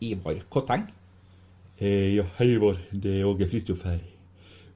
Ivar 0.00 0.40
Kotteng. 0.48 0.88
Eh, 1.78 2.24
hei 2.38 2.48
Ivar. 2.54 2.78
Det 2.90 3.20
er 3.20 3.28
Åge 3.28 3.48
Fridtjof 3.50 3.84
her. 3.84 4.00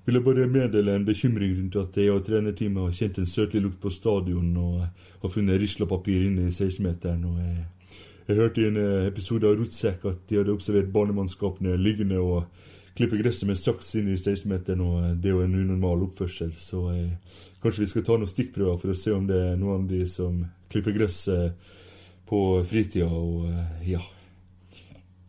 Ville 0.08 0.22
bare 0.24 0.46
meddele 0.48 0.94
en 0.94 1.04
bekymring 1.04 1.56
rundt 1.58 1.76
at 1.76 1.96
jeg 2.00 2.12
og 2.12 2.22
trenerteamet 2.24 2.82
har 2.82 2.94
kjent 2.96 3.18
en 3.18 3.26
søtlig 3.28 3.60
lukt 3.62 3.80
på 3.82 3.90
stadion 3.92 4.54
og 4.56 4.86
har 5.22 5.32
funnet 5.32 5.60
rislapapir 5.60 6.30
inne 6.30 6.46
i 6.48 6.54
16-meteren. 6.54 7.26
jeg, 7.38 7.66
jeg 8.28 8.36
hørte 8.36 8.62
i 8.62 8.68
en 8.70 8.76
eh, 8.76 9.06
episode 9.06 9.46
av 9.46 9.58
Rotsekk 9.58 10.04
at 10.08 10.24
de 10.28 10.40
hadde 10.40 10.54
observert 10.54 10.92
barnemannskapene 10.92 11.76
liggende 11.76 12.18
og 12.20 12.46
klippe 12.98 13.16
gresset 13.20 13.46
med 13.46 13.58
saks 13.58 13.92
inn 14.00 14.08
i 14.10 14.16
16-meteren, 14.18 14.82
og 14.82 14.98
eh, 15.04 15.14
det 15.14 15.30
er 15.30 15.36
jo 15.36 15.44
en 15.46 15.58
unormal 15.60 16.06
oppførsel. 16.08 16.50
Så 16.58 16.82
eh, 16.94 17.40
kanskje 17.62 17.84
vi 17.84 17.90
skal 17.92 18.06
ta 18.08 18.18
noen 18.18 18.30
stikkprøver 18.30 18.80
for 18.80 18.94
å 18.94 18.98
se 18.98 19.14
om 19.14 19.26
det 19.28 19.38
er 19.52 19.58
noen 19.60 19.84
av 19.84 19.90
de 19.92 20.02
som 20.10 20.40
klipper 20.72 20.96
gresset 20.96 21.74
på 22.28 22.40
fritida, 22.68 23.06
og 23.08 23.46
eh, 23.52 23.90
ja. 23.94 24.02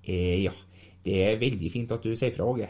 Eh, 0.09 0.43
ja, 0.45 0.53
det 1.05 1.17
er 1.27 1.41
veldig 1.41 1.69
fint 1.73 1.91
at 1.93 2.05
du 2.05 2.15
sier 2.17 2.33
fra, 2.33 2.47
Åge. 2.49 2.69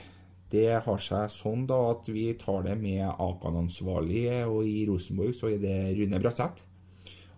Det 0.49 0.65
har 0.81 1.01
seg 1.03 1.29
sånn 1.29 1.67
da 1.69 1.77
at 1.91 2.07
vi 2.09 2.31
tar 2.41 2.63
det 2.65 2.75
med 2.79 3.05
Akan-ansvarlig, 3.05 4.25
og 4.49 4.65
i 4.65 4.81
Rosenborg 4.89 5.35
så 5.37 5.51
er 5.53 5.61
det 5.61 5.77
Rune 5.99 6.19
Bratseth. 6.21 6.65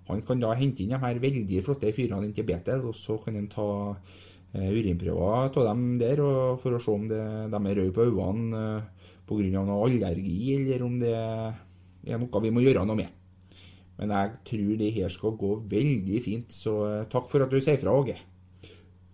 Han 0.07 0.23
kan 0.27 0.41
da 0.41 0.53
hente 0.57 0.83
inn 0.83 0.93
de 0.93 0.99
her 0.99 1.19
veldig 1.23 1.63
flotte 1.63 1.91
fyrene 1.95 2.27
inn 2.27 2.35
til 2.35 2.47
Betel, 2.47 2.83
og 2.87 2.95
så 2.97 3.17
kan 3.21 3.37
han 3.37 3.49
ta 3.51 3.67
eh, 3.91 4.71
urinprøver 4.71 5.51
av 5.51 5.59
dem 5.67 5.83
der 6.01 6.23
for 6.63 6.75
å 6.75 6.81
se 6.83 6.91
om 6.95 7.07
det, 7.11 7.21
de 7.51 7.61
er 7.61 7.79
røde 7.79 7.95
på 7.95 8.07
øynene 8.09 8.63
eh, 8.81 9.09
pga. 9.27 9.49
noe 9.59 9.81
allergi, 9.87 10.55
eller 10.55 10.87
om 10.87 10.97
det 11.03 11.15
er 11.15 12.19
noe 12.19 12.43
vi 12.43 12.51
må 12.51 12.63
gjøre 12.63 12.87
noe 12.87 12.99
med. 13.03 13.19
Men 13.99 14.15
jeg 14.15 14.39
tror 14.49 14.77
det 14.79 14.93
her 14.95 15.11
skal 15.13 15.37
gå 15.37 15.51
veldig 15.69 16.23
fint, 16.23 16.55
så 16.55 16.77
eh, 16.87 17.03
takk 17.11 17.29
for 17.31 17.45
at 17.45 17.51
du 17.53 17.59
sier 17.59 17.79
fra, 17.79 17.93
Åge. 17.93 18.17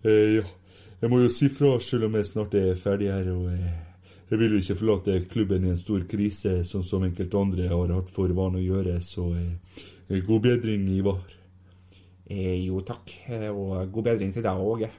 Ja, 0.06 0.46
jeg 1.00 1.10
må 1.10 1.20
jo 1.22 1.28
si 1.30 1.48
fra 1.52 1.76
selv 1.82 2.08
om 2.08 2.16
jeg 2.18 2.26
snart 2.26 2.54
er 2.58 2.78
ferdig 2.78 3.10
her, 3.12 3.30
og 3.34 3.50
jeg 4.30 4.38
vil 4.40 4.56
jo 4.56 4.60
ikke 4.62 4.78
forlate 4.80 5.20
klubben 5.30 5.64
i 5.64 5.72
en 5.72 5.80
stor 5.80 6.02
krise, 6.10 6.58
sånn 6.68 6.84
som 6.84 7.04
enkelte 7.06 7.38
andre 7.40 7.68
har 7.70 7.94
hatt 7.94 8.10
for 8.12 8.32
vane 8.36 8.60
å 8.60 8.64
gjøre, 8.64 8.98
så 9.00 9.30
eh, 9.38 10.18
god 10.26 10.42
bedring, 10.44 10.84
Ivar. 10.98 11.22
Eh, 12.28 12.58
jo, 12.66 12.82
takk, 12.84 13.14
eh, 13.30 13.48
og 13.48 13.88
god 13.94 14.10
bedring 14.10 14.34
til 14.34 14.44
deg, 14.44 14.60
Åge. 14.60 14.90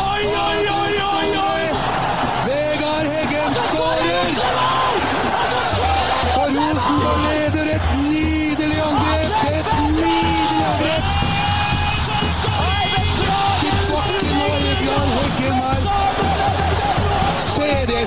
Oi, 0.00 0.22
oi, 0.38 0.58
oi, 0.76 0.92
oi, 1.02 1.30
oi! 1.40 1.49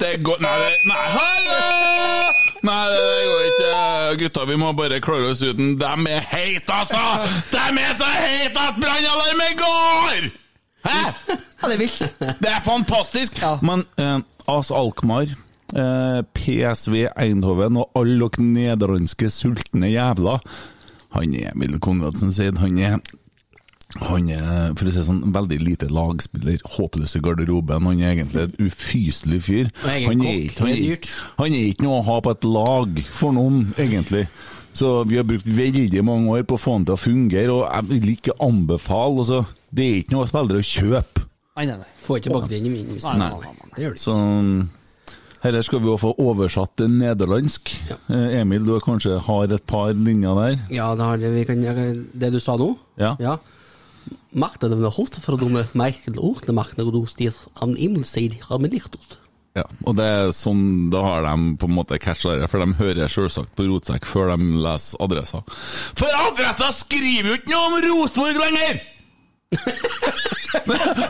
Det 0.00 0.12
går 0.26 0.40
Nei, 0.42 0.54
det, 0.62 0.76
nei 0.88 1.04
hallo! 1.14 1.58
Nei, 2.66 2.76
det, 2.90 3.00
det 3.06 3.24
går 3.28 3.46
ikke. 3.48 3.72
Gutta, 4.22 4.44
vi 4.50 4.56
må 4.60 4.72
bare 4.78 5.00
klare 5.02 5.30
oss 5.32 5.42
uten. 5.42 5.76
Dem 5.80 6.06
er 6.10 6.24
heite, 6.30 6.74
altså! 6.74 7.02
Dem 7.52 7.78
er 7.82 7.92
så 7.98 8.08
heite 8.14 8.64
at 8.70 8.78
brannalarmen 8.82 9.58
går! 9.60 10.30
Hæ? 10.88 10.98
Ja, 11.28 11.68
det 11.68 11.74
er 11.74 11.82
vilt. 11.82 12.02
Det 12.18 12.50
er 12.50 12.64
fantastisk! 12.66 13.38
Men 13.66 13.84
eh, 13.98 14.18
AS 14.48 14.70
Alkmaar, 14.74 15.34
eh, 15.74 16.20
PSV 16.38 17.06
Eindhoven 17.18 17.78
og 17.82 17.90
alle 17.98 18.28
dere 18.28 18.46
nederlandske 18.46 19.30
sultne 19.34 19.90
jævler 19.92 20.42
Han 21.16 21.34
er 21.34 21.54
Emil 21.54 21.78
Konradsen 21.80 22.34
sier 22.36 22.56
han 22.60 22.78
er 22.78 22.98
han 23.96 24.28
er 24.28 24.74
for 24.76 24.84
å 24.84 24.92
si 24.92 25.02
sånn, 25.06 25.22
veldig 25.32 25.58
lite 25.64 25.86
lagspiller, 25.88 26.60
håpløs 26.76 27.16
i 27.16 27.22
garderoben. 27.24 27.86
Han 27.88 28.02
er 28.02 28.12
egentlig 28.12 28.44
et 28.44 28.58
ufyselig 28.60 29.40
fyr. 29.46 29.70
Han 29.80 30.20
er, 30.20 30.42
ikke, 30.44 30.66
han, 30.66 30.74
er 30.76 31.10
han 31.38 31.56
er 31.56 31.70
ikke 31.70 31.86
noe 31.86 32.02
å 32.02 32.06
ha 32.10 32.18
på 32.24 32.34
et 32.36 32.44
lag 32.44 33.00
for 33.08 33.36
noen, 33.36 33.70
egentlig. 33.80 34.26
Så 34.76 34.92
vi 35.08 35.16
har 35.16 35.24
brukt 35.26 35.48
veldig 35.48 36.04
mange 36.04 36.36
år 36.36 36.44
på 36.46 36.58
å 36.58 36.60
få 36.60 36.76
han 36.76 36.84
til 36.86 36.98
å 36.98 37.00
fungere, 37.00 37.54
og 37.54 37.64
jeg 37.64 37.88
vil 37.88 38.12
ikke 38.12 38.36
anbefale 38.44 39.24
altså, 39.24 39.40
Det 39.72 39.84
er 39.84 39.96
ikke 40.02 40.14
noe 40.18 40.28
spillere 40.28 40.60
å 40.60 40.68
kjøpe. 40.68 41.24
Nei, 41.58 41.64
nei, 41.66 41.80
nei. 41.80 41.90
Får 42.04 42.20
ikke 42.20 42.28
tilbake 42.28 42.52
den 42.52 42.68
i 42.68 42.76
min 42.76 42.92
hvis 42.92 43.08
Nei. 43.08 43.32
Det 43.72 43.82
gjør 43.82 43.96
det 43.96 43.98
ikke. 43.98 44.04
Så 44.04 45.48
her 45.48 45.62
skal 45.62 45.82
vi 45.82 45.88
jo 45.90 45.98
få 45.98 46.12
oversatt 46.22 46.76
til 46.78 46.92
nederlandsk. 46.92 47.72
Ja. 47.88 47.98
Emil, 48.40 48.64
du 48.66 48.76
kanskje 48.84 49.18
har 49.24 49.52
et 49.54 49.66
par 49.70 49.92
linjer 49.96 50.38
der? 50.38 50.56
Ja, 50.74 50.92
det, 50.98 51.08
har, 51.08 51.30
vi 51.34 51.44
kan, 51.48 51.62
det 52.12 52.32
du 52.34 52.38
sa 52.42 52.58
nå? 52.58 52.74
Ja. 53.00 53.14
Macht 53.18 53.54
er 54.34 54.72
eine 54.72 54.90
Hostverdumme, 54.96 55.68
Michael 55.72 56.18
Uchte 56.18 56.52
macht 56.52 56.78
noe 56.78 56.92
du 56.92 57.04
stier 57.06 57.34
am 57.60 57.74
Immelseid 57.76 58.38
har 58.48 58.58
med 58.58 58.72
licht. 58.72 59.18
Ja, 59.56 59.64
og 59.88 59.96
det 59.98 60.04
er 60.06 60.30
sånn, 60.36 60.90
da 60.92 61.00
har 61.02 61.24
de 61.26 61.56
på 61.58 61.66
en 61.66 61.74
måte 61.74 61.98
catcha 62.02 62.36
det, 62.38 62.50
for 62.52 62.62
de 62.62 62.76
hører 62.78 63.10
selvsagt 63.10 63.54
på 63.56 63.66
rotsekk 63.66 64.06
før 64.06 64.34
de 64.36 64.60
leser 64.62 65.00
adressa. 65.02 65.42
For 65.98 66.20
adressa 66.28 66.70
skriver 66.76 67.32
jo 67.32 67.38
ikke 67.40 67.52
noe 67.54 67.66
om 67.66 67.78
Rosenborg 67.88 68.40
lenger! 68.44 68.80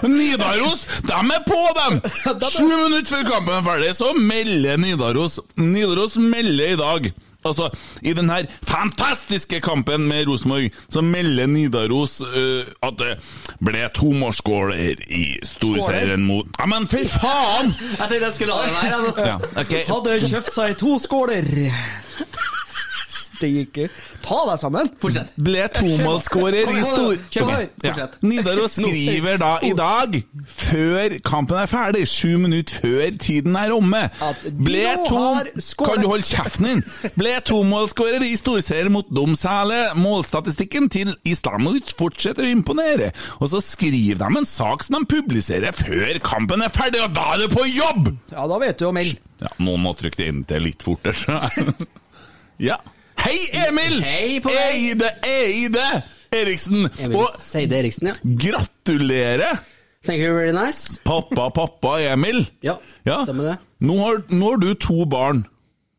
Nidaros, 0.08 0.84
de 1.02 1.14
er 1.18 1.42
på, 1.46 1.58
dem! 1.80 2.00
Sju 2.54 2.68
minutter 2.70 3.10
før 3.10 3.30
kampen 3.32 3.56
er 3.58 3.64
ferdig, 3.66 3.94
så 3.98 4.12
melder 4.14 4.78
Nidaros 4.80 5.40
Nidaros 5.58 6.16
melder 6.22 6.74
i 6.74 6.78
dag 6.78 7.10
Altså, 7.48 7.70
I 8.02 8.14
den 8.16 8.30
her 8.30 8.46
fantastiske 8.68 9.60
kampen 9.64 10.06
med 10.08 10.28
Rosenborg, 10.28 10.70
så 10.92 11.02
melder 11.04 11.48
Nidaros 11.50 12.18
uh, 12.22 12.66
at 12.84 12.98
det 13.00 13.14
ble 13.64 13.86
tomålsskåler 13.96 15.02
i 15.08 15.24
storserien 15.46 16.24
mot 16.28 16.48
Ja, 16.58 16.66
men 16.70 16.86
for 16.90 17.08
faen! 17.18 17.72
Jeg 17.98 18.04
tenkte 18.08 18.24
jeg 18.26 18.34
skulle 18.36 18.54
la 18.54 18.66
det 18.66 18.76
være. 19.16 19.28
Ja, 19.28 19.36
Okay. 19.58 19.82
Hadde 19.88 20.18
kjøpt 20.28 20.54
seg 20.54 20.76
to 20.78 20.98
skåler. 21.02 21.48
Steike. 23.38 23.88
Ta 24.24 24.42
deg 24.50 24.60
sammen. 24.60 24.90
Fortsett. 25.00 25.32
Ble 25.38 25.64
tomålsskårer 25.74 26.72
i 26.72 26.82
stor... 26.84 27.16
Kjør 27.32 27.48
på. 27.48 27.58
Ok, 27.78 27.86
ja. 27.86 28.08
Nidaros 28.26 28.76
skriver 28.78 29.38
da 29.40 29.52
i 29.64 29.72
dag, 29.78 30.18
før 30.48 31.16
kampen 31.26 31.60
er 31.60 31.70
ferdig, 31.70 32.04
sju 32.10 32.36
minutter 32.42 32.82
før 32.82 33.16
tiden 33.20 33.56
er 33.58 33.72
omme 33.74 34.00
Ble 34.58 34.84
to... 35.06 35.22
Kan 35.78 36.02
du 36.02 36.08
holde 36.10 36.26
kjeften 36.26 36.68
din? 36.68 36.82
Ble 37.18 37.36
tomålsskårer 37.48 38.24
i 38.26 38.34
storseier 38.38 38.90
mot 38.92 39.08
Domsæle. 39.14 39.94
Målstatistikken 39.98 40.88
til 40.92 41.14
Islamovic 41.28 41.94
fortsetter 41.98 42.46
å 42.46 42.52
imponere. 42.52 43.12
Og 43.38 43.52
så 43.54 43.62
skriver 43.64 44.20
de 44.20 44.42
en 44.42 44.48
sak 44.48 44.84
som 44.86 44.98
de 44.98 45.10
publiserer 45.10 45.76
før 45.76 46.20
kampen 46.24 46.64
er 46.64 46.72
ferdig, 46.74 47.02
og 47.04 47.14
da 47.16 47.30
er 47.34 47.44
du 47.44 47.54
på 47.54 47.66
jobb! 47.70 48.12
Ja, 48.32 48.46
da 48.50 48.60
vet 48.62 48.80
du 48.80 48.88
å 48.88 48.94
melde. 48.94 49.22
Ja, 49.38 49.52
noen 49.62 49.84
må 49.84 49.94
trykke 49.98 50.18
det 50.18 50.30
inn 50.32 50.44
til 50.48 50.64
litt 50.66 50.82
fortere. 50.82 51.38
ja. 52.70 52.80
Hei, 53.28 53.36
Emil! 53.68 53.98
Hei 54.00 54.38
på 54.40 54.48
deg. 54.48 54.76
Eide, 54.78 55.08
Eide 55.28 55.82
Eriksen! 56.32 56.86
Emil 56.96 57.18
Og 57.20 57.34
Seide 57.36 57.76
Eriksen, 57.76 58.08
ja. 58.08 58.14
gratulerer! 58.24 59.58
Thank 60.06 60.22
you 60.22 60.30
very 60.32 60.54
nice. 60.56 60.94
Pappa, 61.04 61.50
pappa 61.52 61.98
Emil. 62.08 62.46
Ja, 62.64 62.78
Ja. 63.04 63.18
stemmer 63.26 63.50
det. 63.50 63.56
Nå 63.84 63.98
har, 64.00 64.22
nå 64.32 64.48
har 64.54 64.56
du 64.62 64.70
to 64.80 65.04
barn, 65.04 65.42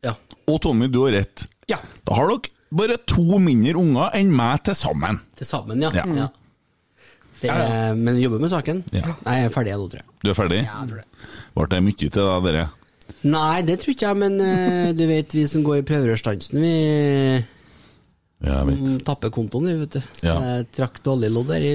Ja. 0.02 0.16
og 0.48 0.58
Tommy, 0.64 0.88
du 0.90 1.04
har 1.04 1.12
rett. 1.20 1.46
Ja. 1.70 1.78
Da 2.04 2.18
har 2.18 2.32
dere 2.32 2.50
bare 2.74 2.96
to 3.06 3.38
mindre 3.38 3.76
unger 3.78 4.10
enn 4.18 4.34
meg 4.34 4.64
til 4.66 4.74
sammen. 4.74 5.20
Til 5.38 5.46
sammen, 5.46 5.86
ja. 5.86 5.92
Ja. 5.94 6.04
ja. 6.24 6.28
Det 7.40 7.96
men 7.96 8.18
jobber 8.18 8.40
med 8.42 8.50
saken. 8.50 8.82
Ja. 8.90 9.14
Nei, 9.22 9.36
jeg 9.38 9.52
er 9.52 9.54
ferdig 9.54 9.78
nå, 9.78 9.86
tror 9.86 10.02
jeg. 10.02 10.08
Du 10.24 10.30
er 10.30 10.34
ferdig? 10.34 10.64
Ja, 10.66 10.82
jeg 10.82 10.90
tror 10.90 10.98
det. 11.04 11.06
Ble 11.54 11.70
det 11.76 11.82
mye 11.86 11.96
til 12.02 12.10
deg, 12.10 12.42
dere? 12.50 12.70
Nei, 13.26 13.62
det 13.68 13.80
tror 13.80 13.94
ikke 13.94 14.08
jeg, 14.08 14.20
men 14.22 14.38
uh, 14.40 14.90
du 14.96 15.04
vet, 15.10 15.34
vi 15.36 15.46
som 15.50 15.64
går 15.66 15.82
i 15.82 15.86
prøverørstansen, 15.88 16.60
vi 16.60 16.74
Ja, 18.40 18.62
jeg 18.62 18.78
mm, 18.78 19.00
tapper 19.04 19.32
kontoen, 19.34 19.68
vi, 19.68 19.76
vet 19.82 19.98
du. 19.98 20.00
Ja. 20.24 20.38
Jeg 20.46 20.70
trakk 20.78 21.02
dårlig 21.04 21.28
lodd 21.34 21.50
der 21.52 21.66
i, 21.66 21.74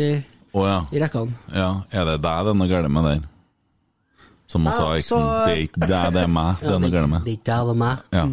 oh, 0.55 0.65
ja. 0.65 0.81
i 0.91 1.01
rekkene. 1.03 1.37
ja. 1.53 1.71
Er 1.93 2.09
det 2.09 2.19
deg 2.25 2.53
noe 2.55 2.69
galt 2.71 2.91
med 2.91 3.09
der? 3.11 3.23
Som 4.47 4.65
sa, 4.69 4.71
Ja, 4.71 4.93
Eriksen. 4.93 5.17
så- 5.17 5.45
Det 5.45 5.53
er 5.57 5.61
ikke 5.67 5.79
deg, 5.87 6.13
det 6.13 6.21
er 6.21 6.27
meg. 6.27 6.59
Det 6.61 6.69
er 6.69 6.79
noe 6.79 6.91
galt 6.91 7.09
med. 7.09 7.23
Det 7.25 7.31
er 7.31 7.37
ikke 7.37 7.51
jeg, 7.51 7.65
det 7.65 7.73
er 7.73 7.79
meg. 7.81 7.97
Ja. 8.13 8.25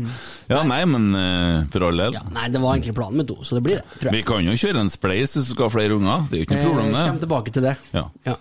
ja, 0.49 0.62
nei, 0.62 0.84
men 0.84 1.14
uh, 1.14 1.64
for 1.72 1.87
all 1.88 1.96
del. 1.96 2.12
Ja, 2.12 2.22
nei, 2.31 2.49
det 2.52 2.60
var 2.60 2.76
egentlig 2.76 2.94
planen 2.94 3.16
med 3.16 3.28
to, 3.28 3.37
så 3.43 3.56
det 3.56 3.62
blir 3.64 3.81
det, 3.81 3.84
tror 4.00 4.12
Vi 4.12 4.22
kan 4.22 4.44
jo 4.44 4.52
kjøre 4.52 4.81
en 4.81 4.93
spleis 4.93 5.32
hvis 5.32 5.49
du 5.49 5.54
skal 5.54 5.70
ha 5.70 5.72
flere 5.72 5.96
unger. 5.96 6.28
Det 6.28 6.37
er 6.37 6.43
jo 6.43 6.46
ikke 6.46 6.58
noe 6.58 6.64
problem, 6.69 6.84
problem, 6.84 7.00
kommer 7.00 7.12
det. 7.12 7.25
tilbake 7.25 7.52
til 7.52 7.62
det. 7.62 7.76
Ja. 7.93 8.04
Ja. 8.26 8.37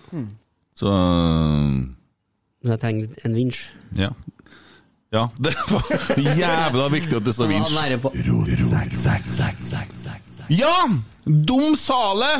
Så 0.76 0.92
uh, 0.92 2.68
jeg 2.68 2.80
trenger 2.80 3.08
en 3.24 3.34
vinsj. 3.34 3.64
ja. 3.96 4.12
Ja, 5.12 5.28
det 5.36 5.52
var 5.68 5.82
jævla 6.16 6.88
viktig 6.88 7.18
at 7.18 7.24
du 7.26 7.32
sa 7.36 7.44
vinsj. 7.44 7.74
Ja! 10.48 10.76
Dum 11.24 11.76
Sale! 11.76 12.30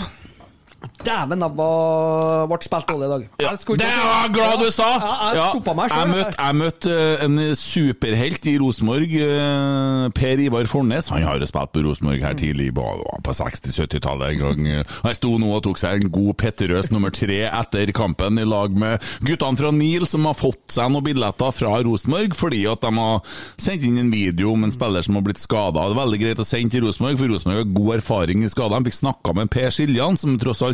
Dæven, 1.02 1.40
det 1.43 1.50
var- 1.56 2.46
ble 2.46 2.58
spilt 2.62 2.87
dårlig 2.87 3.06
i 3.06 3.12
dag. 3.12 3.29
Ja. 3.43 3.50
Det 3.56 3.87
er 3.87 4.02
jeg 4.23 4.32
glad 4.34 4.58
du 4.62 4.70
sa! 4.70 4.88
Ja, 4.99 5.32
jeg 5.32 5.37
Ja, 5.37 5.75
meg 5.75 5.90
selv. 5.90 6.34
jeg 6.38 6.55
møtte, 6.55 6.90
eh, 6.93 7.25
en 7.25 7.37
superhelt 7.56 8.46
i 8.46 8.58
Rosenborg, 8.58 9.11
eh, 9.14 10.08
Per 10.14 10.38
Ivar 10.38 10.64
Fornes. 10.67 11.08
Han 11.08 11.23
har 11.23 11.38
jo 11.38 11.46
spilt 11.46 11.73
på 11.73 11.82
Rosenborg 11.84 12.23
her 12.23 12.34
tidlig 12.34 12.73
på, 12.75 12.84
på 13.23 13.32
60-70-tallet 13.34 14.31
en 14.32 14.38
gang. 14.38 14.67
eh. 14.67 14.84
Han 15.02 15.14
sto 15.14 15.38
nå 15.38 15.50
og 15.56 15.62
tok 15.64 15.79
seg 15.79 16.02
en 16.02 16.11
god 16.11 16.37
Petterøes 16.37 16.90
nummer 16.93 17.11
tre 17.11 17.40
etter 17.50 17.93
kampen 17.93 18.38
i 18.38 18.44
lag 18.44 18.70
med 18.70 19.00
guttene 19.25 19.58
fra 19.58 19.70
NIL, 19.73 20.06
som 20.06 20.25
har 20.25 20.34
fått 20.34 20.69
seg 20.69 20.90
noen 20.90 21.05
billetter 21.05 21.52
fra 21.52 21.82
Rosenborg 21.82 22.34
fordi 22.38 22.64
at 22.70 22.81
de 22.81 22.90
har 22.96 23.20
sendt 23.58 23.82
inn 23.84 23.99
en 23.99 24.11
video 24.11 24.52
om 24.52 24.64
en 24.64 24.70
spiller 24.73 25.02
som 25.02 25.14
har 25.19 25.23
blitt 25.23 25.38
skada. 25.43 25.82
Veldig 25.93 26.20
greit 26.20 26.38
å 26.38 26.46
sende 26.46 26.70
til 26.70 26.82
Rosenborg, 26.87 27.19
for 27.19 27.26
Rosenborg 27.29 27.58
har 27.64 27.75
god 27.75 27.94
erfaring 28.00 28.44
i 28.44 28.49
skader. 28.49 28.79
De 28.82 28.90
fikk 28.90 29.00
snakka 29.02 29.34
med 29.34 29.50
Per 29.50 29.70
Siljan, 29.70 30.17
som 30.19 30.38
tross 30.38 30.62
alt 30.62 30.71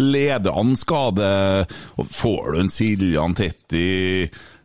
leder 0.00 0.56
han 0.56 0.74
skade. 0.80 1.28
Får 1.96 2.54
du 2.54 2.60
en 2.64 2.72
Siljan 2.72 3.36
Tetti 3.38 3.84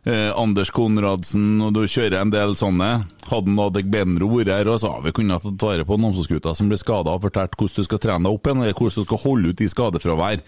Eh, 0.08 0.30
Anders 0.32 0.70
Konradsen, 0.72 1.58
og 1.60 1.74
du 1.76 1.82
kjører 1.84 2.22
en 2.22 2.32
del 2.32 2.54
sånne. 2.56 2.88
Hadde 3.28 3.52
Nadek 3.52 3.90
Benro 3.92 4.30
vært 4.32 4.48
her, 4.54 4.70
så 4.80 4.94
har 4.94 5.02
vi 5.04 5.12
kunnet 5.12 5.44
tatt 5.44 5.60
vare 5.66 5.84
på 5.84 5.98
Namsos-gutta 6.00 6.54
som 6.56 6.70
ble 6.70 6.78
skada, 6.80 7.12
og 7.12 7.26
fortalt 7.26 7.56
hvordan 7.58 7.84
du 7.84 7.88
skal 7.88 8.00
trene 8.00 8.24
deg 8.24 8.38
opp 8.38 8.48
igjen, 8.48 8.62
eller 8.64 8.78
hvordan 8.78 9.04
du 9.04 9.08
skal 9.10 9.22
holde 9.26 9.52
ut 9.52 9.60
i 9.60 9.68
skadefravær. 9.68 10.44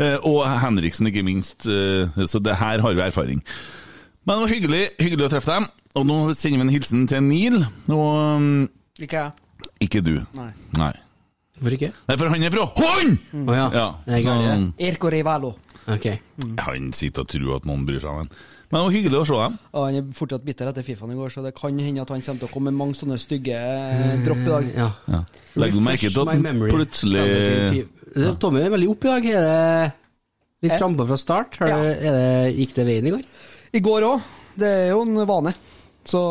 Eh, 0.00 0.16
og 0.28 0.44
Henriksen, 0.62 1.08
ikke 1.08 1.24
minst. 1.24 1.64
Eh, 1.64 2.24
så 2.28 2.42
det 2.44 2.58
her 2.60 2.84
har 2.84 2.96
vi 2.96 3.06
erfaring. 3.06 3.40
Men 4.28 4.36
det 4.36 4.42
var 4.44 4.52
hyggelig, 4.52 4.82
hyggelig 5.00 5.28
å 5.30 5.32
treffe 5.32 5.56
dem. 5.56 5.70
Og 5.96 6.04
nå 6.06 6.18
sender 6.36 6.60
vi 6.60 6.66
en 6.68 6.74
hilsen 6.76 7.06
til 7.10 7.24
Neil, 7.24 7.62
og 7.90 8.10
um, 8.36 8.50
Ikke 9.00 9.24
jeg. 9.24 9.32
ikke 9.88 10.04
du. 10.04 10.18
Nei. 10.36 10.52
Nei. 10.76 10.92
Hvorfor 11.60 11.76
ikke? 11.76 11.90
Nei, 12.08 12.16
for 12.16 12.32
han 12.32 12.42
er 12.46 12.54
fra 12.54 12.64
Hånd! 12.80 13.18
Å 13.44 13.56
ja. 13.58 13.66
Ja, 13.76 13.88
Jeg 14.06 14.22
er 14.24 14.38
det. 14.40 14.46
gæren. 14.48 14.64
Erko 14.90 15.10
Rivalo. 15.12 15.50
Ok. 15.90 16.06
han 16.64 16.90
sitter 16.96 17.22
og 17.24 17.28
tror 17.28 17.56
at 17.56 17.64
noen 17.68 17.84
bryr 17.88 18.00
seg 18.00 18.10
om 18.10 18.18
ham. 18.22 18.30
Men 18.70 18.76
det 18.78 18.82
var 18.86 18.92
hyggelig 18.94 19.18
å 19.18 19.24
se 19.26 19.38
dem. 19.40 19.54
Og 19.74 19.84
han 19.88 19.96
er 19.98 20.10
fortsatt 20.14 20.44
bitter 20.46 20.68
etter 20.70 20.84
Fifaen 20.86 21.10
i 21.10 21.16
går, 21.18 21.32
så 21.34 21.42
det 21.42 21.50
kan 21.58 21.78
hende 21.82 22.02
at 22.04 22.12
han 22.14 22.20
kommer 22.22 22.38
til 22.44 22.48
å 22.48 22.52
komme 22.52 22.70
med 22.70 22.78
mange 22.78 22.94
sånne 23.00 23.16
stygge 23.18 23.56
eh, 23.58 24.12
dropp 24.24 24.44
i 24.44 24.50
dag. 24.52 24.68
Ja. 24.76 24.88
Ja. 25.10 25.20
Legg 25.58 25.74
du 25.74 25.80
merke 25.82 26.06
til 26.12 26.20
at 26.22 26.30
my 26.30 26.36
memory. 26.44 26.70
plutselig 26.70 27.84
Ja. 28.14 28.30
Tommy 28.42 28.62
er 28.62 28.70
veldig 28.70 28.88
opp 28.92 29.04
i 29.04 29.10
dag. 29.10 29.26
Er 29.26 29.42
det 29.48 29.92
litt 30.62 30.72
Eh, 30.76 30.78
frampå 30.78 31.06
fra 31.08 31.16
start? 31.18 31.58
Har 31.58 31.66
det, 31.72 31.96
er 31.98 32.14
det, 32.20 32.54
gikk 32.60 32.74
det 32.78 32.86
veien 32.86 33.06
i 33.10 33.14
går? 33.16 33.26
I 33.74 33.80
går 33.80 34.06
òg. 34.06 34.30
Det 34.60 34.70
er 34.70 34.88
jo 34.94 35.02
en 35.02 35.26
vane. 35.26 35.52
Så 36.06 36.22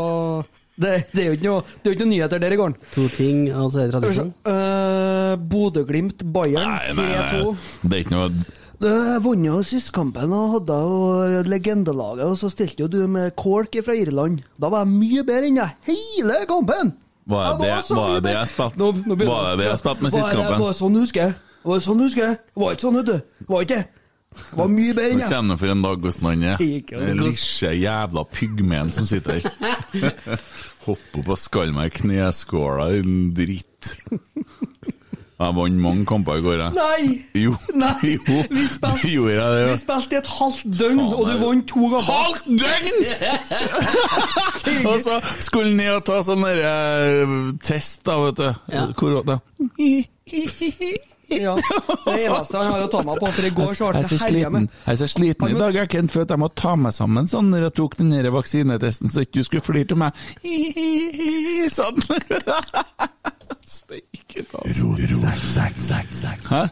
det, 0.80 0.94
det 1.12 1.22
er 1.24 1.28
jo 1.28 1.36
ikke 1.38 1.48
noe, 1.50 1.64
det 1.84 1.90
er 1.92 1.96
ikke 1.98 2.06
noe 2.06 2.14
nyheter 2.14 2.42
der 2.44 2.56
i 2.56 2.60
går. 2.60 2.74
To 2.96 3.08
ting, 3.12 3.42
altså 3.52 3.82
er 3.84 3.92
tradisjon? 3.94 4.32
Uh, 4.48 5.34
Bodø-Glimt, 5.52 6.24
Bayern 6.34 6.72
Nei, 6.72 6.94
nei, 6.96 7.10
nei. 7.12 7.44
3-2. 7.44 7.68
Det 7.84 7.98
er 7.98 8.04
ikke 8.06 8.16
noe 8.16 8.30
Jeg 8.80 9.20
vant 9.26 9.46
jo 9.50 9.58
sist 9.68 9.92
kampen 9.96 10.32
og 10.32 10.54
hadde 10.56 10.78
jo 10.88 11.44
legendelaget, 11.52 12.24
og 12.32 12.38
så 12.40 12.48
stilte 12.54 12.86
jo 12.86 12.88
du 12.88 13.02
med 13.12 13.36
Cork 13.36 13.76
fra 13.84 13.98
Irland. 14.00 14.40
Da 14.56 14.72
var 14.72 14.86
jeg 14.88 14.96
mye 14.96 15.26
bedre 15.28 15.52
enn 15.52 15.60
deg 15.60 15.92
hele 15.92 16.40
kampen! 16.50 16.96
Var 17.30 17.60
det, 17.60 17.68
Jeg 17.70 17.84
så 17.86 17.96
var 18.00 18.16
det 18.16 18.24
det 18.26 18.32
jeg 18.34 18.50
spilte 18.50 18.80
Nå- 18.82 19.04
nå 19.06 19.16
Var 19.20 19.44
det 19.52 19.58
det 19.60 19.66
jeg 19.68 19.78
spilte 19.84 20.02
med 20.02 20.16
det- 20.16 20.22
kampen? 20.32 20.62
Var 20.64 20.72
det 20.72 20.78
sånn 20.80 20.96
du 20.96 21.00
husker? 21.04 21.36
Var 21.62 21.76
det 21.78 21.84
sånn 21.86 22.00
du 22.00 22.04
husker? 22.08 22.38
Var 22.56 22.72
ikke 22.74 22.82
sånn, 22.88 22.96
vet 22.98 23.06
du. 23.06 23.46
Var 23.52 23.62
ikke 23.68 23.76
det. 23.76 23.99
Var 24.56 24.68
mye 24.72 24.94
bedre 24.96 25.12
enn 25.16 25.20
Nå 25.24 25.28
kjenner 25.32 25.58
for 25.60 25.72
en 25.74 25.82
dag 25.84 25.98
hvordan 26.04 26.28
han 26.30 26.44
er. 26.52 26.58
Den 26.92 27.18
lisje 27.26 27.72
jævla 27.76 28.24
pygmeen 28.30 28.92
som 28.94 29.06
sitter 29.10 29.40
her. 29.42 29.50
Hopper 30.86 31.20
opp 31.24 31.32
og 31.36 31.40
skaller 31.42 31.74
meg 31.76 31.90
i 31.90 31.96
kneskåla, 32.04 32.86
en 33.02 33.34
dritt. 33.36 33.96
Jeg 35.40 35.56
vant 35.56 35.80
mange 35.80 36.04
kamper 36.08 36.40
i 36.40 36.44
går, 36.44 36.58
jeg. 36.60 36.72
Nei! 36.76 37.04
Jo, 37.40 37.54
Nei! 37.80 38.10
jo, 38.18 38.40
Vi 38.52 38.66
spilte, 38.68 39.08
det 39.08 39.12
jeg 39.14 39.40
det. 39.40 39.66
vi 39.70 39.78
spilte 39.80 40.18
i 40.18 40.20
et 40.20 40.32
halvt 40.36 40.66
døgn, 40.82 41.00
Faen, 41.00 41.14
og 41.16 41.22
du 41.26 41.32
jeg- 41.32 41.42
vant 41.46 41.66
to 41.72 41.84
ganger. 41.94 42.06
Halvt 42.10 42.46
døgn! 42.64 42.98
og 44.92 44.98
så 45.06 45.20
skulle 45.40 45.70
han 45.72 45.78
ned 45.80 45.94
og 45.96 46.04
ta 46.10 46.18
sånn 46.28 46.44
der, 46.44 46.60
eh, 46.70 47.38
test, 47.64 48.04
da, 48.08 48.18
vet 48.26 48.38
du. 48.42 48.50
Ja. 48.76 48.84
Korona. 49.00 49.40
Ja. 51.30 51.56
Det 52.06 52.26
eneste 52.26 52.58
han 52.58 52.72
har 52.74 52.84
å 52.86 52.90
ta 52.92 53.02
meg 53.06 53.20
på, 53.22 53.32
for 53.36 53.48
i 53.48 53.52
går 53.54 53.74
så 53.78 53.90
ble 53.92 54.02
det 54.02 54.20
herja 54.24 54.50
med. 54.54 54.70
jeg 54.86 54.94
er 54.94 55.00
så 55.02 55.08
sliten 55.12 55.52
i 55.52 55.58
dag, 55.60 55.76
jeg, 55.78 55.90
Kent, 55.94 56.14
for 56.14 56.26
at 56.26 56.34
jeg 56.34 56.42
må 56.42 56.50
ta 56.58 56.76
meg 56.80 56.96
sammen 56.96 57.30
sånn 57.30 57.52
når 57.54 57.68
jeg 57.68 57.76
tok 57.80 57.98
den 58.00 58.14
der 58.16 58.32
vaksinetesten, 58.34 59.12
så 59.14 59.26
ikke 59.26 59.40
du 59.40 59.48
skulle 59.48 59.66
flire 59.66 59.92
til 59.92 60.00
meg. 60.02 60.18
Sånn. 61.80 62.00
Steike 63.70 64.46
ta. 64.50 64.64
Hæ? 66.50 66.64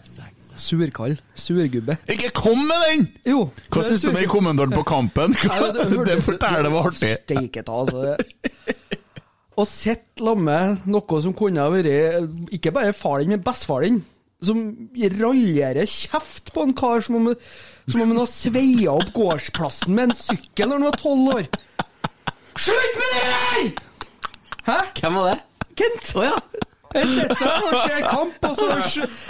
Surkall. 0.57 1.13
Surgubbe. 1.37 1.99
Ikke 2.09 2.31
kom 2.33 2.63
med 2.65 2.85
den! 2.87 3.03
Jo. 3.29 3.43
Hva 3.69 3.83
syns 3.85 4.01
du 4.01 4.09
om 4.09 4.17
kommentaren 4.31 4.73
på 4.73 4.81
kampen? 4.89 5.35
Det 5.37 5.51
forteller 5.53 6.09
Det 6.09 6.17
forteller 6.25 6.71
var 6.73 6.89
artig. 6.89 7.13
Steike 7.21 7.61
ta, 7.67 7.83
altså. 7.83 8.15
Å 9.57 9.65
sitte 9.65 10.21
sammen 10.21 10.45
med 10.49 10.89
noe 10.93 11.21
som 11.21 11.33
kunne 11.37 11.63
ha 11.63 11.69
vært 11.73 12.53
ikke 12.53 12.73
bare 12.73 12.93
far 12.97 13.21
din, 13.21 13.35
men 13.35 13.45
bestefar 13.45 13.85
din. 13.85 14.01
Som 14.45 14.89
raljerer 15.17 15.89
kjeft 15.89 16.53
på 16.53 16.67
en 16.67 16.75
kar 16.77 17.01
som 17.01 17.15
om, 17.19 17.31
som 17.87 18.01
om 18.03 18.11
han 18.13 18.21
har 18.21 18.29
sveia 18.29 18.93
opp 18.93 19.09
gårdsplassen 19.15 19.95
med 19.97 20.11
en 20.11 20.17
sykkel 20.19 20.69
når 20.69 20.77
han 20.77 20.87
var 20.89 20.99
tolv 21.01 21.33
år. 21.33 21.49
Slutt 22.57 22.99
med 23.01 23.11
det 23.13 23.25
der! 23.33 23.67
Hæ? 24.67 24.79
Hvem 24.99 25.19
var 25.19 25.29
det? 25.31 25.37
Kent. 25.77 26.15
Oh, 26.15 26.25
ja. 26.25 26.37
Jeg 26.95 27.07
sitter 27.07 27.35
her 27.35 27.65
og 27.67 27.81
ser 27.83 28.05
kamp, 28.07 28.45
og 28.47 28.55
så 28.55 28.67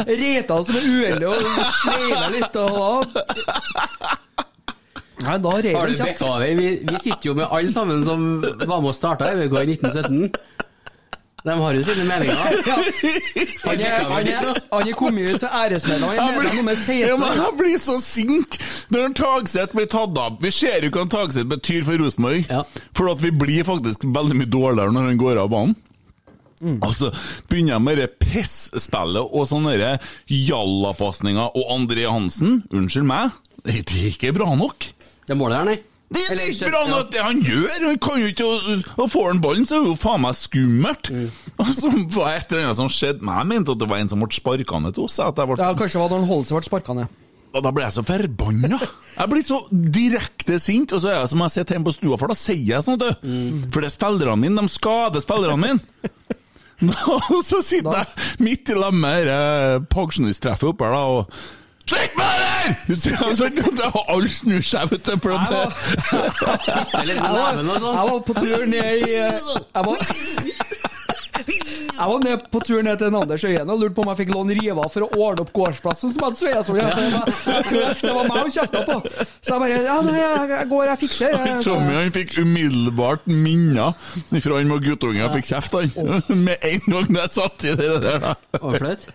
reter 0.08 0.54
han 0.54 0.66
som 0.68 0.76
er 0.78 0.86
uheldig 0.88 1.28
og 1.28 1.36
sleiver 1.82 2.30
litt. 2.36 2.60
Og 2.62 2.70
da 2.78 4.16
Nei, 5.18 5.38
da 5.42 5.50
Har 5.50 5.66
han 5.82 5.96
kjeft. 5.98 6.22
Vi, 6.60 6.68
vi 6.86 7.00
sitter 7.02 7.32
jo 7.32 7.34
med 7.40 7.50
alle 7.50 7.72
sammen 7.74 8.04
som 8.06 8.28
var 8.44 8.80
med 8.84 8.92
og 8.92 8.96
starta 8.96 9.32
EVK 9.34 9.56
i 9.64 9.74
1917. 9.74 10.30
De 11.48 11.56
har 11.56 11.78
jo 11.78 11.84
sine 11.88 12.04
meninger. 12.10 12.36
Ja. 12.68 12.78
Han 13.64 13.82
er, 13.84 14.04
han 14.10 14.28
er, 14.28 14.48
han 14.72 14.88
er 14.90 14.96
kommet 14.98 15.30
ut 15.32 15.40
til 15.42 15.48
æresmedlem. 15.48 16.10
Han 16.10 16.20
er 16.20 16.36
medlem 16.38 16.58
nummer 16.62 16.76
16. 16.76 16.98
Ja, 17.08 17.16
men 17.20 17.40
jeg 17.40 17.56
blir 17.60 17.78
så 17.82 17.96
sint 18.04 18.58
når 18.94 19.14
Tagseth 19.18 19.76
blir 19.78 19.88
tatt 19.92 20.18
av. 20.20 20.38
Vi 20.44 20.52
ser 20.56 20.84
jo 20.88 20.92
hva 20.96 21.06
Tagseth 21.12 21.48
betyr 21.52 21.86
for 21.88 22.00
Rosenborg. 22.04 22.48
For 22.98 23.12
at 23.12 23.24
vi 23.24 23.32
blir 23.32 23.68
faktisk 23.68 24.04
veldig 24.08 24.40
mye 24.42 24.52
dårligere 24.52 24.96
når 24.96 25.10
han 25.12 25.22
går 25.22 25.42
av 25.44 25.52
banen. 25.54 25.76
Altså, 26.82 27.12
begynner 27.52 27.76
jeg 27.76 27.86
med 27.86 28.00
det 28.02 28.08
pissspillet 28.24 29.28
og 29.30 29.44
sånne 29.46 29.76
jallapasninger 30.32 31.54
og 31.54 31.74
André 31.76 32.08
Hansen, 32.10 32.64
unnskyld 32.74 33.06
meg, 33.08 33.36
det 33.68 33.84
er 33.84 34.08
ikke 34.10 34.34
bra 34.36 34.50
nok. 34.58 34.88
Det 35.28 35.38
målet 35.38 35.60
her, 35.62 35.70
nei. 35.70 35.78
Det 36.08 36.24
er 36.32 36.40
ikke 36.54 36.70
bra 36.70 36.82
noe 36.88 37.02
nok 37.02 37.10
det 37.12 37.20
han 37.20 37.40
gjør! 37.44 37.72
Han 37.84 37.98
kan 38.00 38.22
jo 38.22 38.30
ikke 38.32 38.48
å 38.48 39.08
får 39.12 39.26
han 39.28 39.42
ballen, 39.44 39.66
så 39.68 39.76
er 39.76 39.84
det 39.84 39.92
jo 39.92 40.00
faen 40.00 40.24
meg 40.24 40.38
skummelt! 40.40 41.10
Og 41.60 41.72
så 41.76 41.92
var 41.92 42.30
det 42.32 42.36
et 42.38 42.54
eller 42.54 42.68
annet 42.70 42.80
som 42.80 42.92
skjedde 42.94 43.26
Men 43.26 43.42
Jeg 43.42 43.50
mente 43.50 43.74
at 43.74 43.82
det 43.82 43.88
var 43.90 44.00
en 44.00 44.12
som 44.12 44.22
ble 44.24 44.38
sparka 44.38 44.80
ned 44.84 44.96
til 44.96 45.08
oss. 45.08 45.18
At 45.24 45.40
jeg 45.42 45.50
ble 45.50 45.58
Ja, 45.60 45.72
kanskje 45.76 45.98
det 45.98 46.04
var 46.06 46.14
da 46.14 46.20
han 46.22 46.30
Holse 46.30 46.56
ble 46.56 46.70
sparka 46.70 46.96
ned. 46.98 47.24
og 47.58 47.64
da 47.66 47.72
ble 47.74 47.84
jeg 47.88 47.96
så 47.96 48.04
forbanna. 48.06 48.78
Jeg 49.18 49.32
blir 49.32 49.46
så 49.48 49.60
direkte 49.72 50.60
sint, 50.62 50.94
og 50.94 51.02
så 51.02 51.10
er 51.10 51.20
jeg 51.24 51.32
som 51.34 51.44
jeg 51.44 51.56
sitter 51.56 51.76
hjemme 51.78 51.90
på 51.90 51.96
stua, 51.96 52.20
for 52.22 52.32
da 52.32 52.38
sier 52.38 52.76
jeg 52.76 52.86
sånn, 52.86 53.00
du! 53.02 53.08
du. 53.10 53.70
For 53.74 53.82
det 53.82 53.90
er 53.90 53.96
spillerne 53.96 54.38
mine, 54.44 54.62
de 54.62 54.70
skader 54.78 55.24
spillerne 55.26 55.58
mine. 55.64 56.12
Og 57.34 57.40
så 57.46 57.62
sitter 57.66 58.04
jeg 58.04 58.44
midt 58.46 58.70
i 58.70 58.76
lag 58.78 58.94
med 58.94 59.26
dette 59.26 59.88
pensjonisttreffet 59.94 60.70
oppe 60.70 60.86
her, 60.86 60.94
da, 60.94 61.06
og 61.10 61.67
Med 62.88 62.96
det 63.56 63.78
der! 63.78 64.12
Alle 64.12 64.30
snur 64.34 64.62
seg, 64.66 64.90
vet 64.92 65.06
du. 65.06 65.14
For 65.24 65.32
at 65.38 65.48
det, 65.52 65.62
Jeg 67.08 67.20
var, 67.22 67.62
sånn. 67.64 67.96
jeg 67.96 68.10
var 68.12 68.20
på 68.28 68.34
tur 68.38 68.66
ned 68.72 69.06
i 69.08 69.16
eh, 69.16 69.38
Jeg 69.76 69.84
var, 69.88 69.98
jeg 71.98 72.08
var 72.12 72.20
ned 72.24 72.44
på 72.54 72.60
tur 72.66 72.82
ned 72.86 73.00
til 73.02 73.08
en 73.10 73.16
Anders 73.20 73.44
Øyen 73.48 73.70
og 73.74 73.80
lurte 73.82 73.96
på 73.98 74.04
om 74.06 74.12
jeg 74.14 74.20
fikk 74.22 74.34
låne 74.36 74.56
riva 74.60 74.86
for 74.94 75.06
å 75.06 75.10
ordne 75.18 75.44
opp 75.46 75.52
gårdsplassen 75.56 76.14
som 76.14 76.26
hadde 76.28 76.38
sveia 76.40 76.62
sånn. 76.68 76.78
Det, 76.78 78.14
var- 78.14 78.28
meg 78.28 78.38
hun 78.44 78.52
kjefta 78.54 78.84
på. 78.88 78.98
Så 79.42 79.54
jeg 79.54 79.60
bare 79.64 79.82
Ja, 79.88 79.98
nei, 80.06 80.16
jeg, 80.20 80.50
jeg 80.54 80.70
går, 80.72 80.84
jeg 80.92 81.02
fikser. 81.04 81.36
Jeg, 81.38 81.64
Tommy 81.66 81.94
han 81.98 82.12
fikk 82.16 82.36
umiddelbart 82.44 83.28
minner 83.28 83.94
fra 84.44 84.58
han 84.60 84.72
var 84.74 84.84
guttunge 84.86 85.26
og 85.28 85.38
fikk 85.40 85.50
kjeft, 85.52 85.78
han. 85.78 85.88
Med 86.48 86.68
en 86.72 86.86
gang 86.94 87.12
jeg 87.22 87.34
satt 87.38 87.68
i 87.68 87.76
det 87.80 87.92
der. 88.06 88.20
da. 88.24 88.36
Og 88.62 88.78
flaut. 88.78 89.08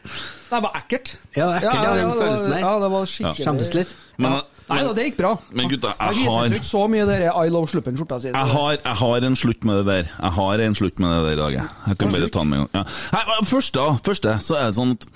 det 0.52 0.62
var 0.66 0.80
ekkelt. 0.82 1.14
Ja, 1.36 1.50
ekkelt, 1.58 1.68
ja, 1.72 1.82
den 1.92 2.02
det 2.02 2.08
var- 2.08 2.22
følelsen 2.24 2.50
der. 2.56 2.64
Ja, 2.66 2.72
det 2.82 2.90
var 2.96 3.06
skikkelig 3.16 3.44
Skjemtes 3.46 3.74
litt. 3.78 3.94
Men, 4.22 4.40
Nei 4.70 4.78
da, 4.86 4.92
det 4.96 5.04
gikk 5.08 5.18
bra. 5.18 5.30
Men 5.52 5.68
gutta, 5.70 5.92
jeg, 5.98 6.16
jeg 6.22 6.30
har 6.30 6.48
seg 6.48 6.58
ikke 6.60 6.68
så 6.70 6.82
mye 6.92 7.06
der 7.08 7.24
I 7.28 7.52
love 7.52 7.70
sluppen-skjorta 7.72 8.18
si. 8.22 8.30
Jeg 8.30 8.50
har, 8.54 8.76
jeg 8.78 8.98
har 9.02 9.26
en 9.28 9.38
slutt 9.38 9.66
med 9.68 9.80
det 9.80 9.86
der. 9.88 10.10
Jeg 10.14 10.32
har 10.38 10.64
en 10.66 10.76
slutt 10.78 11.02
med 11.02 11.12
det 11.12 11.20
der 11.26 11.32
i 11.32 11.40
dag. 11.42 11.56
jeg. 11.58 11.68
Jeg 11.88 12.00
kan 12.00 12.14
bare 12.14 12.28
ta 12.28 12.44
den 12.44 12.52
med 12.52 12.60
en 12.60 12.66
gang. 12.66 12.72
Ja. 12.80 12.84
Nei, 13.16 13.38
først 13.50 13.74
da, 13.76 13.86
første, 14.08 14.36
så 14.46 14.58
er 14.60 14.70
det 14.70 14.78
sånn 14.78 14.94
at 14.96 15.08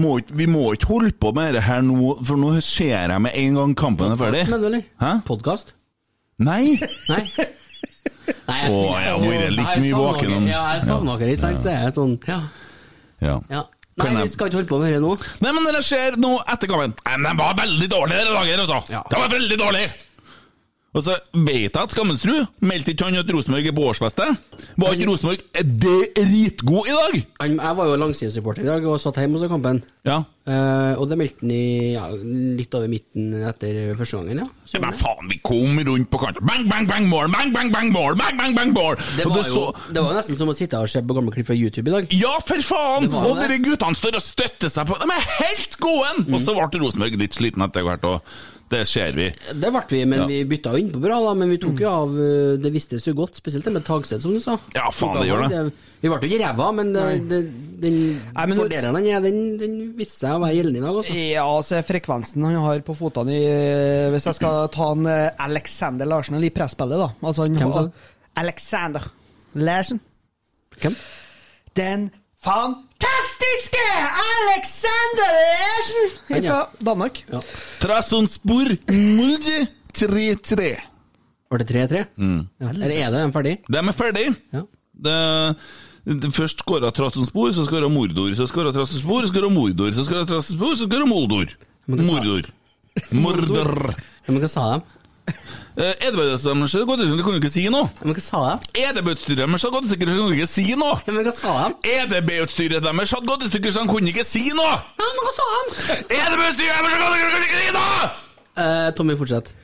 må, 0.00 0.16
vi 0.34 0.48
må 0.50 0.64
ikke 0.74 0.90
holde 0.94 1.12
på 1.24 1.34
med 1.36 1.58
det 1.58 1.64
her 1.68 1.84
nå, 1.86 2.14
for 2.24 2.40
nå 2.40 2.54
ser 2.64 2.94
jeg 2.94 3.24
med 3.26 3.36
en 3.44 3.60
gang 3.60 3.76
kampen 3.84 4.16
er 4.16 4.20
ferdig. 4.20 4.84
Hæ? 5.02 5.12
Podkast? 5.28 5.76
Nei! 6.42 6.78
Nei. 7.10 7.22
Nei, 8.48 8.60
Å, 8.68 8.76
jeg 9.00 9.12
har 9.12 9.22
vært 9.22 9.52
litt 9.52 9.80
mye 9.84 9.96
våken 10.00 10.46
Ja, 10.48 10.60
jeg 10.74 10.84
savner 10.86 11.20
dere, 11.20 11.34
ikke 11.34 11.42
sant? 11.44 11.60
Så 11.60 11.70
er 11.72 11.82
jeg 11.86 11.94
sånn, 11.96 12.14
ja. 12.28 12.38
Ja. 13.24 13.38
ja. 13.52 13.62
Nei, 13.94 14.24
vi 14.24 14.30
skal 14.32 14.48
ikke 14.50 14.58
holde 14.58 14.70
på 14.70 14.78
med 14.82 14.90
dette 14.90 15.04
nå. 15.04 15.12
Nei, 15.44 15.52
men 15.54 15.62
når 15.62 15.76
det 15.78 15.84
skjer 15.86 16.16
nå 16.18 16.32
etter 16.50 16.70
kampen 16.70 16.96
Nei, 17.04 17.18
men 17.20 17.28
De 17.30 17.38
var 17.38 17.54
veldig 17.60 17.88
dårlige 17.92 18.24
denne 18.24 18.34
laget. 18.34 18.90
Ja. 18.90 19.04
du. 19.04 19.14
De 19.14 19.20
var 19.20 19.30
veldig 19.36 19.58
dårlige! 19.60 19.92
Og 20.94 21.02
så 21.02 21.16
vet 21.34 21.64
jeg 21.64 21.74
at 21.74 21.90
Skammensrud 21.90 22.44
meldte 22.62 22.92
ikke 22.94 23.08
han 23.08 23.18
at 23.18 23.30
Rosenborg 23.34 23.66
er 23.66 23.74
på 23.74 23.86
årsfeste. 23.90 24.28
Var 24.78 24.94
ikke 24.94 25.08
Rosenborg 25.08 25.40
dritgod 25.82 26.86
i 26.86 26.94
dag? 26.94 27.16
Han, 27.40 27.56
jeg 27.58 27.78
var 27.80 27.90
jo 27.90 27.96
langsidesupporter 27.98 28.62
i 28.62 28.68
dag 28.68 28.86
og 28.86 29.00
satt 29.02 29.18
hjemme 29.18 29.40
og 29.40 29.42
så 29.42 29.50
kampen. 29.50 29.82
Ja. 30.06 30.20
Eh, 30.46 31.00
og 31.00 31.08
det 31.10 31.18
meldte 31.18 31.42
han 31.42 31.50
i 31.50 31.96
ja, 31.96 32.04
litt 32.14 32.76
over 32.78 32.92
midten 32.92 33.34
etter 33.48 33.96
første 33.98 34.20
gangen, 34.20 34.44
ja. 34.44 34.46
Så, 34.70 34.78
Men 34.84 34.94
faen, 34.94 35.26
vi 35.32 35.40
kom 35.42 35.82
rundt 35.88 36.10
på 36.12 36.22
kanten. 36.22 36.46
Bang, 36.46 36.68
bang, 36.70 36.86
bang, 36.86 37.10
mål! 37.10 37.26
Bang, 37.34 37.50
bang, 37.56 37.74
bang, 37.74 37.90
mål! 37.90 38.14
Bang, 38.20 38.38
bang, 38.38 38.54
bang, 38.54 38.74
mål! 38.76 38.94
det, 39.16 39.26
var 39.26 39.40
det 39.40 39.50
jo, 39.50 39.66
det 39.90 40.06
var 40.06 40.18
nesten 40.20 40.38
som 40.38 40.52
å 40.52 40.54
sitte 40.54 40.78
og 40.78 40.94
se 40.94 41.02
på 41.02 41.18
gamle 41.18 41.34
klipp 41.34 41.50
fra 41.50 41.58
YouTube 41.58 41.90
i 41.90 41.96
dag. 41.98 42.18
Ja, 42.22 42.36
for 42.44 42.70
faen! 42.70 43.10
Det 43.10 43.26
Og 43.32 43.40
dere 43.42 43.58
guttene 43.64 43.98
står 43.98 44.20
og 44.20 44.28
støtter 44.30 44.70
seg 44.70 44.86
på 44.86 45.02
De 45.02 45.10
er 45.10 45.30
helt 45.40 45.78
gode! 45.82 46.18
Mm. 46.22 46.34
Og 46.36 46.44
så 46.44 46.54
ble 46.54 46.84
Rosenborg 46.84 47.22
litt 47.24 47.34
sliten 47.34 47.66
etter 47.66 47.88
hvert, 47.88 48.06
og 48.06 48.36
det 48.74 48.82
ser 48.90 49.14
vi. 49.16 49.30
Det 49.54 49.70
ble 49.72 49.82
vi, 49.90 50.02
men 50.10 50.18
Ja. 50.24 50.26
vi 50.28 50.42
bytta 50.50 50.74
jo 50.74 50.82
innpå 50.82 51.00
bra, 51.02 51.16
da. 51.22 51.32
Men 51.38 51.50
vi 51.54 51.58
tok 51.62 51.80
jo 51.80 51.88
av 51.90 52.12
eh, 52.18 52.56
Det 52.60 52.70
vistes 52.74 53.06
jo 53.08 53.14
godt, 53.16 53.38
spesielt 53.40 53.64
det 53.64 53.72
med 53.78 53.84
tagsted 53.86 54.20
som 54.22 54.34
du 54.34 54.40
sa. 54.42 54.58
Ja, 54.74 54.90
faen, 54.90 55.20
det 55.22 55.28
gjør 55.30 55.46
det. 55.48 55.60
Vi 56.04 56.10
ble 56.12 56.18
jo 56.20 56.28
ikke 56.28 56.40
ræva, 56.44 56.66
men 56.76 56.90
det, 56.92 57.38
den 57.80 57.94
men- 58.34 58.58
fordelen 58.58 58.94
han 58.98 59.06
er, 59.08 59.20
den, 59.24 59.38
den 59.56 59.76
viste 59.96 60.26
seg 60.26 60.34
å 60.36 60.42
være 60.42 60.58
gjeldende 60.58 60.82
i 60.82 60.84
dag, 60.84 60.98
altså. 61.00 61.14
Ja, 61.32 61.46
se 61.64 61.80
frekvensen 61.88 62.44
han 62.44 62.58
har 62.60 62.82
på 62.84 62.96
fotene 62.98 63.32
i 63.32 63.46
Hvis 64.12 64.26
jeg 64.28 64.34
skal 64.36 64.68
ta 64.74 64.90
en 64.92 65.06
eh, 65.08 65.30
Alexander 65.46 66.04
Larsen 66.10 66.36
i 66.44 66.50
presspillet, 66.52 66.98
da. 67.00 67.08
Altså, 67.24 67.46
han 67.48 67.56
Hvem 67.56 67.72
sa 67.72 67.80
har? 67.86 67.90
Alexander 68.44 69.08
Larsen. 69.54 70.00
Hvem? 70.82 70.96
Den 71.78 72.10
fantastiske 72.44 73.84
Alexander 74.28 74.93
Han, 76.28 76.42
fra 76.42 76.60
Danmark. 76.90 77.22
Ja. 77.32 77.40
Trasonspor 77.82 78.74
Muldi 78.90 79.66
3-3. 79.94 80.70
Var 81.50 81.62
det 81.62 81.68
3-3? 81.70 82.04
Mm. 82.18 82.40
Ja, 82.58 82.70
eller 82.70 82.94
er 82.94 83.10
det 83.12 83.20
den 83.20 83.34
ferdig? 83.34 83.54
De 83.68 83.78
er 83.78 83.96
ferdig. 83.96 84.26
Ja. 84.54 84.64
Det, 85.06 85.18
det 86.24 86.32
først 86.34 86.64
skåra 86.64 86.90
Trasonspor, 86.94 87.52
så 87.54 87.66
skåra 87.68 87.88
Mordor, 87.92 88.32
så 88.34 88.46
skåra 88.50 88.72
Trasonspor, 88.74 89.26
så 89.26 89.32
skåra 89.34 89.50
Mordor, 89.52 89.92
så 89.94 90.06
skåra 90.06 90.26
Trasonspor, 90.28 90.74
så 90.78 90.88
skåra 90.88 91.06
Moldor. 91.10 91.54
Mordor. 91.86 92.50
Mordor. 93.24 93.72
Ja, 94.24 94.32
men 94.32 94.42
hva 94.42 94.50
sa 94.50 94.66
de? 94.72 95.03
Eh, 95.74 96.06
Edvardstømmers 96.06 96.70
det 96.70 96.84
kan 96.86 97.00
du 97.02 97.38
ikke 97.40 97.50
si 97.50 97.64
noe. 97.72 97.88
Men 98.04 98.14
hva 98.14 98.22
sa 98.22 98.42
de? 98.46 98.68
EDB-utstyret 98.78 99.40
deres 99.42 99.64
hadde 99.66 99.74
gått 99.74 99.88
i 99.88 99.90
stykker, 99.90 100.12
så 100.12 100.28
du 100.30 100.36
ikke 100.36 100.46
si 100.52 100.64
noe. 100.78 101.00
Men 101.08 101.26
hva 101.26 101.32
sa 101.34 101.54
de? 101.64 101.94
EDB-utstyret 101.96 102.84
deres 102.84 103.14
hadde 103.16 103.30
gått 103.32 103.42
i 103.42 103.50
stykker, 103.50 103.74
så 103.74 103.82
de 103.82 103.90
kunne 103.90 104.12
ikke 104.12 104.26
si 104.28 104.44
noe. 104.54 104.76
Ja, 105.00 105.08
men 105.08 105.26
hva 105.26 105.32
sa 105.34 105.48
han? 105.56 105.74
EDB-utstyret 106.20 106.78
deres 106.78 106.94
hadde 106.94 107.10
gått 107.10 107.18
i 107.18 107.34
stykker, 107.34 107.34
så 107.34 107.34
han 107.34 107.34
kunne 107.34 107.42
ikke 107.42 107.58
si 107.58 107.74
noe. 107.74 108.12
Eh, 108.54 108.88
Tommy, 108.94 109.18
fortsett. 109.18 109.54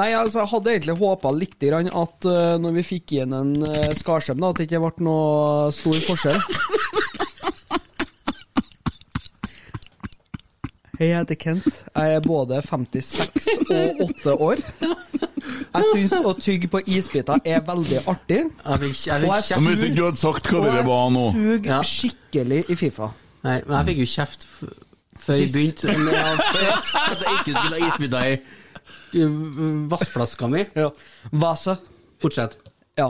Nei, 0.00 0.10
altså, 0.16 0.40
jeg 0.40 0.50
hadde 0.54 0.74
egentlig 0.74 0.98
håpa 1.00 1.30
litt 1.34 1.56
grann 1.60 1.90
at 1.92 2.26
uh, 2.26 2.56
når 2.62 2.76
vi 2.78 2.86
fikk 2.94 3.14
igjen 3.14 3.34
en 3.36 3.50
uh, 3.62 3.90
Skarsheim, 3.98 4.40
da, 4.40 4.50
at 4.50 4.58
det 4.58 4.66
ikke 4.66 4.80
ble 4.82 5.06
noe 5.06 5.70
stor 5.76 5.98
forskjell. 6.06 6.40
Hei, 11.00 11.06
jeg 11.08 11.22
heter 11.22 11.36
Kent. 11.40 11.76
Jeg 11.96 12.14
er 12.14 12.20
både 12.20 12.58
56 12.62 13.46
og 13.72 14.00
8 14.04 14.32
år. 14.36 14.58
Jeg 15.72 15.84
syns 15.94 16.12
å 16.28 16.34
tygge 16.36 16.68
på 16.68 16.82
isbiter 16.84 17.40
er 17.48 17.62
veldig 17.64 18.02
artig. 18.10 18.42
Jeg 18.44 18.80
fikk, 18.82 18.98
jeg 19.06 19.24
Og 19.24 19.32
jeg 19.32 19.46
suger, 19.46 19.62
Hvis 19.64 19.84
ikke 19.86 19.96
du 19.96 20.02
hadde 20.04 20.20
sagt 20.20 20.50
hva 20.52 20.60
det 20.66 20.82
var 20.84 21.06
nå. 21.14 21.22
Og 21.30 21.38
jeg 21.40 21.62
suger 21.62 21.88
skikkelig 21.88 22.58
i 22.68 22.76
Fifa. 22.82 23.08
Nei, 23.46 23.54
men 23.64 23.78
jeg 23.78 23.88
fikk 23.88 24.02
jo 24.02 24.08
kjeft 24.12 24.44
før 25.24 25.40
jeg 25.40 25.54
begynte 25.54 25.96
med 26.02 26.20
at, 26.20 26.44
at 27.14 27.24
jeg 27.24 27.38
ikke 27.38 27.56
skulle 27.56 27.80
ha 27.80 27.88
isbiter 27.88 28.28
i 29.16 29.24
vassflaska 29.94 30.52
mi. 30.52 30.66
Ja. 30.76 30.92
Vase. 31.46 31.78
Fortsett. 32.20 32.60
Ja. 33.00 33.08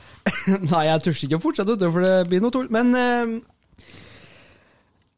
Nei, 0.72 0.82
jeg 0.90 1.06
tør 1.06 1.24
ikke 1.30 1.38
å 1.38 1.46
fortsette, 1.46 1.78
for 1.94 2.10
det 2.10 2.14
blir 2.26 2.42
noe 2.42 2.58
tull. 2.58 2.66
Men 2.74 2.90
eh, 2.98 3.38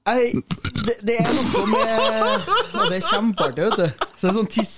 jeg, 0.08 0.42
det, 0.82 0.96
det 1.06 1.16
er 1.22 1.32
noe 1.36 1.64
med 1.70 1.90
ja, 1.92 2.86
det 2.90 2.98
er 2.98 3.04
kjempeartig, 3.06 3.66
vet 3.68 3.78
du. 3.78 4.06
Så 4.16 4.22
det 4.26 4.30
er 4.32 4.38
sånn 4.38 4.50
tiss 4.50 4.76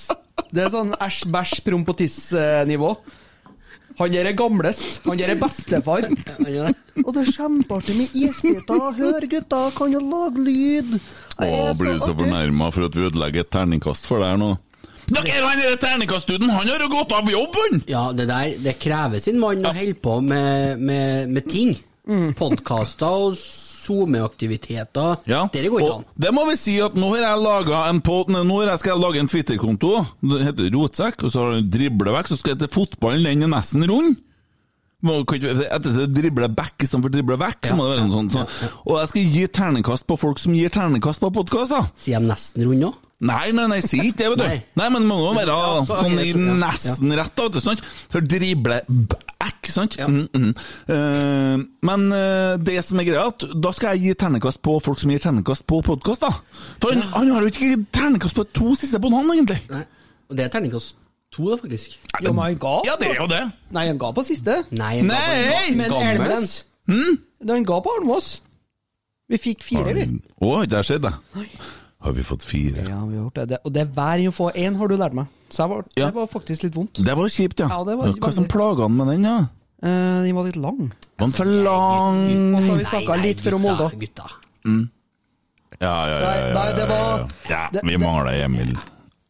Det 0.54 0.64
er 0.66 0.72
sånn 0.74 0.92
æsj, 1.02 1.20
bæsj, 1.34 1.54
promp 1.66 1.92
og 1.94 1.98
tiss-nivå. 2.00 2.90
Han 4.00 4.10
der 4.10 4.26
er 4.26 4.34
gamlest. 4.34 5.00
Han 5.06 5.18
der 5.20 5.30
er 5.34 5.38
bestefar. 5.38 6.08
Ja, 6.50 6.68
Og 7.04 7.10
det 7.14 7.24
er 7.24 7.32
kjempeartig 7.36 7.94
med 7.98 8.14
isbiter. 8.18 8.84
Hør, 8.98 9.26
gutta, 9.30 9.60
kan 9.76 9.94
jo 9.94 10.02
lage 10.02 10.42
lyd. 10.42 10.96
Å, 11.38 11.48
blir 11.78 11.96
du 11.96 12.02
så 12.02 12.14
fornærma 12.18 12.70
for 12.74 12.88
at 12.88 12.98
vi 12.98 13.06
ødelegger 13.06 13.46
et 13.46 13.52
terningkast 13.54 14.08
for 14.10 14.22
deg 14.22 14.34
her 14.34 14.40
nå? 14.42 14.52
Dere, 15.04 15.34
han 15.44 15.58
der 15.60 15.74
terningkastduden, 15.82 16.48
han 16.48 16.68
har 16.70 16.80
jo 16.80 16.88
gått 16.94 17.12
av 17.12 17.26
jobb, 17.28 17.58
han! 17.60 17.82
Ja, 17.90 18.04
det 18.16 18.24
der 18.30 18.54
det 18.64 18.78
krever 18.80 19.20
sin 19.20 19.36
mann 19.42 19.60
å 19.66 19.74
holde 19.76 19.98
på 20.00 20.14
med, 20.24 20.80
med, 20.80 21.34
med 21.34 21.50
ting. 21.50 21.74
Podkaster 22.38 23.28
og 23.28 23.36
SoMe-aktiviteter. 23.84 25.16
Ja, 25.30 25.44
Det 25.52 25.64
går 25.70 25.80
ikke 25.84 25.96
an. 26.00 26.04
det 26.26 26.34
må 26.34 26.44
vi 26.48 26.56
si 26.56 26.76
at 26.80 26.94
nå 26.98 27.10
har 27.14 27.22
jeg 27.24 27.42
laga 27.44 27.84
en 27.90 28.00
på, 28.04 28.20
nå 28.32 28.60
skal 28.78 28.94
jeg 28.94 29.02
lage 29.04 29.20
en 29.22 29.30
Twitter-konto. 29.30 30.06
Det 30.22 30.44
heter 30.48 30.70
Rotsekk, 30.74 31.24
og 31.24 31.32
så 31.32 31.44
har 31.44 31.58
du 31.58 31.72
driblevekk, 31.78 32.28
så 32.32 32.38
skal 32.40 32.54
jeg 32.54 32.64
til 32.64 32.74
fotballen, 32.80 33.24
den 33.24 33.46
er 33.48 33.56
nesten 33.58 33.86
rund. 33.90 34.16
Etter 35.04 35.90
det 35.92 36.06
drible 36.16 36.48
back 36.48 36.80
istedenfor 36.80 37.12
drible 37.12 37.36
vekk, 37.40 37.66
så 37.68 37.76
må 37.76 37.84
det 37.84 37.96
være 37.98 38.06
noe 38.08 38.14
sånt. 38.14 38.32
Så. 38.32 38.68
Og 38.88 39.00
jeg 39.02 39.10
skal 39.10 39.34
gi 39.34 39.46
terningkast 39.58 40.06
på 40.08 40.16
folk 40.20 40.40
som 40.40 40.54
gir 40.56 40.72
terningkast 40.72 41.20
på 41.20 41.28
podkast, 41.34 41.74
da. 41.74 41.82
Sier 42.00 42.22
de 42.24 42.30
nesten 42.32 42.64
rund 42.64 42.80
nå? 42.86 42.94
Nei, 43.24 43.52
nei, 43.56 43.64
nei, 43.70 43.80
si 43.84 44.00
ikke 44.02 44.18
det, 44.20 44.28
vet 44.34 44.40
du. 44.40 44.44
Nei. 44.44 44.58
Nei, 44.76 44.88
men 44.92 45.04
det 45.04 45.08
må 45.08 45.16
jo 45.22 45.32
være 45.36 45.54
Ja, 45.54 45.84
så- 45.86 45.98
sånn 46.02 46.18
i 46.20 46.30
ja, 46.30 46.56
nesten 46.60 47.14
rett, 47.16 47.32
da, 47.34 47.46
vet 47.46 47.56
du. 47.56 47.60
Sant? 47.64 47.84
For 48.12 48.20
drible 48.20 48.80
back, 48.88 49.70
sant? 49.72 49.96
Mm, 49.96 50.28
mm. 50.34 50.50
Uh, 50.90 51.64
men 51.88 52.04
uh, 52.12 52.56
det 52.60 52.82
som 52.84 53.00
er 53.00 53.08
greia, 53.08 53.26
at 53.32 53.46
da 53.54 53.72
skal 53.72 53.94
jeg 53.96 54.04
gi 54.10 54.18
ternekast 54.24 54.60
på 54.64 54.76
folk 54.84 55.00
som 55.00 55.10
gir 55.10 55.22
ternekast 55.24 55.64
på 55.66 55.80
podkast, 55.86 56.26
da. 56.26 56.32
For 56.82 56.92
han, 56.92 57.06
han 57.14 57.32
har 57.32 57.46
jo 57.46 57.52
ikke 57.52 57.86
ternekast 57.94 58.36
på 58.36 58.44
to 58.52 58.74
siste 58.76 59.00
på 59.00 59.12
han, 59.14 59.32
egentlig. 59.32 59.62
Nei. 59.72 59.84
Og 60.28 60.36
det 60.36 60.44
er 60.46 60.52
ternekast 60.58 60.96
to, 61.34 61.48
da, 61.50 61.56
faktisk. 61.60 61.96
Jo, 62.20 62.32
men 62.32 62.44
han 62.44 62.58
ga 62.60 62.74
Ja, 62.88 62.98
det 63.00 63.12
er 63.14 63.22
jo 63.22 63.28
det. 63.30 63.44
Nei, 63.74 63.86
han 63.88 64.00
ga 64.00 64.12
på 64.16 64.26
siste. 64.26 64.64
Nei! 64.70 64.96
jeg 65.00 65.08
ga 65.08 65.14
på 65.16 65.22
en 65.22 65.46
Nei! 65.48 65.78
Men 65.80 65.96
gammel 65.96 66.36
en. 66.36 67.22
Han 67.54 67.64
ga 67.64 67.80
på 67.80 67.96
Almås. 68.00 68.34
Vi 69.32 69.40
fikk 69.40 69.64
fire, 69.64 69.94
vi. 69.96 70.04
Å, 70.04 70.50
har 70.50 70.66
ikke 70.66 70.76
det 70.76 70.84
skjedd, 70.90 71.08
det? 71.08 71.48
Har 72.04 72.12
vi 72.12 72.22
fått 72.22 72.44
fire? 72.44 72.84
Ja, 72.84 73.00
vi 73.08 73.16
har 73.16 73.24
gjort 73.24 73.34
det. 73.40 73.44
det. 73.54 73.58
Og 73.64 73.72
det 73.72 73.80
er 73.80 73.92
hver 73.96 74.22
å 74.28 74.32
få 74.36 74.50
én, 74.52 74.76
har 74.76 74.88
du 74.90 74.96
lært 75.00 75.14
meg. 75.16 75.26
Så 75.48 75.62
jeg 75.64 75.70
var, 75.70 75.84
Ja. 75.96 76.06
det 76.06 76.14
var 76.14 76.26
faktisk 76.28 76.62
litt 76.66 76.74
vondt. 76.76 77.00
Det 77.04 77.14
var 77.16 77.28
kjipt, 77.32 77.60
ja. 77.60 77.68
Ja, 77.72 77.84
det 77.84 77.96
var 77.96 78.12
Hva 78.12 78.32
som 78.32 78.44
plaga 78.44 78.82
han 78.84 78.96
med 78.96 79.06
den, 79.08 79.24
ja? 79.24 79.38
Eh, 79.82 80.22
den 80.24 80.34
var 80.36 80.44
litt 80.44 80.56
lang. 80.60 80.92
Var 81.16 81.26
den 81.26 81.32
for 81.32 81.44
lang? 81.44 82.20
Og 82.54 82.62
så 82.66 82.76
vi 82.76 82.84
snakka 82.84 83.22
litt 83.22 83.40
for 83.40 83.54
om 83.56 83.62
Molde. 83.62 83.90
Gutta. 84.00 84.28
Ja, 84.64 84.76
ja, 85.80 86.06
ja. 86.08 86.20
ja, 86.20 86.52
Nei, 86.52 86.52
nei, 86.54 86.72
det 86.76 86.84
var 86.88 87.24
ja, 87.50 87.62
vi 87.82 87.96
mangla 87.98 88.32
Emil. 88.44 88.76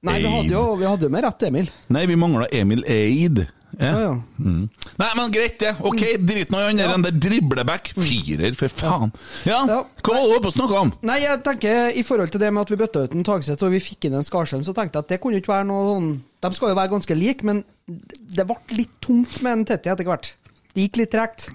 Nei, 0.04 0.18
vi 0.20 0.28
hadde 0.28 0.52
jo 0.52 0.64
vi 0.76 0.84
hadde 0.84 1.08
med 1.10 1.24
rett, 1.24 1.42
Emil. 1.48 1.70
Nei, 1.88 2.06
vi 2.06 2.16
mangla 2.16 2.46
Emil 2.52 2.84
Eid. 2.86 3.46
Ja. 3.80 3.92
Ja. 4.00 4.12
Mm. 4.38 4.68
Nei, 5.00 5.08
men 5.16 5.32
greit 5.34 5.58
det. 5.62 5.72
Ok, 5.80 6.02
drit 6.20 6.50
nå 6.52 6.60
i 6.60 6.66
han 6.68 6.76
der 6.80 6.94
der 7.08 7.18
dribleback. 7.26 7.92
Firer, 7.96 8.54
for 8.58 8.68
faen. 8.68 9.12
Ja, 9.46 9.64
Ja. 9.66 9.80
hva 10.02 10.14
var 10.14 10.28
det 10.36 10.42
du 10.42 10.48
å 10.48 10.54
snakke 10.54 10.80
om? 10.80 10.92
Nei, 11.02 11.20
jeg 11.24 11.42
tenker 11.46 11.90
i 11.96 12.02
forhold 12.06 12.30
til 12.30 12.40
det 12.40 12.52
med 12.52 12.62
at 12.62 12.70
vi 12.70 12.80
bøtta 12.84 13.04
ut 13.04 13.14
en 13.14 13.24
Tagseth 13.24 13.64
og 13.64 13.70
vi 13.74 13.80
fikk 13.80 14.04
inn 14.08 14.14
en 14.14 14.22
Skarsheim, 14.26 14.62
så 14.64 14.74
tenkte 14.76 14.98
jeg 14.98 15.04
at 15.04 15.08
det 15.08 15.20
kunne 15.20 15.40
ikke 15.40 15.52
være 15.54 15.66
noe 15.70 15.84
sånn 15.94 16.08
De 16.44 16.50
skal 16.54 16.68
jo 16.74 16.74
være 16.78 16.92
ganske 16.92 17.14
like, 17.16 17.42
men 17.44 17.64
det 17.88 18.46
ble 18.46 18.56
litt 18.76 18.96
tungt 19.00 19.40
med 19.42 19.52
en 19.52 19.64
Tetti 19.64 19.88
etter 19.92 20.04
hvert. 20.04 20.32
Det 20.74 20.82
gikk 20.88 20.96
litt 21.00 21.10
tregt. 21.14 21.48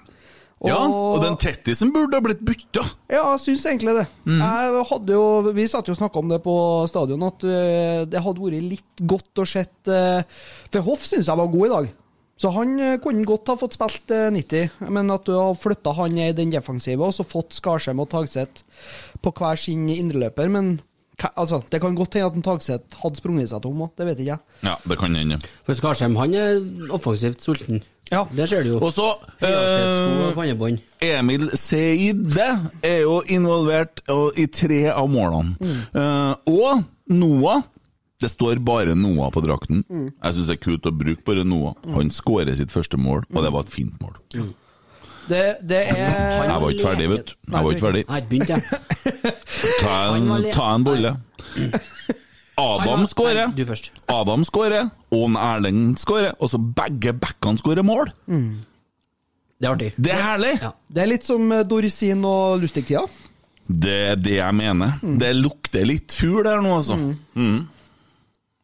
Ja, 0.60 0.76
og 0.84 1.22
den 1.22 1.38
Tettisen 1.40 1.88
burde 1.94 2.18
ha 2.18 2.20
blitt 2.20 2.42
bytta. 2.44 2.82
Ja, 3.08 3.30
jeg 3.32 3.40
syns 3.40 3.62
egentlig 3.64 3.94
det. 3.96 4.02
Jeg 4.28 4.82
hadde 4.90 5.14
jo, 5.14 5.52
Vi 5.56 5.64
satt 5.72 5.88
jo 5.88 5.94
og 5.94 6.00
snakka 6.02 6.18
om 6.20 6.28
det 6.28 6.42
på 6.44 6.56
stadion, 6.90 7.22
at 7.24 7.44
eh, 7.48 8.04
det 8.04 8.20
hadde 8.20 8.42
vært 8.44 8.66
litt 8.68 9.00
godt 9.08 9.40
å 9.40 9.46
sett 9.48 9.88
eh, 9.88 10.20
For 10.70 10.84
Hoff 10.84 11.06
syns 11.08 11.30
jeg 11.32 11.40
var 11.40 11.48
god 11.48 11.64
i 11.66 11.72
dag. 11.72 11.88
Så 12.40 12.52
han 12.54 12.78
eh, 12.80 12.98
kunne 13.02 13.26
godt 13.28 13.52
ha 13.52 13.56
fått 13.60 13.76
spilt 13.76 14.12
eh, 14.16 14.30
90, 14.32 14.86
men 14.88 15.12
at 15.12 15.26
du 15.28 15.34
har 15.36 15.58
flytta 15.60 15.92
han 15.98 16.16
i 16.16 16.30
den 16.36 16.52
defensive 16.54 17.04
og 17.04 17.12
så 17.12 17.26
fått 17.26 17.58
Skarsheim 17.58 18.00
og 18.00 18.08
Tagseth 18.12 18.64
på 19.20 19.32
hver 19.36 19.60
sin 19.60 19.88
indreløper. 19.92 20.48
Men 20.48 20.78
altså, 21.34 21.60
det 21.68 21.82
kan 21.84 21.98
godt 21.98 22.16
hende 22.16 22.32
at 22.32 22.44
Tagseth 22.46 23.00
hadde 23.02 23.20
sprunget 23.20 23.52
seg 23.52 23.60
tom 23.64 23.84
òg, 23.84 23.92
det 24.00 24.08
vet 24.08 24.22
ikke 24.22 24.32
jeg. 24.32 24.60
Ja, 24.64 24.76
det 24.88 24.98
kan 25.02 25.16
hende. 25.20 25.40
For 25.68 25.76
Skarsheim, 25.76 26.16
han 26.16 26.36
er 26.38 26.62
offensivt 26.96 27.44
sulten. 27.44 27.84
Ja. 28.10 28.24
Det 28.34 28.48
ser 28.50 28.64
du 28.64 28.72
jo. 28.72 28.78
Og 28.82 28.92
så 28.92 29.06
eh. 29.46 31.10
Emil 31.12 31.50
Seide 31.54 32.48
er 32.82 33.04
jo 33.04 33.20
involvert 33.30 34.02
eh, 34.08 34.40
i 34.42 34.46
tre 34.50 34.80
av 34.90 35.06
målene. 35.12 35.76
Eh, 35.94 36.32
og 36.50 36.82
Noah 37.12 37.62
Det 38.20 38.28
står 38.28 38.58
bare 38.64 38.94
Noah 38.98 39.30
på 39.32 39.40
drakten. 39.44 39.84
Jeg 39.88 40.34
syns 40.36 40.48
det 40.50 40.58
er 40.58 40.64
kult 40.64 40.86
å 40.88 40.92
bruke 40.92 41.24
bare 41.24 41.44
Noah. 41.48 41.74
Han 41.94 42.10
skårer 42.12 42.54
sitt 42.58 42.72
første 42.74 42.98
mål, 43.00 43.24
og 43.32 43.44
det 43.46 43.52
var 43.54 43.64
et 43.64 43.72
fint 43.72 43.94
mål. 44.02 44.18
Det, 45.30 45.42
det 45.62 45.78
er 45.92 45.98
Jeg 46.00 46.60
var 46.60 46.70
ikke 46.74 46.86
ferdig, 46.88 47.08
vet 47.12 47.28
du. 47.30 47.34
Jeg 47.52 47.64
var 47.64 47.74
ikke 47.76 47.86
ferdig. 47.86 48.02
Nei, 48.08 48.16
har 48.18 48.28
begynt, 48.30 48.50
jeg. 48.50 48.62
Ta 49.80 49.94
en, 50.16 50.30
ta 50.52 50.66
en 50.74 50.86
bolle. 50.86 51.12
Adam 52.60 53.06
skårer. 53.08 53.46
Nei, 53.46 53.56
Du 53.56 53.64
først. 53.68 53.90
Adam 54.12 54.44
skårer, 54.44 54.90
og 55.14 55.24
en 55.30 55.38
Erlend 55.40 55.96
skårer, 56.02 56.34
og 56.40 56.50
så 56.52 56.58
begge 56.60 57.14
backene 57.16 57.60
skårer 57.62 57.86
mål. 57.86 58.10
Det 59.60 59.68
er 59.68 59.72
artig. 59.74 59.90
Det 59.96 60.12
er 60.12 60.22
herlig! 60.24 60.54
Ja. 60.60 60.72
Det 60.88 61.02
er 61.02 61.10
litt 61.12 61.26
som 61.28 61.50
Dorisin 61.68 62.24
og 62.28 62.60
Lustig-tida. 62.62 63.04
Det 63.70 63.96
er 64.12 64.16
det 64.18 64.38
jeg 64.40 64.56
mener. 64.56 64.96
Det 65.20 65.30
lukter 65.36 65.84
litt 65.86 66.12
fugl 66.16 66.48
her 66.48 66.60
nå, 66.64 66.72
altså. 66.80 66.96
Mm. 67.38 67.68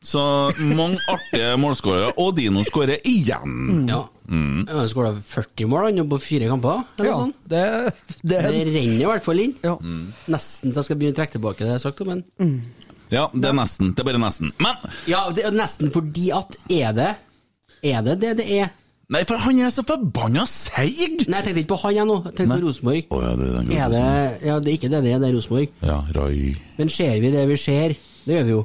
Så 0.07 0.23
mange 0.63 1.01
artige 1.11 1.57
målskårere, 1.59 2.13
og 2.23 2.37
Dino 2.37 2.63
skårer 2.67 3.01
igjen. 3.09 3.89
Ja. 3.91 4.05
Mm. 4.31 4.65
Han 4.71 4.89
skåra 4.91 5.13
40 5.23 5.67
mål 5.71 5.89
han, 5.89 6.01
på 6.11 6.19
fire 6.23 6.49
kamper, 6.51 6.85
eller 6.99 7.11
Ja, 7.11 7.17
sånt. 7.25 7.37
det, 7.51 7.63
det, 8.23 8.41
Det 8.43 8.63
renner 8.71 9.03
i 9.03 9.09
hvert 9.11 9.25
fall 9.27 9.43
inn. 9.43 9.55
Ja. 9.67 9.77
Nesten 10.31 10.73
så 10.75 10.83
jeg 10.83 10.89
skal 10.89 11.01
begynne 11.01 11.15
å 11.17 11.19
trekke 11.21 11.37
tilbake 11.39 11.63
det 11.65 11.73
jeg 11.73 11.79
har 11.81 11.85
sagt, 11.89 12.03
men 12.07 12.25
Ja, 13.11 13.29
det 13.35 13.51
er 13.51 13.55
nesten. 13.55 13.93
Det 13.95 14.03
er 14.03 14.09
bare 14.13 14.23
nesten. 14.23 14.51
Men 14.63 14.75
Ja, 15.11 15.25
det 15.35 15.45
er 15.47 15.55
nesten 15.55 15.91
fordi 15.95 16.31
at 16.35 16.57
Er 16.71 16.93
det 16.97 17.13
Er 17.87 18.03
det 18.03 18.17
det 18.23 18.33
det 18.41 18.47
er? 18.61 18.71
Nei, 19.09 19.21
for 19.23 19.39
han 19.39 19.61
er 19.63 19.71
så 19.71 19.85
forbanna 19.87 20.43
seig! 20.51 21.21
Nei, 21.31 21.39
jeg 21.39 21.45
tenkte 21.47 21.61
ikke 21.63 21.75
på 21.77 21.83
han, 21.85 21.95
jeg 21.95 22.07
nå. 22.09 22.17
Jeg 22.27 22.35
tenkte 22.41 22.57
på 22.57 22.65
Rosenborg. 22.65 23.05
Oh, 23.15 23.21
ja, 23.23 23.35
det 23.39 23.47
er 23.47 23.59
Er 23.61 23.93
det 23.93 24.47
Ja, 24.49 24.57
det 24.59 24.73
er 24.73 24.79
ikke 24.81 24.91
det 24.91 25.03
det 25.05 25.13
er, 25.15 25.21
det 25.23 25.29
er 25.29 25.37
Rosenborg. 25.37 25.69
Ja, 25.87 25.99
Rai. 26.17 26.57
Men 26.81 26.91
ser 26.91 27.21
vi 27.23 27.31
det 27.31 27.45
vi 27.47 27.57
ser? 27.57 27.95
Det 28.27 28.35
gjør 28.41 28.49
vi 28.49 28.51
jo. 28.57 28.65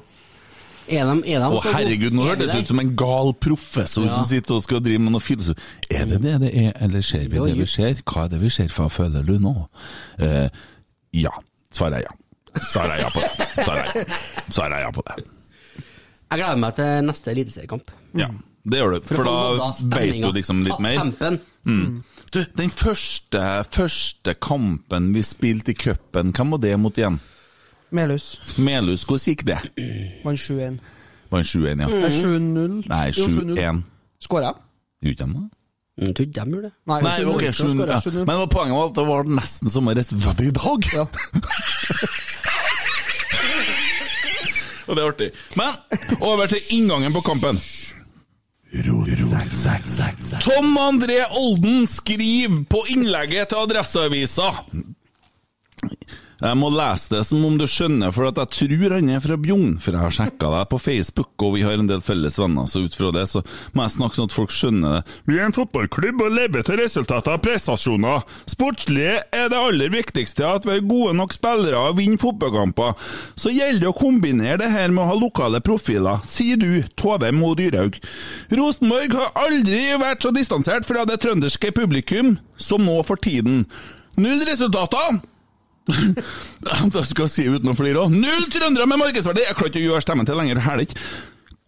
Er 0.91 1.07
de, 1.07 1.13
er 1.31 1.39
de 1.39 1.47
Å 1.55 1.61
herregud, 1.63 2.15
nå 2.17 2.25
hørtes 2.27 2.51
det 2.51 2.61
ut 2.65 2.71
som 2.73 2.81
en 2.83 2.89
gal 2.99 3.31
professor 3.39 4.03
Ja. 4.05 4.15
som 4.17 4.25
sitter 4.27 4.57
og 4.57 4.63
skal 4.65 4.81
drive 4.83 4.99
med 4.99 5.13
noe 5.15 5.23
filosofi. 5.23 5.59
Er 5.89 6.05
det 6.09 6.21
det 6.25 6.33
det 6.43 6.51
er, 6.65 6.71
eller 6.83 7.01
ser 7.05 7.27
vi 7.29 7.37
Det 7.39 7.45
det 7.53 7.57
vi 7.61 7.67
ser? 7.69 8.01
Hva 8.03 8.25
er 8.25 8.33
det 8.33 8.41
vi 8.43 8.49
ser, 8.51 8.67
hva 8.75 8.89
føler 8.91 9.23
du 9.27 9.37
nå? 9.39 9.53
Eh, 10.19 10.49
ja. 11.23 11.31
Svarer 11.71 12.01
jeg 12.01 12.09
ja. 12.09 12.59
Svarer 12.59 12.97
jeg 12.99 13.05
ja 13.05 13.11
på 13.15 13.21
det. 13.23 13.49
Svarer 13.63 13.91
jeg, 13.95 14.05
svarer 14.51 14.75
jeg 14.75 14.83
ja 14.89 14.91
på 14.97 15.03
det. 15.07 15.17
Jeg 16.31 16.39
gleder 16.39 16.59
meg 16.63 16.75
til 16.75 17.05
neste 17.07 17.31
eliteseriekamp. 17.31 17.91
Ja, 18.19 18.27
det 18.67 18.79
gjør 18.79 18.93
du. 18.97 19.07
For 19.07 19.27
da 19.27 19.71
veit 19.95 20.19
du 20.23 20.31
liksom 20.35 20.61
litt 20.67 20.79
mer. 20.83 21.39
Mm. 21.67 22.01
Du, 22.31 22.39
den 22.55 22.71
første, 22.71 23.41
første 23.71 24.35
kampen 24.39 25.09
vi 25.15 25.23
spilte 25.27 25.71
i 25.73 25.75
cupen, 25.79 26.31
hvem 26.35 26.53
var 26.55 26.61
det 26.63 26.75
mot 26.79 26.95
igjen? 26.99 27.19
Melhus. 27.91 28.25
Melhus, 28.57 29.03
hvordan 29.03 29.25
gikk 29.31 29.45
det? 29.47 29.59
Vant 30.23 30.39
7-1. 30.39 30.77
Vant 31.31 31.47
7-1, 31.47 31.81
ja? 31.81 31.87
Det 31.87 32.03
er 32.07 32.13
7-0. 32.17 32.77
Nei, 32.91 33.07
7-1. 33.15 33.81
Skåra 34.21 34.51
jeg? 34.51 34.55
Gjorde 35.01 35.25
de 35.25 35.33
det? 35.33 35.49
Jeg 36.01 36.15
tror 36.15 36.25
ikke 36.25 36.33
de 36.39 36.51
gjorde 36.55 36.67
det. 36.69 36.73
Nei, 36.87 37.01
Nei, 37.03 37.17
ok, 37.27 37.43
7-0. 37.51 37.67
ja. 37.67 37.85
Men 37.85 38.01
7-0. 38.01 38.25
Men 38.29 38.47
poenget 38.55 38.75
var 38.77 38.85
at 38.89 38.95
det 38.97 39.05
var 39.11 39.23
nesten 39.39 39.69
samme 39.73 39.95
resultat 39.97 40.41
i 40.45 40.51
dag. 40.55 40.79
Ja. 40.95 41.05
Og 44.87 44.95
det 44.97 45.03
er 45.03 45.07
artig. 45.11 45.29
Men 45.55 45.71
over 46.19 46.45
til 46.51 46.61
inngangen 46.77 47.13
på 47.15 47.21
kampen. 47.23 47.59
Tom 50.41 50.77
André 50.79 51.19
Olden 51.39 51.87
skriver 51.91 52.63
på 52.71 52.85
innlegget 52.93 53.51
til 53.51 53.59
Adresseavisa 53.59 54.47
jeg 56.41 56.57
må 56.57 56.71
lese 56.73 57.11
det 57.13 57.21
som 57.27 57.43
om 57.45 57.57
du 57.59 57.67
skjønner, 57.69 58.09
for 58.13 58.25
jeg 58.25 58.49
tror 58.55 58.95
han 58.95 59.09
er 59.13 59.21
fra 59.21 59.37
Bjugn. 59.37 59.75
For 59.81 59.93
jeg 59.93 60.01
har 60.01 60.15
sjekka 60.15 60.49
deg 60.49 60.69
på 60.71 60.79
Facebook, 60.81 61.29
og 61.45 61.53
vi 61.53 61.61
har 61.65 61.77
en 61.77 61.89
del 61.89 62.01
felles 62.01 62.39
venner, 62.41 62.65
så 62.65 62.81
ut 62.81 62.97
fra 62.97 63.11
det 63.13 63.27
så 63.29 63.43
må 63.75 63.85
jeg 63.85 63.95
snakke 63.95 64.17
sånn 64.17 64.29
at 64.31 64.35
folk 64.35 64.55
skjønner 64.55 64.97
det. 64.97 65.17
Vi 65.29 65.37
er 65.37 65.45
en 65.45 65.55
fotballklubb 65.55 66.25
og 66.25 66.33
lever 66.33 66.65
til 66.65 66.81
resultater 66.81 67.37
og 67.37 67.45
prestasjoner. 67.45 68.25
Sportslig 68.49 69.07
er 69.21 69.53
det 69.53 69.61
aller 69.61 69.93
viktigste 69.93 70.47
at 70.49 70.65
vi 70.65 70.79
er 70.79 70.89
gode 70.89 71.13
nok 71.19 71.37
spillere 71.37 71.85
og 71.91 71.99
vinner 72.01 72.21
fotballkamper. 72.21 72.97
Så 73.37 73.53
gjelder 73.53 73.85
det 73.85 73.91
å 73.93 73.97
kombinere 74.01 74.59
det 74.63 74.73
her 74.73 74.89
med 74.89 75.05
å 75.05 75.09
ha 75.11 75.17
lokale 75.21 75.61
profiler, 75.63 76.25
sier 76.27 76.57
du, 76.61 76.81
Tove 76.97 77.29
Mo 77.35 77.53
Dyrhaug. 77.57 78.01
Rosenborg 78.57 79.13
har 79.17 79.35
aldri 79.45 79.83
vært 80.01 80.25
så 80.25 80.33
distansert 80.33 80.89
fra 80.89 81.05
det 81.05 81.21
trønderske 81.21 81.73
publikum 81.75 82.39
som 82.57 82.81
nå 82.85 82.97
for 83.05 83.21
tiden. 83.21 83.67
Null 84.17 84.41
resultater! 84.49 85.21
Det 86.93 87.03
skal 87.09 87.25
jeg 87.25 87.33
si 87.33 87.47
uten 87.49 87.71
å 87.71 87.75
flire 87.77 88.05
òg. 88.05 88.15
Null 88.15 88.47
trøndere 88.53 88.87
med 88.89 89.01
markedsverdi! 89.01 89.45
Jeg 89.47 89.57
klarer 89.57 89.73
ikke 89.73 89.83
å 89.83 89.89
gjøre 89.89 90.05
stemmen 90.05 90.29
til 90.29 90.39
lenger. 90.39 90.61
Herlig. 90.65 90.89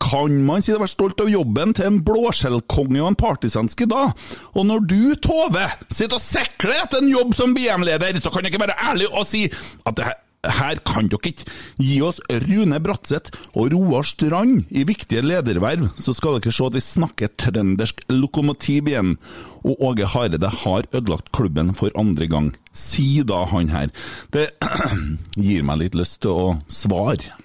Kan 0.04 0.42
man 0.44 0.64
si 0.64 0.74
det 0.74 0.82
var 0.82 0.92
stolt 0.92 1.22
av 1.24 1.32
jobben 1.32 1.72
til 1.78 1.88
en 1.88 2.02
blåskjellkonge 2.04 3.00
og 3.00 3.14
en 3.14 3.20
partisanske 3.20 3.88
da? 3.90 4.10
Og 4.54 4.68
når 4.68 4.84
du, 4.90 5.02
Tove, 5.24 5.64
sitter 5.88 6.20
og 6.20 6.24
sikler 6.24 6.76
etter 6.82 7.04
en 7.04 7.14
jobb 7.14 7.34
som 7.40 7.56
BM-leder, 7.56 8.20
så 8.20 8.34
kan 8.34 8.44
jeg 8.44 8.54
ikke 8.54 8.66
være 8.66 8.80
ærlig 8.92 9.08
og 9.14 9.26
si 9.30 9.46
at 9.48 9.98
det 9.98 10.10
her 10.10 10.20
her 10.44 10.80
kan 10.88 11.08
dere 11.12 11.32
ikke. 11.32 11.48
Gi 11.80 12.00
oss 12.04 12.20
Rune 12.44 12.80
Bratseth 12.84 13.32
og 13.56 13.74
Roar 13.74 14.06
Strand 14.08 14.68
i 14.72 14.84
viktige 14.88 15.24
lederverv, 15.24 15.90
så 15.98 16.16
skal 16.16 16.40
dere 16.40 16.54
se 16.54 16.68
at 16.68 16.78
vi 16.78 16.84
snakker 16.84 17.34
trøndersk 17.40 18.04
lokomotiv 18.12 18.90
igjen. 18.92 19.16
Og 19.64 19.80
Åge 19.90 20.08
Hareide 20.12 20.50
har 20.64 20.90
ødelagt 20.92 21.32
klubben 21.36 21.72
for 21.78 21.94
andre 22.00 22.28
gang. 22.28 22.52
Si 22.76 23.24
da 23.24 23.46
han 23.52 23.72
her. 23.72 23.94
Det 24.36 24.50
gir 25.48 25.64
meg 25.64 25.86
litt 25.86 25.96
lyst 25.96 26.22
til 26.26 26.36
å 26.36 26.50
svare. 26.68 27.38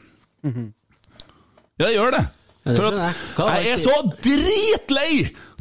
Ja, 1.79 1.87
det 1.87 1.95
gjør 1.95 2.17
det. 2.17 2.25
For 2.69 2.99
at 2.99 3.63
jeg 3.63 3.77
er 3.77 3.79
så 3.81 3.95
dritlei 4.25 5.13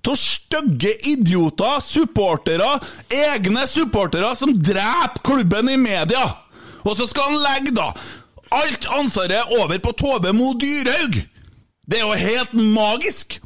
av 0.08 0.16
stygge 0.16 0.94
idioter, 1.12 1.82
supportere, 1.84 2.78
egne 3.12 3.66
supportere 3.68 4.30
som 4.40 4.54
dreper 4.56 5.20
klubben 5.26 5.68
i 5.74 5.78
media. 5.80 6.24
Og 6.88 6.96
så 7.00 7.08
skal 7.10 7.32
han 7.32 7.42
legge 7.44 7.74
da 7.76 7.90
alt 8.58 8.86
ansvaret 8.96 9.50
over 9.60 9.80
på 9.84 9.92
Tove 10.00 10.32
Mo 10.36 10.54
Dyrhaug! 10.56 11.18
Det 11.88 12.00
er 12.00 12.06
jo 12.06 12.16
helt 12.20 12.54
magisk! 12.54 13.40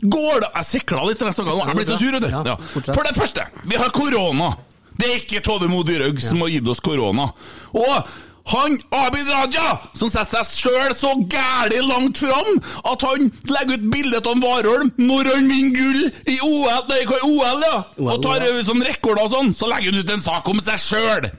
Går 0.00 0.40
det 0.40 0.48
Jeg 0.56 0.66
sikla 0.70 1.02
litt, 1.04 1.20
snakket 1.20 1.44
nå. 1.52 1.58
jeg 1.60 1.70
er 1.70 1.76
blitt 1.78 1.90
så 1.92 1.98
sur, 2.00 2.14
vet 2.16 2.24
du. 2.24 2.30
Ja. 2.48 2.56
For 2.94 3.04
det 3.04 3.14
første, 3.18 3.44
vi 3.68 3.76
har 3.76 3.92
korona. 3.92 4.54
Det 4.96 5.06
er 5.06 5.20
ikke 5.20 5.42
Tove 5.44 5.68
Mo 5.70 5.82
Dyrhaug 5.86 6.18
som 6.24 6.40
har 6.44 6.50
gitt 6.54 6.68
oss 6.72 6.80
korona. 6.84 7.28
Og 7.76 8.10
han 8.50 8.76
Abid 8.98 9.28
Raja, 9.30 9.68
som 9.94 10.10
setter 10.10 10.42
seg 10.44 10.64
sjøl 10.64 10.94
så 10.98 11.12
gæli 11.30 11.80
langt 11.86 12.18
fram 12.22 12.58
at 12.90 13.04
han 13.06 13.30
legger 13.50 13.78
ut 13.78 13.86
bilde 13.92 14.20
av 14.20 14.42
Warholm 14.44 14.90
når 14.98 15.30
han 15.34 15.48
vinner 15.50 15.76
gull 15.76 16.02
i 16.30 16.36
OL, 16.42 16.84
nei, 16.90 17.00
OL, 17.28 17.64
ja, 17.66 17.78
og 18.06 18.22
tar 18.24 18.46
ut 18.48 18.66
sånn 18.66 18.84
rekorder 18.86 19.24
og 19.26 19.34
sånn, 19.36 19.54
så 19.56 19.70
legger 19.70 19.94
han 19.94 20.04
ut 20.04 20.14
en 20.16 20.26
sak 20.26 20.50
om 20.50 20.62
seg 20.64 20.82
sjøl. 20.82 21.30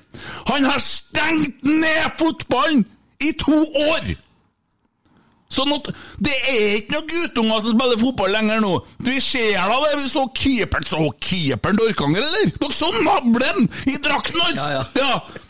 Han 0.52 0.67
har 0.67 0.82
stengt 0.84 1.63
ned 1.67 2.19
fotballen 2.19 2.86
i 3.21 3.34
to 3.39 3.58
år! 3.88 4.13
Sånn 5.52 5.74
at 5.76 5.89
Det 6.24 6.34
er 6.47 6.78
ikke 6.78 6.95
noen 6.95 7.10
guttunger 7.12 7.63
som 7.63 7.74
spiller 7.76 8.00
fotball 8.00 8.32
lenger 8.38 8.62
nå. 8.63 8.71
Vi 9.04 9.17
ser 9.24 9.58
da 9.60 9.80
det. 9.84 9.89
Vi 10.00 10.08
så 10.08 10.24
keeperen 10.38 10.88
Så 10.88 11.10
keeperen 11.19 11.80
til 11.80 11.91
Orkanger, 11.91 12.28
eller? 12.28 12.54
Dere 12.56 12.78
så 12.78 12.91
navlen 13.02 13.67
i 13.91 13.97
drakten 14.00 14.39
hans! 14.45 14.62
Ja, 14.62 14.86
ja. 14.95 15.40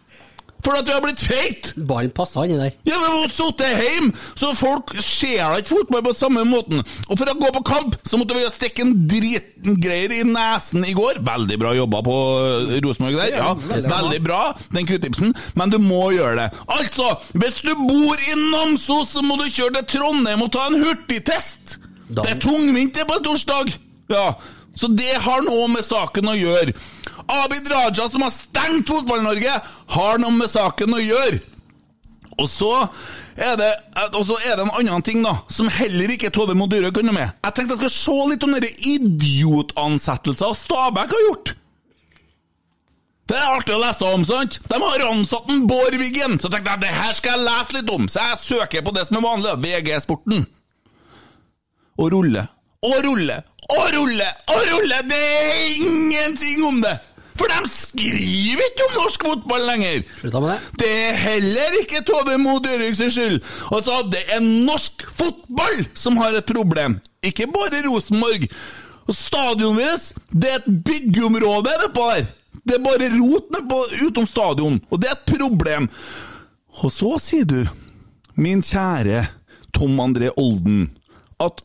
For 0.61 0.77
at 0.77 0.85
vi 0.87 0.93
har 0.93 1.01
blitt 1.03 1.21
feit! 1.25 1.71
Ballen 1.89 2.11
passa 2.15 2.43
inni 2.45 2.59
der. 2.59 2.75
Ja, 2.85 2.99
men 3.01 3.13
vi 3.15 3.21
måtte 3.23 3.37
sitte 3.37 3.69
hjemme, 3.71 4.11
så 4.37 4.51
folk 4.57 4.93
ser 5.01 5.57
ikke 5.57 5.73
fotball 5.73 6.03
på 6.05 6.13
samme 6.19 6.43
måten. 6.47 6.83
Og 7.07 7.17
for 7.17 7.31
å 7.31 7.35
gå 7.39 7.49
på 7.57 7.63
kamp, 7.71 7.97
så 8.07 8.19
måtte 8.21 8.37
vi 8.37 8.45
stikke 8.53 8.85
en 8.85 8.93
dritgreier 9.09 10.13
i 10.19 10.21
nesen 10.27 10.85
i 10.87 10.93
går. 10.97 11.21
Veldig 11.25 11.59
bra 11.61 11.73
jobba 11.77 12.03
på 12.05 12.17
eh, 12.45 12.77
Rosenborg 12.85 13.19
der. 13.19 13.35
Ja, 13.39 13.51
veldig 13.57 14.21
bra, 14.25 14.41
den 14.75 14.89
q-tipsen, 14.89 15.35
men 15.57 15.73
du 15.73 15.79
må 15.81 16.11
gjøre 16.15 16.43
det. 16.43 16.63
Altså, 16.77 17.09
hvis 17.33 17.59
du 17.65 17.73
bor 17.81 18.25
i 18.29 18.37
Namsos, 18.51 19.11
så 19.15 19.25
må 19.25 19.39
du 19.41 19.47
kjøre 19.49 19.81
til 19.81 19.97
Trondheim 19.97 20.45
og 20.45 20.53
ta 20.53 20.67
en 20.69 20.81
hurtigtest. 20.83 21.77
Det 22.11 22.27
er 22.27 22.41
tungvint 22.43 22.95
det 22.97 23.07
på 23.07 23.17
en 23.17 23.25
torsdag. 23.31 23.71
Ja, 24.11 24.33
så 24.75 24.89
det 24.91 25.13
har 25.23 25.43
noe 25.45 25.67
med 25.71 25.85
saken 25.87 26.31
å 26.31 26.35
gjøre. 26.37 26.75
Abid 27.31 27.69
Raja, 27.71 28.09
som 28.09 28.25
har 28.25 28.33
stengt 28.35 28.89
Fotball-Norge, 28.91 29.53
har 29.95 30.21
noe 30.21 30.35
med 30.35 30.51
saken 30.51 30.97
å 30.97 31.01
gjøre. 31.01 31.39
Og 32.41 32.49
så 32.49 32.71
er 33.35 33.55
det, 33.59 33.69
og 34.17 34.25
så 34.27 34.37
er 34.43 34.57
det 34.57 34.65
en 34.65 34.73
annen 34.75 35.05
ting 35.05 35.23
da, 35.23 35.37
som 35.51 35.69
heller 35.71 36.11
ikke 36.15 36.31
Tove 36.33 36.55
Mo 36.57 36.67
kunne 36.67 37.13
med. 37.15 37.31
Jeg 37.43 37.53
tenkte 37.55 37.77
jeg 37.77 37.83
skal 37.83 37.95
se 37.95 38.29
litt 38.31 38.43
om 38.43 38.53
dere 38.55 38.71
idiotansettelser 38.91 40.55
Stabæk 40.57 41.15
har 41.15 41.27
gjort. 41.29 41.53
Det 43.31 43.37
er 43.37 43.53
artig 43.55 43.75
å 43.77 43.79
lese 43.79 44.07
om, 44.11 44.23
sant? 44.27 44.57
De 44.67 44.77
har 44.81 45.03
ansatt 45.07 45.51
en 45.53 45.67
Bård 45.67 45.95
Wiggen. 45.95 46.35
Så 46.41 46.49
tenkte 46.51 46.73
jeg 46.73 46.83
det 46.83 46.95
her 46.95 47.13
skal 47.15 47.37
jeg 47.37 47.45
lese 47.47 47.77
litt 47.77 47.93
om, 47.93 48.09
så 48.11 48.25
jeg 48.31 48.41
søker 48.41 48.83
på 48.83 48.91
det 48.97 49.05
som 49.07 49.21
er 49.21 49.23
vanlig. 49.23 49.53
VG-sporten. 49.63 50.43
Og 52.01 52.11
rulle. 52.11 52.43
Og 52.83 52.97
rulle. 53.05 53.37
Og 53.71 53.87
rulle. 53.95 54.27
Og 54.51 54.61
rulle. 54.67 54.99
Det 55.07 55.21
er 55.21 55.79
ingenting 55.85 56.65
om 56.67 56.81
det! 56.83 56.97
For 57.39 57.47
de 57.51 57.69
skriver 57.71 58.63
ikke 58.65 58.87
om 58.87 58.97
norsk 58.99 59.23
fotball 59.27 59.65
lenger! 59.69 60.03
Det. 60.21 60.57
Det 60.81 60.89
er 60.91 61.17
heller 61.21 61.77
ikke 61.81 62.03
Tove 62.07 62.37
Mo 62.41 62.57
Dyrhaug 62.63 62.95
sin 62.97 63.11
skyld. 63.13 63.39
Altså, 63.71 64.01
det 64.11 64.21
er 64.35 64.43
norsk 64.43 65.05
fotball 65.17 65.83
som 65.97 66.19
har 66.21 66.37
et 66.37 66.51
problem, 66.51 66.99
ikke 67.23 67.47
bare 67.53 67.83
Rosenborg. 67.87 68.47
Og 69.09 69.17
Stadionet 69.17 69.81
vårt, 69.81 70.11
det 70.31 70.51
er 70.51 70.59
et 70.61 70.83
byggeområde 70.85 71.73
nedpå 71.81 72.07
der. 72.13 72.27
Det 72.61 72.77
er 72.77 72.83
bare 72.85 73.09
rot 73.15 73.47
nedpå 73.55 73.77
utom 74.07 74.27
stadion, 74.29 74.81
og 74.89 75.01
det 75.01 75.09
er 75.09 75.17
et 75.17 75.37
problem. 75.37 75.87
Og 76.83 76.91
så 76.93 77.15
sier 77.19 77.47
du, 77.49 77.61
min 78.39 78.61
kjære 78.63 79.25
Tom 79.75 79.99
André 80.03 80.29
Olden, 80.37 80.89
at 81.41 81.63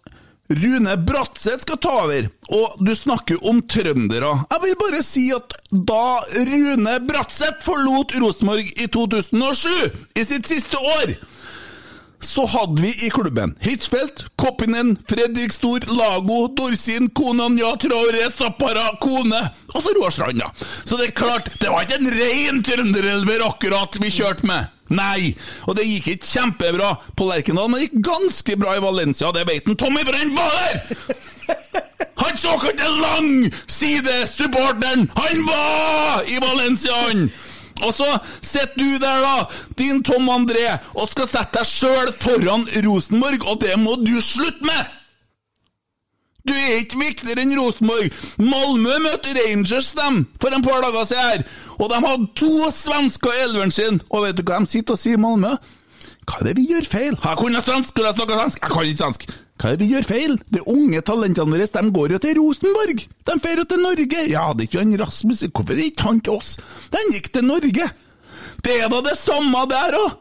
Rune 0.49 0.97
Bratseth 0.97 1.65
skal 1.67 1.79
ta 1.83 1.93
over, 2.05 2.29
og 2.55 2.77
du 2.87 2.93
snakker 2.95 3.41
om 3.51 3.59
trøndere. 3.67 4.33
Jeg 4.53 4.63
vil 4.63 4.77
bare 4.79 5.01
si 5.03 5.25
at 5.35 5.57
da 5.71 6.21
Rune 6.47 6.99
Bratseth 7.09 7.65
forlot 7.67 8.15
Rosenborg 8.23 8.69
i 8.79 8.87
2007, 8.87 9.73
i 10.15 10.27
sitt 10.27 10.47
siste 10.47 10.79
år, 10.79 11.17
så 12.23 12.47
hadde 12.49 12.83
vi 12.83 12.93
i 13.07 13.11
klubben 13.13 13.53
Hitchfeldt, 13.61 14.25
Koppinen, 14.41 14.95
Fredrik 15.09 15.53
Stor, 15.53 15.83
Lago, 15.99 16.47
Dorsin, 16.57 17.11
Konanja, 17.11 17.75
Traore, 17.83 18.31
Zappara, 18.33 18.87
Kone 19.03 19.43
og 19.75 19.83
så 19.83 19.93
Roar 19.99 20.15
Strand, 20.15 20.41
da. 20.41 20.49
Så 20.85 20.97
det 20.97 21.11
er 21.11 21.19
klart, 21.19 21.51
det 21.61 21.71
var 21.71 21.85
ikke 21.85 22.01
en 22.01 22.15
rein 22.15 22.63
trønderelver 22.65 23.45
akkurat 23.51 23.99
vi 24.01 24.15
kjørte 24.15 24.49
med. 24.49 24.73
Nei, 24.95 25.35
og 25.67 25.75
det 25.79 25.85
gikk 25.87 26.07
ikke 26.15 26.31
kjempebra 26.31 26.91
på 27.19 27.23
Lerkendal, 27.27 27.69
men 27.71 27.79
det 27.81 27.87
gikk 27.89 28.01
ganske 28.07 28.53
bra 28.61 28.71
i 28.77 28.85
Valencia, 28.85 29.27
det 29.35 29.49
veit 29.49 29.67
Tommy, 29.79 30.03
for 30.07 30.15
han 30.15 30.37
var 30.37 30.51
der! 30.61 30.75
Han 32.17 32.33
såkalte 32.41 32.89
langside-supporteren, 32.89 35.11
han 35.15 35.47
var 35.47 36.23
i 36.27 36.39
Valencia, 36.41 36.93
han! 37.07 37.31
Og 37.85 37.95
så 37.95 38.19
sitter 38.41 38.75
du 38.77 38.99
der, 38.99 39.21
da, 39.21 39.45
din 39.79 40.03
Tom 40.03 40.29
André, 40.33 40.79
og 40.97 41.11
skal 41.13 41.29
sette 41.29 41.59
deg 41.59 41.67
sjøl 41.69 42.13
foran 42.23 42.69
Rosenborg, 42.87 43.45
og 43.45 43.61
det 43.63 43.79
må 43.81 43.95
du 44.01 44.21
slutte 44.25 44.65
med! 44.65 44.87
Du 46.47 46.53
er 46.55 46.77
ikke 46.79 47.01
viktigere 47.01 47.43
enn 47.43 47.57
Rosenborg. 47.59 48.13
Malmö 48.39 48.99
møtte 49.03 49.33
Rangers 49.35 49.91
dem 49.99 50.27
for 50.41 50.55
en 50.55 50.63
par 50.63 50.81
dager 50.85 51.05
siden 51.11 51.27
her, 51.27 51.43
og 51.77 51.91
de 51.93 52.03
hadde 52.03 52.29
to 52.39 52.71
svensker 52.75 53.33
i 53.33 53.43
elveren 53.47 53.75
sin. 53.75 54.01
Og 54.11 54.25
vet 54.25 54.39
du 54.39 54.45
hva 54.47 54.61
de 54.63 54.71
sitter 54.73 54.97
og 54.97 55.01
sier 55.01 55.19
i 55.19 55.23
Malmö? 55.23 55.57
Hva 56.27 56.41
er 56.41 56.49
det 56.49 56.57
vi 56.59 56.69
gjør 56.73 56.87
feil? 56.91 57.19
Jeg 57.23 57.39
kunne 57.39 57.63
svensk, 57.63 57.95
kunne 57.95 58.11
jeg 58.11 58.19
snakka 58.19 58.39
svensk? 58.41 58.63
Jeg 58.63 58.73
kan 58.73 58.89
ikke 58.91 59.03
svensk. 59.03 59.27
Hva 59.57 59.69
er 59.69 59.77
det 59.77 59.85
vi 59.85 59.91
gjør 59.93 60.09
feil? 60.09 60.35
De 60.53 60.63
unge 60.73 61.03
talentene 61.07 61.53
våre 61.53 61.69
de 61.77 61.93
går 61.99 62.15
jo 62.17 62.21
til 62.25 62.41
Rosenborg. 62.41 63.05
De 63.07 63.37
drar 63.45 63.63
jo 63.63 63.67
til 63.71 63.85
Norge. 63.85 64.25
Ja, 64.33 64.47
det 64.53 64.67
er 64.67 64.71
ikke 64.71 64.83
han 64.83 65.01
Rasmus 65.01 65.45
Hvorfor 65.47 65.77
er 65.77 65.85
ikke 65.87 66.09
han 66.09 66.21
til 66.21 66.37
oss? 66.37 66.57
Den 66.93 67.15
gikk 67.15 67.31
til 67.33 67.47
Norge. 67.47 67.91
Det 68.67 68.75
er 68.83 68.91
da 68.91 69.03
det 69.07 69.17
samme 69.21 69.63
der 69.71 69.99
òg. 70.01 70.17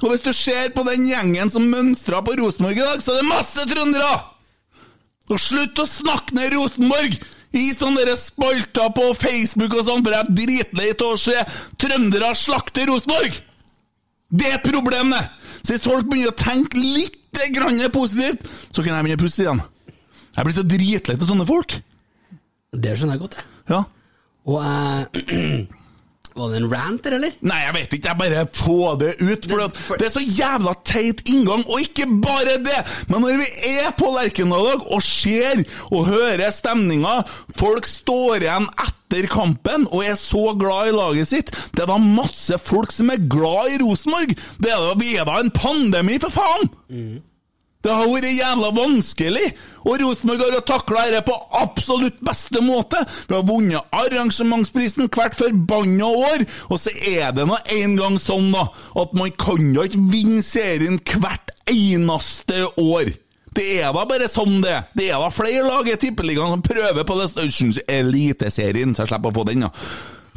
Og 0.00 0.12
hvis 0.12 0.22
du 0.24 0.32
ser 0.32 0.70
på 0.72 0.84
den 0.86 1.08
gjengen 1.08 1.50
som 1.52 1.66
mønstra 1.68 2.22
på 2.24 2.36
Rosenborg 2.40 2.78
i 2.78 2.84
dag, 2.84 3.02
så 3.04 3.12
er 3.12 3.20
det 3.20 3.28
masse 3.28 3.66
trøndere! 3.68 4.12
Og 5.30 5.38
slutt 5.38 5.78
å 5.78 5.86
snakke 5.86 6.34
ned 6.34 6.54
Rosenborg 6.56 7.18
i 7.56 7.70
sånne 7.74 8.14
spalter 8.18 8.92
på 8.94 9.08
Facebook 9.18 9.74
og 9.74 9.86
sånn, 9.88 10.04
for 10.04 10.14
jeg 10.14 10.22
er 10.22 10.36
dritlei 10.40 10.90
av 10.94 11.06
å 11.08 11.18
se 11.18 11.36
trøndere 11.80 12.34
slakte 12.38 12.86
Rosenborg! 12.90 13.40
Det 14.30 14.52
er 14.54 14.62
problemet! 14.62 15.38
Så 15.64 15.74
hvis 15.74 15.84
folk 15.84 16.06
begynner 16.08 16.32
å 16.32 16.38
tenke 16.38 16.78
litt 16.78 17.18
grann 17.54 17.80
positivt, 17.94 18.46
så 18.70 18.82
kan 18.82 18.94
jeg 18.94 19.06
begynne 19.06 19.18
å 19.18 19.24
puste 19.24 19.44
igjen. 19.44 19.62
Jeg 20.36 20.46
blir 20.46 20.56
så 20.56 20.66
dritlei 20.66 21.16
av 21.18 21.26
sånne 21.28 21.48
folk. 21.48 21.76
Det 22.70 22.94
skjønner 22.94 23.16
jeg 23.16 23.22
godt, 23.24 23.38
jeg. 23.40 23.46
Ja. 23.70 23.82
Og 24.50 24.62
jeg 24.64 25.66
Var 26.36 26.52
det 26.52 26.60
en 26.60 26.68
rant 26.70 27.02
der, 27.04 27.16
eller? 27.18 27.32
Nei, 27.42 27.58
jeg 27.64 27.74
vet 27.76 27.94
ikke, 27.96 28.12
jeg 28.12 28.20
bare 28.20 28.44
få 28.54 28.78
det 29.00 29.14
ut. 29.18 29.48
For 29.50 29.64
at 29.64 29.80
det 30.00 30.06
er 30.06 30.12
så 30.14 30.22
jævla 30.22 30.74
teit 30.86 31.22
inngang, 31.30 31.64
og 31.66 31.82
ikke 31.82 32.06
bare 32.22 32.58
det! 32.62 32.78
Men 33.10 33.24
når 33.24 33.40
vi 33.40 33.48
er 33.80 33.90
på 33.98 34.12
Lerkendal 34.14 34.84
og 34.86 35.02
ser 35.04 35.64
og 35.90 36.06
hører 36.10 36.52
stemninga, 36.54 37.20
folk 37.58 37.88
står 37.90 38.44
igjen 38.46 38.68
etter 38.86 39.26
kampen 39.32 39.88
og 39.90 40.04
er 40.06 40.14
så 40.20 40.52
glad 40.58 40.92
i 40.92 40.94
laget 40.94 41.32
sitt, 41.32 41.50
det 41.74 41.82
er 41.82 41.90
da 41.90 41.98
masse 42.02 42.60
folk 42.62 42.94
som 42.94 43.10
er 43.10 43.24
glad 43.30 43.74
i 43.74 43.80
Rosenborg! 43.82 44.36
Det 44.62 44.70
er 44.70 44.86
da, 44.86 44.94
vi 45.00 45.16
er 45.18 45.26
da 45.28 45.40
en 45.42 45.50
pandemi, 45.54 46.20
for 46.22 46.30
faen! 46.38 46.70
Det 47.80 47.92
har 47.96 48.10
vært 48.12 48.28
jævla 48.36 48.68
vanskelig, 48.76 49.46
og 49.88 50.02
Rosenborg 50.02 50.42
har 50.44 50.64
takla 50.68 51.06
dette 51.08 51.22
på 51.30 51.36
absolutt 51.62 52.18
beste 52.24 52.60
måte. 52.60 53.00
Vi 53.28 53.32
har 53.32 53.46
vunnet 53.48 53.96
arrangementsprisen 53.96 55.08
hvert 55.08 55.38
forbanna 55.38 56.10
år, 56.10 56.44
og 56.68 56.82
så 56.82 56.92
er 57.08 57.32
det 57.36 57.48
nå 57.48 57.56
en 57.78 57.96
gang 57.96 58.20
sånn 58.20 58.52
da, 58.52 58.66
at 59.00 59.16
man 59.16 59.32
kan 59.40 59.72
jo 59.72 59.88
ikke 59.88 60.04
vinne 60.12 60.44
serien 60.44 61.00
hvert 61.08 61.54
eneste 61.72 62.66
år. 62.76 63.14
Det 63.56 63.66
er 63.80 63.90
da 63.96 64.04
bare 64.06 64.28
sånn 64.30 64.60
det. 64.62 64.76
Det 64.94 65.08
er 65.08 65.18
da 65.18 65.32
flere 65.34 65.64
lag 65.66 65.88
i 65.88 65.96
Tippeligaen 65.98 66.52
som 66.52 66.62
prøver 66.62 67.06
på 67.06 67.16
det 67.18 67.82
Eliteserien, 67.88 68.92
så 68.94 69.06
jeg 69.06 69.14
slipper 69.14 69.32
å 69.32 69.38
få 69.40 69.48
den, 69.48 69.64
da. 69.66 69.72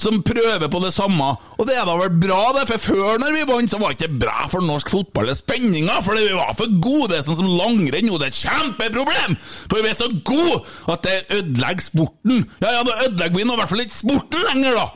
Som 0.02 0.22
prøver 0.26 0.68
på 0.72 0.82
det 0.84 0.94
samme. 0.96 1.30
Og 1.58 1.68
det 1.70 1.76
er 1.78 1.86
da 1.88 1.96
vel 2.00 2.16
bra, 2.24 2.42
det, 2.58 2.66
for 2.72 2.86
før 2.92 3.22
når 3.22 3.36
vi 3.36 3.46
vant, 3.50 3.72
så 3.72 3.80
var 3.82 3.94
det 3.94 4.02
ikke 4.02 4.24
bra 4.26 4.48
for 4.52 4.66
norsk 4.66 4.90
fotball. 4.94 5.30
Det 5.30 5.36
er 5.36 5.42
spenninga, 5.42 6.00
fordi 6.06 6.26
vi 6.28 6.40
var 6.40 6.56
for 6.58 6.74
gode. 6.84 7.12
Det 7.12 7.20
er 7.20 7.28
sånn 7.28 7.40
som 7.44 7.54
langrenn 7.60 8.10
nå, 8.10 8.18
det 8.22 8.30
er 8.30 8.34
et 8.34 8.42
kjempeproblem! 8.42 9.38
For 9.70 9.84
vi 9.84 9.92
er 9.92 10.00
så 10.00 10.10
gode 10.26 10.60
at 10.94 11.06
det 11.06 11.20
ødelegger 11.40 11.88
sporten. 11.88 12.44
Ja, 12.64 12.76
ja, 12.80 12.84
da 12.88 13.00
ødelegger 13.08 13.40
vi 13.40 13.48
nå 13.48 13.56
i 13.56 13.62
hvert 13.62 13.74
fall 13.74 13.86
ikke 13.86 14.02
sporten 14.02 14.46
lenger, 14.52 14.82
da! 14.82 14.90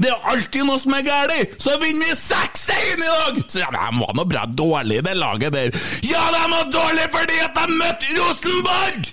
Det 0.00 0.08
er 0.08 0.28
alltid 0.32 0.64
noe 0.64 0.80
som 0.80 0.94
er 0.96 1.04
galt! 1.04 1.56
Så 1.60 1.74
vinner 1.82 2.08
vi 2.08 2.16
6-1 2.16 2.72
i 2.80 2.98
dag! 3.04 3.40
Så 3.52 3.60
ja, 3.60 3.68
De 3.74 4.00
var 4.00 4.16
nå 4.16 4.24
bra 4.30 4.46
dårlige, 4.48 5.04
det 5.04 5.16
laget 5.20 5.52
der. 5.52 5.76
Ja, 6.08 6.24
de 6.32 6.42
var 6.54 6.70
dårlige 6.72 7.12
fordi 7.12 7.40
at 7.44 7.60
de 7.60 7.80
møtte 7.82 8.14
Rosenborg! 8.16 9.10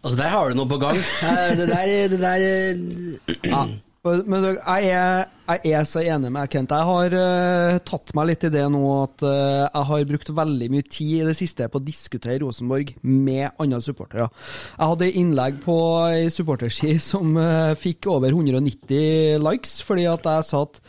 Altså, 0.00 0.16
der 0.16 0.32
har 0.32 0.48
du 0.48 0.56
noe 0.56 0.70
på 0.70 0.80
gang. 0.80 0.96
Eh, 0.96 1.54
Det 1.58 1.68
der, 1.68 1.94
det 2.08 2.20
der 2.20 2.48
eh, 2.48 3.46
Ja. 3.50 3.68
Men 4.00 4.46
jeg 4.46 4.86
er, 4.96 5.26
jeg 5.60 5.72
er 5.76 5.84
så 5.84 6.00
enig 6.00 6.30
med 6.32 6.48
Kent. 6.48 6.70
Jeg 6.72 6.88
har 6.88 7.12
uh, 7.12 7.80
tatt 7.84 8.14
meg 8.16 8.30
litt 8.30 8.46
i 8.48 8.50
det 8.54 8.62
nå 8.72 8.80
at 8.94 9.24
uh, 9.26 9.66
jeg 9.66 9.88
har 9.90 10.06
brukt 10.08 10.30
veldig 10.38 10.68
mye 10.72 10.86
tid 10.88 11.10
i 11.18 11.26
det 11.28 11.34
siste 11.36 11.66
på 11.68 11.76
å 11.76 11.84
diskutere 11.84 12.38
Rosenborg 12.40 12.94
med 13.04 13.50
andre 13.60 13.82
supportere. 13.84 14.30
Jeg 14.78 14.88
hadde 14.94 15.10
innlegg 15.20 15.58
på 15.66 15.76
ei 16.06 16.30
supporterski 16.32 16.94
som 17.10 17.36
uh, 17.36 17.76
fikk 17.76 18.08
over 18.08 18.32
190 18.32 19.36
likes, 19.44 19.74
fordi 19.84 20.06
at 20.08 20.24
jeg 20.24 20.46
sa 20.48 20.62
at 20.64 20.80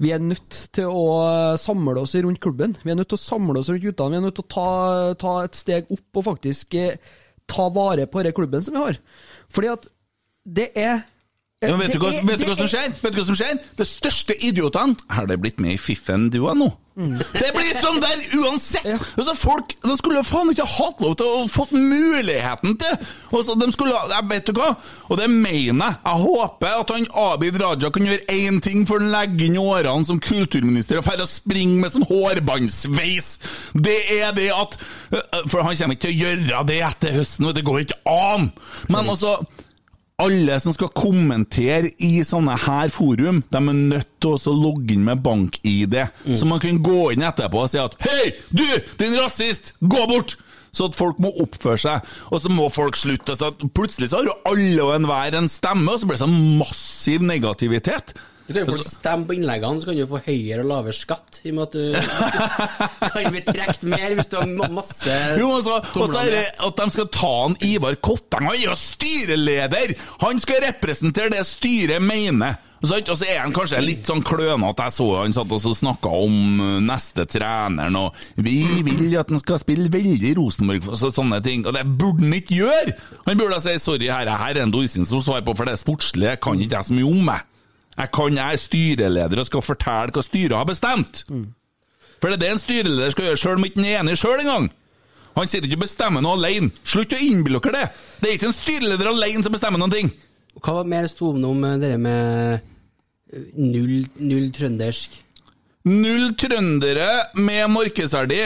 vi 0.00 0.14
er 0.16 0.24
nødt 0.24 0.62
til 0.72 0.88
å 0.88 1.04
samle 1.60 1.98
oss 2.00 2.16
rundt 2.16 2.40
klubben. 2.40 2.78
Vi 2.80 2.94
er 2.94 2.96
nødt 2.96 3.12
til 3.12 3.20
å 3.20 3.26
samle 3.26 3.60
oss 3.60 3.68
rundt 3.68 3.84
guttene. 3.84 4.16
Vi 4.16 4.22
er 4.22 4.24
nødt 4.24 4.40
til 4.40 4.48
å 4.48 4.54
ta, 4.56 4.70
ta 5.20 5.36
et 5.44 5.60
steg 5.60 5.92
opp 5.92 6.22
og 6.22 6.26
faktisk 6.32 6.80
eh, 6.80 6.96
ta 7.50 7.68
vare 7.72 8.06
på 8.06 8.22
denne 8.22 8.36
klubben 8.36 8.62
som 8.64 8.76
vi 8.76 8.82
har. 8.82 9.00
Fordi 9.52 9.72
at 9.74 9.88
det 10.44 10.70
er 10.76 11.04
Ja, 11.68 11.76
vet, 11.80 11.92
du 11.96 11.98
hva, 12.02 12.12
vet 12.28 12.40
du 12.40 12.46
hva 12.48 12.56
som 12.56 12.66
er- 12.68 12.72
skjer? 12.76 12.94
Vet 13.02 13.12
du 13.14 13.20
hva 13.20 13.26
som 13.32 13.38
skjer? 13.40 13.58
De 13.80 13.84
største 13.88 14.36
idiotene 14.44 14.96
Har 15.10 15.26
det 15.30 15.40
blitt 15.42 15.60
med 15.60 15.74
i 15.76 15.80
fiffen 15.80 16.30
du 16.30 16.44
er 16.50 16.54
nå? 16.58 16.70
Det 16.94 17.48
blir 17.56 17.72
sånn 17.74 17.96
der 17.98 18.20
uansett! 18.38 18.84
Altså, 19.18 19.32
folk 19.34 19.72
de 19.82 19.96
skulle 19.98 20.20
faen 20.22 20.52
ikke 20.52 20.62
hatt 20.76 21.00
lov 21.02 21.16
til 21.18 21.26
å 21.26 21.40
fått 21.50 21.72
muligheten 21.74 22.76
til 22.78 22.92
altså, 23.34 23.56
de 23.58 23.66
skulle, 23.74 23.96
jeg 24.12 24.28
Vet 24.30 24.46
du 24.46 24.60
hva? 24.60 24.68
Og 25.10 25.18
det 25.18 25.26
mener 25.32 25.88
jeg. 25.88 25.96
Jeg 26.04 26.20
håper 26.22 26.76
at 26.84 26.92
han 26.94 27.08
Abid 27.24 27.58
Raja 27.60 27.90
kan 27.90 28.06
gjøre 28.06 28.22
én 28.36 28.60
ting 28.62 28.84
for 28.86 29.02
å 29.02 29.10
legge 29.10 29.48
inn 29.48 29.58
årene 29.58 30.06
som 30.06 30.20
kulturminister 30.22 31.00
og 31.00 31.08
drar 31.08 31.24
og 31.26 31.32
springe 31.32 31.80
med 31.82 31.90
sånn 31.96 32.06
hårbåndsveis. 32.06 33.32
Det 33.74 33.98
er 34.20 34.30
det 34.38 34.50
at 34.54 34.78
For 35.50 35.66
han 35.66 35.74
kommer 35.74 35.98
ikke 35.98 36.06
til 36.06 36.14
å 36.14 36.22
gjøre 36.28 36.62
det 36.70 36.78
etter 36.86 37.18
høsten, 37.18 37.50
og 37.50 37.58
det 37.58 37.66
går 37.66 37.82
ikke 37.88 38.00
an! 38.10 38.52
Men 38.88 39.10
altså 39.10 39.40
alle 40.22 40.60
som 40.62 40.74
skal 40.74 40.92
kommentere 40.94 41.90
i 42.02 42.20
sånne 42.26 42.54
her 42.66 42.92
forum, 42.94 43.42
de 43.50 43.58
er 43.58 43.78
nødt 43.78 44.10
til 44.22 44.36
å 44.36 44.54
logge 44.54 44.94
inn 44.94 45.06
med 45.06 45.22
bank-ID. 45.24 45.96
Så 46.38 46.46
man 46.46 46.62
kan 46.62 46.78
gå 46.84 47.10
inn 47.14 47.24
etterpå 47.26 47.64
og 47.64 47.72
si 47.72 47.80
at 47.82 47.96
Hei, 48.04 48.30
du, 48.54 48.64
din 49.00 49.16
rasist! 49.18 49.72
Gå 49.82 50.04
bort! 50.10 50.36
Så 50.74 50.88
at 50.90 50.96
folk 50.98 51.20
må 51.22 51.30
oppføre 51.38 51.78
seg. 51.78 52.14
Og 52.34 52.40
så 52.42 52.50
må 52.50 52.66
folk 52.74 52.96
slutte. 52.98 53.36
Så 53.38 53.52
plutselig 53.76 54.08
så 54.10 54.18
har 54.18 54.26
jo 54.26 54.38
alle 54.50 54.82
og 54.82 54.94
enhver 54.96 55.36
en 55.38 55.50
stemme, 55.50 55.86
og 55.92 56.00
så 56.02 56.08
blir 56.08 56.18
det 56.18 56.24
sånn 56.24 56.56
massiv 56.58 57.22
negativitet. 57.22 58.14
Du 58.44 58.52
kan 58.52 58.66
jo 58.66 58.74
folk 58.74 58.88
stemme 58.90 59.24
på 59.24 59.38
innleggene, 59.38 59.80
så 59.80 59.88
kan 59.88 59.96
du 59.96 60.04
få 60.08 60.20
høyere 60.26 60.60
og 60.60 60.68
lavere 60.68 60.96
skatt. 60.96 61.40
I 61.44 61.52
og 61.52 61.56
med 61.56 61.62
at 61.64 61.76
du 61.78 61.94
kan 63.14 63.30
bli 63.32 63.40
trukket 63.46 63.86
mer 63.88 64.18
hvis 64.18 64.28
du 64.28 64.36
har 64.36 64.68
masse 64.74 65.16
Jo, 65.40 65.48
altså, 65.56 65.78
og 65.80 66.12
så 66.12 66.20
er 66.20 66.34
det 66.34 66.44
at 66.68 66.82
de 66.82 66.86
skal 66.92 67.08
ta 67.14 67.32
han 67.38 67.56
Ivar 67.64 67.96
Kotteng. 68.04 68.50
Han 68.50 68.58
er 68.58 68.66
jo 68.66 68.76
styreleder! 68.76 69.96
Han 70.26 70.44
skal 70.44 70.60
representere 70.66 71.32
det 71.32 71.46
styret 71.48 72.04
mener. 72.04 72.60
Og 72.84 72.90
så 72.90 73.24
er 73.24 73.38
han 73.40 73.54
kanskje 73.56 73.80
litt 73.80 74.04
sånn 74.04 74.20
klønete. 74.26 74.90
Jeg 74.90 74.92
så 74.98 75.06
han 75.16 75.32
satt 75.32 75.52
og 75.56 75.64
snakka 75.78 76.10
om 76.26 76.60
uh, 76.60 76.66
neste 76.84 77.24
treneren, 77.24 77.96
og 77.96 78.12
vi 78.44 78.58
vil 78.84 79.16
at 79.16 79.32
han 79.32 79.40
skal 79.40 79.62
spille 79.62 79.88
veldig 79.88 80.34
Rosenborg 80.36 80.90
og 80.90 80.98
så, 81.00 81.08
sånne 81.14 81.40
ting. 81.44 81.64
Og 81.64 81.72
det 81.72 81.86
burde 81.88 82.26
han 82.26 82.36
ikke 82.36 82.60
gjøre! 82.60 82.98
Han 83.24 83.40
burde 83.40 83.62
si 83.64 83.78
sorry, 83.80 84.12
her, 84.12 84.28
her 84.28 84.52
er 84.52 84.66
en 84.66 84.74
Dorsin 84.74 85.08
som 85.08 85.24
svarer 85.24 85.46
på, 85.46 85.56
for 85.56 85.70
det 85.70 85.80
sportslige 85.80 86.36
kan 86.44 86.60
ikke 86.60 86.76
jeg 86.76 86.90
så 86.90 86.98
mye 87.00 87.08
om. 87.08 87.32
Jeg 87.32 87.53
Jeg 87.94 88.10
kan, 88.14 88.36
jeg 88.36 88.52
er 88.52 88.60
styreleder 88.60 89.40
og 89.42 89.46
skal 89.46 89.62
fortelle 89.62 90.14
hva 90.14 90.24
styret 90.24 90.56
har 90.58 90.66
bestemt. 90.68 91.24
For 92.20 92.30
det 92.30 92.38
er 92.38 92.42
det 92.42 92.50
en 92.54 92.62
styreleder 92.62 93.14
skal 93.14 93.28
gjøre, 93.28 93.40
sjøl 93.40 93.60
om 93.60 93.66
ikke 93.68 93.80
han 93.82 93.90
er 93.90 94.00
enig 94.00 94.18
sjøl 94.18 94.42
engang. 94.42 94.70
Han 95.34 95.50
sitter 95.50 95.66
ikke 95.68 95.82
og 95.82 95.86
bestemmer 95.86 96.22
noe 96.22 96.38
alene. 96.38 96.70
Slutt 96.86 97.14
å 97.14 97.18
innbille 97.22 97.58
dere 97.62 97.74
det! 97.74 97.86
Det 98.20 98.30
er 98.30 98.36
ikke 98.38 98.50
en 98.52 98.56
styreleder 98.56 99.10
alene 99.10 99.42
som 99.46 99.54
bestemmer 99.54 99.82
noen 99.82 99.94
ting. 99.94 100.12
Hva 100.62 100.76
var 100.78 100.86
mer 100.88 101.08
det 101.10 101.46
om 101.48 101.64
eh, 101.66 101.78
det 101.82 101.94
med 101.98 102.60
eh, 103.34 103.48
null, 103.58 104.04
null 104.22 104.50
trøndersk? 104.54 105.18
Null 105.84 106.30
trøndere 106.40 107.08
med 107.36 107.66
markedsverdi. 107.68 108.38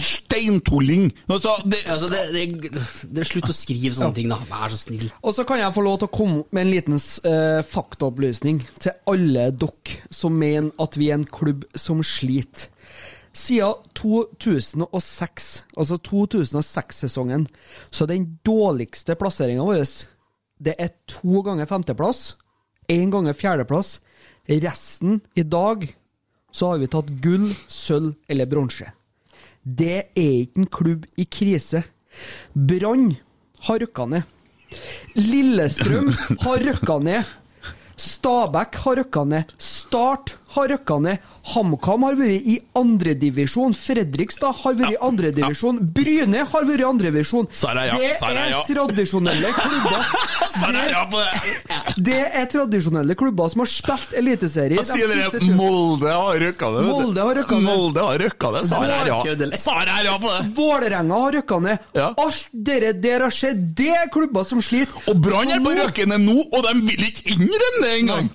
Steintulling. 0.00 1.10
Altså, 1.28 1.52
det, 1.68 1.82
Altså, 1.84 2.08
det, 2.08 2.22
det, 2.32 2.70
det 3.12 3.20
er 3.20 3.28
slutt 3.28 3.50
å 3.52 3.56
skrive 3.56 3.92
sånne 3.92 4.16
ting, 4.16 4.30
da. 4.32 4.38
Vær 4.48 4.72
så 4.72 4.78
snill. 4.86 5.10
Og 5.20 5.36
så 5.36 5.44
kan 5.48 5.60
jeg 5.60 5.74
få 5.76 5.84
lov 5.84 5.98
til 6.00 6.08
å 6.08 6.14
komme 6.16 6.46
med 6.56 6.64
en 6.64 6.72
liten 6.72 6.96
uh, 6.96 7.60
faktaopplysning 7.60 8.62
til 8.80 8.96
alle 9.12 9.50
dere 9.52 9.98
som 10.08 10.38
mener 10.40 10.72
at 10.80 10.96
vi 10.96 11.10
er 11.10 11.20
en 11.20 11.28
klubb 11.28 11.68
som 11.76 12.00
sliter. 12.00 12.70
Siden 13.36 13.84
2006, 13.92 15.50
altså 15.76 15.98
2006-sesongen, 16.08 17.44
så 17.92 18.06
er 18.06 18.14
den 18.14 18.30
dårligste 18.48 19.12
plasseringa 19.20 19.66
vår 19.66 19.84
det 20.56 20.72
er 20.80 20.94
to 21.04 21.42
ganger 21.44 21.68
femteplass, 21.68 22.38
én 22.88 23.10
ganger 23.12 23.36
fjerdeplass. 23.36 23.98
Resten 24.48 25.20
i 25.36 25.42
dag 25.42 25.84
så 26.56 26.72
har 26.72 26.80
vi 26.80 26.88
tatt 26.88 27.10
gull, 27.24 27.50
sølv 27.68 28.14
eller 28.32 28.48
bronse. 28.48 28.88
Det 29.60 29.96
er 30.16 30.38
ikke 30.40 30.62
en 30.62 30.70
klubb 30.72 31.06
i 31.20 31.26
krise. 31.28 31.82
Brann 32.54 33.10
har 33.68 33.82
rykka 33.82 34.06
ned. 34.08 34.22
Lillestrøm 35.18 36.08
har 36.46 36.64
rykka 36.64 36.98
ned. 37.04 37.34
Stabæk 37.96 38.80
har 38.84 39.00
rykka 39.02 39.24
ned. 39.28 39.52
Start 39.58 40.36
har 40.56 40.70
rykka 40.74 40.98
ned. 41.04 41.24
HamKam 41.52 42.06
har 42.08 42.16
vært 42.18 42.48
i 42.52 42.56
andredivisjon. 42.78 43.74
Fredrikstad 43.76 44.56
har 44.62 44.76
vært 44.78 44.96
i 44.96 45.00
andredivisjon. 45.08 45.80
Bryne 45.96 46.44
har 46.50 46.68
vært 46.68 46.82
i 46.82 46.88
andredivisjon. 46.88 47.48
Sara. 47.54 47.86
Det 47.96 48.12
er 48.16 48.56
tradisjonelle 48.68 49.52
klubber. 49.56 50.00
Det. 51.96 52.16
Er 52.36 52.46
tradisjonelle 52.50 53.14
klubber 53.18 53.50
som 53.52 53.62
har 53.62 53.68
spilt 53.70 54.14
eliteserie. 54.16 54.82
Sier 54.86 55.10
dere? 55.12 55.40
Molde 55.56 56.10
har 56.12 56.38
røkka 56.40 56.70
det. 56.74 56.84
Molde 56.88 57.26
har 57.28 57.38
røkka 57.40 57.58
ned. 57.60 57.68
Molde 57.68 58.06
har 58.06 58.20
røkka 58.24 58.52
det. 58.56 58.62
Sara 58.68 58.96
er 59.02 59.10
ja. 59.12 59.18
Køddelig. 59.26 59.60
Sara 59.60 59.98
ja 60.04 60.16
på 60.22 60.32
det. 60.32 60.40
Vålerenga 60.56 61.20
har 61.26 61.36
rykka 61.38 61.60
ned. 61.66 61.90
Alt 61.96 62.48
dere 62.70 62.94
der 62.96 63.26
har 63.26 63.34
skjedd, 63.34 63.62
det 63.78 63.92
er 63.96 64.10
klubber 64.12 64.46
som 64.48 64.62
sliter. 64.64 64.96
Og 65.10 65.20
Brann 65.22 65.52
er 65.52 65.62
på 65.64 65.76
røkkene 65.76 66.18
nå, 66.22 66.36
og 66.46 66.66
de 66.66 66.74
vil 66.88 67.06
ikke 67.10 67.36
innrømme 67.36 67.84
det 67.84 67.94
engang! 68.00 68.32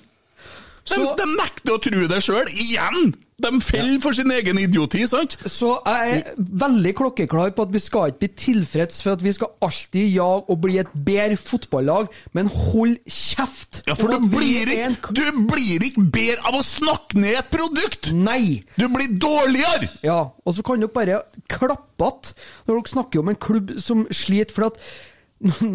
De, 0.88 0.94
Så- 0.94 1.16
de 1.16 1.26
nekter 1.36 1.76
å 1.76 1.82
tro 1.82 2.08
det 2.10 2.22
sjøl, 2.24 2.48
igjen! 2.50 3.12
De 3.42 3.50
faller 3.58 3.98
for 3.98 4.14
sin 4.14 4.30
egen 4.30 4.58
idioti, 4.60 5.00
sant? 5.10 5.34
Så 5.50 5.72
jeg 5.82 6.18
er 6.20 6.34
veldig 6.62 6.92
klokkeklar 6.94 7.50
på 7.56 7.64
at 7.66 7.72
vi 7.74 7.80
skal 7.82 8.12
ikke 8.12 8.20
bli 8.20 8.28
tilfreds 8.38 9.00
for 9.02 9.16
at 9.16 9.22
vi 9.24 9.32
skal 9.34 9.50
alltid 9.66 10.12
jage 10.14 10.44
og 10.52 10.60
bli 10.62 10.76
et 10.78 10.92
bedre 10.94 11.38
fotballag, 11.40 12.06
men 12.38 12.46
hold 12.46 12.98
kjeft! 13.10 13.82
Ja, 13.88 13.96
For 13.98 14.14
du 14.14 14.28
blir, 14.30 14.70
ikke, 14.70 14.84
en 14.86 14.96
du 15.18 15.24
blir 15.50 15.82
ikke 15.88 16.04
bedre 16.14 16.46
av 16.52 16.60
å 16.60 16.62
snakke 16.62 17.18
ned 17.18 17.40
et 17.40 17.50
produkt! 17.50 18.12
Nei! 18.14 18.62
Du 18.78 18.86
blir 18.92 19.10
dårligere! 19.18 19.90
Ja, 20.06 20.20
og 20.46 20.54
så 20.54 20.62
kan 20.62 20.78
dere 20.82 20.94
bare 20.94 21.22
klappe 21.50 22.06
att 22.06 22.34
når 22.66 22.74
dere 22.78 22.90
snakker 22.94 23.20
om 23.20 23.28
en 23.28 23.36
klubb 23.42 23.74
som 23.80 24.06
sliter, 24.10 24.54
for 24.54 24.70
at 24.70 24.78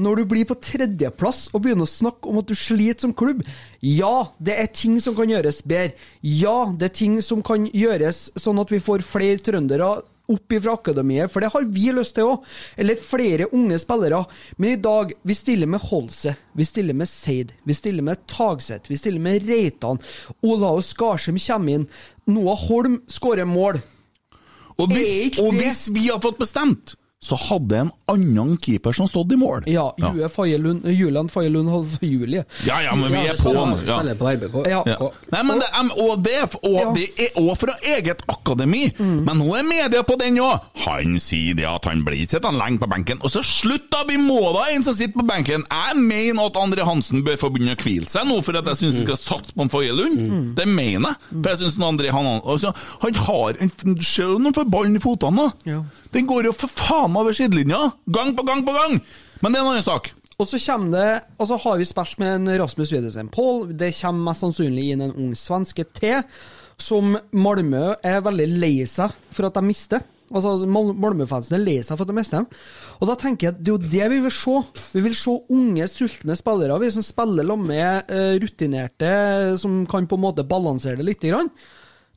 når 0.03 0.21
du 0.21 0.25
blir 0.31 0.47
på 0.47 0.57
tredjeplass 0.63 1.47
og 1.51 1.63
begynner 1.63 1.87
å 1.87 1.91
snakke 1.91 2.29
om 2.29 2.39
at 2.41 2.49
du 2.49 2.55
sliter 2.57 3.07
som 3.07 3.15
klubb 3.17 3.43
Ja, 3.83 4.29
det 4.39 4.55
er 4.55 4.69
ting 4.71 4.99
som 5.03 5.15
kan 5.17 5.29
gjøres 5.31 5.61
bedre. 5.67 5.95
Ja, 6.21 6.71
det 6.71 6.91
er 6.91 6.99
ting 7.03 7.17
som 7.25 7.43
kan 7.45 7.67
gjøres 7.67 8.27
sånn 8.39 8.61
at 8.63 8.71
vi 8.71 8.83
får 8.83 9.05
flere 9.07 9.41
trøndere 9.43 9.97
opp 10.27 10.55
fra 10.59 10.73
akademiet, 10.75 11.31
for 11.31 11.43
det 11.43 11.51
har 11.53 11.65
vi 11.71 11.85
lyst 11.95 12.17
til 12.17 12.27
òg. 12.27 12.47
Eller 12.75 12.99
flere 12.99 13.47
unge 13.55 13.77
spillere. 13.79 14.23
Men 14.57 14.73
i 14.73 14.81
dag, 14.83 15.13
vi 15.23 15.37
stiller 15.37 15.69
med 15.71 15.85
Holse, 15.87 16.35
vi 16.51 16.67
stiller 16.67 16.97
med 16.97 17.07
Seid, 17.07 17.53
vi 17.63 17.75
stiller 17.77 18.03
med 18.03 18.25
Tagseth, 18.27 18.91
vi 18.91 18.99
stiller 18.99 19.23
med 19.23 19.47
Reitan. 19.47 20.01
Olaus 20.43 20.91
Skarsheim 20.91 21.39
kommer 21.39 21.79
inn. 21.79 21.87
Noah 22.27 22.59
Holm 22.67 23.01
skårer 23.07 23.47
mål. 23.47 23.79
Og 24.77 24.91
hvis, 24.91 25.39
og 25.41 25.55
hvis 25.57 25.87
vi 25.95 26.09
har 26.11 26.19
fått 26.21 26.37
bestemt, 26.43 26.97
så 27.19 27.33
hadde 27.35 27.79
en 27.81 27.87
annen 28.13 28.51
keeper 28.61 28.93
som 28.93 29.07
stått 29.09 29.31
i 29.33 29.37
mål. 29.41 29.63
Ja, 29.65 29.87
Jue 29.97 30.27
Faye 30.29 30.57
Lund, 30.61 30.83
Julian 30.85 31.27
Faye 31.33 31.49
Lund 31.49 31.67
Holm- 31.73 31.97
Julie. 32.05 32.43
Ja, 32.67 32.77
ja, 32.85 32.93
men 32.95 33.09
vi 33.11 33.23
er 33.25 33.39
på 33.41 33.53
han. 33.57 33.71
Ja. 33.87 33.97
Spiller 33.97 34.19
på 34.19 34.27
RBK. 34.35 34.57
Ja. 34.69 34.83
Ja. 34.85 35.07
Nei, 35.33 35.41
men 35.47 35.63
det, 35.63 35.69
er- 35.73 35.95
og 36.03 36.21
det, 36.23 36.35
og 36.61 36.91
det 36.95 37.07
er 37.25 37.39
òg 37.41 37.55
fra 37.57 37.73
eget 37.95 38.21
akademi, 38.29 38.83
men 39.01 39.33
nå 39.41 39.47
er 39.57 39.65
media 39.65 40.03
på 40.05 40.17
den 40.21 40.37
òg. 40.45 40.61
Han 40.85 41.17
sier 41.19 41.57
det 41.57 41.65
at 41.67 41.89
han 41.89 42.05
blir 42.05 42.21
sittende 42.29 42.61
lenge 42.61 42.83
på 42.85 42.91
benken. 42.93 43.19
Og 43.25 43.33
så 43.33 43.41
slutt, 43.43 43.89
da! 43.91 44.03
Vi 44.07 44.19
må 44.21 44.37
da 44.53 44.67
en 44.75 44.85
som 44.85 44.93
sitter 44.95 45.17
på 45.17 45.25
benken! 45.27 45.65
Jeg 45.73 45.97
mener 45.97 46.51
at 46.51 46.61
Andre 46.61 46.85
Hansen 46.87 47.25
bør 47.25 47.41
få 47.41 47.49
begynne 47.51 47.73
å 47.75 47.81
hvile 47.81 48.07
seg 48.13 48.29
nå, 48.29 48.37
for 48.45 48.61
at 48.61 48.69
jeg 48.71 48.83
syns 48.85 49.01
vi 49.01 49.07
skal 49.09 49.19
satse 49.19 49.57
på 49.57 49.65
en 49.65 49.73
Faye 49.73 49.91
Lund. 49.97 50.53
Det 50.55 50.69
mener 50.69 51.09
jeg. 51.17 51.41
For 51.41 51.49
jeg 51.55 51.63
synes 51.65 51.81
André 51.89 52.13
han, 52.13 52.29
altså, 52.45 52.75
han 53.01 53.19
har 53.25 53.57
en 53.65 53.73
Se 54.05 54.21
når 54.27 54.51
han 54.51 54.55
får 54.61 54.69
ballen 54.71 54.95
i 54.99 55.01
føttene, 55.01 55.47
da! 55.49 55.71
Ja. 55.73 55.81
Den 56.13 56.27
går 56.29 56.47
jo 56.49 56.53
for 56.55 56.71
faen 56.71 57.11
meg 57.13 57.25
over 57.25 57.35
sidelinja! 57.37 57.81
Gang 58.13 58.35
på 58.37 58.45
gang 58.47 58.63
på 58.67 58.75
gang! 58.75 58.99
Men 59.41 59.51
det 59.53 59.59
er 59.59 59.65
en 59.65 59.71
annen 59.73 59.85
sak. 59.85 60.11
Og 60.37 60.45
så 60.45 60.59
det 60.91 61.07
Og 61.39 61.47
så 61.49 61.57
har 61.57 61.77
vi 61.79 61.85
spilt 61.85 62.19
med 62.21 62.35
en 62.35 62.59
Rasmus 62.61 62.91
Widersen 62.93 63.29
Paul. 63.33 63.67
Det 63.73 63.93
kommer 64.01 64.31
mest 64.31 64.41
sannsynlig 64.45 64.91
inn 64.93 65.01
en 65.01 65.15
ung 65.17 65.33
svenske 65.35 65.85
til, 65.97 66.21
som 66.77 67.17
Malmö 67.33 67.95
er 68.05 68.21
veldig 68.21 68.47
lei 68.61 68.85
seg 68.85 69.11
for 69.33 69.47
at 69.49 69.57
de 69.57 69.63
mister. 69.65 70.03
Altså, 70.27 70.57
Mal- 70.67 70.91
Malmö-fansen 70.93 71.55
er 71.55 71.63
lei 71.63 71.77
seg 71.81 71.95
for 71.97 72.03
at 72.03 72.11
de 72.11 72.17
mister 72.17 72.37
dem. 72.43 72.47
Og 72.99 73.07
da 73.09 73.15
tenker 73.15 73.47
jeg 73.47 73.55
at 73.55 73.61
det 73.63 73.71
er 73.71 73.77
jo 73.77 73.91
det 73.95 74.09
vi 74.11 74.19
vil 74.27 74.35
se. 74.35 74.55
Vi 74.93 75.03
vil 75.07 75.15
se 75.15 75.33
unge, 75.49 75.87
sultne 75.89 76.35
spillere, 76.37 76.77
vi 76.83 76.91
som 76.91 77.05
spiller 77.05 77.47
sammen 77.47 77.67
med 77.71 78.11
eh, 78.13 78.35
rutinerte, 78.43 79.11
som 79.57 79.85
kan 79.89 80.05
på 80.05 80.19
en 80.19 80.25
måte 80.27 80.45
balansere 80.45 80.99
det 80.99 81.07
litt. 81.07 81.23
Grann. 81.23 81.49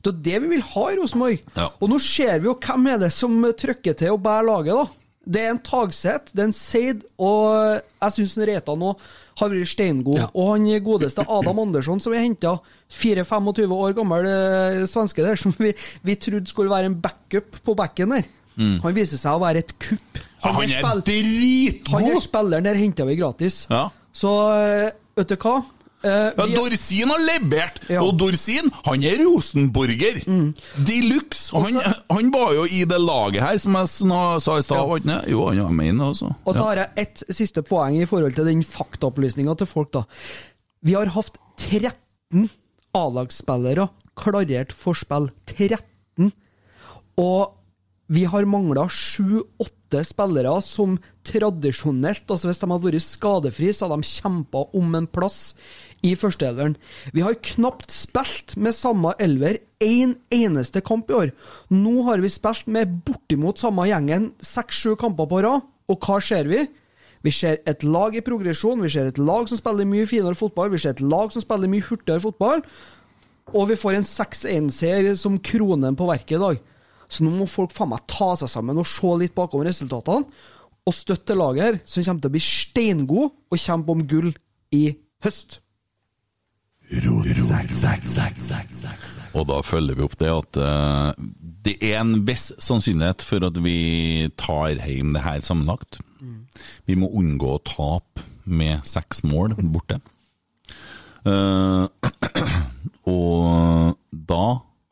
Det 0.01 0.11
er 0.11 0.23
det 0.25 0.41
vi 0.43 0.55
vil 0.55 0.65
ha 0.73 0.87
i 0.89 0.97
Rosenborg. 0.99 1.43
Ja. 1.57 1.69
Og 1.79 1.91
nå 1.91 1.99
ser 2.03 2.41
vi 2.41 2.49
jo 2.49 2.57
hvem 2.57 2.89
er 2.93 3.03
det 3.03 3.11
som 3.15 3.37
trykker 3.37 3.97
til 3.99 4.15
å 4.15 4.21
bære 4.21 4.47
laget, 4.49 4.81
da. 4.81 4.97
Det 5.31 5.41
er 5.43 5.51
en 5.53 5.59
Tagseth, 5.61 6.33
det 6.33 6.41
er 6.41 6.47
en 6.47 6.55
Seid, 6.57 7.03
og 7.21 7.53
jeg 7.77 8.13
syns 8.15 8.33
Reitan 8.41 8.79
nå 8.81 8.95
har 9.37 9.51
vært 9.53 9.69
steingod. 9.69 10.17
Ja. 10.17 10.29
Og 10.33 10.55
han 10.55 10.65
godeste 10.83 11.25
Adam 11.29 11.61
Andersson, 11.61 12.01
som 12.01 12.15
vi 12.15 12.23
henta, 12.23 12.55
4-25 12.97 13.75
år 13.77 13.93
gammel 13.97 14.25
eh, 14.27 14.81
svenske 14.89 15.21
der, 15.25 15.37
som 15.37 15.53
vi, 15.61 15.75
vi 16.01 16.17
trodde 16.17 16.49
skulle 16.49 16.73
være 16.73 16.89
en 16.89 16.97
backup 17.03 17.61
på 17.61 17.77
backen 17.77 18.17
der. 18.17 18.25
Han 18.83 18.95
viser 18.95 19.17
seg 19.21 19.37
å 19.37 19.41
være 19.41 19.63
et 19.63 19.73
kupp. 19.81 20.17
Mm. 20.17 20.41
Han 20.41 20.63
er, 20.63 20.73
er 20.81 21.03
dritgod! 21.05 21.93
Han 21.93 22.07
er 22.09 22.23
spilleren 22.23 22.67
der 22.67 22.79
henta 22.79 23.05
vi 23.07 23.17
gratis. 23.19 23.63
Ja. 23.71 23.85
Så 24.13 24.31
eh, 24.57 24.89
vet 25.17 25.31
du 25.31 25.37
hva? 25.37 25.61
Eh, 26.03 26.31
Ja, 26.37 26.45
Dorsin 26.49 27.09
har 27.13 27.19
levert, 27.21 27.79
Ja. 27.89 28.01
og 28.01 28.15
Dorsin 28.17 28.71
han 28.85 29.03
er 29.03 29.19
rosenborger. 29.21 30.21
De 30.25 30.97
luxe. 31.05 31.51
Han, 31.53 31.77
han 32.09 32.31
var 32.33 32.53
jo 32.57 32.63
i 32.65 32.83
det 32.89 32.97
laget 33.01 33.41
her, 33.43 33.57
som 33.61 33.73
jeg 33.77 33.87
sa 34.41 34.57
i 34.57 34.61
stad. 34.65 35.05
Ja. 35.05 35.21
Jo, 35.29 35.45
han 35.51 35.61
var 35.63 35.71
med 35.77 35.91
inn 35.93 36.01
altså. 36.01 36.33
Og 36.45 36.55
så 36.55 36.63
har 36.71 36.75
jeg 36.75 36.89
ett 37.05 37.23
siste 37.29 37.61
poeng 37.67 37.99
i 38.01 38.05
forhold 38.09 38.33
til 38.35 38.45
den 38.49 38.63
faktaopplysninga 38.63 39.55
til 39.61 39.67
folk, 39.69 39.91
da. 39.93 40.03
Vi 40.83 40.93
har 40.97 41.05
hatt 41.13 41.37
13 41.61 42.49
A-lagsspillere 42.97 43.89
klarert 44.17 44.73
for 44.75 44.93
spill. 44.97 45.29
13. 45.45 46.31
Og 47.21 47.53
vi 48.11 48.25
har 48.27 48.43
mangla 48.49 48.87
sju-åtte 48.91 50.01
spillere 50.07 50.51
som 50.65 50.97
tradisjonelt, 51.27 52.25
altså 52.27 52.49
hvis 52.49 52.59
de 52.59 52.67
hadde 52.71 52.87
vært 52.89 53.05
skadefri, 53.05 53.69
så 53.75 53.87
hadde 53.87 54.01
de 54.01 54.09
kjempa 54.09 54.65
om 54.75 54.95
en 54.99 55.07
plass 55.07 55.53
i 56.05 56.13
førsteelveren. 56.17 56.75
Vi 57.13 57.23
har 57.25 57.39
knapt 57.53 57.93
spilt 57.93 58.55
med 58.57 58.75
samme 58.75 59.13
elver 59.21 59.59
én 59.81 60.15
eneste 60.33 60.81
kamp 60.85 61.11
i 61.11 61.17
år. 61.17 61.33
Nå 61.73 62.01
har 62.07 62.21
vi 62.23 62.31
spilt 62.31 62.69
med 62.71 63.01
bortimot 63.05 63.61
samme 63.61 63.87
gjengen 63.89 64.31
seks-sju 64.41 64.95
kamper 64.99 65.29
på 65.29 65.41
rad, 65.45 65.67
og 65.91 66.07
hva 66.07 66.21
ser 66.23 66.49
vi? 66.49 66.65
Vi 67.21 67.33
ser 67.35 67.59
et 67.69 67.83
lag 67.85 68.15
i 68.17 68.23
progresjon, 68.25 68.81
vi 68.81 68.89
ser 68.89 69.11
et 69.11 69.21
lag 69.21 69.49
som 69.49 69.59
spiller 69.59 69.85
mye 69.85 70.09
finere 70.09 70.37
fotball, 70.37 70.71
vi 70.73 70.81
ser 70.81 70.95
et 70.95 71.05
lag 71.05 71.29
som 71.33 71.43
spiller 71.43 71.69
mye 71.69 71.85
hurtigere 71.85 72.23
fotball, 72.23 72.63
og 73.51 73.67
vi 73.69 73.77
får 73.77 73.99
en 73.99 74.07
6-1-seier 74.07 75.13
som 75.19 75.37
kronen 75.43 75.97
på 75.97 76.07
verket 76.09 76.39
i 76.39 76.41
dag. 76.41 76.61
Så 77.11 77.25
nå 77.25 77.33
må 77.35 77.45
folk 77.49 77.73
faen 77.75 77.91
meg 77.91 78.07
ta 78.09 78.31
seg 78.39 78.49
sammen 78.49 78.79
og 78.79 78.87
se 78.89 79.13
litt 79.19 79.35
bakom 79.37 79.65
resultatene, 79.67 80.25
og 80.81 80.95
støtte 80.97 81.37
laget 81.37 81.61
her, 81.63 81.75
som 81.85 82.01
kommer 82.01 82.23
til 82.23 82.31
å 82.31 82.33
bli 82.33 82.41
steingod 82.41 83.27
og 83.53 83.59
kjempe 83.61 83.93
om 83.93 84.05
gull 84.09 84.31
i 84.73 84.85
høst. 85.21 85.60
Og 89.39 89.45
da 89.47 89.61
følger 89.63 89.95
vi 89.95 90.03
opp 90.05 90.17
det 90.19 90.31
at 90.31 90.59
uh, 90.59 91.11
det 91.63 91.77
er 91.79 92.01
en 92.01 92.17
viss 92.27 92.49
sannsynlighet 92.59 93.23
for 93.23 93.47
at 93.47 93.59
vi 93.63 94.29
tar 94.39 94.75
hjem 94.75 95.13
det 95.15 95.23
her 95.23 95.43
sammenlagt. 95.45 96.01
Vi 96.89 96.97
må 96.99 97.09
unngå 97.17 97.55
å 97.55 97.61
tape 97.65 98.25
med 98.43 98.83
seks 98.87 99.23
mål 99.23 99.55
borte. 99.71 100.01
Uh, 101.23 101.87
og 103.15 103.95
da 104.11 104.45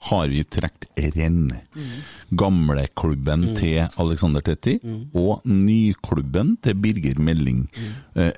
har 0.10 0.32
vi 0.32 0.46
trukket 0.48 1.18
renn. 1.18 1.50
Gamleklubben 2.40 3.50
til 3.60 3.90
Alexander 4.00 4.44
Tetti 4.46 4.78
og 5.18 5.44
nyklubben 5.44 6.56
til 6.64 6.78
Birger 6.80 7.20
Melding. 7.20 7.66
Eh, 8.16 8.32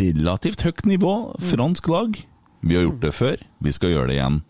relativt 0.00 0.66
høyt 0.66 0.82
nivå, 0.90 1.14
fransk 1.52 1.88
lag. 1.92 2.18
Vi 2.64 2.76
har 2.78 2.86
gjort 2.86 3.02
det 3.04 3.14
før, 3.14 3.36
vi 3.60 3.72
skal 3.76 3.92
gjøre 3.94 4.10
det 4.10 4.18
igjen. 4.18 4.42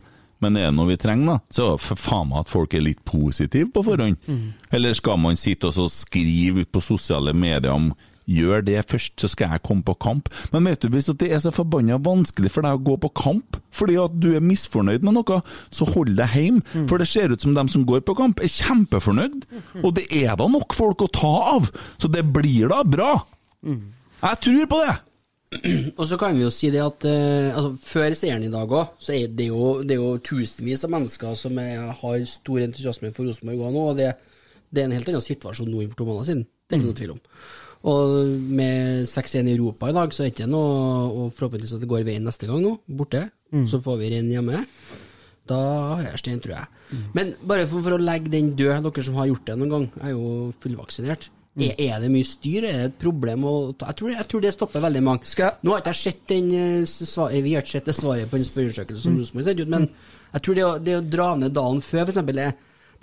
Men 0.42 0.56
er 0.60 0.68
det 0.68 0.76
noe 0.76 0.90
vi 0.90 0.96
trenger, 1.00 1.26
da, 1.34 1.36
så 1.54 1.66
for 1.80 1.98
faen 1.98 2.28
meg 2.30 2.42
at 2.44 2.50
folk 2.52 2.74
er 2.76 2.82
litt 2.84 3.04
positive 3.08 3.70
på 3.72 3.84
forhånd. 3.86 4.18
Eller 4.74 4.96
skal 4.96 5.16
man 5.22 5.38
sitte 5.40 5.70
og 5.70 5.90
skrive 5.92 6.64
ut 6.66 6.72
på 6.74 6.82
sosiale 6.84 7.32
medier 7.36 7.72
om 7.74 7.94
Gjør 8.24 8.62
det 8.64 8.78
først, 8.88 9.18
så 9.20 9.28
skal 9.28 9.50
jeg 9.52 9.60
komme 9.66 9.84
på 9.84 9.92
kamp. 10.00 10.30
Men 10.48 10.64
vet 10.64 10.80
du, 10.80 10.88
hvis 10.88 11.10
det 11.20 11.26
er 11.28 11.42
så 11.44 11.50
forbanna 11.52 11.98
vanskelig 12.00 12.48
for 12.54 12.64
deg 12.64 12.78
å 12.78 12.80
gå 12.80 12.94
på 13.02 13.10
kamp 13.20 13.58
fordi 13.74 13.98
at 14.00 14.14
du 14.16 14.30
er 14.32 14.40
misfornøyd 14.40 15.04
med 15.04 15.18
noe, 15.18 15.42
så 15.68 15.84
hold 15.92 16.14
deg 16.16 16.32
hjemme. 16.32 16.62
For 16.88 16.96
det 17.02 17.08
ser 17.10 17.34
ut 17.34 17.44
som 17.44 17.52
dem 17.52 17.68
som 17.68 17.84
går 17.84 18.00
på 18.00 18.14
kamp, 18.16 18.40
er 18.40 18.48
kjempefornøyd. 18.48 19.44
Og 19.82 19.90
det 19.98 20.06
er 20.08 20.38
da 20.40 20.46
nok 20.48 20.72
folk 20.72 21.04
å 21.04 21.10
ta 21.12 21.34
av. 21.58 21.68
Så 22.00 22.08
det 22.08 22.24
blir 22.32 22.72
da 22.72 22.80
bra. 22.88 23.10
Jeg 24.24 24.40
tror 24.46 24.66
på 24.72 24.80
det. 24.86 24.94
Og 25.98 26.04
så 26.08 26.18
kan 26.20 26.34
vi 26.36 26.44
jo 26.44 26.52
si 26.52 26.70
det 26.74 26.82
at 26.82 27.06
eh, 27.08 27.50
altså, 27.54 27.74
før 27.84 28.16
seieren 28.16 28.46
i 28.46 28.52
dag 28.52 28.70
òg, 28.70 28.94
så 29.02 29.14
er 29.16 29.34
det 29.38 29.48
jo, 29.50 29.74
det 29.86 29.96
er 29.96 30.02
jo 30.02 30.14
tusenvis 30.24 30.84
av 30.86 30.94
mennesker 30.94 31.36
som 31.38 31.58
er, 31.62 31.90
har 32.00 32.24
stor 32.28 32.64
entusiasme 32.64 33.12
for 33.14 33.28
Rosenborg 33.28 33.68
òg 33.68 33.76
nå, 33.76 33.84
og 33.92 34.00
det, 34.00 34.10
det 34.74 34.82
er 34.82 34.90
en 34.90 34.96
helt 34.96 35.12
annen 35.12 35.24
situasjon 35.24 35.70
nå 35.70 35.84
enn 35.84 35.92
for 35.92 36.00
to 36.00 36.08
måneder 36.08 36.30
siden. 36.30 36.48
Det 36.64 36.76
er 36.76 36.82
ikke 36.82 36.90
noe 36.90 37.00
tvil 37.00 37.14
om. 37.14 37.22
Og 37.84 38.12
med 38.58 39.04
6-1 39.10 39.50
i 39.50 39.56
Europa 39.58 39.90
i 39.90 39.96
dag, 39.96 40.12
så 40.16 40.24
er 40.24 40.30
det 40.30 40.34
ikke 40.38 40.46
noe 40.48 40.68
Og 41.04 41.32
forhåpentligvis 41.36 41.74
at 41.76 41.82
det 41.82 41.88
går 41.90 42.06
veien 42.06 42.24
neste 42.24 42.48
gang 42.48 42.62
nå, 42.64 42.78
borte. 42.88 43.26
Så 43.68 43.80
får 43.84 43.98
vi 44.00 44.08
renn 44.14 44.30
hjemme. 44.32 44.64
Da 45.44 45.58
har 45.98 46.06
jeg 46.08 46.22
stein, 46.22 46.40
tror 46.40 46.54
jeg. 46.56 46.66
Men 47.12 47.34
bare 47.44 47.66
for, 47.68 47.84
for 47.84 47.98
å 47.98 48.00
legge 48.00 48.32
den 48.32 48.54
død, 48.56 48.86
dere 48.88 49.04
som 49.04 49.18
har 49.20 49.28
gjort 49.28 49.44
det 49.50 49.58
noen 49.60 49.74
gang, 49.74 49.84
er 50.00 50.14
jo 50.14 50.52
fullvaksinert. 50.64 51.28
Er, 51.54 51.76
er 51.78 52.00
det 52.02 52.10
mye 52.10 52.26
styr? 52.26 52.64
Er 52.66 52.78
det 52.80 52.86
et 52.88 52.96
problem 52.98 53.44
jeg 53.46 53.96
tror, 53.98 54.10
jeg 54.10 54.26
tror 54.30 54.42
det 54.42 54.50
stopper 54.56 54.82
veldig 54.82 55.02
mange. 55.06 55.50
Nå 55.62 55.74
har 55.74 55.84
ikke 55.84 55.92
jeg 55.94 56.00
sett 56.00 56.24
den 56.32 56.50
eh, 56.50 57.36
Vi 57.44 57.54
har 57.54 57.62
ikke 57.62 57.76
sett 57.76 57.90
det 57.90 57.94
svaret 57.94 58.30
på 58.30 58.40
den 58.40 58.48
spørreundersøkelsen 58.48 59.04
som 59.04 59.20
Rosenborg 59.20 59.46
sendte 59.46 59.66
ut, 59.66 59.70
men 59.70 59.86
jeg 60.34 60.42
tror 60.42 60.58
det 60.58 60.64
å, 60.66 60.72
det 60.82 60.96
å 60.98 61.04
dra 61.06 61.28
ned 61.38 61.54
dagen 61.54 61.78
før, 61.84 62.08
for 62.08 62.14
eksempel, 62.14 62.40
det, 62.42 62.48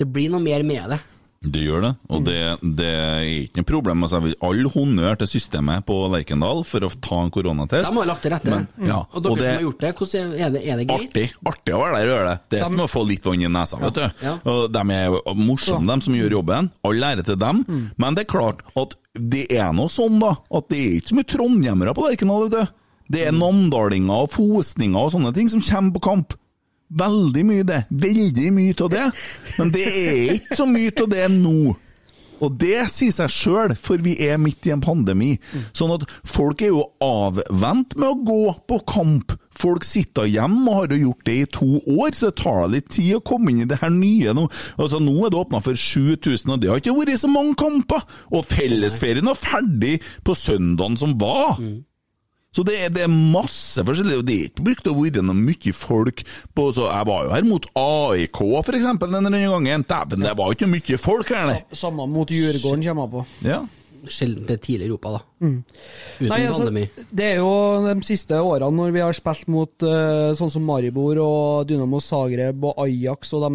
det 0.02 0.08
blir 0.12 0.34
noe 0.34 0.44
mer 0.44 0.66
med 0.68 0.92
det. 0.92 1.00
Det 1.42 1.58
gjør 1.66 1.82
det, 1.82 1.90
og 2.14 2.20
det, 2.28 2.36
det 2.78 2.86
er 2.86 3.24
ikke 3.26 3.64
noe 3.64 3.68
problem. 3.72 4.04
Altså, 4.06 4.20
jeg 4.20 4.26
vil 4.28 4.36
all 4.46 4.68
honnør 4.76 5.16
til 5.24 5.30
systemet 5.32 5.82
på 5.88 5.96
Lerkendal 6.14 6.60
for 6.70 6.86
å 6.86 6.90
ta 7.02 7.18
en 7.18 7.32
koronatest. 7.34 7.90
De 7.90 7.98
har 7.98 8.10
lagt 8.12 8.22
til 8.22 8.34
rette. 8.36 8.52
Men, 8.54 8.68
ja, 8.86 9.00
og 9.10 9.24
dere 9.26 9.40
som 9.40 9.48
har 9.48 9.64
gjort 9.66 9.82
det, 9.82 9.92
hvordan 9.98 10.36
er 10.38 10.52
det, 10.54 10.62
er 10.62 10.78
det 10.78 10.86
greit? 10.92 11.08
Artig 11.10 11.24
artig 11.50 11.74
å 11.74 11.80
være 11.82 11.96
der 11.98 12.12
og 12.12 12.14
gjøre 12.14 12.28
det. 12.30 12.36
Det 12.54 12.60
er 12.60 12.70
som 12.70 12.84
å 12.86 12.88
få 12.94 13.04
litt 13.10 13.26
vann 13.26 13.42
i 13.42 13.50
nesa, 13.58 13.80
vet 13.82 13.98
du. 13.98 14.22
Ja. 14.22 14.36
Og 14.54 14.62
De 14.76 14.84
er 15.00 15.18
morsomme, 15.42 15.90
de 15.90 16.06
som 16.06 16.20
gjør 16.20 16.38
jobben. 16.38 16.70
All 16.92 17.08
ære 17.10 17.26
til 17.26 17.40
dem. 17.42 17.64
Mm. 17.66 17.82
Men 18.06 18.20
det 18.20 18.28
er 18.28 18.32
klart 18.36 18.62
at 18.78 18.94
det 19.18 19.48
er 19.58 19.74
nå 19.74 19.88
sånn, 19.90 20.22
da, 20.22 20.36
at 20.46 20.70
det 20.70 20.78
er 20.78 21.00
ikke 21.00 21.16
så 21.16 21.18
mye 21.24 21.32
trondhjemmere 21.34 21.98
på 21.98 22.06
Lerkendal, 22.06 22.46
vet 22.46 22.60
du. 22.60 22.78
Det 23.18 23.26
er 23.28 23.34
namdalinger 23.36 24.28
og 24.28 24.30
fosninger 24.38 25.10
og 25.10 25.16
sånne 25.18 25.34
ting 25.36 25.50
som 25.52 25.66
kommer 25.66 25.98
på 25.98 26.06
kamp. 26.06 26.38
Veldig 26.92 27.46
mye 27.48 27.68
det. 27.68 27.84
Veldig 27.90 28.50
mye 28.56 28.76
av 28.84 28.92
det. 28.92 29.06
Men 29.58 29.72
det 29.72 29.88
er 29.88 30.36
ikke 30.36 30.60
så 30.60 30.68
mye 30.68 30.92
av 30.92 31.10
det 31.14 31.30
nå. 31.38 31.56
Og 32.42 32.56
det 32.58 32.88
sier 32.90 33.14
seg 33.14 33.30
sjøl, 33.30 33.76
for 33.78 34.02
vi 34.02 34.16
er 34.26 34.40
midt 34.42 34.66
i 34.66 34.74
en 34.74 34.82
pandemi. 34.82 35.36
Sånn 35.78 35.94
at 35.94 36.08
folk 36.26 36.64
er 36.66 36.74
jo 36.74 36.88
avvent 37.06 37.94
med 38.02 38.08
å 38.10 38.18
gå 38.26 38.56
på 38.72 38.80
kamp. 38.90 39.36
Folk 39.62 39.86
sitter 39.86 40.26
hjemme 40.26 40.64
og 40.72 40.78
har 40.80 40.96
jo 40.96 41.12
gjort 41.12 41.28
det 41.28 41.36
i 41.38 41.50
to 41.54 41.70
år, 42.00 42.16
så 42.18 42.32
det 42.32 42.40
tar 42.42 42.72
litt 42.72 42.90
tid 42.96 43.20
å 43.20 43.22
komme 43.30 43.52
inn 43.54 43.62
i 43.62 43.70
det 43.70 43.78
her 43.84 43.94
nye 43.94 44.34
nå. 44.34 44.48
Altså, 44.82 44.98
nå 45.04 45.14
er 45.28 45.30
det 45.34 45.42
åpna 45.44 45.62
for 45.62 45.78
7000, 45.78 46.56
og 46.56 46.64
det 46.64 46.72
har 46.72 46.82
ikke 46.82 46.96
vært 46.98 47.22
så 47.22 47.30
mange 47.30 47.54
kamper. 47.62 48.02
Og 48.34 48.48
fellesferien 48.50 49.30
var 49.30 49.38
ferdig 49.38 50.00
på 50.26 50.34
søndagen 50.38 50.98
som 50.98 51.14
var. 51.22 51.62
Så 52.52 52.66
det 52.68 52.74
er, 52.84 52.89
det 52.91 53.06
er 53.06 53.12
masse 53.12 53.80
forskjellig, 53.88 54.18
og 54.20 54.26
det 54.28 54.34
er 54.36 54.47
ikke 54.49 54.64
brukt 54.68 54.88
å 54.91 54.95
være 54.97 55.22
noe 55.24 55.38
mye 55.39 55.72
folk 55.72 56.20
på 56.52 56.66
så 56.76 56.89
Jeg 56.89 57.08
var 57.08 57.24
jo 57.24 57.32
her 57.32 57.45
mot 57.47 57.68
AIK, 57.80 58.41
for 58.68 58.76
eksempel, 58.76 59.14
denne 59.16 59.39
gangen. 59.39 59.86
Dæven, 59.88 60.26
det 60.28 60.34
var 60.36 60.52
ikke 60.52 60.68
mye 60.68 60.99
folk 60.99 61.32
her, 61.32 61.45
nei. 61.47 61.62
Samme 61.72 62.10
mot 62.12 62.28
Djurgården 62.28 62.84
kommer 62.89 63.08
jeg 63.08 63.14
på. 63.14 63.24
Ja. 63.47 63.62
Sjelden 64.12 64.52
er 64.52 64.60
tidlig 64.60 64.89
i 64.89 64.91
Europa, 64.91 65.14
da. 65.16 65.24
Mm. 65.42 65.64
Uten 66.20 66.28
Nei, 66.30 66.38
altså, 66.46 66.68
pandemi. 66.68 66.84
det 67.10 67.26
er 67.32 67.39
jo 67.42 67.52
de 67.88 67.96
siste 68.06 68.38
årene 68.38 68.78
når 68.78 68.92
vi 68.94 69.02
har 69.02 69.16
spilt 69.18 69.48
mot 69.50 69.86
uh, 69.88 70.36
sånn 70.38 70.52
som 70.54 70.62
Maribor 70.68 71.18
og 71.24 71.66
Dynamo 71.70 71.98
Zagreb 72.04 72.62
og 72.70 72.78
Ajax 72.84 73.34
og 73.34 73.48
de 73.48 73.50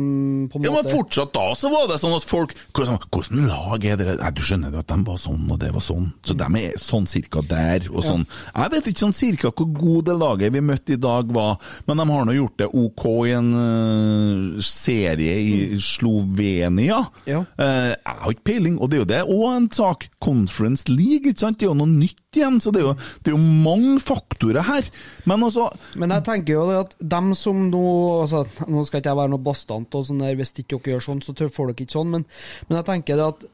på 0.50 0.58
en 0.58 0.66
Ja, 0.66 0.72
men 0.74 0.90
fortsatt 0.90 1.30
da 1.36 1.44
så 1.54 1.70
var 1.70 1.86
det 1.92 2.00
sånn 2.02 2.16
at 2.16 2.26
folk 2.26 2.56
Hvordan, 2.74 2.98
hvordan 3.14 3.46
lag 3.46 3.84
er 3.86 4.00
det? 4.00 4.08
Nei, 4.18 4.32
du 4.34 4.42
skjønner 4.42 4.74
jo 4.74 4.82
at 4.82 4.90
de 4.90 4.98
var 5.06 5.20
sånn, 5.22 5.44
og 5.54 5.60
det 5.62 5.70
var 5.76 5.84
sånn. 5.86 6.08
Så 6.26 6.34
de 6.36 6.48
er 6.60 6.74
sånn 6.82 7.06
cirka 7.08 7.40
der, 7.46 7.86
og 7.92 8.02
Ja. 8.02 8.08
sånn. 8.10 8.26
Jeg 8.56 8.72
vet 8.74 8.90
ikke 8.90 9.04
sånn 9.06 9.14
cirka 9.16 9.52
hvor 9.54 9.70
god 9.78 10.04
det 10.10 10.16
laget 10.18 10.52
vi 10.52 10.60
møtte 10.66 10.96
i 10.96 11.00
dag 11.00 11.30
var, 11.32 11.56
men 11.86 11.96
de 12.02 12.06
har 12.10 12.26
nå 12.26 12.34
gjort 12.36 12.56
det 12.60 12.68
OK 12.74 13.04
i 13.30 13.32
en 13.38 13.52
uh, 13.54 14.60
serie 14.60 15.36
i 15.38 15.78
Slovenia. 15.80 17.00
Ja. 17.30 17.44
Uh, 17.58 17.94
jeg 17.94 18.16
har 18.20 18.34
ikke 18.34 18.46
peiling, 18.50 18.78
og 18.80 18.90
det 18.90 18.98
er 18.98 19.04
jo 19.04 19.08
det 19.12 19.22
òg 19.36 19.46
en 19.56 19.70
sak. 19.72 20.08
Conference 20.22 20.88
League, 20.90 21.30
ikke 21.30 21.38
sant. 21.46 21.58
Det 21.60 21.66
er 21.68 21.72
jo 21.72 21.75
noe 21.78 21.90
nytt 21.90 22.38
igjen, 22.38 22.60
så 22.62 22.72
det 22.74 22.82
er 22.82 22.88
jo, 22.88 22.94
det 23.22 23.32
er 23.32 23.36
jo 23.36 23.56
mange 23.64 23.96
faktorer 24.02 24.66
her. 24.66 24.88
Men 25.28 25.46
altså 25.46 25.68
Men 26.00 26.14
jeg 26.16 26.26
tenker 26.28 26.56
jo 26.56 26.68
at 26.76 26.96
dem 27.00 27.32
som 27.38 27.66
nå 27.70 27.82
altså, 28.22 28.44
Nå 28.66 28.84
skal 28.86 29.02
ikke 29.02 29.12
jeg 29.12 29.20
være 29.22 29.34
noe 29.34 29.46
bastant, 29.46 29.94
og 29.94 30.06
sånn 30.08 30.22
der, 30.24 30.38
hvis 30.38 30.54
ikke 30.56 30.78
dere 30.78 30.96
gjør 30.96 31.06
sånn, 31.08 31.24
så 31.24 31.36
får 31.36 31.72
dere 31.72 31.76
ikke 31.76 31.98
sånn, 31.98 32.14
men, 32.14 32.26
men 32.68 32.80
jeg 32.80 32.88
tenker 32.90 33.20
det 33.20 33.28
at 33.32 33.46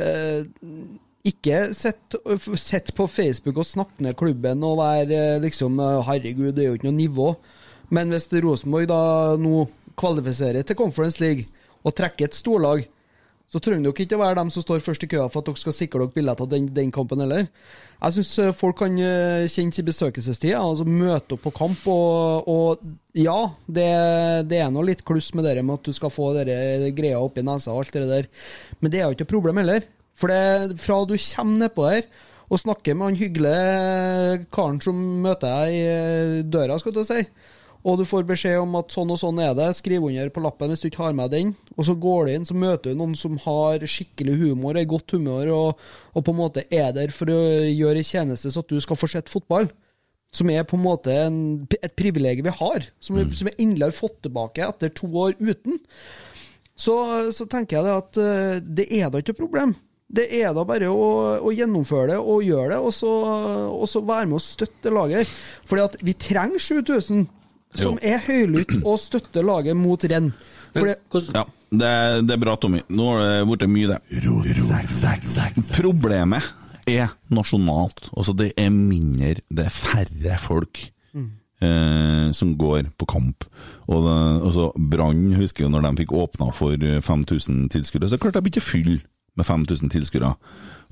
øh, 0.00 0.44
ikke 1.30 1.58
sett, 1.76 2.16
sett 2.56 2.94
på 2.96 3.06
Facebook 3.10 3.60
og 3.60 3.68
snakke 3.68 4.04
ned 4.04 4.16
klubben 4.16 4.64
og 4.64 4.78
være 4.80 5.18
eh, 5.36 5.40
liksom 5.42 5.80
eh, 5.82 5.98
Herregud, 6.06 6.54
det 6.56 6.64
er 6.64 6.70
jo 6.70 6.78
ikke 6.78 6.88
noe 6.88 6.96
nivå. 6.96 7.28
Men 7.92 8.14
hvis 8.14 8.30
Rosenborg 8.32 8.88
da 8.88 9.02
nå 9.40 9.66
kvalifiserer 10.00 10.64
til 10.64 10.78
Conference 10.78 11.20
League 11.20 11.48
og 11.84 11.96
trekker 11.98 12.28
et 12.28 12.38
storlag, 12.38 12.86
så 13.50 13.58
trenger 13.58 13.88
dere 13.88 14.04
ikke 14.06 14.14
å 14.14 14.22
være 14.22 14.38
dem 14.38 14.50
som 14.54 14.62
står 14.62 14.82
først 14.84 15.04
i 15.04 15.10
køa 15.10 15.26
for 15.26 15.42
at 15.42 15.48
dere 15.50 15.58
skal 15.58 15.74
sikre 15.74 16.04
dere 16.04 16.14
billetter 16.14 16.46
til 16.46 16.52
den, 16.54 16.68
den 16.76 16.92
kampen 16.94 17.22
heller. 17.24 17.48
Jeg 18.00 18.16
syns 18.16 18.54
folk 18.56 18.78
kan 18.78 18.94
eh, 19.02 19.48
kjenne 19.50 19.74
sin 19.74 19.88
besøkelsestid, 19.88 20.54
altså 20.54 20.86
møte 20.86 21.34
opp 21.34 21.42
på 21.48 21.54
kamp. 21.58 21.82
Og, 21.90 22.46
og 22.48 23.18
ja, 23.18 23.38
det, 23.66 23.90
det 24.50 24.62
er 24.62 24.70
noe 24.70 24.86
litt 24.86 25.02
kluss 25.06 25.32
med 25.34 25.48
det 25.48 25.58
med 25.60 25.80
at 25.80 25.90
du 25.90 25.96
skal 25.96 26.14
få 26.14 26.30
dere 26.38 26.92
greia 26.96 27.18
oppi 27.18 27.42
nesa 27.44 27.74
og 27.74 27.82
alt 27.82 27.98
det 27.98 28.08
der, 28.12 28.30
men 28.78 28.94
det 28.94 29.02
er 29.02 29.08
jo 29.08 29.18
ikke 29.18 29.26
et 29.26 29.34
problem 29.34 29.62
heller. 29.62 29.86
For 30.20 30.30
det, 30.30 30.78
fra 30.80 31.02
du 31.08 31.16
kommer 31.18 31.64
nedpå 31.64 31.88
der 31.90 32.10
og 32.50 32.58
snakker 32.58 32.96
med 32.98 33.06
han 33.06 33.18
hyggelige 33.20 34.44
karen 34.54 34.80
som 34.82 34.98
møter 35.24 35.52
deg 35.54 35.74
i 35.74 35.82
eh, 35.86 36.38
døra, 36.50 36.78
skal 36.82 36.94
du 36.94 37.04
si, 37.06 37.22
og 37.80 37.96
du 37.96 38.04
får 38.04 38.26
beskjed 38.28 38.58
om 38.60 38.74
at 38.76 38.92
sånn 38.92 39.12
og 39.14 39.18
sånn 39.20 39.38
er 39.40 39.54
det, 39.56 39.70
skriv 39.78 40.04
under 40.04 40.32
på 40.32 40.42
lappen 40.44 40.72
hvis 40.72 40.82
du 40.84 40.90
ikke 40.90 41.04
har 41.06 41.16
med 41.16 41.32
den, 41.32 41.54
og 41.76 41.86
så 41.88 41.96
går 41.96 42.26
du 42.26 42.32
inn, 42.34 42.48
så 42.48 42.56
møter 42.56 42.92
du 42.92 43.00
noen 43.00 43.14
som 43.16 43.38
har 43.46 43.80
skikkelig 43.88 44.36
humor, 44.42 44.76
er 44.76 44.84
i 44.84 44.90
godt 44.90 45.16
humør, 45.16 45.52
og, 45.56 45.84
og 46.12 46.26
på 46.26 46.34
en 46.34 46.40
måte 46.42 46.66
er 46.68 46.92
der 46.96 47.14
for 47.14 47.32
å 47.32 47.38
gjøre 47.64 48.02
en 48.02 48.10
tjeneste 48.10 48.52
så 48.52 48.64
at 48.64 48.72
du 48.72 48.82
skal 48.84 49.00
få 49.00 49.08
sett 49.10 49.32
fotball. 49.32 49.70
Som 50.30 50.50
er 50.52 50.62
på 50.62 50.76
en 50.76 50.84
måte 50.84 51.10
en, 51.24 51.38
et 51.74 51.94
privilegium 51.98 52.46
vi 52.46 52.52
har, 52.60 52.84
som, 53.02 53.16
som 53.34 53.48
vi 53.48 53.56
endelig 53.56 53.88
har 53.88 53.96
fått 53.96 54.20
tilbake 54.28 54.62
etter 54.62 54.92
to 54.94 55.08
år 55.24 55.34
uten. 55.40 55.80
Så, 56.78 56.94
så 57.34 57.48
tenker 57.50 57.80
jeg 57.80 57.88
det 57.88 57.96
at 57.96 58.20
eh, 58.22 58.60
det 58.62 58.86
er 59.00 59.10
da 59.10 59.18
ikke 59.18 59.34
noe 59.34 59.40
problem. 59.40 59.74
Det 60.10 60.28
er 60.38 60.54
da 60.54 60.62
bare 60.66 60.86
å, 60.90 61.08
å 61.42 61.50
gjennomføre 61.54 62.12
det 62.12 62.20
og 62.20 62.46
gjøre 62.46 62.76
det, 62.76 62.78
og 62.78 62.94
så, 62.94 63.10
og 63.74 63.84
så 63.90 64.04
være 64.06 64.30
med 64.30 64.38
og 64.38 64.44
støtte 64.44 64.94
laget. 64.94 65.34
Fordi 65.66 65.84
at 65.88 65.98
vi 66.06 66.14
trenger 66.18 66.62
7000 66.62 67.26
som 67.74 67.94
Jo. 67.94 67.98
er 68.02 68.18
høylytt 68.26 68.78
og 68.84 68.98
støtter 68.98 69.42
laget 69.46 69.76
mot 69.76 70.02
renn. 70.04 70.32
Det, 70.72 70.80
Ja, 71.34 71.44
det, 71.70 72.26
det 72.26 72.34
er 72.36 72.42
bra, 72.42 72.56
Tommy. 72.56 72.80
Nå 72.88 73.06
har 73.14 73.22
det 73.24 73.46
blitt 73.50 73.68
mye, 73.70 73.88
det. 73.90 73.98
Problemet 75.76 76.42
er 76.90 77.10
nasjonalt. 77.30 78.10
Altså, 78.16 78.32
det 78.38 78.52
er 78.58 78.70
mindre, 78.70 79.36
det 79.50 79.66
er 79.66 79.74
færre 79.74 80.38
folk 80.38 80.80
eh, 81.62 82.30
som 82.32 82.54
går 82.58 82.90
på 82.98 83.06
kamp. 83.06 83.44
Og 83.90 84.04
det, 84.06 84.18
altså, 84.46 84.70
Brann 84.90 85.34
husker 85.38 85.64
jo 85.66 85.70
når 85.70 85.82
de 85.88 85.96
fikk 86.04 86.12
åpna 86.16 86.50
for 86.54 86.76
5000 86.78 87.68
tilskuere, 87.74 88.08
så 88.10 88.18
klarte 88.18 88.40
de 88.40 88.48
ikke 88.50 88.62
å 88.62 88.70
fylle 88.70 89.00
med 89.36 89.46
5000 89.46 89.90
tilskuere. 89.90 90.34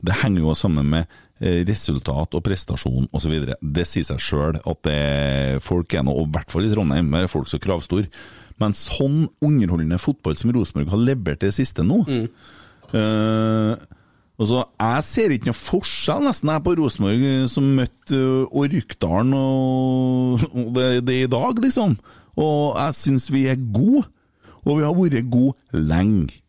Det 0.05 0.15
henger 0.23 0.45
jo 0.45 0.55
sammen 0.55 0.87
med 0.91 1.07
eh, 1.07 1.17
resultat 1.39 2.35
og 2.35 2.43
prestasjon 2.43 3.07
osv. 3.15 3.35
Det 3.61 3.85
sier 3.87 4.07
seg 4.07 4.23
sjøl 4.23 4.59
at 4.59 4.81
det, 4.87 5.63
folk 5.63 5.95
er 5.95 6.03
nå, 6.07 6.15
og 6.15 6.27
i 6.27 6.35
hvert 6.35 6.51
fall 6.51 6.67
i 6.67 6.73
Trondheim, 6.73 7.13
er 7.15 7.31
folk 7.31 7.51
så 7.51 7.61
kravstor. 7.63 8.09
Men 8.59 8.75
sånn 8.75 9.29
underholdende 9.45 10.01
fotball 10.03 10.37
som 10.39 10.51
Rosenborg 10.55 10.91
har 10.93 11.05
levert 11.13 11.43
det 11.45 11.53
siste 11.55 11.85
nå 11.87 12.01
eh, 12.11 13.73
altså, 14.35 14.65
Jeg 14.67 15.05
ser 15.07 15.35
ikke 15.35 15.51
noe 15.53 15.59
forskjell 15.61 16.27
nesten 16.27 16.53
her 16.53 16.63
på 16.65 16.75
Rosenborg 16.81 17.23
eh, 17.29 17.47
som 17.51 17.69
møtte 17.79 18.19
eh, 18.19 18.59
Orkdalen 18.63 19.35
og, 19.39 20.43
og 20.59 20.73
det, 20.79 20.89
det 21.07 21.23
i 21.25 21.31
dag, 21.31 21.63
liksom. 21.63 21.97
Og 22.39 22.79
jeg 22.79 22.99
syns 22.99 23.31
vi 23.35 23.47
er 23.51 23.59
gode, 23.59 24.05
og 24.65 24.79
vi 24.79 24.85
har 24.87 24.95
vært 24.95 25.31
gode 25.31 25.83
lenge. 25.91 26.43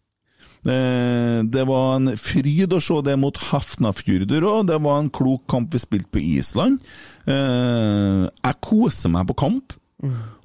Eh, 0.65 1.43
Det 1.47 1.65
var 1.67 1.95
en 1.95 2.17
fryd 2.17 2.73
å 2.75 2.81
se 2.83 3.01
det 3.05 3.17
mot 3.19 3.37
Hafnafjordur 3.37 4.43
òg. 4.43 4.67
Det 4.67 4.81
var 4.81 4.99
en 4.99 5.09
klok 5.09 5.45
kamp 5.47 5.71
vi 5.73 5.79
spilte 5.79 6.11
på 6.11 6.19
Island. 6.19 6.79
Eh, 7.27 8.27
Jeg 8.43 8.61
koser 8.61 9.09
meg 9.09 9.27
på 9.27 9.35
kamp, 9.35 9.73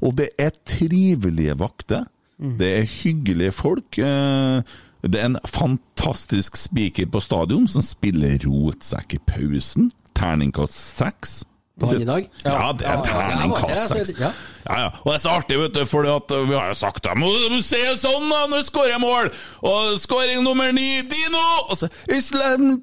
og 0.02 0.16
det 0.16 0.30
er 0.38 0.50
trivelige 0.66 1.56
vakter. 1.58 2.06
Det 2.38 2.70
er 2.78 2.86
hyggelige 2.86 3.52
folk. 3.52 3.98
Eh, 3.98 4.62
Det 5.04 5.20
er 5.20 5.26
en 5.26 5.38
fantastisk 5.44 6.56
speaker 6.56 7.04
på 7.06 7.20
stadion 7.20 7.66
som 7.68 7.82
spiller 7.82 8.38
rotsekk 8.38 9.14
i 9.14 9.18
pausen. 9.18 9.90
Terningkast 10.14 10.72
seks. 10.96 11.44
På 11.80 11.86
han 11.90 12.02
i 12.02 12.04
dag? 12.06 12.26
Ja, 12.44 12.72
det 12.78 12.86
er 12.86 13.00
terningkast 13.02 13.88
seks. 13.90 14.12
ja. 14.20 14.28
Ja, 14.64 14.76
ja. 14.80 14.90
Og 15.02 15.08
det 15.10 15.14
er 15.16 15.22
så 15.24 15.32
artig, 15.34 15.56
vet 15.60 15.74
du, 15.74 15.80
for 15.90 16.06
vi 16.06 16.54
har 16.54 16.68
jo 16.70 16.76
sagt 16.78 17.02
det. 17.04 17.12
Må 17.18 17.28
må 17.52 17.58
se 17.66 17.80
sånn 18.00 18.28
da, 18.30 18.44
når 18.48 18.62
du 18.62 18.66
skårer 18.68 19.00
mål! 19.02 19.28
Og 19.66 19.98
skåring 20.00 20.40
nummer 20.46 20.70
ni, 20.72 21.02
Dino! 21.10 21.42
Og 21.68 21.76
så 21.82 21.88
Islam! 22.08 22.78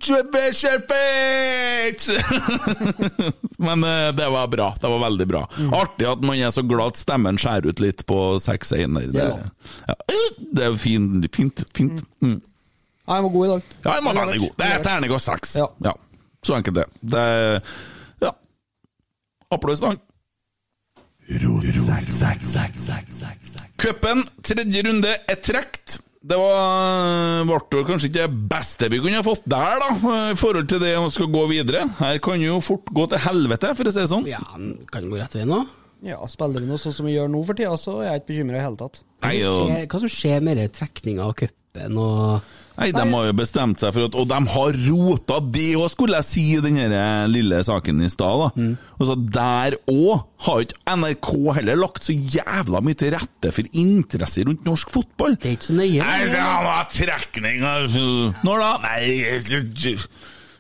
Men 3.65 3.83
eh, 3.87 4.11
det 4.17 4.27
var 4.35 4.51
bra. 4.51 4.67
Det 4.81 4.91
var 4.91 4.99
veldig 5.07 5.27
bra. 5.29 5.41
Mm. 5.57 5.73
Artig 5.79 6.09
at 6.11 6.25
man 6.27 6.37
er 6.37 6.51
så 6.53 6.61
glad 6.67 6.93
at 6.93 7.01
stemmen 7.01 7.39
skjærer 7.41 7.71
ut 7.71 7.81
litt 7.81 8.03
på 8.09 8.19
6-1. 8.43 8.99
Det, 9.15 9.23
ja, 9.23 9.95
det 10.51 10.67
er 10.67 10.75
fint. 10.81 11.25
Fint. 11.33 11.63
fint. 11.77 12.03
Mm. 12.19 12.41
Ja, 13.07 13.15
han 13.15 13.23
var 13.23 13.33
god 13.37 13.47
i 13.47 13.53
dag. 13.55 13.71
Ja, 13.85 13.95
den 13.95 14.05
var 14.11 14.19
veldig 14.25 14.43
god. 14.43 14.53
Det 14.59 14.67
er 14.67 14.83
terningkast 14.85 15.31
seks. 15.31 15.55
Ja. 15.63 15.71
Ja. 15.87 15.95
Så 16.45 16.59
enkelt 16.59 16.77
det. 16.77 16.85
det 17.15 17.25
er. 17.39 17.63
Applaus 19.52 19.84
da. 19.84 19.95
Cupen, 23.82 24.24
tredje 24.43 24.86
runde, 24.88 25.12
er 25.28 25.43
trukket. 25.43 25.99
Det 26.22 26.38
var, 26.38 27.47
ble 27.49 27.82
kanskje 27.88 28.12
ikke 28.12 28.20
det 28.28 28.47
beste 28.52 28.89
vi 28.93 28.99
kunne 29.02 29.18
ha 29.18 29.26
fått 29.26 29.47
der, 29.49 29.80
da, 29.82 30.18
i 30.30 30.36
forhold 30.38 30.68
til 30.70 30.82
det 30.84 30.91
å 30.99 31.08
skal 31.10 31.32
gå 31.34 31.47
videre. 31.49 31.88
Her 31.97 32.20
kan 32.22 32.41
jo 32.43 32.60
fort 32.62 32.91
gå 32.93 33.08
til 33.10 33.24
helvete, 33.24 33.72
for 33.78 33.89
å 33.89 33.93
si 33.93 34.04
det 34.04 34.12
sånn. 34.12 34.28
Ja, 34.30 34.41
kan 34.93 35.10
gå 35.10 35.18
rett 35.18 35.34
vei 35.39 35.47
nå? 35.49 35.64
Ja, 36.06 36.20
spiller 36.30 36.62
vi 36.62 36.70
nå 36.70 36.78
sånn 36.82 36.93
som 36.93 37.10
vi 37.10 37.16
gjør 37.16 37.30
nå 37.30 37.41
for 37.47 37.58
tida, 37.58 37.74
så 37.78 37.99
er 38.04 38.12
jeg 38.12 38.22
ikke 38.22 38.32
bekymra 38.36 38.60
i 38.60 38.66
hele 38.68 38.78
tatt. 38.78 39.02
Hva 39.22 39.34
som 39.34 39.72
skjer, 39.72 39.88
hva 39.89 40.04
som 40.04 40.14
skjer 40.14 40.45
med 40.45 40.62
trekninga 40.78 41.26
av 41.26 41.36
cupen 41.41 41.99
og 42.02 42.54
Nei, 42.82 42.89
de 42.95 43.03
har 43.13 43.27
jo 43.29 43.34
bestemt 43.38 43.82
seg 43.84 43.93
for 43.93 44.07
at 44.09 44.15
Og 44.17 44.27
de 44.32 44.39
har 44.55 44.77
rota 44.88 45.38
det 45.53 45.67
òg, 45.77 45.88
skulle 45.93 46.17
jeg 46.19 46.27
si 46.27 46.45
i 46.55 46.61
den 46.65 46.79
eh, 46.82 47.27
lille 47.29 47.61
saken 47.67 48.01
i 48.01 48.09
stad. 48.09 48.41
da. 48.57 48.69
Og 48.97 49.07
så 49.09 49.15
Der 49.38 49.77
òg 49.91 50.23
har 50.47 50.63
ikke 50.65 50.97
NRK 50.97 51.29
heller 51.59 51.77
lagt 51.84 52.07
så 52.09 52.15
jævla 52.17 52.82
mye 52.82 52.97
til 52.97 53.13
rette 53.13 53.53
for 53.53 53.69
interesse 53.77 54.43
rundt 54.47 54.65
norsk 54.65 54.89
fotball. 54.91 55.38
Det 55.38 55.51
er 55.53 55.57
ikke 55.59 55.69
så 55.69 55.77
nøye. 55.77 56.01
Nei, 56.01 56.19
så 56.34 56.41
han 56.41 56.65
har 56.71 56.89
trekning 56.89 57.63
altså. 57.63 58.05
Når 58.43 58.65
da? 58.65 58.71
Nei 58.89 59.95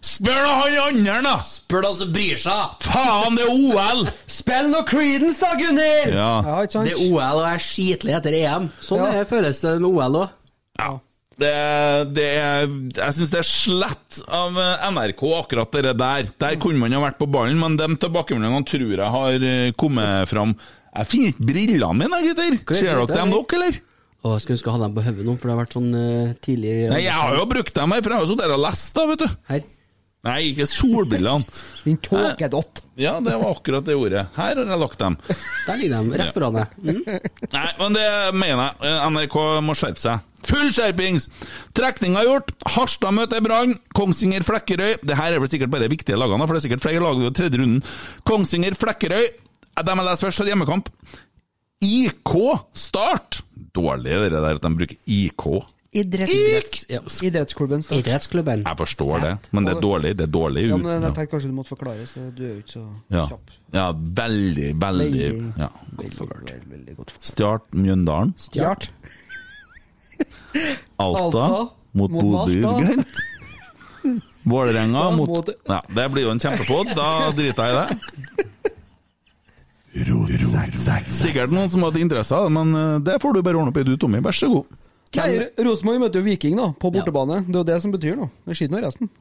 Spør 0.01 0.33
da 0.41 0.53
han 0.57 0.75
andre, 0.81 1.15
da! 1.21 1.35
Spør 1.45 1.83
den 1.85 1.97
som 1.99 2.09
bryr 2.13 2.39
seg! 2.41 2.71
Faen, 2.81 3.35
det 3.37 3.43
er 3.45 3.51
OL! 3.53 3.99
Spill 4.33 4.71
noe 4.71 4.81
Creedence 4.89 5.37
da, 5.43 5.51
Gunnhild! 5.59 6.15
Ja. 6.17 6.31
ja? 6.41 6.55
Det 6.73 6.95
er 6.95 7.03
OL, 7.05 7.19
og 7.37 7.43
jeg 7.45 7.59
er 7.59 7.65
skitlig 7.67 8.15
etter 8.17 8.37
EM. 8.39 8.65
Sånn 8.81 9.03
Ja. 9.03 9.11
er- 9.21 9.29
føles 9.29 9.61
det 9.61 9.75
med 9.77 9.89
OL 9.91 10.17
òg. 10.23 10.33
Ja. 10.81 10.89
Det, 11.39 11.51
det 12.11 12.25
jeg 12.27 13.13
syns 13.15 13.31
det 13.31 13.39
er 13.39 13.47
slett 13.47 14.17
av 14.27 14.57
eh, 14.59 14.89
NRK, 14.91 15.23
akkurat 15.39 15.77
det 15.77 15.95
der. 15.99 16.27
Der 16.43 16.57
kunne 16.61 16.81
man 16.81 16.93
ha 16.97 17.01
vært 17.05 17.21
på 17.21 17.29
ballen, 17.31 17.59
men 17.61 17.79
de 17.79 17.87
tilbakemeldingene 18.01 18.67
tror 18.67 18.91
jeg 18.91 19.13
har 19.15 19.47
eh, 19.47 19.71
kommet 19.79 20.29
fram. 20.29 20.57
Jeg 20.91 21.07
finner 21.07 21.31
ikke 21.31 21.47
brillene 21.53 21.95
mine, 21.97 22.19
gutter! 22.27 22.59
Er 22.59 22.81
Ser 22.81 22.99
dere 22.99 23.21
dem 23.21 23.31
nok, 23.31 23.55
eller? 23.55 23.79
Og 24.21 24.35
jeg 24.35 24.43
skulle 24.43 24.57
ønske 24.59 24.67
jeg 24.69 24.75
hadde 24.75 24.87
dem 24.89 24.97
på 24.97 25.03
hodet 25.05 25.23
nå, 25.25 25.35
for 25.39 25.49
det 25.49 25.53
har 25.55 25.61
vært 25.63 25.75
sånn 25.77 25.93
uh, 25.97 26.33
tidlig 26.45 26.73
Nei, 26.91 26.99
jeg 27.07 27.15
har 27.17 27.37
jo 27.39 27.45
brukt 27.49 27.73
dem 27.73 27.93
her, 27.95 28.03
for 28.03 28.13
jeg 28.13 28.19
har 28.19 28.27
jo 28.27 28.33
sittet 28.35 28.53
og 28.53 28.61
lest, 28.61 28.91
da, 28.93 29.05
vet 29.09 29.23
du. 29.23 29.39
Her. 29.49 29.63
Nei, 30.27 30.51
ikke 30.51 30.67
solbrillene. 30.69 31.45
Din 31.85 31.97
tåkedott. 31.97 32.83
Ja, 32.99 33.15
det 33.25 33.33
var 33.41 33.55
akkurat 33.55 33.85
det 33.87 33.95
ordet. 33.97 34.27
Her 34.35 34.59
har 34.59 34.67
jeg 34.69 34.81
lagt 34.83 34.99
dem. 35.01 35.15
Der 35.67 35.79
ligger 35.79 35.95
de, 35.95 36.19
rett 36.21 36.35
foran 36.35 36.59
deg. 36.59 36.75
Mm. 36.85 36.99
Nei, 37.55 37.69
men 37.79 37.97
det 37.97 38.09
mener 38.37 38.67
jeg. 38.67 38.99
NRK 39.15 39.37
må 39.65 39.77
skjerpe 39.77 40.03
seg. 40.03 40.27
Full 40.45 40.69
skjerpings! 40.73 41.27
Trekninga 41.77 42.23
gjort. 42.25 42.53
Harstad 42.75 43.17
møter 43.17 43.41
Brann. 43.45 43.75
Kongsvinger 43.97 44.45
Flekkerøy. 44.45 44.99
Det 45.05 45.17
her 45.17 45.33
er 45.33 45.41
vel 45.41 45.49
sikkert 45.51 45.73
bare 45.73 45.89
viktige 45.91 46.17
lagene, 46.19 46.45
for 46.45 46.57
det 46.57 46.61
er 46.61 46.67
sikkert 46.67 46.85
flere 46.85 47.01
lag 47.03 47.17
i 47.21 47.33
tredje 47.37 47.61
runden. 47.61 47.81
Kongsvinger 48.29 48.77
Flekkerøy. 48.77 49.27
De 49.81 49.93
jeg 49.95 50.05
leser 50.05 50.27
først, 50.27 50.41
har 50.43 50.51
hjemmekamp. 50.51 50.89
IK 51.81 52.33
Start! 52.77 53.41
Dårlig 53.73 54.17
det 54.29 54.37
der 54.37 54.57
at 54.57 54.65
de 54.65 54.73
bruker 54.77 54.97
IK. 55.09 55.45
Idretts, 55.91 56.31
Idretts- 56.33 56.85
ja. 56.87 57.01
Idrettsklubben 57.27 57.81
Start. 57.83 57.97
Idrettsklubben. 57.99 58.61
Jeg 58.63 58.77
forstår 58.79 59.19
det, 59.25 59.31
men 59.51 59.65
det 59.67 59.73
er 59.75 59.81
dårlig. 59.83 60.13
Det 60.15 60.23
er 60.23 60.31
dårlig. 60.31 60.61
Ja, 60.69 60.77
men 60.79 61.01
jeg 61.03 61.11
tenkte 61.17 61.31
kanskje 61.33 61.49
du 61.51 61.55
måtte 61.57 61.67
forklare, 61.73 62.05
så 62.07 62.23
du 62.35 62.39
er 62.45 62.53
jo 62.53 62.59
ikke 62.61 62.71
så 62.77 62.83
Ja. 63.11 63.25
kjapp. 63.27 63.49
ja, 63.75 63.89
veldig, 63.91 64.69
veldig 64.79 65.11
Veldig- 65.11 65.51
ja. 65.59 65.67
Veldig, 65.97 66.27
veldig, 66.29 66.55
veldig 66.71 66.95
godt 66.95 67.11
forklart. 67.11 67.25
Stjart 67.33 67.65
Mjøndalen. 67.75 68.31
Stjart. 68.39 68.87
Alta, 70.97 71.23
Alta 71.25 71.69
mot 71.93 72.11
mot 72.11 72.21
Bodø 72.21 72.61
Malta. 72.61 72.79
Glimt. 72.79 73.07
Vålerenga 74.51 75.11
mot 75.17 75.29
mot- 75.29 75.49
Ja, 75.67 75.81
det 75.93 76.11
blir 76.11 76.23
jo 76.23 76.29
en 76.31 76.39
kjempepod. 76.39 76.95
Da 76.95 77.31
driter 77.35 77.63
jeg 77.67 77.75
i 77.75 77.77
det. 77.81 77.87
Sikkert 81.11 81.51
noen 81.51 81.67
som 81.69 81.81
hadde 81.83 81.99
interesse 81.99 82.31
av 82.31 82.43
det, 82.47 82.51
men 82.55 82.75
eh, 82.79 82.99
det 82.99 83.19
får 83.21 83.33
du 83.35 83.41
bare 83.43 83.55
ordne 83.59 83.69
opp 83.73 83.77
i 83.77 83.83
du, 83.83 83.97
Tommy. 83.97 84.19
Vær 84.23 84.31
så 84.31 84.47
god. 84.53 84.65
Rosenborg 85.67 85.99
møter 86.05 86.21
jo 86.21 86.27
Viking 86.29 86.55
da, 86.59 86.69
på 86.79 86.91
bortebane. 86.93 87.41
Det 87.47 87.55
er 87.55 87.59
jo 87.59 87.67
det 87.67 87.79
som 87.83 87.91
betyr 87.91 88.15
noe. 88.19 88.31
Det 88.47 88.55
skiter 88.57 88.79
i 88.79 88.85
resten. 88.85 89.11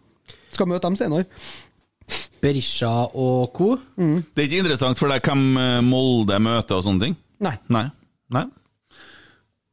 Skal 0.54 0.68
møte 0.70 0.86
dem 0.86 0.98
senere. 0.98 1.26
Berisha 2.40 2.92
og 3.12 3.50
co. 3.56 3.74
Det 3.96 4.44
er 4.44 4.48
ikke 4.48 4.62
interessant 4.64 4.98
for 4.98 5.12
deg 5.12 5.24
hvem 5.26 5.42
eh, 5.60 5.80
Molde 5.84 6.38
møter 6.42 6.78
og 6.78 6.86
sånne 6.86 7.08
ting? 7.08 7.18
Nei. 7.44 7.56
Nei. 7.72 7.84
Nei. 8.34 8.46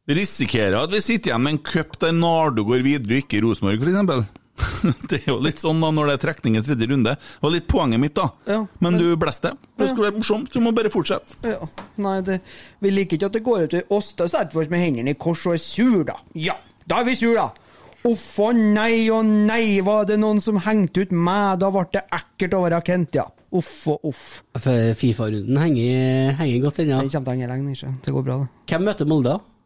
Risikerer 0.08 0.78
at 0.80 0.92
vi 0.94 1.02
sitter 1.04 1.34
igjen 1.34 1.44
med 1.44 1.58
en 1.58 1.64
cup 1.68 1.98
der 2.00 2.14
Nardo 2.16 2.64
går 2.68 2.84
videre 2.86 3.18
og 3.18 3.24
ikke 3.26 3.42
Rosenborg, 3.44 3.84
f.eks. 3.84 4.30
Det 5.10 5.20
er 5.22 5.30
jo 5.32 5.38
litt 5.44 5.62
sånn 5.62 5.82
da 5.84 5.92
når 5.94 6.12
det 6.12 6.16
er 6.18 6.24
trekning 6.26 6.58
i 6.58 6.64
tredje 6.66 6.88
runde. 6.90 7.14
Det 7.20 7.46
var 7.46 7.54
litt 7.54 7.68
poenget 7.70 8.02
mitt, 8.02 8.16
da. 8.18 8.30
Ja, 8.50 8.60
men 8.84 8.98
du 9.00 9.06
blåste. 9.20 9.54
Det 9.78 9.90
skulle 9.92 10.10
være 10.10 10.22
morsomt. 10.22 10.50
Du 10.54 10.64
må 10.64 10.74
bare 10.76 10.92
fortsette. 10.94 11.38
Ja. 11.46 11.70
Nei, 12.02 12.18
det, 12.26 12.40
vi 12.84 12.94
liker 12.94 13.20
ikke 13.20 13.30
at 13.32 13.38
det 13.38 13.46
går 13.46 13.68
ut 13.68 13.78
i 13.80 13.86
oss 13.94 14.12
til 14.18 14.32
Sertfors 14.32 14.72
med 14.74 14.84
hendene 14.84 15.14
i 15.14 15.20
kors 15.20 15.46
og 15.50 15.58
er 15.58 15.64
sur, 15.64 16.04
da. 16.08 16.18
Ja, 16.38 16.58
da 16.90 17.02
er 17.02 17.10
vi 17.10 17.18
sur, 17.20 17.38
da. 17.38 17.50
Uff 18.08 18.38
og 18.40 18.56
nei 18.56 19.08
og 19.12 19.26
nei, 19.26 19.82
var 19.84 20.06
det 20.08 20.20
noen 20.22 20.40
som 20.44 20.60
hengte 20.64 21.04
ut 21.04 21.12
meg? 21.12 21.58
Da 21.60 21.72
ble 21.74 21.84
det 21.96 22.06
ekkelt 22.16 22.56
å 22.56 22.64
være 22.64 22.82
Kent, 22.88 23.18
ja. 23.20 23.26
Uff 23.58 23.74
og 23.92 24.10
uff. 24.10 24.24
For 24.60 24.94
Fifa-runden 25.00 25.60
henger, 25.60 26.34
henger 26.40 26.66
godt 26.68 26.82
ennå. 26.84 27.02
Det 27.04 27.14
kommer 27.14 27.28
til 27.28 27.32
å 27.32 27.36
henge 27.36 27.52
lenge, 27.52 27.76
ikke? 27.76 27.94
Det 28.06 28.16
går 28.16 28.26
bra, 28.28 28.40
det. 28.44 28.50
Hvem 28.72 28.88
møter 28.90 29.10
Molde, 29.10 29.36
da? 29.38 29.57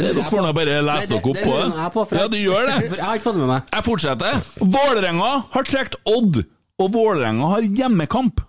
Dere 0.00 0.24
får 0.24 0.40
nå 0.40 0.52
bare 0.56 0.78
lese 0.86 1.10
dere 1.10 1.20
opp 1.20 1.40
på 1.42 1.56
det. 1.58 2.16
Ja, 2.16 2.28
du 2.32 2.38
gjør 2.38 2.68
det. 2.68 2.76
Jeg 2.96 3.02
har 3.04 3.18
ikke 3.18 3.26
fått 3.26 3.36
det 3.36 3.42
med 3.42 3.50
meg. 3.50 3.66
Jeg 3.74 3.86
fortsetter. 3.88 4.46
Vålerenga 4.76 5.32
har 5.52 5.68
trukket 5.68 5.98
Odd, 6.08 6.38
og 6.80 6.94
Vålerenga 6.94 7.50
har 7.52 7.66
hjemmekamp. 7.80 8.40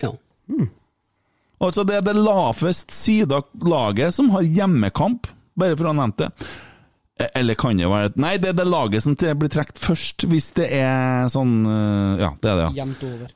Ja. 0.00 0.14
Altså, 1.58 1.84
det 1.84 1.98
er 1.98 2.06
det 2.06 2.16
lavest 2.16 2.94
sida 2.94 3.42
laget 3.66 4.16
som 4.16 4.30
har 4.32 4.46
hjemmekamp, 4.46 5.28
bare 5.58 5.76
for 5.76 5.90
å 5.90 5.92
ha 5.92 5.98
nevnt 6.00 6.22
det. 6.22 6.30
Eller 7.34 7.56
kan 7.58 7.74
det 7.74 7.88
være 7.90 8.12
Nei, 8.22 8.36
det 8.38 8.52
er 8.52 8.58
det 8.60 8.68
laget 8.68 9.02
som 9.02 9.16
blir 9.18 9.50
trukket 9.50 9.80
først, 9.82 10.22
hvis 10.30 10.52
det 10.54 10.68
er 10.76 11.26
sånn 11.32 11.64
eh, 11.66 12.20
Ja, 12.22 12.28
det 12.38 12.52
er 12.52 12.60
det, 12.60 12.66
ja. 12.78 12.84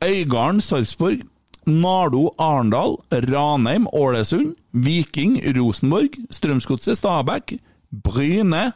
Øygarden, 0.06 0.60
Sarpsborg. 0.62 1.24
Nardo, 1.66 2.34
Arendal. 2.38 2.96
Ranheim, 3.10 3.86
Ålesund. 3.92 4.54
Viking, 4.72 5.40
Rosenborg. 5.56 6.16
Strømsgodset, 6.30 6.98
Stabæk. 6.98 7.58
Bryne, 8.04 8.72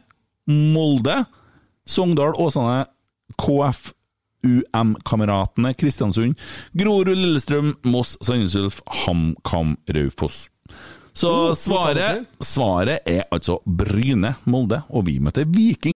Molde. 0.47 1.25
Sogndal, 1.87 2.33
Åsane, 2.39 2.85
KFUM-kameratene, 4.43 5.75
Kristiansund. 5.79 6.35
Grorud, 6.79 7.15
Lillestrøm, 7.17 7.75
Moss, 7.85 8.17
Sandnes 8.23 8.55
Ulf, 8.59 8.81
HamKam, 9.05 9.77
Raufoss. 9.95 10.49
Så 11.17 11.31
Oh, 11.33 11.55
svaret, 11.57 12.27
svaret 12.45 12.99
er 13.09 13.23
altså 13.33 13.59
Bryne, 13.65 14.35
Molde, 14.45 14.83
og 14.91 15.07
vi 15.07 15.19
møter 15.19 15.45
Viking. 15.49 15.96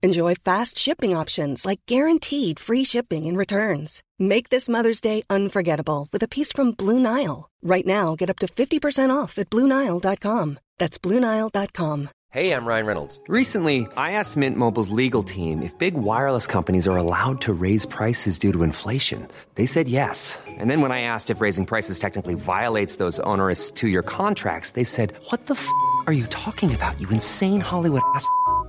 Enjoy 0.00 0.36
fast 0.36 0.78
shipping 0.78 1.12
options 1.12 1.66
like 1.66 1.80
guaranteed 1.86 2.60
free 2.60 2.84
shipping 2.84 3.26
and 3.26 3.36
returns. 3.36 4.00
Make 4.20 4.48
this 4.48 4.68
Mother's 4.68 5.00
Day 5.00 5.22
unforgettable 5.28 6.06
with 6.12 6.22
a 6.22 6.28
piece 6.28 6.52
from 6.52 6.70
Blue 6.70 7.00
Nile. 7.00 7.50
Right 7.62 7.86
now, 7.86 8.14
get 8.14 8.30
up 8.30 8.38
to 8.38 8.46
50% 8.46 9.10
off 9.10 9.38
at 9.38 9.50
BlueNile.com. 9.50 10.60
That's 10.78 10.98
BlueNile.com. 10.98 12.10
Hey, 12.30 12.52
I'm 12.52 12.66
Ryan 12.66 12.86
Reynolds. 12.86 13.20
Recently, 13.26 13.88
I 13.96 14.12
asked 14.12 14.36
Mint 14.36 14.56
Mobile's 14.56 14.90
legal 14.90 15.22
team 15.24 15.62
if 15.62 15.76
big 15.78 15.94
wireless 15.94 16.46
companies 16.46 16.86
are 16.86 16.96
allowed 16.96 17.40
to 17.40 17.52
raise 17.52 17.86
prices 17.86 18.38
due 18.38 18.52
to 18.52 18.62
inflation. 18.62 19.26
They 19.56 19.66
said 19.66 19.88
yes. 19.88 20.38
And 20.46 20.70
then 20.70 20.80
when 20.80 20.92
I 20.92 21.00
asked 21.00 21.30
if 21.30 21.40
raising 21.40 21.66
prices 21.66 21.98
technically 21.98 22.34
violates 22.34 22.96
those 22.96 23.18
onerous 23.20 23.72
two 23.72 23.88
year 23.88 24.02
contracts, 24.02 24.72
they 24.72 24.84
said, 24.84 25.14
What 25.30 25.46
the 25.46 25.54
f 25.54 25.68
are 26.06 26.12
you 26.12 26.26
talking 26.26 26.72
about, 26.72 27.00
you 27.00 27.08
insane 27.08 27.60
Hollywood 27.60 28.02
ass? 28.14 28.30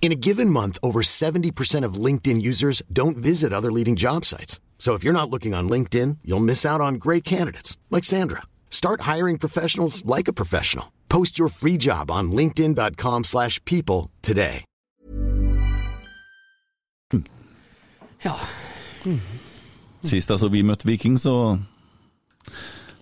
In 0.00 0.12
a 0.12 0.16
given 0.16 0.48
month, 0.48 0.78
over 0.82 1.02
70% 1.02 1.84
of 1.84 2.04
LinkedIn 2.06 2.40
users 2.40 2.82
don't 2.90 3.18
visit 3.18 3.52
other 3.52 3.70
leading 3.70 3.96
job 3.96 4.24
sites. 4.24 4.58
So 4.78 4.94
if 4.94 5.04
you're 5.04 5.20
not 5.20 5.28
looking 5.30 5.54
on 5.54 5.68
LinkedIn, 5.68 6.18
you'll 6.24 6.40
miss 6.40 6.64
out 6.64 6.80
on 6.80 6.94
great 6.94 7.22
candidates 7.22 7.76
like 7.90 8.04
Sandra. 8.04 8.42
Start 8.70 9.02
hiring 9.02 9.36
professionals 9.36 10.02
like 10.06 10.26
a 10.26 10.32
professional. 10.32 10.90
Post 11.10 11.38
your 11.38 11.48
free 11.48 11.76
job 11.76 12.10
on 12.10 12.32
linkedin.com/people 12.32 13.24
slash 13.24 13.60
people 13.64 14.10
today. 14.22 14.64
Ja. 18.22 18.36
Sist 20.04 20.30
altså 20.30 20.48
vi 20.48 20.62
møtte 20.62 20.88
Viking, 20.88 21.18
så 21.20 21.58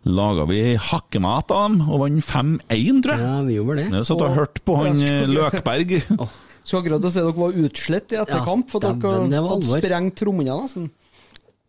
laga 0.06 0.46
vi 0.46 0.76
hakkemat 0.78 1.50
av 1.50 1.64
dem, 1.68 1.80
og 1.88 2.04
vant 2.04 2.24
5-1, 2.24 3.02
tror 3.02 3.14
jeg. 3.14 3.24
Ja, 3.26 3.40
vi 3.42 3.56
gjorde 3.58 3.80
det. 3.82 3.88
Jeg 3.92 4.06
satt 4.06 4.22
og 4.22 4.36
hørte 4.36 4.62
på 4.64 4.76
han 4.78 5.00
Jeg 5.02 5.24
eh, 5.26 6.38
skulle- 6.68 6.84
akkurat 6.84 7.00
til 7.02 7.08
å 7.08 7.12
si 7.16 7.20
dere 7.24 7.36
var 7.40 7.58
utslett 7.64 8.12
i 8.12 8.18
Ja, 8.18 8.24
etterkamp, 8.28 8.70
for 8.70 8.84
dæven, 8.84 9.00
dere 9.32 9.42
hadde 9.42 9.56
alvor. 9.56 9.80
sprengt 9.82 10.16
trommene 10.20 10.56
nesten. 10.62 10.90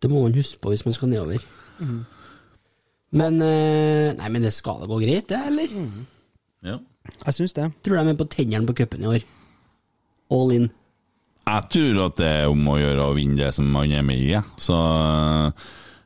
Det 0.00 0.08
må 0.12 0.22
man 0.24 0.32
huske 0.36 0.60
på 0.60 0.70
hvis 0.72 0.84
man 0.86 0.94
skal 0.96 1.08
nedover. 1.12 1.42
Mm. 1.80 2.00
Men 3.12 3.40
eh, 3.42 4.12
Nei, 4.14 4.28
men 4.30 4.42
det 4.46 4.52
skal 4.54 4.78
da 4.80 4.86
gå 4.86 5.00
greit, 5.02 5.26
det, 5.32 5.40
eller? 5.50 5.72
Ja. 6.62 6.76
Jeg 7.26 7.34
syns 7.34 7.54
det. 7.56 7.66
Tror 7.82 7.96
de 7.98 8.12
er 8.12 8.18
på 8.20 8.28
tennene 8.30 8.68
på 8.68 8.76
cupen 8.78 9.02
i 9.02 9.08
år. 9.16 9.24
All 10.30 10.52
in. 10.54 10.68
Jeg 11.50 11.64
tror 11.74 12.04
at 12.06 12.16
det 12.20 12.28
er 12.30 12.50
om 12.52 12.68
å 12.70 12.76
gjøre 12.78 13.08
å 13.10 13.14
vinne 13.16 13.36
det 13.40 13.48
som 13.56 13.66
man 13.72 13.90
er 13.90 14.04
med 14.06 14.20
i. 14.22 14.36
Så 14.62 14.76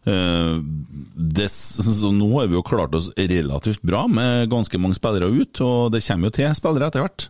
eh, 0.07 0.57
det, 1.35 1.49
så 1.51 2.11
nå 2.15 2.31
har 2.39 2.49
vi 2.49 2.57
jo 2.59 2.65
klart 2.67 2.95
oss 2.97 3.11
relativt 3.19 3.83
bra 3.85 4.07
med 4.09 4.49
ganske 4.53 4.81
mange 4.81 4.97
spillere 4.99 5.29
ut, 5.29 5.61
og 5.65 5.93
det 5.95 6.03
kommer 6.07 6.31
jo 6.31 6.37
til 6.39 6.57
spillere 6.57 6.89
etter 6.89 7.05
hvert. 7.05 7.29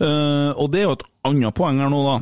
Eh, 0.00 0.50
og 0.58 0.70
det 0.72 0.80
er 0.82 0.88
jo 0.88 0.96
et 0.98 1.04
annet 1.30 1.54
poeng 1.54 1.78
her 1.82 1.92
nå, 1.92 2.00
da. 2.08 2.16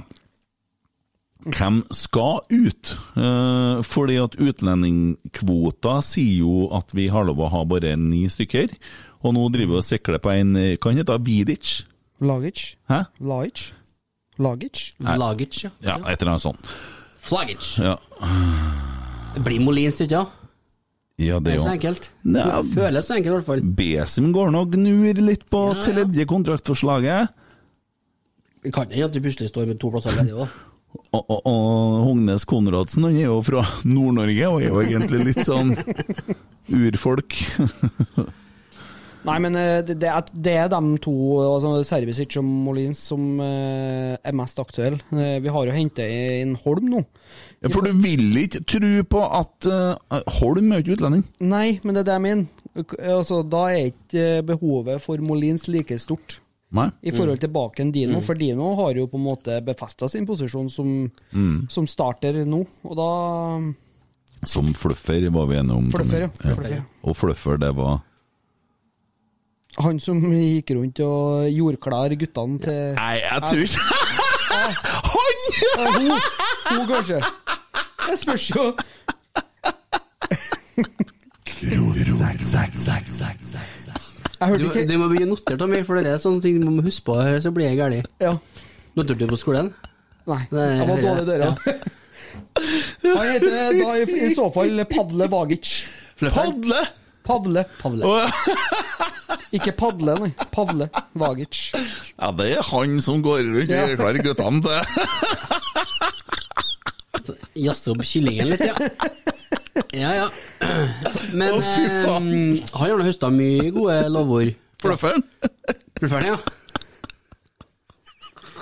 Hvem 1.43 1.81
skal 1.91 2.39
ut? 2.55 2.93
Uh, 3.19 3.81
fordi 3.83 4.15
at 4.23 4.37
utlendingkvota 4.39 5.97
sier 6.07 6.45
jo 6.45 6.69
at 6.77 6.93
vi 6.95 7.09
har 7.11 7.27
lov 7.27 7.41
å 7.43 7.49
ha 7.51 7.65
bare 7.67 7.97
ni 7.99 8.29
stykker. 8.31 8.71
Og 9.27 9.35
nå 9.35 9.49
driver 9.55 9.75
vi 9.75 9.81
og 9.81 9.87
sikler 9.87 10.23
på 10.23 10.31
en 10.37 10.53
Hva 10.55 10.93
heter 10.95 11.17
det? 11.17 11.19
Vidic? 11.27 11.73
Lagic. 12.23 12.63
Hæ? 12.91 13.01
Lagic? 13.19 13.65
Lagic? 14.39 14.85
Lagic, 15.03 15.59
ja. 15.67 15.73
Ja, 15.83 15.97
et 16.07 16.23
eller 16.23 16.37
annet 16.37 16.47
sånt. 16.47 16.71
Flagic. 17.23 17.73
Ja, 17.83 17.97
Det 19.35 19.43
blir 19.47 19.61
Molins, 19.63 19.99
ikke 20.03 20.23
sant? 20.23 20.39
ja 21.23 21.37
Det 21.39 21.45
det 21.45 21.53
er 21.53 21.59
jo 21.59 21.67
så 21.67 21.75
enkelt. 21.77 22.09
Nei, 22.25 22.47
Føles 22.73 23.07
så 23.07 23.15
enkelt, 23.19 23.33
i 23.33 23.37
hvert 23.37 23.47
fall. 23.51 23.61
Besim 23.83 24.31
går 24.35 24.51
nå 24.55 24.63
og 24.65 24.73
gnur 24.79 25.21
litt 25.27 25.45
på 25.51 25.67
Ja, 25.73 25.75
ja. 25.75 25.83
tredje 25.87 26.27
kontraktforslaget. 26.31 27.35
Det 28.63 28.73
kan 28.75 28.87
hende 28.91 29.09
at 29.09 29.15
du 29.15 29.21
plutselig 29.25 29.51
står 29.51 29.67
med 29.71 29.81
to 29.83 29.91
plasser 29.95 30.15
ledige 30.19 30.45
òg. 30.45 30.53
Og, 31.17 31.23
og, 31.25 31.39
og 31.49 31.93
Hognes 32.05 32.45
Konradsen 32.45 33.07
han 33.07 33.15
er 33.17 33.23
jo 33.31 33.39
fra 33.41 33.63
Nord-Norge 33.89 34.49
og 34.51 34.59
er 34.61 34.67
jo 34.69 34.83
egentlig 34.83 35.23
litt 35.31 35.41
sånn 35.47 35.71
urfolk. 36.69 37.33
Nei, 39.29 39.37
men 39.41 39.57
eh, 39.57 39.79
det, 39.87 39.97
det, 40.03 40.11
er, 40.11 40.29
det 40.35 40.55
er 40.59 40.69
de 40.73 40.81
to, 41.05 41.15
altså 41.47 41.73
Servicic 41.87 42.37
og 42.41 42.45
Molins, 42.45 43.01
som 43.09 43.41
eh, 43.41 44.19
er 44.19 44.37
mest 44.37 44.61
aktuelle. 44.61 45.01
Eh, 45.15 45.37
Vi 45.45 45.53
har 45.55 45.69
jo 45.69 45.77
hentet 45.79 46.13
inn 46.43 46.57
Holm 46.65 46.91
nå. 46.93 47.05
Ja, 47.63 47.71
For 47.73 47.87
du 47.87 47.97
vil 48.03 48.29
ikke 48.43 48.65
tro 48.67 48.93
på 49.15 49.25
at 49.39 49.69
Holm 50.43 50.73
er 50.75 50.83
ikke 50.83 50.99
utlending. 50.99 51.25
Nei, 51.41 51.79
men 51.87 51.95
det 51.97 52.03
er 52.03 52.11
det 52.11 52.19
jeg 52.19 52.27
mener. 52.27 52.63
Altså, 52.99 53.43
da 53.47 53.67
er 53.71 53.93
ikke 53.93 54.29
eh, 54.39 54.45
behovet 54.49 55.01
for 55.05 55.23
Molins 55.23 55.69
like 55.71 55.97
stort. 56.03 56.41
Nei. 56.73 56.87
I 57.05 57.11
forhold 57.13 57.39
til 57.41 57.51
Baken 57.53 57.91
Dino, 57.93 58.17
Mm. 58.19 58.23
for 58.25 58.35
Dino 58.35 58.75
har 58.77 58.95
jo 58.97 59.07
på 59.07 59.19
en 59.19 59.25
måte 59.27 59.59
befesta 59.65 60.09
sin 60.09 60.25
posisjon 60.27 60.71
som, 60.71 61.11
Mm. 61.35 61.67
som 61.71 61.87
starter 61.87 62.45
nå, 62.47 62.67
og 62.85 62.97
da 62.97 63.73
Som 64.47 64.73
Fluffer 64.75 65.31
var 65.31 65.47
vi 65.47 65.57
enige 65.57 65.77
om. 65.77 65.91
Fluffer, 65.93 66.21
ja. 66.21 66.29
Fluffer, 66.29 66.71
ja. 66.75 66.83
Og 67.05 67.17
Fluffer, 67.17 67.57
det 67.59 67.75
var 67.77 68.01
Han 69.79 69.99
som 70.01 70.21
gikk 70.21 70.71
rundt 70.77 71.01
og 71.01 71.47
jordklar 71.51 72.11
guttene 72.19 72.59
til 72.61 72.95
Nei, 72.95 73.21
jeg 73.21 73.43
tror 73.43 73.63
ikke 73.63 73.79
Han! 74.53 74.71
Hun, 75.93 76.11
hun 76.69 76.87
kanskje. 76.89 77.21
Jeg 78.09 78.19
spørs 78.19 78.49
jo. 78.51 78.65
Jeg 81.63 81.79
hørte 81.79 81.93
Du, 81.93 81.95
ikke 81.95 82.13
du 84.51 84.95
må 84.99 85.09
begynne 85.13 85.33
å 85.33 85.37
notere, 85.37 85.67
meg, 85.71 85.85
for 85.87 85.99
det 86.03 86.11
er 86.13 86.19
sånne 86.23 86.43
ting 86.45 86.61
du 86.63 86.69
må 86.71 86.83
huske 86.85 87.05
på, 87.07 87.17
så 87.45 87.53
blir 87.55 87.69
jeg 87.71 87.79
gæren. 87.81 88.07
Ja. 88.23 88.33
Noterte 88.99 89.25
du 89.25 89.27
på 89.33 89.39
skolen? 89.41 89.73
Nei, 90.29 90.41
Det 90.53 90.65
jeg 90.79 90.89
var 90.89 91.03
dårlig 91.03 91.27
der, 91.27 91.41
ja. 91.47 91.53
Han 93.03 93.27
heter 93.29 93.51
da 93.53 93.93
i, 93.99 94.05
i 94.29 94.35
så 94.35 94.47
fall 94.55 94.85
Pavle 94.89 95.27
Vagic. 95.33 95.67
Padle! 96.23 96.83
Pavle. 97.27 97.65
Pavle. 97.81 98.03
Ikke 99.57 99.73
Padle, 99.79 100.15
nei. 100.23 100.31
Pavle 100.55 100.89
Vagic. 101.19 101.59
Ja, 102.17 102.31
det 102.39 102.47
er 102.57 102.63
han 102.71 102.97
som 103.05 103.23
går 103.25 103.43
rundt 103.47 103.69
og 103.69 103.75
Ja. 103.77 103.87
gjør 103.91 104.01
klar 104.01 104.19
guttene 104.25 104.63
til 104.63 104.73
Jazze 107.67 107.93
opp 107.93 108.03
kyllingen 108.09 108.49
litt, 108.55 108.65
ja. 108.65 108.75
Ja, 109.93 110.11
ja. 110.15 110.27
Men 111.33 111.57
oh, 111.57 111.63
fy 111.65 111.87
faen. 112.03 112.33
eh, 112.59 112.73
han 112.77 112.91
har 112.93 113.05
høsta 113.07 113.31
mye 113.33 113.71
gode 113.73 114.01
lovord. 114.13 114.53
Flufferen. 114.83 115.25
Flufferen, 116.01 116.35
ja. 116.35 116.39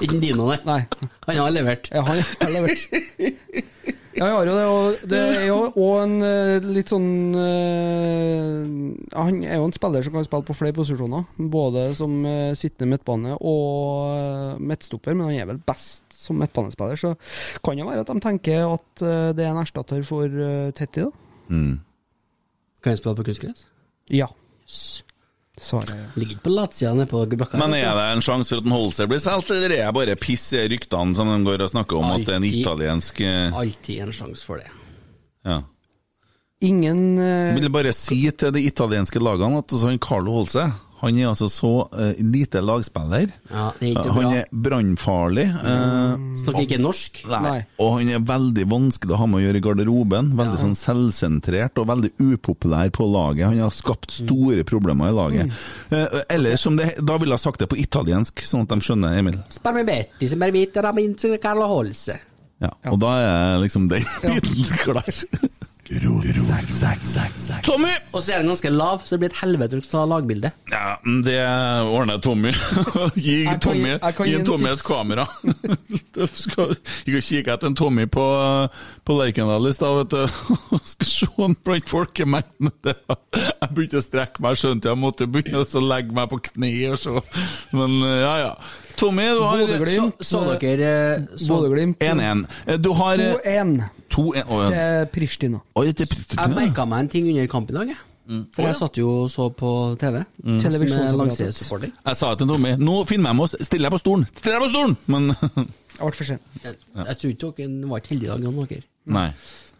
Ikke 0.01 0.21
Dino, 0.21 0.47
nei. 0.49 0.61
Nei. 0.65 1.11
Han 1.27 1.43
har 1.43 1.53
levert. 1.53 1.91
Ja, 1.93 2.05
han 2.07 2.23
har 2.41 2.55
levert. 2.55 2.87
Ja, 4.21 4.27
jeg 4.27 4.35
har 4.35 4.49
jo 4.49 4.55
det, 4.57 4.65
og 4.69 5.05
det 5.09 5.19
er 5.23 5.45
jo 5.47 5.59
òg 5.71 6.01
en 6.03 6.15
eh, 6.27 6.65
litt 6.75 6.91
sånn 6.91 7.07
eh, 7.39 8.65
Han 9.15 9.39
er 9.47 9.55
jo 9.61 9.69
en 9.69 9.73
spiller 9.77 10.03
som 10.05 10.17
kan 10.17 10.27
spille 10.27 10.49
på 10.49 10.57
flere 10.59 10.75
posisjoner, 10.77 11.29
både 11.39 11.85
som 11.97 12.19
eh, 12.29 12.51
sittende 12.59 12.91
midtbane 12.91 13.37
og 13.39 14.59
midtstopper, 14.61 15.15
men 15.15 15.31
han 15.31 15.39
er 15.39 15.49
vel 15.53 15.63
best 15.63 16.10
som 16.21 16.39
midtbanespiller, 16.41 17.01
så 17.01 17.15
kan 17.65 17.81
det 17.81 17.89
være 17.89 18.05
at 18.05 18.11
de 18.13 18.25
tenker 18.25 18.67
at 18.69 19.05
eh, 19.05 19.29
det 19.37 19.47
er 19.47 19.53
en 19.53 19.63
erstatter 19.63 20.03
for 20.07 20.29
uh, 20.29 20.73
Tetti, 20.77 21.07
da. 21.07 21.11
Mm. 21.51 21.79
Kan 22.81 22.93
han 22.93 23.01
spille 23.01 23.19
på 23.19 23.27
kunstgress? 23.31 23.65
Ja. 24.13 24.29
Svaret 25.61 25.91
ja. 25.93 26.07
Ligger 26.17 26.37
ikke 26.37 26.47
på 26.47 26.53
latsida 26.55 26.93
nede 26.97 27.11
på 27.11 27.25
blokka. 27.29 27.59
Men 27.61 27.75
er 27.77 27.93
det 27.97 28.07
en 28.15 28.23
sjanse 28.25 28.55
for 28.55 28.63
at 28.63 28.69
en 28.69 28.77
Holzer 28.77 29.11
blir 29.11 29.21
solgt, 29.21 29.53
eller 29.53 29.75
er 29.75 29.91
det 29.91 29.97
bare 29.97 30.17
piss 30.21 30.47
i 30.57 30.65
ryktene 30.73 31.17
som 31.19 31.29
de 31.29 31.37
går 31.45 31.67
og 31.67 31.73
snakker 31.75 32.01
om 32.01 32.09
at 32.15 32.25
det 32.25 32.37
er 32.37 32.41
en 32.41 32.49
italiensk 32.49 33.21
eh, 33.27 33.59
Alltid 33.61 34.07
en 34.07 34.15
sjanse 34.17 34.47
for 34.47 34.63
det. 34.63 34.71
Ja. 35.45 35.61
Ingen 36.65 37.19
uh... 37.19 37.51
Jeg 37.51 37.59
vil 37.59 37.73
bare 37.73 37.93
si 37.97 38.23
til 38.31 38.55
de 38.57 38.65
italienske 38.69 39.21
lagene 39.21 39.61
at 39.61 39.73
sånn 39.73 39.95
han 39.95 40.03
Carlo 40.03 40.39
Holse 40.39 40.67
han 41.01 41.17
er 41.19 41.29
altså 41.31 41.49
så 41.51 41.71
uh, 41.93 42.13
lite 42.21 42.61
lagspiller. 42.65 43.31
Ja, 43.51 43.71
det 43.81 43.89
er 43.89 43.93
ikke 43.95 44.13
han 44.17 44.35
er 44.37 44.47
brannfarlig. 44.53 45.47
eh, 45.49 46.25
Snakker 46.43 46.67
ikke 46.67 46.79
norsk. 46.83 47.21
Nei. 47.31 47.55
Og 47.81 47.95
han 47.99 48.11
er 48.17 48.25
veldig 48.29 48.67
vanskelig 48.71 49.17
å 49.17 49.21
ha 49.23 49.29
med 49.31 49.41
å 49.41 49.45
gjøre 49.47 49.61
i 49.63 49.65
garderoben. 49.65 50.33
Veldig 50.39 50.61
sånn 50.61 50.77
selvsentrert 50.79 51.81
og 51.81 51.89
veldig 51.91 52.13
upopulær 52.21 52.93
på 52.97 53.09
laget. 53.11 53.47
Han 53.51 53.63
har 53.65 53.75
skapt 53.77 54.13
store 54.21 54.65
problemer 54.69 55.11
i 55.13 55.17
laget. 55.17 55.57
Eh, 55.91 56.21
eller 56.37 56.57
som 56.61 56.77
det 56.77 56.93
Da 57.01 57.17
ville 57.19 57.35
jeg 57.37 57.45
sagt 57.47 57.63
det 57.65 57.71
på 57.73 57.79
italiensk, 57.81 58.45
sånn 58.45 58.67
at 58.67 58.75
de 58.75 58.81
skjønner, 58.85 59.17
Emil. 59.19 59.41
Ja, 62.61 62.69
Og 62.93 62.99
da 63.01 63.15
er 63.25 63.59
liksom 63.63 63.89
den 63.89 64.05
biten 64.29 64.77
klar. 64.85 65.09
Tommy! 67.65 67.89
Og 68.15 68.23
så 68.23 68.33
er 68.33 68.39
den 68.45 68.51
ganske 68.53 68.71
lav, 68.71 69.01
så 69.05 69.17
det 69.17 69.21
blir 69.25 69.31
et 69.33 69.39
helvete 69.41 69.79
å 69.81 69.83
ta 69.91 70.03
lagbilde. 70.07 70.51
Ja, 70.71 70.93
det 71.27 71.39
ordner 71.91 72.21
Tommy. 72.23 72.53
Gi 73.19 73.41
kan 73.49 73.59
Tommy, 73.65 73.89
gi- 73.89 73.97
jeg 73.97 74.15
kan 74.19 74.29
gi 74.29 74.37
gi 74.37 74.45
Tommy 74.47 74.71
et 74.71 74.85
kamera. 74.87 75.27
Du 76.15 76.27
skal 76.37 76.75
kikke 77.07 77.55
etter 77.55 77.71
en 77.71 77.77
Tommy 77.79 78.05
på, 78.11 78.23
på 79.07 79.17
Lerkendal 79.19 79.67
i 79.71 79.73
stad, 79.75 79.99
vet 80.03 80.15
du. 80.15 80.23
Skal 80.93 81.09
se 81.11 81.29
han 81.39 81.55
blant 81.67 81.91
folkemengden. 81.91 82.71
Det- 82.87 82.97
Jeg 83.35 83.71
begynte 83.75 83.99
å 84.03 84.05
strekke 84.07 84.43
meg, 84.47 84.59
skjønte 84.61 84.91
jeg 84.93 84.99
måtte 85.01 85.27
begynne 85.31 85.65
å 85.67 85.83
legge 85.91 86.15
meg 86.17 86.31
på 86.33 86.39
kne 86.51 86.71
og 86.95 86.99
se. 87.03 87.17
Men 87.75 87.99
ja, 88.05 88.35
ja. 88.47 88.53
Tommy, 89.01 89.27
du 89.33 89.43
har 89.43 89.63
Bodø-Glimt, 89.65 90.21
Så, 90.23 90.43
så 90.45 90.59
dere 90.61 90.91
eh, 91.17 91.23
så, 91.41 91.55
Bodø-Glimt 91.57 92.03
1-1. 92.05 92.45
Du 92.85 92.91
har 92.99 93.17
2-1 93.41 93.79
2-1. 94.13 94.45
og 94.47 94.63
ja. 94.63 94.71
til 94.75 95.11
Pristina. 95.15 95.61
Oi, 95.75 95.87
det 95.91 96.07
er 96.07 96.13
Pristina. 96.13 96.47
Jeg 96.47 96.57
merka 96.57 96.87
meg 96.89 97.05
en 97.05 97.11
ting 97.13 97.29
under 97.31 97.51
kampen 97.51 97.77
i 97.77 97.79
dag, 97.81 97.93
jeg. 97.95 98.03
For 98.55 98.63
jeg 98.63 98.77
satt 98.79 98.99
jo 99.01 99.09
og 99.25 99.31
så 99.33 99.49
på 99.51 99.71
TV. 99.99 100.21
Mm. 100.45 100.61
Jeg 100.63 102.17
sa 102.21 102.29
til 102.39 102.47
Tommy 102.47 102.77
Nå 102.79 103.01
finner 103.09 103.33
jeg 103.33 103.39
meg 103.41 103.43
oss, 103.43 103.57
stille 103.67 103.89
deg 103.89 103.95
på 103.97 103.99
stolen! 103.99 104.27
Still 104.31 104.55
deg 104.55 104.63
på 104.63 104.69
stolen! 104.71 104.95
Men 105.11 105.33
Jeg 105.33 106.05
ble 106.05 106.13
for 106.15 106.29
sen. 106.29 106.39
Jeg, 106.63 106.77
jeg 106.95 107.17
tror 107.21 107.33
ikke 107.35 107.57
dere 107.59 107.91
var 107.91 108.03
ikke 108.03 108.13
heldige 108.15 108.29
i 108.29 108.33
dag, 108.33 108.45
noen 108.45 108.63
av 108.63 108.71
dere. 108.71 108.87
Nei. 109.17 109.27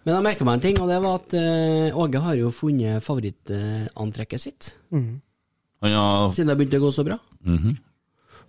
Men 0.01 0.17
jeg 0.17 0.25
merka 0.27 0.47
meg 0.49 0.59
en 0.59 0.65
ting, 0.65 0.81
og 0.81 0.91
det 0.91 0.99
var 1.05 1.21
at 1.21 1.37
eh, 1.39 2.01
Åge 2.03 2.23
har 2.25 2.39
jo 2.41 2.51
funnet 2.57 3.05
favorittantrekket 3.05 4.43
sitt. 4.43 4.73
Han 4.91 5.95
har 5.95 6.35
Siden 6.35 6.51
det 6.51 6.55
har 6.57 6.61
begynt 6.61 6.77
å 6.81 6.83
gå 6.83 6.93
så 6.97 7.07
bra. 7.07 7.21
Mhm. 7.47 7.79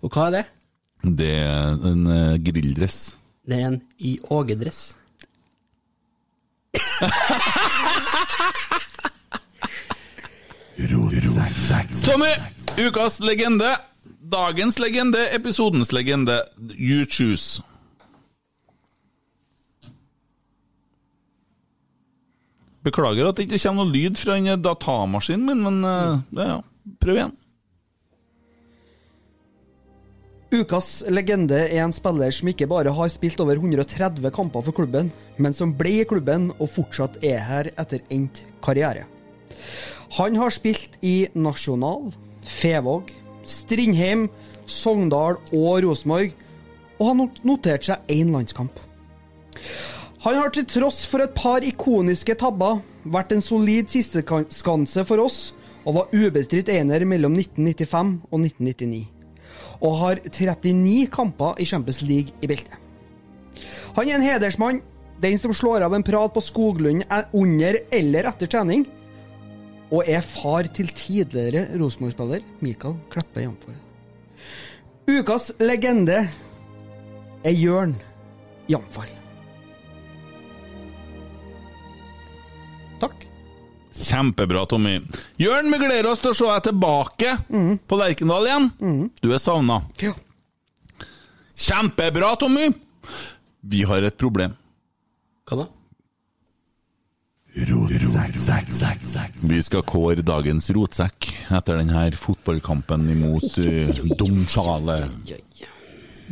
Og 0.02 0.10
hva 0.10 0.26
er 0.26 0.34
det? 0.34 0.44
Det 1.02 1.30
er 1.38 1.84
en 1.92 2.06
uh, 2.10 2.38
grilldress. 2.42 2.96
Det 3.46 3.58
er 3.58 3.68
en 3.68 3.78
i 4.02 4.16
Åge-dress. 4.34 4.80
Tommy! 12.04 12.32
Ukas 12.86 13.20
legende. 13.20 13.76
Dagens 14.32 14.78
legende, 14.78 15.28
episodens 15.30 15.92
legende. 15.92 16.44
You 16.78 17.04
choose. 17.04 17.62
Beklager 22.82 23.28
at 23.28 23.36
det 23.36 23.46
ikke 23.46 23.60
kommer 23.62 23.84
noe 23.84 23.92
lyd 23.94 24.18
fra 24.18 24.38
datamaskinen 24.58 25.46
min, 25.46 25.62
men 25.62 25.84
eh, 25.86 26.18
ja. 26.40 26.56
prøv 26.98 27.14
igjen. 27.18 27.36
Ukas 30.52 31.00
legende 31.08 31.56
er 31.64 31.78
en 31.80 31.94
spiller 31.96 32.32
som 32.36 32.50
ikke 32.50 32.66
bare 32.68 32.92
har 32.92 33.08
spilt 33.08 33.38
over 33.40 33.56
130 33.56 34.26
kamper 34.36 34.60
for 34.66 34.76
klubben, 34.76 35.06
men 35.40 35.54
som 35.56 35.70
ble 35.72 36.02
i 36.02 36.04
klubben 36.04 36.50
og 36.58 36.68
fortsatt 36.74 37.14
er 37.24 37.38
her 37.40 37.70
etter 37.80 38.02
endt 38.12 38.42
karriere. 38.60 39.06
Han 40.18 40.36
har 40.36 40.52
spilt 40.52 40.98
i 41.00 41.30
Nasjonal, 41.32 42.10
Fevåg, 42.44 43.08
Strindheim, 43.48 44.26
Sogndal 44.68 45.38
og 45.56 45.86
Rosenborg, 45.86 46.36
og 47.00 47.08
har 47.08 47.32
notert 47.48 47.88
seg 47.88 48.12
én 48.12 48.34
landskamp. 48.36 48.76
Han 50.26 50.36
har 50.36 50.52
til 50.52 50.68
tross 50.68 51.00
for 51.08 51.24
et 51.24 51.32
par 51.32 51.64
ikoniske 51.64 52.36
tabber 52.44 52.84
vært 53.08 53.32
en 53.32 53.40
solid 53.40 53.88
sisteskanse 53.88 55.08
for 55.08 55.24
oss, 55.24 55.40
og 55.88 55.96
var 55.96 56.12
ubestridt 56.12 56.68
ener 56.76 57.08
mellom 57.08 57.40
1995 57.40 58.14
og 58.28 58.40
1999 58.44 59.21
og 59.82 59.98
har 59.98 60.22
39 60.28 61.10
kamper 61.12 61.58
i 61.60 61.66
Champions 61.66 62.02
League 62.06 62.34
i 62.40 62.50
beltet. 62.50 62.78
Han 63.96 64.08
er 64.08 64.16
en 64.16 64.24
hedersmann, 64.24 64.80
den 65.22 65.38
som 65.38 65.54
slår 65.54 65.84
av 65.86 65.94
en 65.94 66.04
prat 66.06 66.32
på 66.34 66.42
Skoglund 66.42 67.04
er 67.10 67.28
under 67.36 67.78
eller 67.92 68.28
etter 68.30 68.50
trening, 68.50 68.86
og 69.92 70.08
er 70.08 70.24
far 70.24 70.70
til 70.72 70.88
tidligere 70.96 71.66
Rosenborg-spiller 71.76 72.44
Mikael 72.64 72.96
Kleppe 73.12 73.44
Jamfor. 73.44 73.76
Ukas 75.10 75.50
legende 75.60 76.22
er 77.44 77.58
Jørn 77.58 77.98
Jamfall. 78.70 79.21
Kjempebra, 83.92 84.62
Tommy. 84.70 84.94
Jørn, 85.40 85.68
vi 85.72 85.78
gleder 85.82 86.08
oss 86.12 86.22
til 86.24 86.32
å 86.32 86.36
se 86.38 86.46
deg 86.48 86.62
tilbake 86.70 87.30
på 87.88 87.98
Lerkendal 88.00 88.44
igjen. 88.48 88.66
Du 89.20 89.28
er 89.32 89.40
savna. 89.42 89.76
Ja. 90.00 90.12
Kjempebra, 91.52 92.32
Tommy! 92.40 92.70
Vi 93.62 93.84
har 93.86 94.02
et 94.08 94.16
problem. 94.18 94.52
Hva 95.46 95.54
da? 95.60 95.66
Vi 97.52 97.66
skal 99.60 99.82
kåre 99.84 100.22
dagens 100.24 100.70
rotsekk 100.72 101.28
etter 101.52 101.76
denne 101.82 102.06
fotballkampen 102.16 103.04
imot 103.12 103.58
uh, 103.60 103.92
Domsjale. 104.16 104.96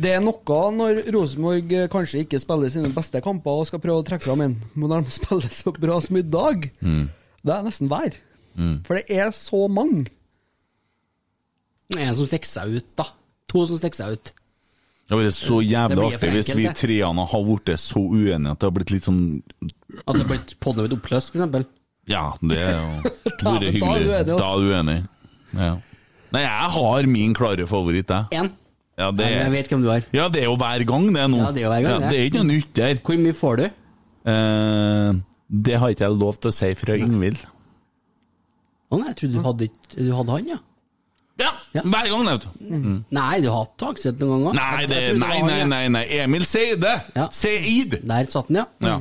Det 0.01 0.15
er 0.15 0.21
noe 0.23 0.61
når 0.73 1.03
Rosenborg 1.13 1.73
eh, 1.77 1.85
kanskje 1.93 2.23
ikke 2.23 2.39
spiller 2.41 2.71
sine 2.73 2.89
beste 2.95 3.21
kamper 3.21 3.53
og 3.61 3.67
skal 3.69 3.77
prøve 3.83 4.01
å 4.01 4.07
trekke 4.07 4.25
fram 4.25 4.41
en, 4.47 4.55
men 4.73 4.89
når 4.89 5.05
de 5.05 5.11
spiller 5.13 5.51
så 5.53 5.69
bra 5.77 5.99
som 6.01 6.17
i 6.17 6.25
dag, 6.25 6.65
Mm. 6.81 7.05
Det 7.47 7.55
er 7.55 7.63
nesten 7.65 7.89
hver. 7.91 8.17
Mm. 8.55 8.75
For 8.85 8.99
det 8.99 9.17
er 9.21 9.31
så 9.35 9.65
mange. 9.71 10.05
En 11.97 12.15
som 12.15 12.27
stikker 12.29 12.47
seg 12.49 12.77
ut, 12.77 12.87
da. 12.99 13.07
To 13.51 13.65
som 13.67 13.79
stikker 13.81 13.99
seg 13.99 14.15
ut. 14.17 14.31
Det 14.31 15.17
hadde 15.17 15.27
vært 15.27 15.35
så 15.35 15.57
jævlig 15.59 16.03
artig 16.07 16.29
hvis 16.37 16.49
vi 16.55 16.65
treene 16.79 17.23
har 17.27 17.41
blitt 17.43 17.71
så 17.83 17.99
uenige 17.99 18.53
at 18.53 18.61
det 18.61 18.67
har 18.69 18.75
blitt 18.77 18.93
litt 18.93 19.07
sånn 19.09 19.23
At 20.05 20.13
det 20.15 20.21
har 20.21 20.29
blitt 20.29 20.53
podden 20.63 20.85
blitt 20.85 20.95
oppløst, 20.95 21.33
for 21.33 21.41
eksempel. 21.41 21.65
Ja, 22.07 22.21
det 22.39 22.59
er 22.63 22.77
jo 22.77 22.85
vært 23.03 23.43
er 23.43 23.65
hyggelig. 23.75 24.21
Da 24.29 24.37
er 24.37 24.61
du 24.63 24.69
uenig. 24.71 24.97
Ja. 25.51 25.73
Nei, 26.31 26.43
jeg 26.45 26.69
har 26.77 27.09
min 27.11 27.35
klare 27.35 27.67
favoritt, 27.67 28.07
jeg. 28.07 28.39
En. 28.39 28.53
Ja, 29.01 29.09
det 29.15 29.27
Jeg 29.27 29.41
er, 29.41 29.51
vet 29.51 29.69
hvem 29.71 29.83
du 29.83 29.89
har. 29.91 30.07
ja, 30.15 30.29
det 30.31 30.43
er 30.43 30.47
jo 30.47 30.55
hver 30.59 30.85
gang, 30.87 31.09
det 31.11 31.27
nå. 31.33 31.41
Ja, 31.41 31.51
det 31.51 31.61
er 31.61 31.65
jo 31.65 31.73
hver 31.73 31.83
gang, 31.83 31.91
ja, 31.91 31.99
det. 31.99 32.09
det 32.13 32.19
er 32.21 32.29
ikke 32.29 32.41
noe 32.43 32.49
nytt 32.53 32.71
der. 32.77 33.03
Hvor 33.03 33.19
mye 33.25 33.35
får 33.35 33.59
du? 33.59 33.63
Eh, 34.31 35.21
det 35.51 35.77
har 35.81 35.89
ikke 35.91 36.05
jeg 36.07 36.17
lov 36.17 36.37
til 36.39 36.49
å 36.51 36.55
si 36.55 36.73
fra 36.79 36.95
Yngvild. 36.95 37.39
Å 38.91 38.99
nei, 38.99 39.07
jeg 39.11 39.17
trodde 39.21 39.33
du 39.37 39.41
hadde, 39.45 39.67
ikke- 39.69 39.97
du 40.05 40.11
hadde 40.15 40.31
han, 40.37 40.47
ja. 40.47 40.59
Ja, 41.73 41.81
hver 41.87 42.07
gang, 42.11 42.25
vet 42.27 42.41
du. 42.43 42.65
Mm. 42.75 42.97
Nei, 43.15 43.39
du 43.41 43.47
har 43.49 43.61
hatt 43.63 43.77
Tagseth 43.79 44.19
noen 44.19 44.43
ganger. 44.43 44.53
Nei, 44.59 44.79
Jeg- 44.81 44.89
det, 44.89 44.95
jeg 44.97 45.09
trodde 45.09 45.19
nei, 45.19 45.27
var 45.27 45.37
han, 45.39 45.47
nei, 45.47 45.59
ja. 45.59 45.65
nei, 45.65 45.87
nei. 45.87 46.03
Emil 46.25 46.45
Seide! 46.45 46.91
Seid! 47.31 47.95
Der 48.07 48.25
satt 48.29 48.47
han, 48.51 48.55
ja. 48.59 48.65
Ja. 48.83 48.97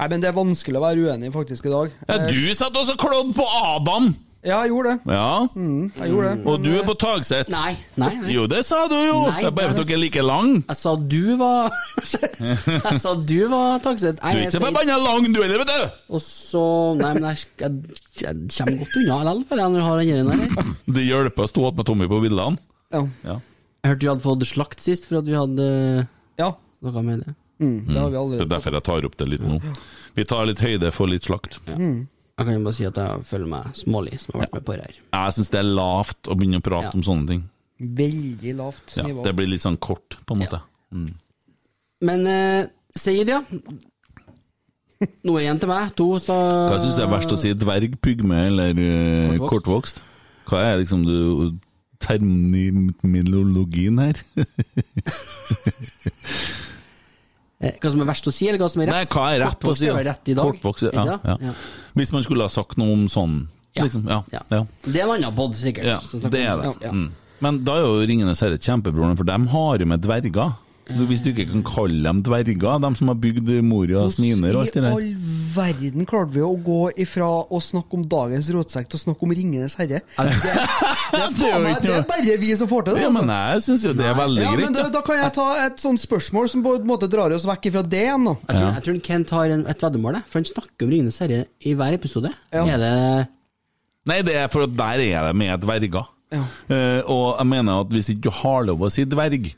Nei, 0.00 0.08
men 0.08 0.20
det 0.20 0.28
er 0.28 0.32
vanskelig 0.36 0.76
å 0.76 0.82
være 0.82 1.06
uenig 1.06 1.32
faktisk 1.32 1.66
i 1.66 1.70
dag. 1.70 1.92
Ja, 2.08 2.18
du 2.26 2.54
satt 2.58 2.74
også 2.74 2.96
klådd 2.98 3.30
på 3.34 3.46
Adam! 3.62 4.10
Ja, 4.46 4.60
jeg 4.62 4.70
gjorde 4.70 4.92
det. 4.94 5.12
Ja. 5.12 5.30
jeg 5.98 6.10
gjorde 6.12 6.28
det. 6.30 6.42
Og 6.46 6.60
du 6.62 6.68
er 6.78 6.84
på 6.86 6.94
Tagset? 6.94 7.48
Nei, 7.50 7.72
nei, 7.98 8.10
nei. 8.20 8.30
Jo, 8.36 8.44
det 8.46 8.60
sa 8.68 8.84
du 8.86 8.94
jo! 8.94 9.16
Nei, 9.26 9.40
det 9.42 9.48
er 9.50 9.54
bare 9.56 9.72
fordi 9.74 9.88
dere 9.88 9.96
er 9.96 10.02
like 10.04 10.22
lang. 10.22 10.52
Jeg 10.68 10.78
sa 10.78 10.92
du 10.94 11.24
var 11.40 11.72
Jeg 12.86 13.00
sa 13.02 13.14
du 13.18 13.38
var 13.50 13.82
Tagset. 13.82 14.20
Du 14.20 14.28
er 14.28 14.44
ikke 14.44 14.54
så 14.54 14.60
forbanna 14.62 14.98
lang, 15.02 15.26
du 15.34 15.40
heller, 15.42 15.64
vet 15.64 15.72
du! 15.72 15.96
Og 16.14 16.22
så 16.22 16.62
Nei, 17.00 17.10
men 17.18 17.26
jeg, 17.32 17.48
jeg, 17.64 17.98
jeg 18.22 18.36
kommer 18.54 18.78
godt 18.84 18.94
unna 19.02 19.18
likevel, 19.26 19.42
føler 19.50 19.64
jeg, 19.64 19.72
når 19.74 19.82
jeg 19.82 19.88
har 19.88 20.22
den 20.22 20.30
der. 20.30 20.70
Det 20.98 21.06
hjelper 21.08 21.46
å 21.48 21.50
stå 21.50 21.72
med 21.80 21.88
Tommy 21.90 22.08
på 22.12 22.20
bildene. 22.22 22.62
Ja. 22.94 23.02
Ja. 23.26 23.36
Jeg 23.82 23.92
hørte 23.92 24.06
vi 24.06 24.10
hadde 24.12 24.26
fått 24.28 24.46
slakt 24.52 24.84
sist, 24.86 25.08
for 25.10 25.18
at 25.18 25.26
vi 25.26 25.34
hadde 25.34 25.66
Ja. 26.38 26.52
snakka 26.78 27.02
med 27.08 27.24
det. 27.26 27.34
Mm, 27.58 27.78
det 27.90 27.98
har 27.98 28.10
vi 28.14 28.36
Det 28.38 28.46
er 28.46 28.52
derfor 28.54 28.78
jeg 28.78 28.86
tar 28.86 29.08
opp 29.10 29.16
det 29.18 29.28
litt 29.32 29.42
nå. 29.42 29.58
Vi 30.14 30.24
tar 30.30 30.46
litt 30.46 30.62
høyde 30.62 30.92
for 30.94 31.10
litt 31.10 31.26
slakt. 31.26 31.58
Mm. 31.74 32.06
Jeg 32.38 32.46
kan 32.46 32.54
jo 32.54 32.62
bare 32.64 32.74
si 32.76 32.84
at 32.86 32.94
jeg 33.02 33.24
føler 33.26 33.48
meg 33.50 33.64
smålig 33.74 34.20
som 34.22 34.30
har 34.36 34.44
vært 34.46 34.52
med 34.54 34.64
på 34.68 34.72
det 34.78 34.84
her. 34.86 34.94
Jeg 35.18 35.32
syns 35.34 35.48
det 35.50 35.58
er 35.58 35.66
lavt 35.74 36.28
å 36.30 36.36
begynne 36.38 36.60
å 36.60 36.62
prate 36.68 36.92
Ja. 36.92 36.94
om 36.94 37.02
sånne 37.02 37.26
ting. 37.32 37.42
Veldig 37.80 38.52
lavt 38.58 38.94
Ja, 38.96 39.02
nivå. 39.06 39.22
det 39.24 39.34
blir 39.36 39.46
litt 39.50 39.62
sånn 39.62 39.76
kort, 39.78 40.16
på 40.26 40.34
en 40.34 40.38
måte. 40.44 40.60
Mm. 40.94 41.12
Men 42.02 42.26
eh, 42.26 42.66
Seid, 42.98 43.28
ja. 43.28 43.42
Nå 44.98 45.34
er 45.36 45.38
det 45.38 45.44
igjen 45.46 45.60
til 45.62 45.68
meg. 45.70 45.92
To, 45.98 46.06
så 46.18 46.34
Hva 46.70 46.78
syns 46.82 46.96
du 46.98 47.02
er 47.04 47.10
verst 47.12 47.32
å 47.34 47.38
si? 47.38 47.52
Dverg, 47.54 47.94
pygme 48.02 48.40
eller 48.48 48.70
eh, 48.74 49.38
Kortvokst. 49.38 49.50
kortvokst? 49.50 50.00
Hva 50.48 50.58
er 50.72 50.78
liksom 50.82 51.00
du, 51.06 51.54
terminologien 52.02 53.98
her? 53.98 54.14
Eh, 57.60 57.74
Hva 57.82 57.90
som 57.90 58.02
er 58.04 58.06
verst 58.06 58.28
å 58.30 58.32
si, 58.34 58.46
eller 58.46 58.60
hva 58.62 58.68
som 58.70 58.82
er 58.84 58.90
rett? 58.92 58.94
Nei, 58.94 59.06
hva 59.10 59.28
er 59.34 59.40
rett 59.42 59.64
å 59.66 59.74
si? 59.74 59.88
rett 59.90 60.30
i 60.30 60.34
dag. 60.38 60.50
Kortvokst, 60.52 60.90
ja, 60.94 61.16
ja. 61.26 61.54
Hvis 61.98 62.12
man 62.14 62.22
skulle 62.26 62.46
ha 62.46 62.52
sagt 62.52 62.78
noe 62.78 62.92
om 62.94 63.08
sånn, 63.10 63.40
liksom. 63.74 64.06
Ja. 64.06 64.20
ja. 64.30 64.60
Det 64.84 64.94
er 64.94 65.08
en 65.08 65.16
annen 65.16 65.34
pod, 65.34 65.56
sikkert. 65.58 65.88
Ja, 65.90 65.98
det 66.30 66.44
er 66.44 66.62
det. 66.62 66.92
Mm. 66.94 67.08
Men 67.42 67.60
da 67.66 67.76
er 67.78 67.86
jo 67.86 68.06
Ringenes 68.06 68.42
herre 68.42 68.58
kjempebroren, 68.62 69.18
for 69.18 69.26
de 69.26 69.38
har 69.52 69.82
jo 69.82 69.90
med 69.90 70.02
dverger. 70.06 70.54
Hvis 70.88 71.20
du 71.24 71.30
ikke 71.30 71.44
kan 71.50 71.62
kalle 71.66 72.00
dem 72.00 72.22
dverger, 72.24 72.78
de 72.80 72.90
som 72.96 73.10
har 73.10 73.18
bygd 73.20 73.50
Morias 73.66 74.16
miner 74.20 74.56
og 74.56 74.62
alt 74.64 74.76
det 74.78 74.82
I 74.84 74.92
all 74.92 75.10
verden 75.52 76.08
klarte 76.08 76.36
vi 76.36 76.44
å 76.44 76.52
gå 76.64 76.80
ifra 77.04 77.28
å 77.44 77.60
snakke 77.62 77.98
om 77.98 78.06
dagens 78.08 78.48
rotsekk 78.54 78.88
til 78.88 78.98
å 78.98 79.02
snakke 79.02 79.26
om 79.26 79.34
Ringenes 79.36 79.76
herre? 79.80 80.00
Det, 80.00 80.26
det, 80.38 80.52
er, 80.54 81.18
er 81.18 81.24
jo 81.24 81.30
faen 81.38 81.64
meg, 81.66 81.78
det 81.84 81.94
er 81.98 82.06
bare 82.08 82.36
vi 82.40 82.50
som 82.58 82.70
får 82.70 82.88
til 82.88 82.98
det. 82.98 83.04
Ja, 83.04 83.10
altså. 83.10 83.20
men 83.20 83.34
jeg 83.36 83.64
syns 83.68 83.86
jo 83.88 83.94
det 83.98 84.08
er 84.08 84.18
veldig 84.18 84.44
ja, 84.44 84.52
greit. 84.56 84.68
da, 84.68 84.84
da. 84.88 84.90
da 84.98 85.04
kan 85.06 85.22
jeg 85.22 85.34
ta 85.38 85.48
et 85.66 85.84
sånt 85.84 86.04
spørsmål 86.04 86.52
som 86.52 86.64
på 86.64 86.76
en 86.80 86.88
måte 86.88 87.10
drar 87.12 87.36
oss 87.36 87.46
vekk 87.48 87.70
ifra 87.72 87.84
det 87.84 88.04
igjen. 88.06 88.28
Jeg 88.34 88.52
tror, 88.52 88.68
jeg 88.68 88.86
tror 88.88 89.00
Kent 89.08 89.34
har 89.38 89.56
en, 89.56 89.64
et 89.74 89.88
veddemål, 89.88 90.20
for 90.28 90.40
han 90.40 90.52
snakker 90.52 90.88
om 90.88 90.94
Ringenes 90.94 91.20
herre 91.24 91.42
i 91.60 91.74
hver 91.78 91.98
episode. 91.98 92.32
Er 92.52 92.78
det 92.80 92.94
Nei, 94.08 94.22
det 94.24 94.38
er 94.40 94.46
for 94.48 94.64
at 94.64 94.72
der 94.72 95.02
er 95.04 95.26
det 95.28 95.36
med 95.36 95.52
dverger. 95.60 96.06
Ja. 96.32 96.44
Uh, 96.68 97.00
og 97.08 97.26
jeg 97.38 97.48
mener 97.48 97.82
at 97.82 97.92
hvis 97.92 98.10
ikke 98.12 98.28
du 98.28 98.36
har 98.40 98.64
lov 98.68 98.84
å 98.84 98.90
si 98.92 99.04
dverg, 99.08 99.50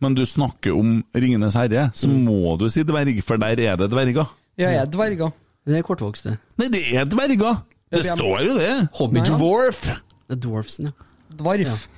men 0.00 0.14
du 0.14 0.24
snakker 0.26 0.72
om 0.76 1.04
Ringenes 1.14 1.54
herre, 1.54 1.90
så 1.94 2.08
Mm. 2.08 2.24
må 2.28 2.58
du 2.58 2.68
si 2.70 2.82
dverg, 2.84 3.22
for 3.24 3.36
der 3.36 3.48
er 3.60 3.76
det 3.76 3.90
dverger. 3.90 4.26
Jeg 4.58 4.74
er 4.76 4.86
dverger. 4.86 5.32
Det 5.66 5.76
er 5.78 5.82
kortvokste. 5.82 6.38
Nei, 6.58 6.68
det 6.68 6.94
er 6.94 7.04
dverger! 7.04 7.62
Det 7.90 8.04
Ja, 8.04 8.06
vi 8.06 8.08
er- 8.08 8.16
står 8.16 8.40
jo 8.44 8.58
det! 8.58 8.88
Hobby 8.94 9.20
Dwarf! 9.20 9.82
Det 10.28 10.36
er 10.36 10.40
dwarfsen, 10.48 10.84
ja. 10.84 10.90
Dvarf. 11.38 11.88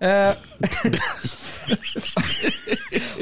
Eh, 0.00 0.34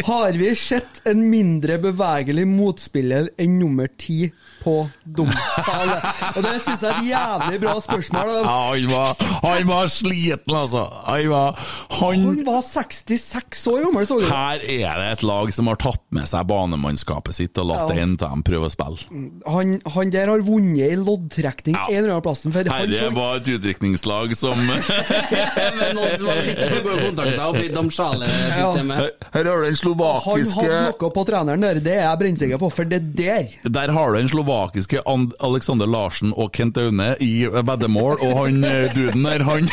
har 0.06 0.32
vi 0.32 0.54
sett 0.56 1.02
en 1.06 1.26
mindre 1.30 1.76
bevegelig 1.82 2.46
motspiller 2.48 3.28
enn 3.38 3.58
nummer 3.60 3.88
ti 4.00 4.30
på 4.62 4.74
Domsdal? 5.04 5.92
Og 6.34 6.40
det 6.44 6.54
syns 6.64 6.84
jeg 6.84 6.90
er 6.90 6.98
et 7.00 7.08
jævlig 7.10 7.60
bra 7.62 7.74
spørsmål. 7.84 8.30
Ja, 8.40 8.56
han, 8.70 8.86
var, 8.90 9.24
han 9.44 9.68
var 9.70 9.90
sliten, 9.92 10.54
altså. 10.56 10.84
Han 11.06 11.28
var 11.32 11.58
Han 12.00 12.24
Han 12.24 12.40
var 12.46 12.60
66 12.64 13.66
år 13.72 13.84
gammel, 13.86 14.06
så 14.08 14.18
du. 14.20 14.26
Her 14.30 14.64
er 14.64 15.00
det 15.00 15.08
et 15.16 15.24
lag 15.26 15.52
som 15.54 15.70
har 15.70 15.80
tatt 15.80 16.02
med 16.14 16.28
seg 16.30 16.46
banemannskapet 16.50 17.36
sitt 17.36 17.58
og 17.60 17.70
latt 17.72 17.90
Ja. 17.90 18.02
en 18.04 18.16
av 18.20 18.34
dem 18.34 18.44
prøve 18.46 18.68
å 18.68 18.72
spille. 18.72 19.22
Han, 19.48 19.76
han 19.94 20.12
der 20.12 20.30
har 20.30 20.44
vunnet 20.46 20.92
i 20.92 20.98
loddtrekning 21.00 21.76
en 21.76 21.96
eller 21.96 22.16
annen 22.18 22.54
han 22.54 22.68
Herre 22.70 22.98
så 23.00 23.10
var 23.14 23.40
et 23.40 23.48
utdrikningslag 23.54 24.34
som 24.38 24.58
Men 24.68 25.96
noen 25.96 26.14
som 26.18 26.26
var 26.28 26.40
litt 26.44 26.60
for 26.60 26.84
gode 26.84 26.98
kontakter 27.06 27.44
oppi 27.46 27.70
Damsjale-systemet. 27.74 29.24
Her 29.34 29.48
har 29.50 29.62
du 29.62 29.64
den 29.64 29.70
Han 29.70 29.80
slovakiske 29.80 30.56
hadde 30.60 30.80
noe 30.90 31.12
på 31.16 31.24
treneren 31.28 31.64
der, 31.64 31.80
det 31.84 31.96
er 31.96 32.04
jeg 32.06 32.20
brennsikker 32.24 32.60
på, 32.60 32.70
for 32.74 32.90
det 32.90 33.00
der 33.18 33.48
Der 33.64 33.94
har 33.94 34.12
du 34.12 34.20
den 34.20 34.28
slovakiske 34.30 34.49
And 34.50 35.32
Alexander 35.40 35.86
Larsen 35.86 36.32
og 36.36 36.52
Kent 36.52 36.78
Aune 36.78 37.16
i 37.20 37.46
veddemål, 37.46 38.20
og 38.20 38.32
han 38.44 38.64
eh, 38.64 38.94
duden 38.94 39.24
der, 39.24 39.44
han 39.46 39.68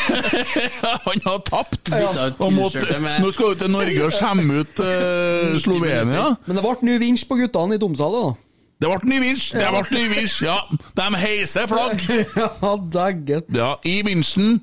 Han 1.08 1.22
har 1.26 1.40
tapt! 1.46 1.92
Ja. 1.92 2.30
Og 2.40 2.54
måtte, 2.54 2.84
nå 3.22 3.32
skal 3.36 3.54
du 3.54 3.64
til 3.64 3.72
Norge 3.74 4.04
og 4.06 4.12
skjemme 4.16 4.62
ut 4.62 4.82
uh, 4.84 5.56
Slovenia. 5.62 6.28
Men 6.46 6.60
det 6.60 6.64
ble 6.66 6.76
ny 6.88 6.98
vinsj 7.02 7.26
på 7.30 7.40
guttene 7.40 7.78
i 7.78 7.82
domsalet, 7.82 8.28
da. 8.28 8.36
Det 8.78 8.90
ble 8.92 9.10
ny 9.10 9.20
vinsj! 9.24 9.48
Det 9.58 9.70
ble 9.74 9.84
ny 9.98 10.04
vinsj, 10.14 10.38
ja! 10.46 10.58
De 11.00 11.08
heiser 11.24 11.70
flagg! 11.72 12.04
Ja, 12.62 12.76
dægget. 12.98 13.50
Ja, 13.56 13.72
i 13.88 14.02
vinsjen. 14.06 14.60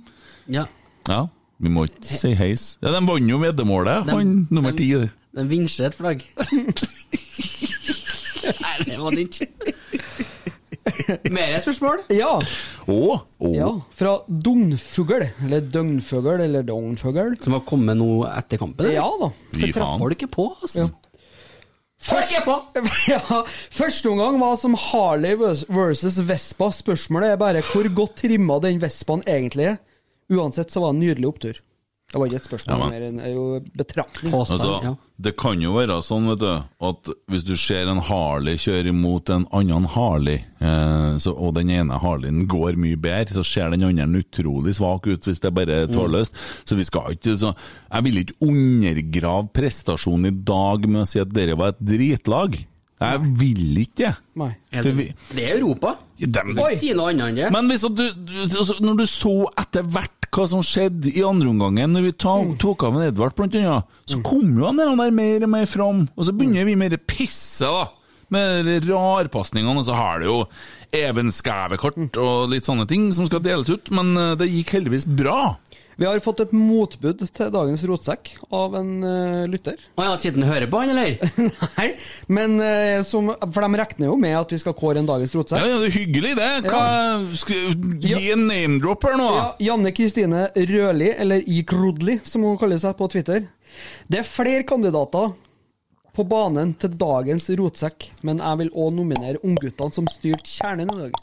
Ja. 0.47 0.67
Ja, 1.09 1.25
vi 1.59 1.73
må 1.73 1.87
ikke 1.89 2.07
si 2.07 2.35
heis. 2.39 2.75
Ja, 2.83 2.93
De 2.95 3.01
vant 3.09 3.31
jo 3.31 3.41
veddemålet, 3.43 4.07
De- 4.07 4.15
han 4.15 4.35
nummer 4.55 4.73
ti. 4.77 4.93
Den 5.35 5.51
vinsjer 5.51 5.91
et 5.91 5.97
flagg. 5.99 6.23
Nei, 8.45 8.77
det 8.85 8.99
var 9.01 9.11
det 9.17 9.25
ikke. 9.25 9.47
Mer 11.33 11.61
spørsmål? 11.65 12.03
Ja. 12.23 12.35
Oh, 12.87 13.21
oh. 13.41 13.55
ja. 13.57 13.71
Fra 13.97 14.19
Dungfugl 14.29 15.25
eller 15.45 15.61
Døgnfugl, 15.73 16.41
eller 16.45 16.63
Dognfugl. 16.69 17.39
Som 17.43 17.57
har 17.57 17.65
kommet 17.69 17.97
nå 18.01 18.11
etter 18.29 18.61
kampen? 18.61 18.85
eller? 18.85 18.99
Ja 18.99 19.09
da. 19.23 19.31
For 19.57 19.73
faen. 19.81 20.05
Folk 20.05 20.23
er 20.27 20.31
på, 20.35 20.47
altså. 20.61 20.85
Ja. 20.85 20.91
Folk 22.05 22.33
er 22.37 22.45
på! 22.45 22.55
Ja, 23.15 23.43
Første 23.73 24.11
omgang 24.13 24.37
var 24.43 24.59
som 24.61 24.75
Harley 24.77 25.39
vers- 25.41 25.65
versus 25.73 26.19
Vespa. 26.29 26.69
Spørsmålet 26.75 27.33
er 27.33 27.41
bare 27.41 27.63
hvor 27.71 27.89
godt 27.97 28.19
trimma 28.21 28.59
den 28.61 28.81
Vespaen 28.83 29.23
egentlig 29.25 29.71
er. 29.73 29.79
Uansett 30.35 30.73
så 30.75 30.83
var 30.83 30.93
det 30.93 30.99
en 30.99 31.05
nydelig 31.07 31.31
opptur. 31.31 31.61
Det 32.15 32.21
var 32.21 32.29
ikke 32.31 32.39
et 32.39 32.47
spørsmål, 32.47 32.71
Ja, 32.71 32.77
men- 32.79 32.91
mer 32.95 33.05
enn 33.09 33.35
jo 33.35 33.61
betraktning. 33.75 34.33
Altså, 34.33 34.97
Det 35.21 35.37
kan 35.37 35.61
jo 35.61 35.73
være 35.75 35.97
sånn, 36.03 36.29
vet 36.29 36.39
du, 36.39 36.63
at 36.81 37.09
hvis 37.29 37.45
du 37.45 37.57
ser 37.57 37.89
en 37.91 37.99
Harley 37.99 38.55
kjøre 38.55 38.87
imot 38.93 39.31
en 39.31 39.47
annen 39.53 39.85
Harley, 39.87 40.45
eh, 40.61 41.17
så, 41.19 41.35
og 41.37 41.55
den 41.55 41.71
ene 41.71 41.99
Harleyen 41.99 42.47
går 42.47 42.77
mye 42.77 42.97
bedre, 42.97 43.35
så 43.35 43.45
ser 43.45 43.71
den 43.71 43.83
andre 43.83 44.23
utrolig 44.23 44.75
svak 44.79 45.07
ut 45.07 45.27
hvis 45.27 45.41
det 45.41 45.51
er 45.51 45.51
bare 45.51 45.87
Mm. 45.89 46.31
Så 46.65 46.77
vi 46.77 46.85
skal 46.85 47.15
ikke 47.17 47.37
så, 47.37 47.55
Jeg 47.93 48.05
vil 48.05 48.25
ikke 48.25 48.39
undergrave 48.41 49.51
prestasjonen 49.53 50.27
i 50.27 50.31
dag 50.45 50.89
med 50.89 51.03
å 51.03 51.09
si 51.09 51.19
at 51.19 51.33
dere 51.33 51.57
var 51.57 51.69
et 51.69 51.85
dritlag. 51.85 52.65
Jeg 53.13 53.35
vil 53.39 53.79
ikke 53.85 54.15
det. 54.81 54.95
Vi- 54.97 55.15
Det 55.35 55.45
er 55.51 55.59
Europa. 55.59 55.97
Dem- 56.19 56.55
Du 56.55 56.61
kan 56.63 56.77
si 56.77 56.93
noe 56.95 57.11
annet 57.13 57.29
enn 57.29 57.35
det. 57.37 57.51
Men 57.53 57.69
hvis 57.69 57.81
du, 57.83 57.89
du, 57.95 58.33
altså, 58.43 58.81
når 58.81 58.97
du 58.97 59.05
så 59.07 59.35
etter 59.59 59.83
hvert 59.83 60.11
hva 60.35 60.49
som 60.49 60.63
skjedde 60.63 61.13
i 61.15 61.23
andre 61.23 61.47
omgangen, 61.49 61.93
når 61.95 62.03
vi 62.03 62.13
ta, 62.13 62.37
Mm. 62.43 62.57
tok 62.59 62.83
av 62.85 62.97
en 62.97 63.03
Edvard 63.09 63.35
blant 63.37 63.55
annet, 63.55 63.85
så 64.07 64.23
kom 64.23 64.59
jo 64.59 64.65
han 64.67 64.77
der, 64.77 64.89
han 64.89 64.99
der 64.99 65.11
mer 65.13 65.43
og 65.45 65.49
mer 65.51 65.67
fram, 65.67 66.09
og 66.17 66.25
så 66.25 66.33
begynner 66.37 66.65
vi 66.65 66.75
med 66.75 66.91
det 66.91 67.07
pisset, 67.07 67.69
da. 67.69 67.89
Med 68.31 68.65
de 68.65 68.81
rarpasningene, 68.91 69.79
og 69.79 69.85
så 69.87 69.95
har 69.95 70.19
det 70.19 70.27
jo 70.27 70.47
Even 70.95 71.29
Skævekort 71.31 72.17
og 72.19 72.51
litt 72.51 72.65
sånne 72.65 72.87
ting 72.89 73.13
som 73.13 73.27
skal 73.27 73.41
deles 73.41 73.69
ut, 73.69 73.91
men 73.91 74.17
eh, 74.17 74.35
det 74.37 74.49
gikk 74.49 74.71
heldigvis 74.79 75.05
bra. 75.07 75.57
Vi 75.97 76.07
har 76.07 76.19
fått 76.23 76.41
et 76.43 76.55
motbud 76.57 77.23
til 77.23 77.51
dagens 77.55 77.85
rotsekk 77.87 78.33
av 78.55 78.75
en 78.81 78.91
uh, 79.05 79.45
lytter. 79.51 79.79
Å 79.95 80.07
ja, 80.09 80.17
Siden 80.19 80.43
han 80.43 80.55
hører 80.55 80.71
på, 80.71 80.81
han, 80.83 80.91
eller? 80.95 81.19
Nei, 81.79 81.89
men 82.27 82.57
uh, 82.59 83.05
som, 83.07 83.31
for 83.45 83.67
de 83.67 83.81
regner 83.81 84.11
jo 84.11 84.17
med 84.19 84.35
at 84.39 84.55
vi 84.55 84.59
skal 84.63 84.77
kåre 84.79 85.03
en 85.03 85.11
dagens 85.11 85.35
rotsekk. 85.37 85.63
Ja, 85.63 85.71
ja, 85.71 85.79
det 85.83 85.91
er 85.93 85.97
hyggelig, 85.99 86.35
det. 86.41 86.51
Hva, 86.67 86.83
skal 87.39 87.79
Gi 88.03 88.33
en 88.35 88.47
name-drop 88.51 89.07
her 89.07 89.19
nå. 89.21 89.31
Ja, 89.39 89.47
Janne 89.71 89.95
Kristine 89.95 90.49
Røli, 90.55 91.13
eller 91.15 91.47
Ikrodli, 91.47 92.19
som 92.27 92.47
hun 92.47 92.59
kaller 92.61 92.81
seg 92.83 92.97
på 92.99 93.09
Twitter. 93.13 93.47
Det 94.11 94.23
er 94.23 94.29
flere 94.29 94.67
kandidater 94.67 95.33
på 96.15 96.27
banen 96.31 96.75
til 96.79 96.95
dagens 96.99 97.49
rotsekk, 97.59 98.11
men 98.27 98.43
jeg 98.43 98.61
vil 98.63 98.75
òg 98.79 98.93
nominere 98.95 99.43
ungguttene 99.47 99.95
som 99.95 100.11
styrte 100.11 100.51
kjernen 100.51 100.91
i 100.95 100.99
dag. 101.07 101.23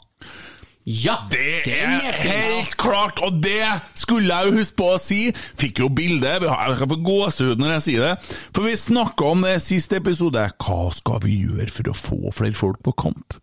Ja, 0.82 1.14
det 1.30 1.62
er 1.70 2.08
helt 2.24 2.72
klart, 2.74 3.20
og 3.22 3.36
det 3.44 3.62
skulle 3.94 4.34
jeg 4.34 4.48
jo 4.48 4.56
huske 4.56 4.78
på 4.80 4.88
å 4.90 4.98
si. 4.98 5.20
Fikk 5.60 5.78
jo 5.84 5.90
bilde, 5.94 6.32
jeg 6.42 6.78
kan 6.80 6.90
få 6.90 6.98
gåsehud 7.06 7.62
når 7.62 7.76
jeg 7.76 7.84
sier 7.86 8.06
det. 8.08 8.34
For 8.50 8.66
vi 8.66 8.74
snakka 8.80 9.30
om 9.30 9.46
det 9.46 9.54
i 9.60 9.62
siste 9.62 10.00
episode. 10.02 10.42
Hva 10.58 10.80
skal 10.96 11.22
vi 11.22 11.38
gjøre 11.44 11.70
for 11.70 11.92
å 11.92 11.94
få 11.94 12.34
flere 12.34 12.58
folk 12.58 12.82
på 12.82 12.96
kamp? 12.98 13.38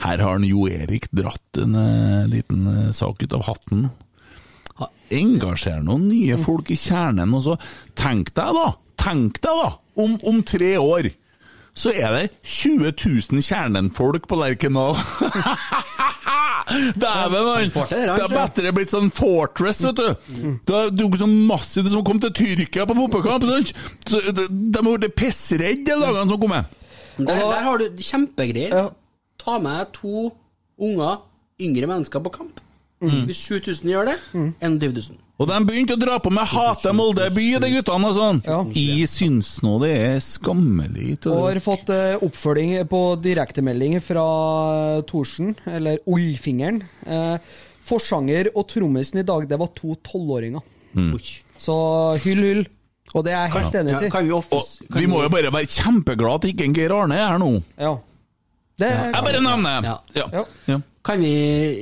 Her 0.00 0.22
har 0.24 0.40
Jo 0.46 0.64
Erik 0.70 1.10
dratt 1.12 1.60
en 1.60 1.76
uh, 1.76 2.24
liten 2.30 2.64
uh, 2.64 2.90
sak 2.96 3.20
ut 3.20 3.36
av 3.36 3.44
hatten. 3.50 3.90
Engasjer 5.12 5.82
noen 5.84 6.06
nye 6.08 6.36
folk 6.40 6.70
i 6.72 6.78
kjernen, 6.78 7.32
og 7.36 7.44
så 7.44 7.60
Tenk 7.98 8.32
deg 8.36 8.56
da, 8.56 8.68
tenk 9.00 9.40
deg 9.44 9.60
da, 9.60 9.72
om, 10.00 10.16
om 10.28 10.44
tre 10.46 10.76
år 10.80 11.12
så 11.78 11.92
er 11.94 12.10
det 12.10 12.22
20 12.42 12.90
000 12.90 13.44
kjernenfolk 13.44 14.24
på 14.26 14.38
Lerkendal. 14.40 14.96
Dæven, 16.68 17.48
han! 17.48 17.70
Det 17.88 17.98
er 18.04 18.32
bedre 18.32 18.72
blitt 18.76 18.92
sånn 18.92 19.10
Fortress, 19.14 19.80
vet 19.86 19.98
du. 20.00 20.52
Det 20.68 20.76
er 20.76 20.90
jo 21.00 21.08
sånn 21.20 21.36
massivt 21.48 21.90
som 21.94 22.04
kom 22.06 22.20
til 22.22 22.34
Tyrkia 22.36 22.86
på 22.88 22.96
fotballkamp. 22.98 23.46
De 23.48 24.46
de 24.48 24.82
har 24.84 25.00
blitt 25.00 25.16
pissredde, 25.18 25.88
de 25.88 25.96
lagene 25.98 26.28
som 26.28 26.40
kommer. 26.42 26.68
Der, 27.18 27.40
der 27.40 27.64
har 27.66 27.80
du 27.80 28.02
kjempegreier. 28.04 28.90
Ta 29.40 29.58
med 29.62 29.92
to 29.96 30.28
unger, 30.78 31.22
yngre 31.62 31.88
mennesker 31.90 32.22
på 32.22 32.34
kamp. 32.36 32.60
Mm. 32.98 33.26
Hvis 33.28 33.40
7000 33.46 33.90
gjør 33.92 34.08
det, 34.10 34.14
21 34.34 34.78
000. 34.90 35.18
Og 35.38 35.46
de 35.46 35.58
begynte 35.68 35.94
å 35.94 36.00
dra 36.00 36.16
på 36.18 36.32
med 36.34 36.50
'hate 36.50 36.90
Molde 36.98 37.28
by', 37.30 37.60
de 37.62 37.68
guttene 37.76 38.08
og 38.08 38.16
sånn. 38.16 38.40
Jeg 38.74 39.06
syns 39.06 39.62
nå 39.62 39.76
det 39.84 39.92
er 39.94 40.16
skammelig. 40.18 41.12
Og 41.30 41.44
har 41.46 41.60
fått 41.62 41.92
eh, 41.94 42.18
oppfølging 42.18 42.74
på 42.90 43.02
direktemelding 43.22 44.00
fra 44.02 45.02
Thorsen, 45.06 45.54
eller 45.66 46.02
Ollfingeren. 46.10 46.82
Eh, 47.06 47.38
forsanger 47.88 48.50
og 48.54 48.66
trommisen 48.66 49.22
i 49.22 49.26
dag, 49.26 49.46
det 49.48 49.58
var 49.60 49.70
to 49.78 49.94
tolvåringer. 50.02 50.60
Mm. 50.98 51.14
Så 51.56 51.78
hyll, 52.24 52.42
hyll. 52.42 52.66
Og 53.14 53.24
det 53.24 53.32
er 53.32 53.46
jeg 53.46 53.54
helt 53.54 53.78
enig 53.78 53.94
i. 53.94 54.98
Vi 54.98 55.06
må 55.08 55.22
jo 55.22 55.30
bare 55.32 55.52
være 55.54 55.70
kjempeglade 55.70 56.42
at 56.42 56.50
ikke 56.50 56.72
Geir 56.76 56.92
Arne 56.98 57.16
er 57.16 57.30
her 57.30 57.38
nå. 57.40 57.54
Ja. 57.78 57.94
Det 58.78 58.88
Jeg 58.90 59.24
bare 59.24 59.40
nevner 59.42 59.86
Ja. 59.86 59.96
Ja. 60.14 60.44
Ja. 60.66 60.80
Kan 61.08 61.22
vi, 61.24 61.32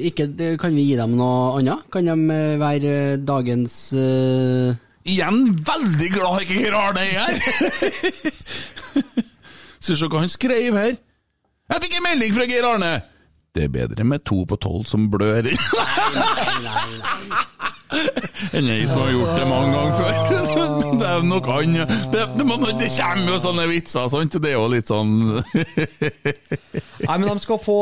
ikke, 0.07 0.29
kan 0.55 0.71
vi 0.77 0.85
gi 0.87 0.95
dem 0.95 1.17
noe 1.19 1.57
annet? 1.59 1.89
Kan 1.91 2.07
de 2.07 2.15
eh, 2.31 2.61
være 2.61 2.91
eh, 2.95 3.17
dagens 3.19 3.75
uh... 3.99 4.71
Igjen 5.07 5.41
veldig 5.67 6.11
glad 6.15 6.45
ikke 6.45 6.61
Geir 6.61 6.77
Arne 6.79 7.03
er 7.03 7.11
her! 7.19 7.35
Skal 9.81 9.95
vi 9.95 9.99
se 9.99 10.09
hva 10.13 10.23
han 10.23 10.31
skrev 10.31 10.79
her. 10.79 10.95
Jeg 11.67 11.83
fikk 11.83 11.99
en 11.99 12.07
melding 12.07 12.37
fra 12.39 12.47
Geir 12.47 12.69
Arne! 12.71 12.93
Det 13.51 13.67
er 13.67 13.73
bedre 13.75 14.07
med 14.07 14.23
to 14.23 14.45
på 14.47 14.59
tolv 14.63 14.87
som 14.87 15.11
blør 15.11 15.51
enn 18.57 18.67
ei 18.69 18.83
som 18.91 19.01
har 19.05 19.13
gjort 19.15 19.39
det 19.39 19.47
mange 19.49 19.71
ganger 19.75 19.95
før. 19.97 20.13
Det 21.01 21.07
er 21.09 21.27
noe 21.27 21.41
han 21.51 21.75
det, 21.77 21.87
det, 22.13 22.25
det 22.37 22.89
kommer 22.97 23.33
jo 23.33 23.39
sånne 23.43 23.67
vitser, 23.71 24.09
sant? 24.13 24.39
Det 24.43 24.53
er 24.53 24.57
jo 24.59 24.67
litt 24.71 24.91
sånn 24.91 25.13
Nei, 25.35 27.17
men 27.17 27.29
de 27.31 27.37
skal 27.43 27.61
få 27.63 27.79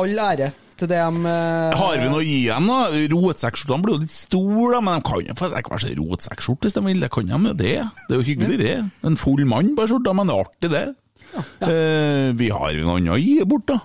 all 0.00 0.18
ære 0.26 0.52
til 0.74 0.88
det 0.90 0.98
de 0.98 1.30
uh, 1.30 1.76
Har 1.78 1.98
vi 2.00 2.08
noe 2.10 2.18
å 2.18 2.26
gi 2.26 2.40
dem, 2.48 2.66
da? 2.66 2.78
Rotsekkskjortene 3.12 3.84
blir 3.84 3.94
jo 3.94 4.02
litt 4.02 4.14
store, 4.14 4.80
men 4.82 4.98
de 4.98 5.06
kan 5.06 5.28
jo 5.28 5.36
få 5.38 5.50
seg 5.52 5.70
hver 5.70 5.82
sin 5.84 5.96
rotsekkskjorte 6.00 6.66
hvis 6.66 6.76
de 6.78 6.82
vil. 6.88 7.04
Det 7.04 7.10
kan 7.14 7.28
de 7.30 7.38
jo 7.38 7.54
det. 7.60 7.76
Det 8.08 8.16
er 8.16 8.18
jo 8.18 8.26
hyggelig, 8.26 8.58
det. 8.58 8.74
En 9.06 9.18
full 9.20 9.44
mann 9.46 9.74
på 9.78 9.86
skjorta, 9.90 10.14
men 10.18 10.30
det 10.30 10.34
er 10.34 10.48
artig, 10.48 10.72
det. 10.74 10.84
Eh, 11.34 12.32
vi 12.38 12.50
har 12.54 12.74
jo 12.74 12.84
noe 12.86 12.98
annet 12.98 13.14
å 13.14 13.20
gi 13.22 13.38
bort, 13.46 13.66
da. 13.70 13.78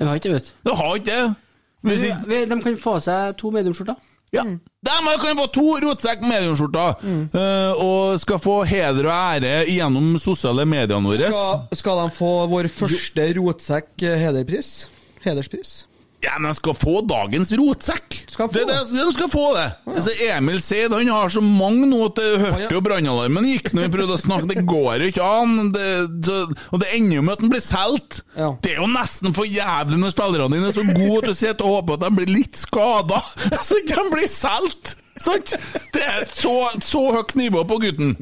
Vi 0.00 0.08
har 0.08 0.20
ikke 0.20 0.30
det, 0.32 0.36
vet 0.38 0.52
Du 0.64 0.70
har 0.76 0.94
ikke 0.96 1.08
det? 1.10 1.34
Men 1.80 1.92
Hvis 1.94 2.04
vi, 2.04 2.12
ikke- 2.12 2.28
vi, 2.28 2.44
de 2.52 2.60
kan 2.62 2.76
få 2.84 2.94
seg 3.00 3.36
to 3.40 3.50
mediumskjorter. 3.56 3.96
Ja. 4.32 4.44
De 4.44 5.16
kan 5.24 5.40
få 5.40 5.46
to 5.52 5.66
rotsekk 5.82 6.22
mediumskjorter, 6.22 7.00
eh, 7.34 7.72
og 7.80 8.20
skal 8.20 8.38
få 8.38 8.60
heder 8.68 9.08
og 9.08 9.16
ære 9.16 9.66
gjennom 9.72 10.18
sosiale 10.20 10.64
mediene 10.68 11.08
våre. 11.08 11.32
skal, 11.32 11.66
skal 11.80 12.04
de 12.04 12.14
få 12.14 12.32
vår 12.52 12.68
første 12.68 13.26
rotsekk 13.40 14.02
eh, 14.02 14.18
hederpris? 14.20 14.86
Hederspris? 15.24 15.84
Ja, 16.20 16.34
men 16.38 16.50
de 16.50 16.56
skal 16.58 16.74
få 16.76 17.00
dagens 17.08 17.48
rotsekk! 17.56 18.16
det, 18.52 18.64
det, 18.68 18.74
de 18.92 19.12
skal 19.14 19.30
få 19.32 19.44
det! 19.56 19.64
Altså, 19.88 20.12
Emil 20.28 20.60
Seid 20.62 20.92
han 20.92 21.08
har 21.08 21.32
så 21.32 21.40
mange 21.40 21.88
nå 21.88 22.00
at 22.10 22.20
det 22.20 22.26
hørte 22.42 22.76
jo 22.76 22.82
brannalarmen 22.84 23.48
gikk 23.48 23.72
når 23.72 23.86
vi 23.86 23.92
prøvde 23.94 24.18
å 24.18 24.20
snakke. 24.20 24.50
Det 24.52 24.66
går 24.68 25.00
jo 25.00 25.08
ikke 25.14 25.30
an. 25.40 25.72
Det, 25.72 25.86
så, 26.28 26.36
og 26.68 26.82
det 26.82 26.90
ender 26.98 27.16
jo 27.16 27.24
med 27.24 27.38
at 27.38 27.44
han 27.46 27.54
blir 27.54 27.64
solgt. 27.64 28.20
Det 28.36 28.74
er 28.74 28.82
jo 28.82 28.90
nesten 28.92 29.36
for 29.36 29.48
jævlig 29.48 30.00
når 30.02 30.12
spillerne 30.12 30.58
dine 30.60 30.68
er 30.68 30.76
så 30.76 30.84
gode 30.90 31.22
at 31.22 31.30
du 31.30 31.40
sitter 31.40 31.64
og 31.64 31.78
håper 31.78 31.96
at 31.96 32.04
de 32.04 32.12
blir 32.20 32.34
litt 32.36 32.60
skada, 32.60 33.24
så 33.66 33.80
ikke 33.80 33.96
de 34.02 34.16
blir 34.18 34.28
solgt! 34.32 34.96
Sant? 35.20 35.56
Det 35.92 36.04
er 36.04 36.22
et 36.22 36.32
så, 36.32 36.54
så 36.84 37.06
høyt 37.16 37.34
nivå 37.36 37.64
på 37.68 37.80
gutten. 37.82 38.14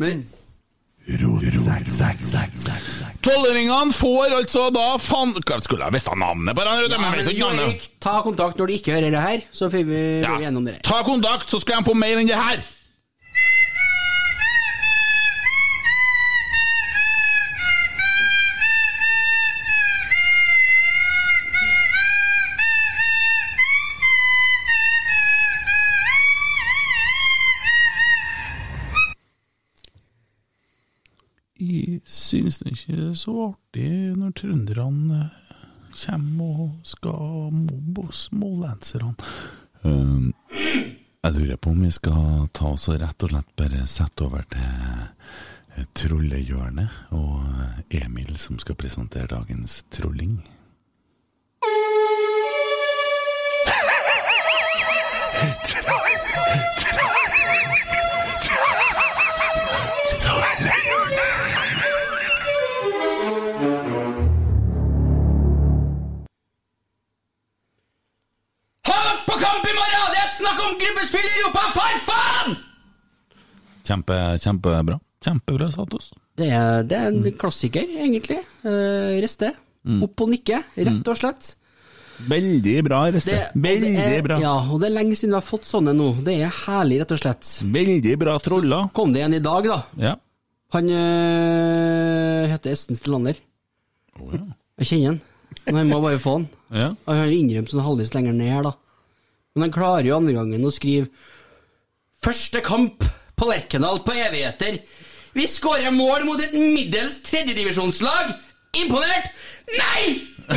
Tolvåringene 3.28 3.92
får 3.92 4.34
altså 4.38 4.68
da 4.74 4.86
fan... 5.02 5.34
Skulle 5.60 5.84
jeg 5.84 5.96
visst 5.98 6.08
navnet 6.16 6.56
på 6.56 6.64
den? 6.64 6.88
Ja, 6.88 6.98
men 7.02 7.20
jeg 7.20 7.26
men 7.28 7.36
Jo 7.36 7.50
ta 8.00 8.18
kontakt 8.24 8.58
når 8.60 8.70
du 8.70 8.74
ikke 8.78 8.94
hører 8.96 9.12
det 9.12 9.20
her, 9.22 9.44
så 9.52 9.68
får 9.72 9.84
vi 9.88 10.00
Ja. 10.24 10.38
gjennom 10.40 10.64
det. 10.64 10.78
Ta 10.86 11.02
kontakt, 11.06 11.50
så 11.50 11.60
skal 11.60 11.82
de 11.82 11.90
få 11.90 11.96
mer 11.98 12.16
enn 12.16 12.28
det 12.30 12.38
her! 12.38 12.64
Syns 32.28 32.60
det 32.62 32.74
ikke 32.74 32.96
er 33.08 33.14
så 33.16 33.34
artig 33.48 33.90
når 34.18 34.34
trønderne 34.36 35.20
kommer 35.98 36.60
og 36.66 36.74
skal 36.86 37.54
mobbe 37.54 38.04
oss 38.08 38.26
smålenserne. 38.28 39.14
Um, 39.82 40.32
jeg 41.24 41.32
lurer 41.34 41.56
på 41.56 41.72
om 41.72 41.80
vi 41.82 41.90
skal 41.94 42.48
ta 42.54 42.72
oss 42.74 42.88
og 42.92 43.00
rett 43.02 43.24
og 43.24 43.32
slett 43.32 43.50
bare 43.58 43.86
sette 43.90 44.26
over 44.26 44.44
til 44.52 44.68
eh, 45.76 45.86
Trollehjørnet 45.96 47.14
og 47.16 47.94
Emil 47.94 48.36
som 48.40 48.58
skal 48.62 48.78
presentere 48.78 49.30
dagens 49.32 49.82
trolling. 49.94 50.38
Ha 55.38 55.97
Kjempe, 73.88 74.16
kjempebra. 74.42 74.98
Kjempebra 75.24 75.70
status. 75.72 76.10
Det 76.38 76.50
er, 76.54 76.82
det 76.86 76.98
er 76.98 77.08
en 77.10 77.38
klassiker, 77.40 77.88
egentlig. 78.04 78.42
Uh, 78.62 79.16
Reste. 79.24 79.54
Mm. 79.88 80.02
Opp 80.04 80.20
og 80.26 80.28
nikke, 80.34 80.60
rett 80.76 81.08
og 81.08 81.16
slett. 81.18 81.54
Veldig 82.28 82.74
bra, 82.84 83.00
Reste. 83.14 83.32
Det- 83.32 83.62
Veldig 83.64 83.92
det 83.96 84.06
er, 84.18 84.22
bra. 84.26 84.38
Ja, 84.42 84.54
og 84.68 84.80
det 84.82 84.88
er 84.90 84.96
lenge 84.98 85.16
siden 85.16 85.32
vi 85.32 85.38
har 85.38 85.46
fått 85.46 85.68
sånne 85.70 85.94
nå. 85.96 86.10
Det 86.26 86.34
er 86.44 86.52
herlig, 86.66 87.00
rett 87.02 87.14
og 87.14 87.20
slett. 87.22 87.50
Veldig 87.78 88.14
bra 88.20 88.36
troller. 88.42 88.88
Kom 88.94 89.14
det 89.14 89.22
en 89.24 89.38
i 89.38 89.42
dag, 89.44 89.68
da. 89.70 89.78
Ja. 90.02 90.14
Han 90.74 90.90
øh, 90.92 92.44
heter 92.52 92.74
Esten 92.74 92.98
Stillander. 92.98 93.38
Jeg 94.18 94.88
kjenner 94.90 95.14
han. 95.14 95.20
Men 95.68 95.78
han 95.80 95.90
må 95.92 96.00
bare 96.04 96.20
få 96.20 96.34
han. 96.38 96.48
Ja. 96.74 96.90
Han 97.06 97.20
har 97.22 97.32
innrømt 97.32 97.70
sånn 97.72 97.84
halvveis 97.86 98.12
lenger 98.14 98.34
ned 98.36 98.52
her, 98.52 98.66
da. 98.66 98.74
Men 99.54 99.68
han 99.68 99.74
klarer 99.74 100.06
jo 100.10 100.18
andre 100.18 100.34
gangen 100.36 100.66
å 100.68 100.74
skrive 100.74 101.08
Første 102.18 102.60
kamp 102.66 103.04
på 103.38 103.44
Lerkendal 103.50 103.98
på 104.06 104.12
evigheter. 104.16 104.74
Vi 105.38 105.46
skårer 105.46 105.92
mål 105.94 106.24
mot 106.26 106.40
et 106.42 106.54
middels 106.58 107.20
tredjedivisjonslag. 107.28 108.24
Imponert? 108.82 109.26
Nei! 109.78 110.02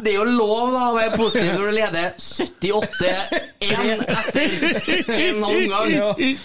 Det 0.00 0.14
er 0.14 0.16
jo 0.16 0.24
lov 0.24 0.72
da 0.72 0.88
å 0.88 0.96
være 0.96 1.12
positiv 1.12 1.52
når 1.52 1.66
du 1.66 1.72
leder 1.76 2.16
78-1 2.16 4.00
etter 4.14 4.48
en 5.12 5.44
omgang. 5.44 5.92
Jeg, 5.92 6.40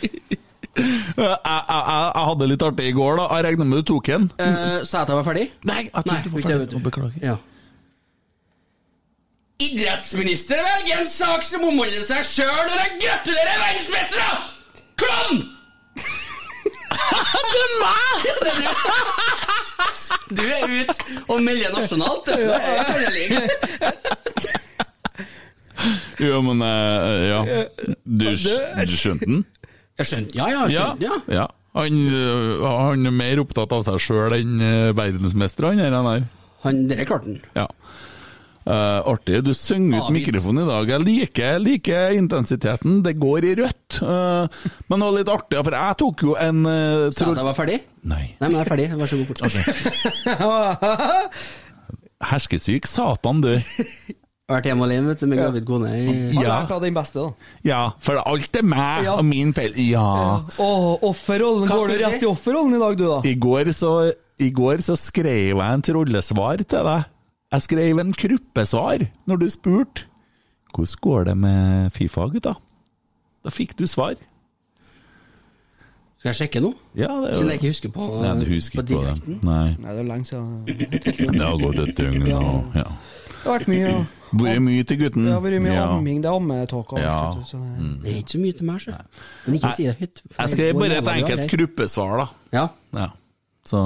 jeg, 1.16 1.40
jeg, 1.40 2.26
hadde 2.28 2.52
litt 2.52 2.60
artig 2.68 2.84
i 2.90 2.98
går, 2.98 3.16
da. 3.22 3.26
Jeg 3.38 3.46
regner 3.48 3.66
med 3.70 3.78
du 3.80 3.84
tok 3.94 4.06
en. 4.12 4.26
Uh, 4.36 4.84
sa 4.84 5.00
jeg 5.00 5.04
at 5.06 5.10
jeg 5.14 5.20
var 5.22 5.28
ferdig? 5.30 5.46
Nei, 5.70 5.82
jeg 5.86 5.92
tror 5.96 6.20
du 6.26 6.30
var 6.34 6.40
ferdig. 6.50 6.82
Beklager. 6.90 7.16
Ja. 7.24 7.38
Idrettsminister 9.56 10.60
velger 10.60 11.00
en 11.00 11.08
sak 11.08 11.44
som 11.48 11.64
omhandler 11.64 12.04
seg 12.04 12.26
sjøl 12.28 12.66
når 12.68 12.80
han 12.82 12.98
gratulerer 13.00 13.62
verdensmestere! 13.62 14.32
Klovn! 15.00 15.38
det 17.46 17.62
er 17.62 17.74
meg! 17.80 18.20
Du 20.36 20.42
er 20.44 20.64
ute 20.68 20.96
og 21.32 21.40
melder 21.46 21.72
nasjonalt, 21.76 22.28
du. 22.28 22.34
Jo, 26.26 26.42
men 26.44 26.64
eh, 26.66 27.24
Ja. 27.30 27.40
Du, 28.04 28.28
du 28.28 28.96
skjønte 28.96 29.28
den? 29.30 29.44
Jeg 30.00 30.10
skjønte, 30.10 30.36
ja, 30.36 30.50
ja, 30.52 30.66
jeg 30.68 30.76
skjønte, 30.76 31.08
ja. 31.08 31.16
ja. 31.40 31.48
Han, 31.80 31.94
øh, 32.12 32.64
han 32.64 33.08
er 33.08 33.16
mer 33.16 33.40
opptatt 33.44 33.72
av 33.76 33.84
seg 33.88 34.04
sjøl 34.04 34.36
enn 34.36 34.60
verdensmester, 34.96 35.72
han 35.72 35.80
der. 35.80 35.96
Han. 36.04 36.28
Han, 36.66 36.88
klarte 37.08 37.30
den. 37.30 37.40
Ja. 37.56 37.70
Eh, 38.66 39.00
artig. 39.12 39.44
Du 39.46 39.52
synger 39.54 40.00
ut 40.08 40.14
mikrofonen 40.16 40.64
i 40.64 40.70
dag. 40.72 40.90
Jeg 40.96 41.04
liker, 41.06 41.60
liker 41.62 42.16
intensiteten. 42.18 43.04
Det 43.06 43.14
går 43.22 43.46
i 43.46 43.54
rødt. 43.62 44.00
Uh, 44.02 44.48
men 44.90 44.98
det 45.00 45.06
var 45.06 45.14
litt 45.20 45.30
artig, 45.30 45.60
for 45.68 45.78
jeg 45.78 45.98
tok 46.02 46.24
jo 46.26 46.34
en 46.42 46.64
uh, 46.66 47.12
Sa 47.14 47.28
du 47.30 47.38
jeg 47.38 47.46
var 47.46 47.58
ferdig? 47.60 47.78
Nei. 48.10 48.24
Nei, 48.40 48.48
men 48.50 48.56
jeg 48.58 48.64
er 48.66 48.72
ferdig. 48.72 48.88
Vær 48.98 49.12
så 49.12 49.20
god, 49.22 49.30
fortsett. 49.30 49.66
Herskesyk 52.26 52.88
satan, 52.90 53.42
du. 53.46 53.54
Vært 54.50 54.68
hjemme 54.70 54.86
alene 54.86 55.10
vet 55.10 55.22
du, 55.24 55.26
med 55.30 55.40
gravid 55.42 55.64
kone. 55.66 55.90
i- 55.90 56.36
Har 56.36 56.44
Ja. 56.44 56.50
lært 56.62 56.72
av 56.76 56.82
den 56.84 56.94
beste, 56.94 57.18
da. 57.22 57.50
Ja, 57.66 57.80
for 58.00 58.18
alt 58.22 58.56
er 58.56 58.62
meg 58.64 59.04
Ja. 59.06 59.16
og 59.18 59.26
min 59.26 59.54
feil. 59.54 59.74
Ja. 59.78 60.42
Å, 60.58 61.00
offerrollen. 61.02 61.68
Hva 61.70 61.80
Går 61.80 61.88
du 61.88 61.98
du 61.98 62.04
rett 62.04 62.22
i 62.24 62.30
offerrollen 62.30 62.76
i 62.76 62.80
dag, 62.82 62.98
du, 62.98 63.06
da? 63.10 63.22
I 63.26 63.34
går 63.36 63.72
så, 63.74 64.14
I 64.40 64.50
går 64.52 64.82
så 64.86 64.96
skrev 64.98 65.58
jeg 65.58 65.62
en 65.62 65.82
trollesvar 65.82 66.58
til 66.62 66.84
deg. 66.84 67.06
Jeg 67.56 67.64
skrev 67.64 68.00
en 68.02 68.12
kruppesvar 68.14 69.06
når 69.30 69.40
du 69.40 69.48
spurte. 69.54 70.06
Hvordan 70.76 71.00
går 71.06 71.28
det 71.30 71.36
med 71.40 71.92
Fifa, 71.96 72.26
gutta? 72.34 72.56
Da 73.46 73.52
fikk 73.54 73.78
du 73.80 73.86
svar. 73.88 74.16
Skal 76.20 76.32
jeg 76.34 76.38
sjekke 76.40 76.62
nå? 76.66 76.72
Ja, 76.98 77.12
det 77.22 77.30
er 77.30 77.36
jo 77.36 77.40
Siden 77.40 77.52
jeg 77.54 77.60
ikke 77.62 77.70
husker 77.72 77.92
på, 77.96 78.06
Nei, 78.24 78.32
du 78.42 78.46
husker 78.50 78.82
på 78.82 78.86
ikke 78.86 78.98
på 78.98 79.06
det. 79.06 79.38
Nei. 79.46 79.76
Nei, 79.80 79.92
det 79.94 80.02
er 80.02 80.08
lenge 80.10 80.26
siden. 80.26 80.66
Det 81.38 81.44
har 81.46 81.60
gått 81.62 81.82
et 81.86 81.96
døgn 82.00 82.24
nå. 82.26 82.40
Ja. 82.76 82.86
Det 83.36 83.52
har 83.52 83.60
vært 83.60 83.68
mye, 83.70 83.92
Vært 84.36 84.62
mye 84.66 84.86
til 84.90 84.98
gutten. 85.04 85.28
det 85.28 85.34
har 85.36 85.44
vært 85.46 85.62
mye 85.62 85.76
Ja. 85.78 85.84
amming. 85.94 86.22
Det 86.24 86.32
er 86.32 86.40
ammetåker. 86.40 86.98
Ja. 87.04 87.20
du, 87.38 87.44
så 87.46 87.60
det- 87.62 87.92
Det 88.04 88.12
er 88.12 88.18
ikke 88.24 88.34
så 88.36 88.40
mye 88.42 88.58
til 88.58 88.66
meg, 88.72 88.80
sjø. 88.82 88.96
Men 89.46 89.56
ikke 89.60 89.74
si 89.76 89.84
det 89.86 89.96
høyt. 90.00 90.22
Jeg 90.40 90.50
skrev 90.50 90.74
bare 90.82 90.98
et 90.98 91.12
enkelt 91.14 91.42
det. 91.46 91.52
kruppesvar, 91.54 92.18
da. 92.18 92.28
Ja. 92.58 92.68
Ja. 93.00 93.08
Så 93.66 93.80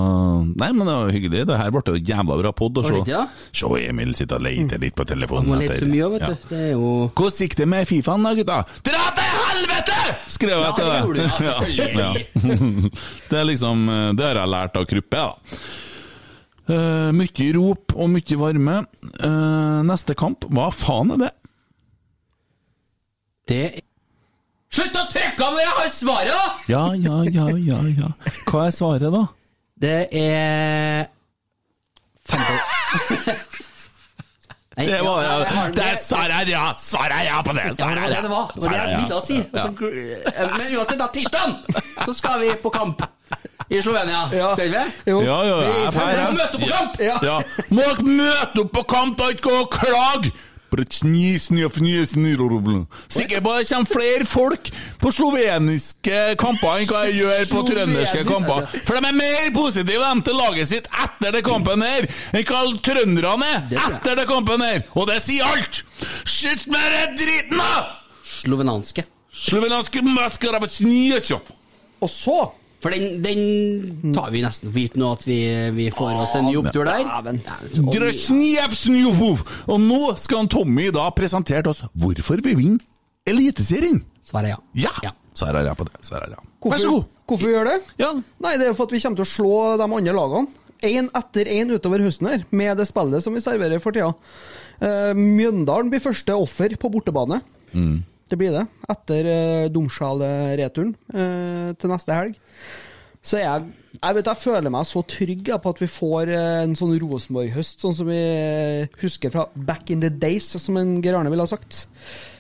Nei, 0.60 0.68
men 0.76 0.84
det 0.84 0.94
var 0.94 1.12
hyggelig. 1.16 1.46
Det 1.48 1.56
her 1.56 1.70
ble 1.72 1.82
jo 1.88 2.00
jævla 2.04 2.36
bra 2.42 2.52
pod 2.52 2.82
å 2.82 2.84
se. 2.84 2.98
Ja? 3.08 3.22
Se 3.56 3.70
Emil 3.88 4.12
sitte 4.18 4.36
og 4.36 4.44
lete 4.44 4.76
litt 4.82 4.96
på 5.00 5.06
telefonen. 5.08 5.54
lete 5.62 5.78
etter- 5.78 5.86
så 5.86 5.92
mye, 5.94 6.10
vet 6.18 6.26
Ja. 6.28 6.34
Det 6.50 6.58
er 6.60 6.72
jo 6.74 7.12
Hvordan 7.16 7.40
gikk 7.46 7.56
det 7.56 7.68
med 7.72 7.88
Fifaen 7.88 8.24
da, 8.28 8.34
gutta? 8.36 8.58
Dra 8.84 9.06
til 9.16 9.30
helvete! 9.40 10.00
Skrev 10.28 10.50
jeg 10.50 10.68
Ja, 10.68 10.72
til 10.76 10.86
det 10.86 10.92
deg. 10.92 11.02
gjorde 11.06 11.16
du, 11.16 11.24
ja, 12.04 12.12
Det 13.30 13.40
er 13.40 13.46
liksom 13.48 13.86
Det 14.20 14.26
har 14.28 14.36
jeg 14.42 14.50
lært 14.58 14.76
av 14.76 14.86
Kruppe, 14.92 15.24
da. 15.24 15.34
Uh, 16.70 17.10
mye 17.18 17.48
rop 17.56 17.96
og 17.96 18.10
mye 18.14 18.36
varme. 18.38 18.76
Uh, 19.24 19.80
neste 19.88 20.14
kamp, 20.14 20.44
hva 20.54 20.68
faen 20.76 21.16
er 21.16 21.24
det? 21.24 21.32
Det 23.50 23.64
Slutt 24.70 24.94
å 24.94 25.08
trykke 25.10 25.42
av 25.48 25.56
når 25.56 25.64
jeg 25.64 25.74
har 25.80 25.88
svaret, 25.90 26.36
da! 26.36 26.50
Ja, 26.70 26.84
ja, 26.94 27.24
ja, 27.26 27.48
ja, 27.58 27.80
ja. 28.04 28.10
Hva 28.46 28.68
er 28.68 28.76
svaret, 28.76 29.10
da? 29.16 29.24
Det 29.82 30.08
er 30.12 31.06
Nei, 34.78 34.86
Det 34.90 35.00
var 35.04 35.24
ja, 35.24 35.38
jeg. 35.40 35.72
Det 35.76 35.84
er 35.84 35.96
svaret, 36.00 36.50
ja! 36.50 36.66
Svaret, 36.78 37.24
ja 37.26 37.40
på 37.44 37.54
det! 37.56 37.64
Ja, 37.66 37.72
det 37.72 37.86
var 37.86 37.96
det 37.96 38.20
det 38.24 38.32
var. 38.32 38.52
Det 38.56 38.64
var 38.64 38.70
det 38.70 38.80
jeg 38.80 39.00
ville 39.02 39.22
si. 39.26 39.38
Ja. 39.54 39.64
Så, 39.64 39.70
eh, 40.36 40.52
Men 40.58 40.76
uansett, 40.78 41.00
da, 41.00 41.08
tirsdag 41.14 41.50
så 42.06 42.14
skal 42.14 42.40
vi 42.44 42.52
på 42.64 42.70
kamp 42.70 43.04
i 43.70 43.82
Slovenia. 43.82 44.28
Skal 44.28 44.70
vi? 44.72 44.84
Jo. 45.06 45.22
Ja, 45.24 45.40
ja, 45.48 45.58
Vi 45.60 45.92
får 45.96 46.06
møte 46.38 46.46
opp 46.46 46.62
på 46.62 46.72
kamp! 46.76 47.02
Ja. 47.24 47.42
Må 47.70 47.88
dere 47.88 48.16
møte 48.22 48.64
opp 48.64 48.72
på 48.78 48.86
kamp, 48.96 49.18
da 49.20 49.32
ikke 49.36 49.50
gå 49.50 49.58
og 49.64 49.72
klage! 49.80 50.32
Sikkert 53.10 53.46
at 53.46 53.62
det 53.64 53.70
kommer 53.70 53.92
flere 53.94 54.26
folk 54.30 54.70
på 55.02 55.12
sloveniske 55.16 56.20
kamper 56.42 56.82
enn 56.82 56.90
hva 56.90 57.04
jeg 57.08 57.20
gjør 57.22 57.46
på 57.52 57.64
trønderske 57.70 58.26
kamper. 58.28 58.68
For 58.88 58.98
de 58.98 59.10
er 59.12 59.18
mer 59.18 59.54
positive 59.56 60.10
Enn 60.10 60.24
til 60.26 60.38
laget 60.40 60.72
sitt 60.72 60.90
etter 61.04 61.36
det 61.36 61.44
kampen 61.46 61.84
her 61.86 62.08
enn 62.34 62.46
hva 62.50 62.64
trønderne 62.86 63.50
er 63.54 63.78
etter 63.88 64.20
det 64.20 64.28
kampen 64.30 64.64
her. 64.66 64.84
Og 64.96 65.10
det 65.10 65.20
sier 65.26 65.46
alt! 65.50 65.84
Slutt 66.30 66.66
med 66.72 66.94
den 66.96 67.18
driten, 67.20 67.60
da! 67.60 68.00
Slovenanske. 68.40 69.06
Slovenanske. 69.36 70.02
Og 72.00 72.10
så 72.12 72.40
For 72.80 72.96
den, 72.96 73.20
den 73.24 74.14
tar 74.16 74.30
vi 74.32 74.42
nesten 74.44 74.72
for 74.72 74.80
gitt 74.80 74.96
nå, 75.00 75.10
at 75.18 75.26
vi, 75.28 75.40
vi 75.76 75.90
får 75.92 76.14
oss 76.24 76.36
en 76.40 76.48
ny 76.48 76.56
opptur 76.62 76.88
der. 76.88 77.04
Drasjnjevsnjov. 77.92 79.44
Og 79.68 79.82
nå 79.84 80.00
skal 80.22 80.46
han 80.46 80.52
Tommy 80.52 80.88
da 80.96 81.10
presentere 81.16 81.66
til 81.66 81.74
oss 81.74 81.84
hvorfor 82.00 82.40
vi 82.46 82.56
vinner 82.56 82.86
Eliteserien. 83.30 84.00
Svaret 84.26 84.56
ja. 84.56 84.62
Ja! 84.86 84.94
Ja. 85.10 85.12
Svarer 85.36 85.68
ja 85.68 85.76
på 85.78 85.86
det. 85.88 86.00
Svarer 86.08 86.34
ja. 86.34 86.40
Hvorfor, 86.60 86.74
Vær 86.74 86.82
så 86.82 86.94
god. 86.96 87.06
Hvorfor 87.30 87.48
vi 87.48 87.54
gjør 87.54 87.70
det? 87.70 87.78
Ja. 88.02 88.10
Nei, 88.42 88.56
Det 88.58 88.66
er 88.66 88.72
jo 88.72 88.78
for 88.80 88.90
at 88.90 88.96
vi 88.96 89.02
kommer 89.04 89.20
til 89.20 89.28
å 89.28 89.34
slå 89.34 89.54
de 89.80 89.88
andre 89.88 90.16
lagene. 90.16 90.66
Én 90.90 91.10
etter 91.20 91.50
én 91.52 91.72
utover 91.76 92.00
høsten 92.06 92.30
her, 92.30 92.44
med 92.56 92.78
det 92.80 92.86
spillet 92.88 93.24
som 93.24 93.36
vi 93.36 93.44
serverer 93.44 93.82
for 93.84 93.96
tida. 93.96 94.14
Uh, 94.80 95.12
Mjøndalen 95.12 95.92
blir 95.92 96.04
første 96.04 96.38
offer 96.40 96.76
på 96.80 96.92
bortebane. 96.94 97.42
Det 98.32 98.38
blir 98.40 98.54
det. 98.56 98.64
Etter 98.94 99.28
uh, 99.28 99.66
Domsjal-returen 99.76 100.94
uh, 101.12 101.76
til 101.76 101.92
neste 101.92 102.16
helg. 102.16 102.40
Så 103.26 103.42
jeg, 103.42 103.68
jeg, 103.98 104.16
vet, 104.16 104.30
jeg 104.32 104.42
føler 104.42 104.72
meg 104.74 104.88
så 104.88 105.04
trygg 105.04 105.52
på 105.52 105.74
at 105.74 105.84
vi 105.84 105.92
får 105.92 106.32
eh, 106.32 106.64
en 106.64 106.76
sånn 106.80 106.96
Rosenborg-høst, 107.02 107.82
sånn 107.84 107.96
som 107.98 108.10
vi 108.10 108.20
eh, 108.20 109.00
husker 109.02 109.34
fra 109.34 109.46
back 109.54 109.92
in 109.92 110.04
the 110.04 110.12
days, 110.12 110.48
som 110.56 110.80
en 110.80 111.00
Geir 111.04 111.20
Arne 111.20 111.32
ville 111.34 111.44
ha 111.44 111.52
sagt. 111.52 111.84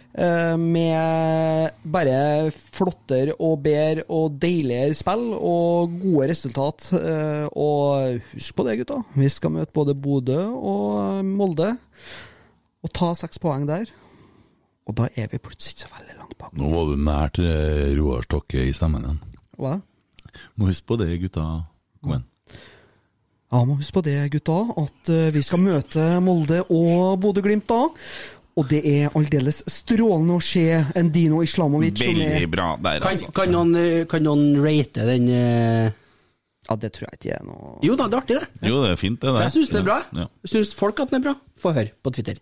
Eh, 0.09 0.55
med 0.55 1.83
bare 1.83 2.15
flottere 2.55 3.35
og 3.43 3.59
bedre 3.67 4.07
og 4.07 4.39
deiligere 4.41 4.95
spill 4.97 5.27
og 5.35 5.99
gode 5.99 6.31
resultat. 6.31 6.89
Og 7.51 8.23
husk 8.31 8.55
på 8.55 8.67
det, 8.69 8.79
gutta. 8.81 9.03
Vi 9.19 9.29
skal 9.31 9.53
møte 9.59 9.75
både 9.75 9.97
Bodø 9.99 10.41
og 10.47 11.25
Molde. 11.27 11.73
Og 12.79 12.95
ta 12.95 13.11
seks 13.19 13.41
poeng 13.43 13.67
der. 13.67 13.91
Og 14.87 14.95
da 14.97 15.09
er 15.19 15.27
vi 15.29 15.37
plutselig 15.43 15.75
ikke 15.75 15.85
så 15.85 15.93
veldig 15.99 16.15
langt 16.17 16.37
bak. 16.39 16.55
Nå 16.57 16.71
var 16.71 16.87
du 16.87 17.03
nær 17.03 17.35
til 17.35 17.99
Roar 17.99 18.23
Stokke 18.25 18.63
i 18.63 18.73
stemmen 18.73 19.03
igjen. 19.03 19.19
Hva? 19.59 19.75
Må 20.55 20.69
huske 20.69 20.89
på 20.89 20.99
det, 21.01 21.11
gutta. 21.23 21.45
Kom 22.01 22.15
igjen. 22.15 22.25
Ja, 23.49 23.63
må 23.65 23.79
huske 23.79 23.95
på 23.97 24.03
det, 24.05 24.17
gutta, 24.33 24.59
at 24.77 25.09
eh, 25.09 25.29
vi 25.33 25.41
skal 25.45 25.63
møte 25.63 26.03
Molde 26.21 26.61
og 26.69 27.15
Bodø-Glimt 27.23 27.65
da. 27.69 27.87
Og 28.59 28.67
det 28.67 28.81
er 28.85 29.15
aldeles 29.15 29.61
strålende 29.71 30.35
å 30.35 30.43
se 30.43 30.65
en 30.77 31.09
Dino 31.13 31.39
Islamovic 31.45 32.01
som 32.01 32.11
er 32.11 32.33
Veldig 32.35 32.51
bra 32.51 32.67
der, 32.75 32.99
Kan, 33.03 33.13
altså. 33.13 33.31
kan, 33.35 33.53
noen, 33.53 33.75
eh, 33.79 34.03
kan 34.09 34.25
noen 34.25 34.57
rate 34.59 35.05
den 35.07 35.29
eh, 35.31 35.91
Ja, 36.67 36.75
det 36.81 36.91
tror 36.97 37.07
jeg 37.07 37.19
ikke 37.21 37.37
er 37.37 37.45
noe 37.47 37.77
Jo 37.85 37.95
da, 37.95 38.09
det 38.09 38.17
er 38.17 38.23
artig, 38.25 38.39
det. 38.41 38.71
Jo, 38.71 38.81
det 38.83 38.91
er 38.91 38.99
fint, 38.99 39.21
det 39.21 39.31
For 39.31 39.45
jeg 39.45 39.55
syns 39.55 39.71
det 39.73 39.79
er 39.79 39.87
bra. 39.87 39.99
Ja. 40.17 40.27
Syns 40.53 40.73
folk 40.77 40.99
at 41.05 41.13
den 41.13 41.21
er 41.21 41.29
bra? 41.29 41.35
Få 41.61 41.73
høre 41.77 41.93
på 42.03 42.13
Twitter. 42.17 42.41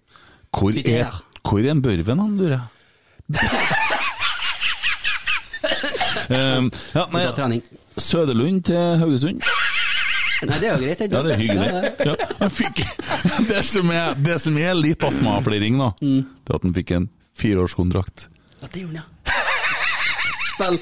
Hvor 0.50 0.74
Twitter, 0.74 1.04
er, 1.04 1.06
ja. 1.06 1.44
hvor 1.44 1.62
er 1.62 1.76
en 1.76 1.86
Børven, 1.86 2.24
han, 2.24 2.36
lurer 2.40 2.58
jeg? 2.58 2.66
Um, 6.30 6.70
ja, 6.94 7.06
nei. 7.48 7.62
Søderlund 7.98 8.64
til 8.68 8.98
Haugesund. 9.02 9.44
Nei, 10.48 10.58
det 10.62 10.68
er 10.70 10.74
jo 10.76 10.82
greit. 10.84 11.00
Ja, 11.08 11.22
det 11.26 11.32
er 11.34 11.40
hyggelig. 11.42 11.68
Ja, 11.72 12.14
det 12.14 12.28
Ja, 12.42 12.50
fikk, 12.54 12.82
det, 13.50 13.62
som 13.66 13.90
er, 13.96 14.12
det 14.22 14.36
som 14.44 14.58
er 14.62 14.76
litt 14.78 15.02
astmafliring, 15.08 15.80
da, 15.82 15.92
Mm. 16.02 16.20
det 16.46 16.54
er 16.54 16.60
at 16.60 16.68
han 16.68 16.76
fikk 16.76 16.92
en 16.98 17.08
fireårskontrakt. 17.38 18.28
Ja, 18.62 18.68
det 18.74 18.84
gjorde 18.84 19.02
han, 19.02 19.10
ja. 19.26 19.34
Spill, 20.58 20.78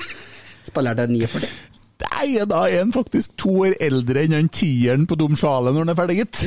spiller 0.67 0.95
til 0.99 1.15
49. 1.15 1.49
Nei, 2.05 2.27
da 2.51 2.61
er 2.67 2.81
han 2.81 2.91
faktisk 2.95 3.37
to 3.39 3.53
år 3.69 3.75
eldre 3.83 4.25
enn 4.25 4.35
han 4.35 4.49
tieren 4.51 5.05
på 5.07 5.15
Dom 5.19 5.35
Sjale 5.39 5.71
når 5.71 5.85
han 5.85 5.93
er 5.93 5.99
ferdig, 6.01 6.17
gitt. 6.25 6.41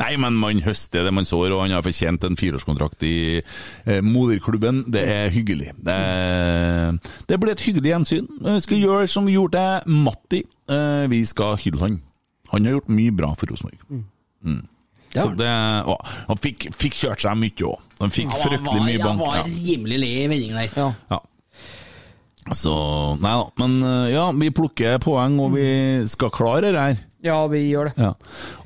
Nei, 0.00 0.12
men 0.20 0.36
man 0.40 0.60
høster 0.64 1.04
det 1.06 1.12
man 1.14 1.26
sår, 1.28 1.52
og 1.54 1.62
han 1.64 1.74
har 1.76 1.84
fortjent 1.84 2.24
en 2.24 2.36
fireårskontrakt 2.38 3.02
i 3.06 3.14
eh, 3.40 4.00
moderklubben. 4.04 4.84
Det 4.92 5.02
er 5.12 5.30
hyggelig. 5.34 5.72
Det, 5.84 5.96
det 7.28 7.38
blir 7.42 7.52
et 7.56 7.64
hyggelig 7.66 7.92
gjensyn. 7.92 8.28
Vi 8.44 8.60
skal 8.64 8.82
gjøre 8.82 9.08
som 9.10 9.26
vi 9.28 9.36
gjorde 9.36 9.60
til 9.84 9.98
Matti. 10.06 10.42
Eh, 10.70 11.04
vi 11.12 11.20
skal 11.28 11.58
hylle 11.62 11.82
han. 11.82 11.98
Han 12.52 12.64
har 12.68 12.76
gjort 12.78 12.92
mye 12.94 13.12
bra 13.16 13.32
for 13.38 13.50
Rosenborg. 13.52 13.78
Mm. 14.46 14.64
Så 15.16 15.30
det, 15.38 15.48
å, 15.88 15.94
han 16.28 16.38
fikk, 16.44 16.68
fikk 16.76 16.94
kjørt 16.98 17.22
seg 17.24 17.38
mye 17.40 17.64
òg. 17.70 17.80
Han 18.02 18.12
fikk 18.12 18.34
ja, 18.34 18.40
fryktelig 18.42 18.82
mye 18.84 19.00
bank. 19.00 19.08
Han 19.08 19.22
var 19.22 19.38
Ja. 19.40 19.44
rimelig 19.48 19.98
le 20.02 20.10
i 20.12 20.26
vendingen 20.28 20.58
der. 20.60 20.92
Ja. 21.10 21.20
Så 22.54 22.72
Nei 23.18 23.32
da. 23.40 23.46
Men 23.62 23.76
eh, 23.82 24.10
ja, 24.14 24.26
vi 24.36 24.50
plukker 24.54 25.00
poeng, 25.02 25.38
og 25.42 25.56
vi 25.56 25.68
skal 26.10 26.30
klare 26.34 26.70
det 26.74 26.82
her. 26.84 27.00
Ja, 27.26 27.38
vi 27.50 27.60
gjør 27.68 27.90
det. 27.90 27.94
Ja. 28.00 28.12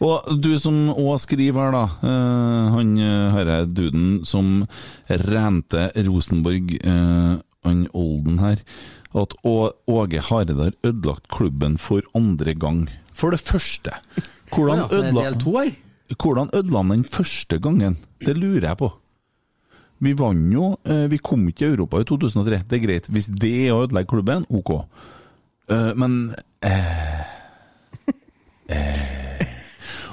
Og 0.05 0.31
du 0.45 0.51
som 0.63 0.79
òg 0.95 1.17
skriver 1.25 1.67
her, 1.71 1.75
da. 1.77 1.85
eh, 2.05 2.71
han 2.77 2.95
eh, 3.01 3.27
herre 3.35 3.59
duden 3.67 4.21
som 4.29 4.67
rente 5.09 5.89
Rosenborg, 6.07 6.77
eh, 6.81 7.35
han 7.67 7.85
Olden 7.97 8.39
her, 8.45 8.63
at 9.11 9.35
Åge 9.45 10.21
Hareide 10.29 10.55
har 10.61 10.77
ødelagt 10.87 11.27
klubben 11.35 11.77
for 11.83 12.05
andre 12.15 12.55
gang. 12.55 12.85
For 13.13 13.35
det 13.35 13.41
første, 13.43 13.97
hvordan 14.55 14.87
ødela 16.55 16.79
han 16.79 16.93
den 16.95 17.05
første 17.05 17.59
gangen? 17.61 17.97
Det 18.25 18.37
lurer 18.39 18.69
jeg 18.71 18.79
på. 18.81 18.93
Vi 20.01 20.15
vant 20.17 20.53
jo, 20.55 20.71
eh, 20.89 21.05
vi 21.13 21.19
kom 21.21 21.43
ikke 21.51 21.59
til 21.67 21.75
Europa 21.75 22.01
i 22.01 22.07
2003, 22.09 22.63
det 22.71 22.79
er 22.79 22.87
greit. 22.87 23.11
Hvis 23.13 23.27
det 23.29 23.51
er 23.67 23.75
å 23.75 23.83
ødelegge 23.85 24.09
klubben, 24.15 24.47
ok. 24.49 24.71
Eh, 25.69 25.91
Men 26.01 26.35
eh, 26.65 27.20
eh, 28.71 29.47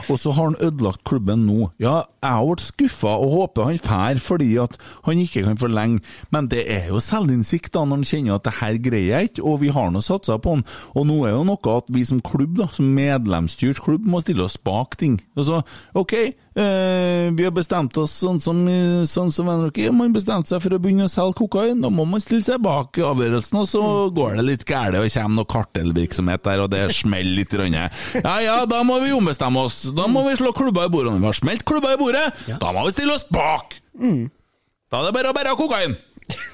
Og 0.09 0.19
så 0.19 0.31
har 0.31 0.43
han 0.43 0.55
ødelagt 0.63 1.03
klubben 1.03 1.45
nå. 1.47 1.69
Ja, 1.83 2.01
jeg 2.27 2.47
vært 2.49 2.65
skuffa 2.65 3.13
og 3.17 3.33
håper 3.33 3.69
han 3.69 3.81
fær 3.83 4.21
fordi 4.23 4.49
at 4.61 4.77
han 5.07 5.21
ikke 5.21 5.45
kan 5.47 5.59
forlenge, 5.59 6.01
men 6.33 6.49
det 6.51 6.63
er 6.71 6.89
jo 6.91 7.01
selvinnsikt 7.03 7.73
da 7.75 7.85
når 7.85 8.01
han 8.01 8.09
kjenner 8.11 8.37
at 8.37 8.47
det 8.47 8.55
her 8.61 8.81
greier 8.83 9.07
jeg 9.17 9.31
ikke, 9.31 9.45
og 9.47 9.61
vi 9.63 9.71
har 9.73 9.91
nå 9.93 10.03
satsa 10.05 10.37
på 10.41 10.57
han. 10.57 10.65
Og 10.97 11.07
nå 11.09 11.21
er 11.27 11.35
jo 11.35 11.45
noe 11.47 11.77
at 11.77 11.91
vi 11.93 12.03
som 12.07 12.21
klubb, 12.23 12.57
da, 12.61 12.69
som 12.73 12.89
medlemsstyrt 12.97 13.81
klubb, 13.83 14.05
må 14.07 14.21
stille 14.23 14.45
oss 14.45 14.57
bak 14.61 14.97
ting. 14.99 15.17
Altså, 15.37 15.61
ok, 15.97 16.13
eh, 16.17 17.27
vi 17.37 17.47
har 17.47 17.55
bestemt 17.55 17.97
oss 18.01 18.15
sånn 18.21 18.41
som, 18.43 18.63
sånn 19.09 19.33
som 19.33 19.51
NRK, 19.51 19.81
man 19.95 20.15
bestemte 20.15 20.51
seg 20.53 20.63
for 20.63 20.77
å 20.77 20.81
begynne 20.81 21.07
å 21.07 21.11
selge 21.11 21.39
kokain, 21.41 21.81
da 21.83 21.91
må 21.93 22.05
man 22.09 22.23
stille 22.23 22.45
seg 22.45 22.61
bak 22.63 22.99
avgjørelsen, 23.01 23.61
og 23.61 23.69
så 23.69 23.83
går 24.15 24.39
det 24.39 24.47
litt 24.47 24.67
galt 24.67 24.97
og 24.97 25.09
kommer 25.11 25.41
noe 25.41 25.51
kartellvirksomhet 25.51 26.45
der, 26.47 26.63
og 26.63 26.71
det 26.73 26.85
smeller 26.95 27.35
litt. 27.41 27.47
Rønne. 27.57 27.87
Ja 28.19 28.35
ja, 28.43 28.57
da 28.69 28.81
må 28.85 28.99
vi 29.01 29.13
ombestemme 29.15 29.63
oss. 29.67 29.79
Da 29.95 30.07
må 30.11 30.23
vi 30.27 30.35
slå 30.39 30.51
klubba 30.55 30.87
i 30.87 30.91
bordet. 30.91 31.15
Vi 31.17 31.29
har 31.29 31.37
smelt 31.37 31.63
klubba 31.67 31.93
i 31.95 31.99
bordet, 31.99 32.16
da 32.61 32.73
må 32.75 32.85
vi 32.87 32.95
stille 32.95 33.15
oss 33.15 33.25
bak! 33.31 33.77
Da 33.97 35.01
er 35.01 35.09
det 35.09 35.15
bare 35.17 35.31
å 35.33 35.35
bære 35.35 35.55
kokain. 35.59 35.97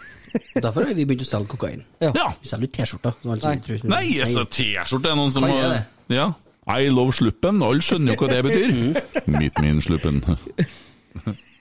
Derfor 0.63 0.87
har 0.87 0.95
vi 0.97 1.05
begynt 1.05 1.25
å 1.25 1.29
selge 1.29 1.51
kokain. 1.53 1.83
Ja. 2.01 2.31
Vi 2.41 2.49
selger 2.49 2.65
jo 2.67 2.73
T-skjorter. 2.79 3.19
Nei. 3.29 3.57
Nei, 3.91 4.05
så 4.31 4.45
T-skjorte 4.49 5.11
er 5.13 5.19
noen 5.19 5.33
som 5.35 5.45
Hva 5.45 5.53
har 5.53 5.67
er 5.67 5.75
det? 5.75 6.17
Ja. 6.17 6.31
I 6.73 6.87
love 6.89 7.13
sluppen. 7.13 7.61
Alle 7.65 7.83
skjønner 7.83 8.15
jo 8.15 8.23
hva 8.23 8.31
det 8.31 8.43
betyr. 8.47 8.71
Meet 9.29 9.59
me 9.61 9.73
in 9.75 9.81
sluppen. 9.83 10.23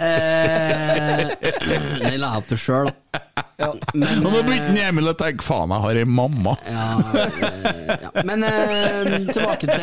Eh, 0.00 1.20
Det 2.00 2.16
la 2.18 2.28
jeg 2.30 2.38
opp 2.40 2.46
til 2.50 2.58
sjøl, 2.60 2.88
da. 3.60 3.70
Men, 3.94 4.24
Og 4.24 4.32
nå 4.32 4.40
begynte 4.46 4.82
Emil 4.88 5.10
å 5.10 5.14
tenke 5.18 5.44
faen, 5.44 5.70
jeg 5.74 5.80
har 5.84 5.94
ei 6.00 6.06
mamma. 6.08 6.52
ja, 6.64 6.86
eh, 7.20 7.94
ja. 8.06 8.10
Men 8.24 8.38
eh, 8.48 9.04
tilbake 9.30 9.64
til 9.68 9.80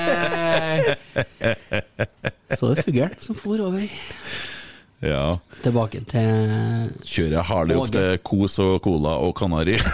Så 2.57 2.63
det 2.73 2.85
fuglen 2.87 3.13
som 3.21 3.35
for 3.37 3.57
over. 3.67 3.85
Ja. 5.05 5.27
Tilbake 5.61 5.99
til 6.09 6.89
Kjører 7.05 7.43
Harley 7.45 7.77
opp 7.77 7.91
til 7.93 8.17
Kos 8.25 8.57
og 8.63 8.79
Cola 8.81 9.13
og 9.21 9.35
Kanari. 9.37 9.77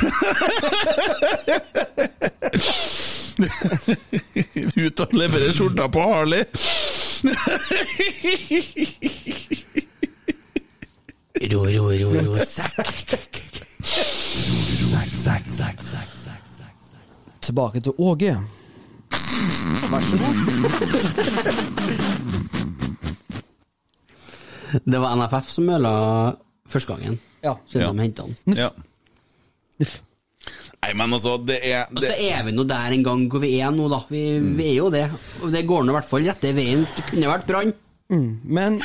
Ut 4.84 4.99
og 4.99 5.13
levere 5.17 5.53
skjorta 5.53 5.88
på 5.91 6.01
Harley. 6.05 6.43
Ro, 11.51 11.61
ro, 11.65 11.86
ro, 11.99 12.09
ro, 12.27 12.36
sekk. 12.47 13.41
Tilbake 17.43 17.79
til 17.84 17.93
Åge. 17.97 18.38
Vær 19.91 19.99
så 19.99 20.15
god. 20.21 20.36
Det 24.86 24.99
var 25.01 25.15
NFF 25.19 25.51
som 25.53 25.67
møla 25.69 25.91
første 26.67 26.93
gangen. 26.93 27.19
Ja. 27.43 27.53
Siden 27.67 27.97
de 27.97 28.01
hentet 28.01 28.25
han. 28.25 28.57
Ja. 28.57 28.69
Nei, 30.84 30.91
men 30.99 31.15
altså, 31.15 31.38
det 31.47 31.61
er 31.63 31.86
Og 31.93 32.01
så 32.03 32.11
er 32.19 32.43
vi 32.43 32.51
nå 32.51 32.65
der 32.67 32.91
en 32.91 33.03
gang 33.05 33.21
hvor 33.31 33.39
vi 33.43 33.53
er 33.63 33.71
nå, 33.71 33.86
da. 33.91 34.01
Vi, 34.11 34.23
vi 34.57 34.65
er 34.73 34.77
jo 34.81 34.89
det. 34.91 35.05
Og 35.41 35.51
det 35.53 35.61
går 35.69 35.86
nå 35.88 35.93
i 35.93 35.95
hvert 35.95 36.09
fall 36.09 36.25
rette 36.27 36.51
veien. 36.57 36.84
Det 36.97 37.05
kunne 37.07 37.29
vært 37.31 37.47
brann. 37.47 37.71
Mm, 38.11 38.29
men 38.43 38.75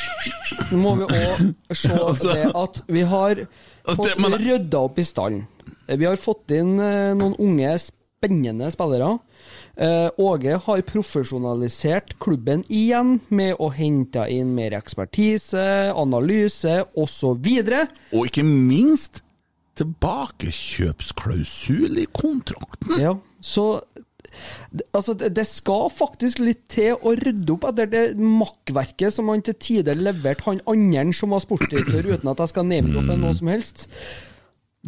nå 0.70 0.78
må 0.78 0.92
vi 1.00 1.08
òg 1.10 1.74
se 1.74 1.90
Altså- 1.98 2.34
det 2.38 2.44
at 2.54 2.82
vi 2.86 3.02
har 3.10 3.42
fått 3.88 4.04
det- 4.06 4.18
men- 4.22 4.38
rydda 4.38 4.84
opp 4.86 4.98
i 5.02 5.04
stallen. 5.08 5.42
Vi 5.88 6.04
har 6.06 6.16
fått 6.20 6.52
inn 6.54 6.76
eh, 6.78 7.14
noen 7.18 7.34
unge, 7.40 7.72
spennende 7.82 8.68
spillere. 8.70 9.18
Eh, 9.78 10.08
Åge 10.20 10.56
har 10.66 10.82
profesjonalisert 10.82 12.14
klubben 12.20 12.64
igjen 12.68 13.20
med 13.30 13.56
å 13.58 13.70
hente 13.72 14.24
inn 14.30 14.54
mer 14.54 14.74
ekspertise, 14.78 15.92
analyse 15.96 16.84
osv. 16.98 17.48
og 18.12 18.26
ikke 18.28 18.44
minst 18.44 19.22
tilbakekjøpsklausul 19.80 21.98
i 22.02 22.06
kontrakten. 22.12 23.00
Ja, 23.00 23.14
så 23.40 23.80
Altså, 24.92 25.14
det, 25.14 25.46
skal 25.48 25.88
faktisk 25.94 26.40
litt 26.42 26.64
til 26.70 26.98
å 27.00 27.14
rydde 27.16 27.54
opp 27.54 27.64
etter 27.70 27.88
det 27.90 28.04
makkverket 28.20 29.14
som 29.14 29.30
han 29.32 29.42
til 29.42 29.56
tider 29.58 29.98
leverte 29.98 30.44
han 30.46 30.60
andre 30.68 31.14
som 31.16 31.32
var 31.34 31.42
sportsdirektør, 31.42 32.12
uten 32.12 32.30
at 32.30 32.42
jeg 32.44 32.52
skal 32.52 32.68
name-droppe 32.68 33.16
noe 33.18 33.34
som 33.38 33.50
helst. 33.50 33.88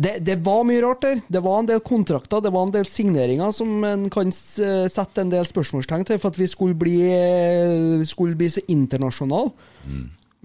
Det, 0.01 0.19
det 0.23 0.37
var 0.47 0.63
mye 0.69 0.83
rart 0.85 1.03
der. 1.03 1.23
Det 1.27 1.43
var 1.43 1.61
en 1.61 1.71
del 1.73 1.83
kontrakter, 1.83 2.45
det 2.45 2.53
var 2.55 2.69
en 2.69 2.77
del 2.77 2.87
signeringer 2.87 3.51
som 3.57 3.83
en 3.85 4.07
kan 4.13 4.31
sette 4.33 5.25
en 5.25 5.33
del 5.33 5.49
spørsmålstegn 5.49 6.07
til 6.09 6.21
for 6.23 6.31
at 6.31 6.41
vi 6.41 6.49
skulle 6.51 6.79
bli, 6.79 6.97
eh, 7.11 8.07
skulle 8.09 8.39
bli 8.39 8.53
så 8.53 8.63
internasjonale. 8.71 9.51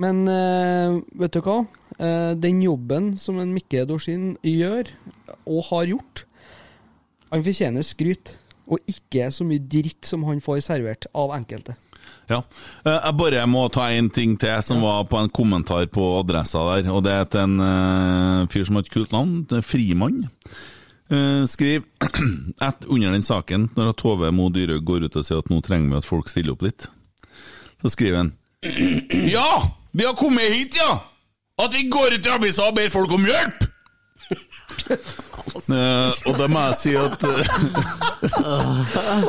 Men 0.01 0.25
eh, 0.27 0.97
vet 1.21 1.37
du 1.37 1.45
hva? 1.45 1.61
Eh, 1.99 2.31
den 2.35 2.61
jobben 2.63 3.13
som 3.21 3.39
en 3.39 3.53
Mikke 3.55 3.85
Dorsin 3.87 4.33
gjør, 4.43 4.89
og 5.47 5.63
har 5.69 5.85
gjort, 5.93 6.25
han 7.31 7.43
fortjener 7.45 7.85
skryt, 7.87 8.35
og 8.67 8.81
ikke 8.89 9.29
så 9.31 9.45
mye 9.45 9.61
dritt 9.61 10.07
som 10.09 10.23
han 10.27 10.41
får 10.41 10.63
servert 10.65 11.05
av 11.15 11.35
enkelte. 11.37 11.75
Ja. 12.29 12.41
Eh, 12.85 12.99
Jeg 13.05 13.17
bare 13.17 13.45
må 13.47 13.67
ta 13.71 13.89
en 13.93 14.09
ting 14.09 14.35
til 14.41 14.61
som 14.65 14.81
var 14.81 15.05
på 15.09 15.19
en 15.21 15.29
kommentar 15.29 15.85
på 15.87 16.19
adressa 16.19 16.63
der, 16.75 16.91
og 16.91 17.03
det 17.05 17.13
er 17.13 17.25
til 17.29 17.45
en 17.45 17.59
eh, 17.61 18.47
fyr 18.51 18.65
som 18.65 18.75
har 18.79 18.85
et 18.85 18.91
kult 18.93 19.11
navn, 19.13 19.43
det 19.49 19.61
er 19.61 19.67
Frimann. 19.67 20.25
Uh, 21.05 21.45
skriv 21.45 21.83
at 22.65 22.81
under 22.89 23.11
den 23.13 23.21
saken, 23.21 23.67
når 23.77 23.91
Tove 23.93 24.31
Mo 24.33 24.47
Dyrhaug 24.49 24.81
går 24.87 25.03
ut 25.05 25.17
og 25.19 25.25
sier 25.27 25.37
at 25.37 25.51
nå 25.53 25.59
trenger 25.61 25.91
vi 25.91 25.99
at 25.99 26.07
folk 26.07 26.31
stiller 26.31 26.55
opp 26.55 26.63
litt, 26.65 26.87
så 27.83 27.91
skriver 27.93 28.23
han 28.23 28.31
Ja! 29.35 29.51
Vi 29.93 30.01
har 30.03 30.17
kommet 30.17 30.49
hit, 30.49 30.79
ja! 30.81 30.95
At 31.61 31.71
vi 31.73 31.85
går 31.87 32.17
ut 32.17 32.25
i 32.27 32.31
avisa 32.35 32.65
og 32.69 32.75
ber 32.75 32.89
folk 32.91 33.11
om 33.15 33.25
hjelp! 33.29 33.63
uh, 34.85 36.11
og 36.27 36.33
da 36.39 36.47
må 36.51 36.61
jeg 36.67 36.75
si 36.79 36.93
at 36.97 37.21
eh, 37.25 37.45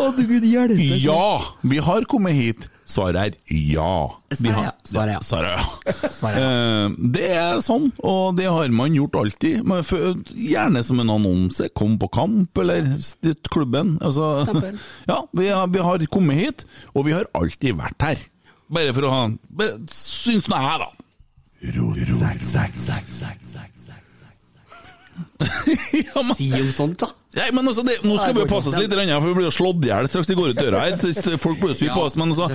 Å, 0.00 0.08
du 0.16 0.22
gud 0.26 0.46
hjelpe! 0.48 0.86
Ja, 1.04 1.38
vi 1.62 1.78
har 1.84 2.06
kommet 2.10 2.34
hit. 2.36 2.66
Svaret 2.86 3.36
er 3.50 3.60
ja. 3.74 3.92
Vi 4.40 4.50
har- 4.54 4.72
Svaret 4.86 5.16
ja. 5.16 5.20
Svaret 5.26 5.54
ja. 5.54 6.10
Svaret 6.14 6.42
Uh, 6.42 6.96
Det 7.14 7.28
er 7.34 7.62
sånn, 7.64 7.88
og 8.06 8.36
det 8.38 8.46
har 8.50 8.74
man 8.74 8.94
gjort 8.96 9.18
alltid. 9.22 9.62
Men 9.66 9.86
for- 9.86 10.18
Gjerne 10.34 10.82
som 10.86 11.02
en 11.02 11.14
annonse. 11.14 11.68
Kom 11.78 11.94
på 12.02 12.10
kamp, 12.14 12.58
eller 12.62 12.90
støtt 13.02 13.50
klubben. 13.54 13.96
Altså, 14.02 14.46
ja, 15.12 15.20
vi 15.36 15.50
har, 15.52 15.66
vi 15.70 15.82
har 15.82 16.06
kommet 16.10 16.42
hit, 16.42 16.66
og 16.94 17.06
vi 17.06 17.14
har 17.16 17.26
alltid 17.38 17.78
vært 17.78 18.02
her. 18.10 18.26
Bare 18.66 18.90
for 18.96 19.06
å 19.06 19.10
ha 19.14 19.24
Syns 19.94 20.48
nå 20.50 20.58
jeg, 20.58 20.78
da. 20.82 20.88
Si 26.36 26.50
om 26.60 26.72
sånt, 26.72 26.98
da. 27.00 27.08
Nei, 27.36 27.46
men 27.52 27.68
altså, 27.68 27.82
det, 27.84 27.98
Nå 28.04 28.16
skal 28.16 28.34
vi 28.36 28.44
passe 28.48 28.70
oss 28.70 28.78
litt, 28.80 28.92
for 28.92 29.28
vi 29.28 29.36
blir 29.36 29.52
slått 29.52 29.84
i 29.84 29.90
hjel 29.90 30.08
straks 30.08 30.28
vi 30.30 30.36
går 30.38 30.52
ut 30.54 30.60
døra 30.60 30.84
her. 30.86 30.96
Folk 31.40 31.60
blir 31.60 31.74
syke 31.76 31.96
på 31.96 32.04
oss. 32.06 32.16
Men 32.20 32.32
altså, 32.32 32.48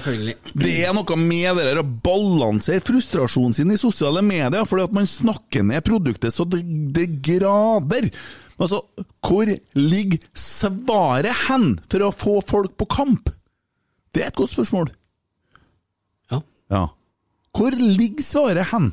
det 0.58 0.74
er 0.86 0.94
noe 0.98 1.18
med 1.20 1.60
det 1.60 1.66
der 1.68 1.82
å 1.82 1.86
balansere 1.86 2.84
frustrasjonen 2.86 3.54
sin 3.58 3.74
i 3.74 3.80
sosiale 3.82 4.24
medier, 4.26 4.66
fordi 4.70 4.88
at 4.90 4.96
man 4.98 5.10
snakker 5.10 5.66
ned 5.68 5.86
produktet 5.86 6.34
så 6.34 6.48
det, 6.50 6.64
det 6.96 7.08
grader. 7.26 8.10
Altså, 8.62 8.84
hvor 9.26 9.50
ligger 9.78 10.26
svaret 10.38 11.46
hen 11.48 11.76
for 11.90 12.08
å 12.08 12.14
få 12.14 12.40
folk 12.50 12.78
på 12.82 12.90
kamp? 12.90 13.30
Det 14.12 14.26
er 14.26 14.34
et 14.34 14.38
godt 14.38 14.54
spørsmål. 14.54 14.90
Ja. 16.34 16.42
ja. 16.74 16.88
Hvor 17.58 17.76
ligger 17.76 18.24
svaret 18.24 18.70
hen? 18.72 18.92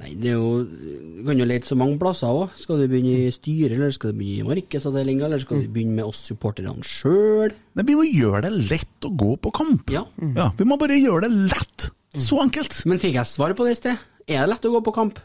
Nei, 0.00 0.14
det 0.16 0.30
er 0.32 0.38
jo 0.38 0.62
Du 0.64 1.26
kan 1.28 1.36
jo 1.42 1.44
lete 1.44 1.68
så 1.68 1.76
mange 1.76 1.98
plasser 2.00 2.32
òg. 2.32 2.54
Skal 2.56 2.80
du 2.80 2.86
begynne 2.88 3.26
i 3.26 3.32
styret, 3.34 3.76
eller 3.76 3.92
skal 3.92 4.14
du 4.14 4.20
begynne 4.22 4.46
i 4.46 4.48
markedsavdelinga, 4.48 5.26
eller 5.28 5.42
skal 5.44 5.60
du 5.60 5.68
begynne 5.74 5.98
med 5.98 6.08
oss 6.08 6.22
supporterne 6.30 6.72
sjøl? 6.86 7.52
Vi 7.76 7.96
må 7.98 8.06
gjøre 8.08 8.46
det 8.48 8.54
lett 8.70 9.06
å 9.08 9.12
gå 9.12 9.34
på 9.44 9.52
kamp. 9.60 9.92
Ja. 9.92 10.06
Ja, 10.36 10.50
Vi 10.56 10.64
må 10.68 10.78
bare 10.80 10.96
gjøre 10.96 11.28
det 11.28 11.50
lett. 11.52 11.90
Så 12.16 12.40
enkelt. 12.42 12.80
Men 12.90 12.98
fikk 12.98 13.18
jeg 13.20 13.28
svar 13.28 13.52
på 13.54 13.66
det 13.68 13.76
i 13.76 13.80
sted? 13.82 14.06
Er 14.26 14.46
det 14.46 14.54
lett 14.54 14.66
å 14.66 14.72
gå 14.72 14.80
på 14.88 14.94
kamp? 14.96 15.20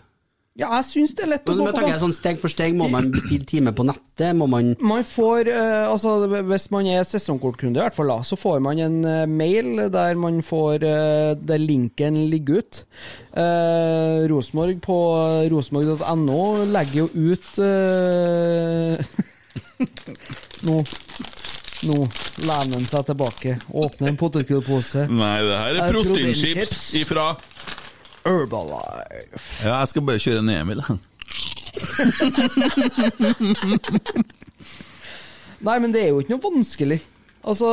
Ja, 0.56 0.70
jeg 0.78 0.86
syns 0.88 1.12
det 1.12 1.26
er 1.26 1.28
lett 1.34 1.50
å 1.52 1.54
gå 1.58 1.66
men 1.66 1.76
på 1.76 1.84
jeg 1.84 2.00
sånn 2.00 2.14
Steg 2.16 2.38
for 2.40 2.48
steg, 2.52 2.78
må 2.80 2.86
man 2.88 3.10
bestille 3.12 3.44
time 3.44 3.74
på 3.76 3.84
nettet? 3.84 4.30
Må 4.40 4.46
man 4.48 4.70
Man 4.80 5.04
får, 5.04 5.50
eh, 5.52 5.84
altså 5.84 6.14
Hvis 6.32 6.70
man 6.72 6.88
er 6.88 7.04
sesongkortkunde, 7.04 7.76
i 7.76 7.84
hvert 7.84 7.98
fall 7.98 8.14
da, 8.14 8.22
så 8.24 8.38
får 8.40 8.64
man 8.64 8.80
en 8.80 8.96
eh, 9.04 9.26
mail 9.28 9.90
der 9.92 10.16
man 10.16 10.40
får 10.48 10.86
eh, 10.88 11.34
der 11.36 11.60
linken 11.60 12.22
ligger 12.32 12.64
ut. 12.64 12.80
Eh, 13.36 14.24
Rosenborg 14.32 14.80
på 14.86 14.98
rosenborg.no 15.52 16.40
legger 16.72 17.02
jo 17.02 17.10
ut 17.34 17.60
eh, 17.60 18.96
Nå 20.70 20.80
Nå 21.86 21.98
lener 22.48 22.78
han 22.80 22.88
seg 22.88 23.04
tilbake, 23.12 23.58
åpner 23.76 24.08
en 24.10 24.18
potetgullpose. 24.18 25.04
Nei, 25.12 25.36
det 25.44 25.58
her 25.60 25.82
er 25.84 25.92
proteinchips 25.92 26.80
ifra 26.98 27.34
Herbalife. 28.26 29.66
Ja, 29.68 29.80
jeg 29.80 29.88
skal 29.92 30.06
bare 30.08 30.24
kjøre 30.24 30.42
en 30.42 30.50
Emil. 30.54 30.82
Nei, 35.66 35.78
men 35.82 35.92
det 35.94 36.02
er 36.04 36.10
jo 36.12 36.20
ikke 36.22 36.34
noe 36.36 36.46
vanskelig. 36.46 37.00
Altså, 37.46 37.70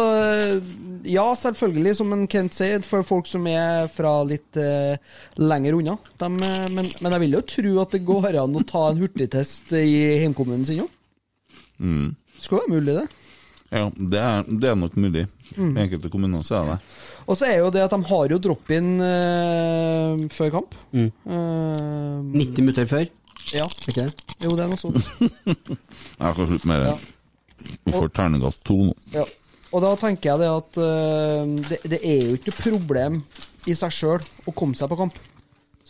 ja, 1.09 1.25
selvfølgelig, 1.39 1.95
som 1.97 2.13
en 2.13 2.27
Kent 2.31 2.53
sier, 2.59 2.83
for 2.85 3.03
folk 3.09 3.27
som 3.29 3.47
er 3.49 3.89
fra 3.93 4.19
litt 4.29 4.57
eh, 4.61 5.01
lenger 5.41 5.79
unna. 5.79 5.97
Dem, 6.21 6.37
eh, 6.45 6.67
men, 6.77 6.91
men 7.01 7.17
jeg 7.17 7.23
vil 7.25 7.37
jo 7.39 7.43
tro 7.55 7.73
at 7.81 7.95
det 7.97 8.03
går 8.09 8.37
an 8.43 8.59
å 8.59 8.65
ta 8.69 8.83
en 8.91 9.01
hurtigtest 9.01 9.73
i 9.79 10.21
hjemkommunen 10.21 10.67
sin 10.69 10.85
òg. 10.85 10.91
Mm. 11.81 12.09
Skal 12.43 12.61
være 12.61 12.73
mulig, 12.75 12.93
det. 13.01 13.07
Ja, 13.73 13.87
det 13.97 14.21
er, 14.21 14.45
det 14.61 14.69
er 14.69 14.77
nok 14.77 14.95
mulig. 15.01 15.25
Mm. 15.57 15.73
I 15.77 15.83
enkelte 15.87 16.11
kommuner 16.13 16.45
så 16.47 16.59
er 16.61 16.71
det 16.71 16.77
Og 17.27 17.39
så 17.39 17.49
er 17.49 17.59
jo 17.61 17.71
det 17.75 17.85
at 17.85 17.95
de 17.95 18.01
har 18.11 18.33
jo 18.35 18.39
drop-in 18.43 18.93
uh, 19.01 20.23
før 20.33 20.55
kamp. 20.59 20.77
Mm. 20.93 21.11
Uh, 21.27 22.33
90 22.35 22.63
minutter 22.63 22.89
før? 22.91 23.07
Ja. 23.53 23.67
Ikke 23.89 24.07
det? 24.07 24.35
Jo, 24.43 24.55
det 24.57 24.65
er 24.65 24.73
noe 24.73 24.81
sånt. 24.81 24.99
Jeg 26.23 26.37
kan 26.39 26.51
slutte 26.51 26.71
med 26.71 26.85
det. 26.85 26.93
Ja. 26.93 27.73
Vi 27.87 27.95
får 27.95 28.11
terningkast 28.17 28.63
to 28.67 28.79
nå. 28.89 28.97
Ja. 29.15 29.27
Og 29.73 29.81
da 29.81 29.95
tenker 29.97 30.33
jeg 30.33 30.43
det 30.43 30.49
at 30.53 30.79
uh, 30.83 31.53
det, 31.71 31.79
det 31.89 32.01
er 32.05 32.27
jo 32.27 32.37
ikke 32.37 32.53
noe 32.53 32.59
problem 32.61 33.23
i 33.71 33.77
seg 33.79 33.95
sjøl 33.95 34.27
å 34.45 34.53
komme 34.53 34.77
seg 34.77 34.91
på 34.91 34.99
kamp. 34.99 35.17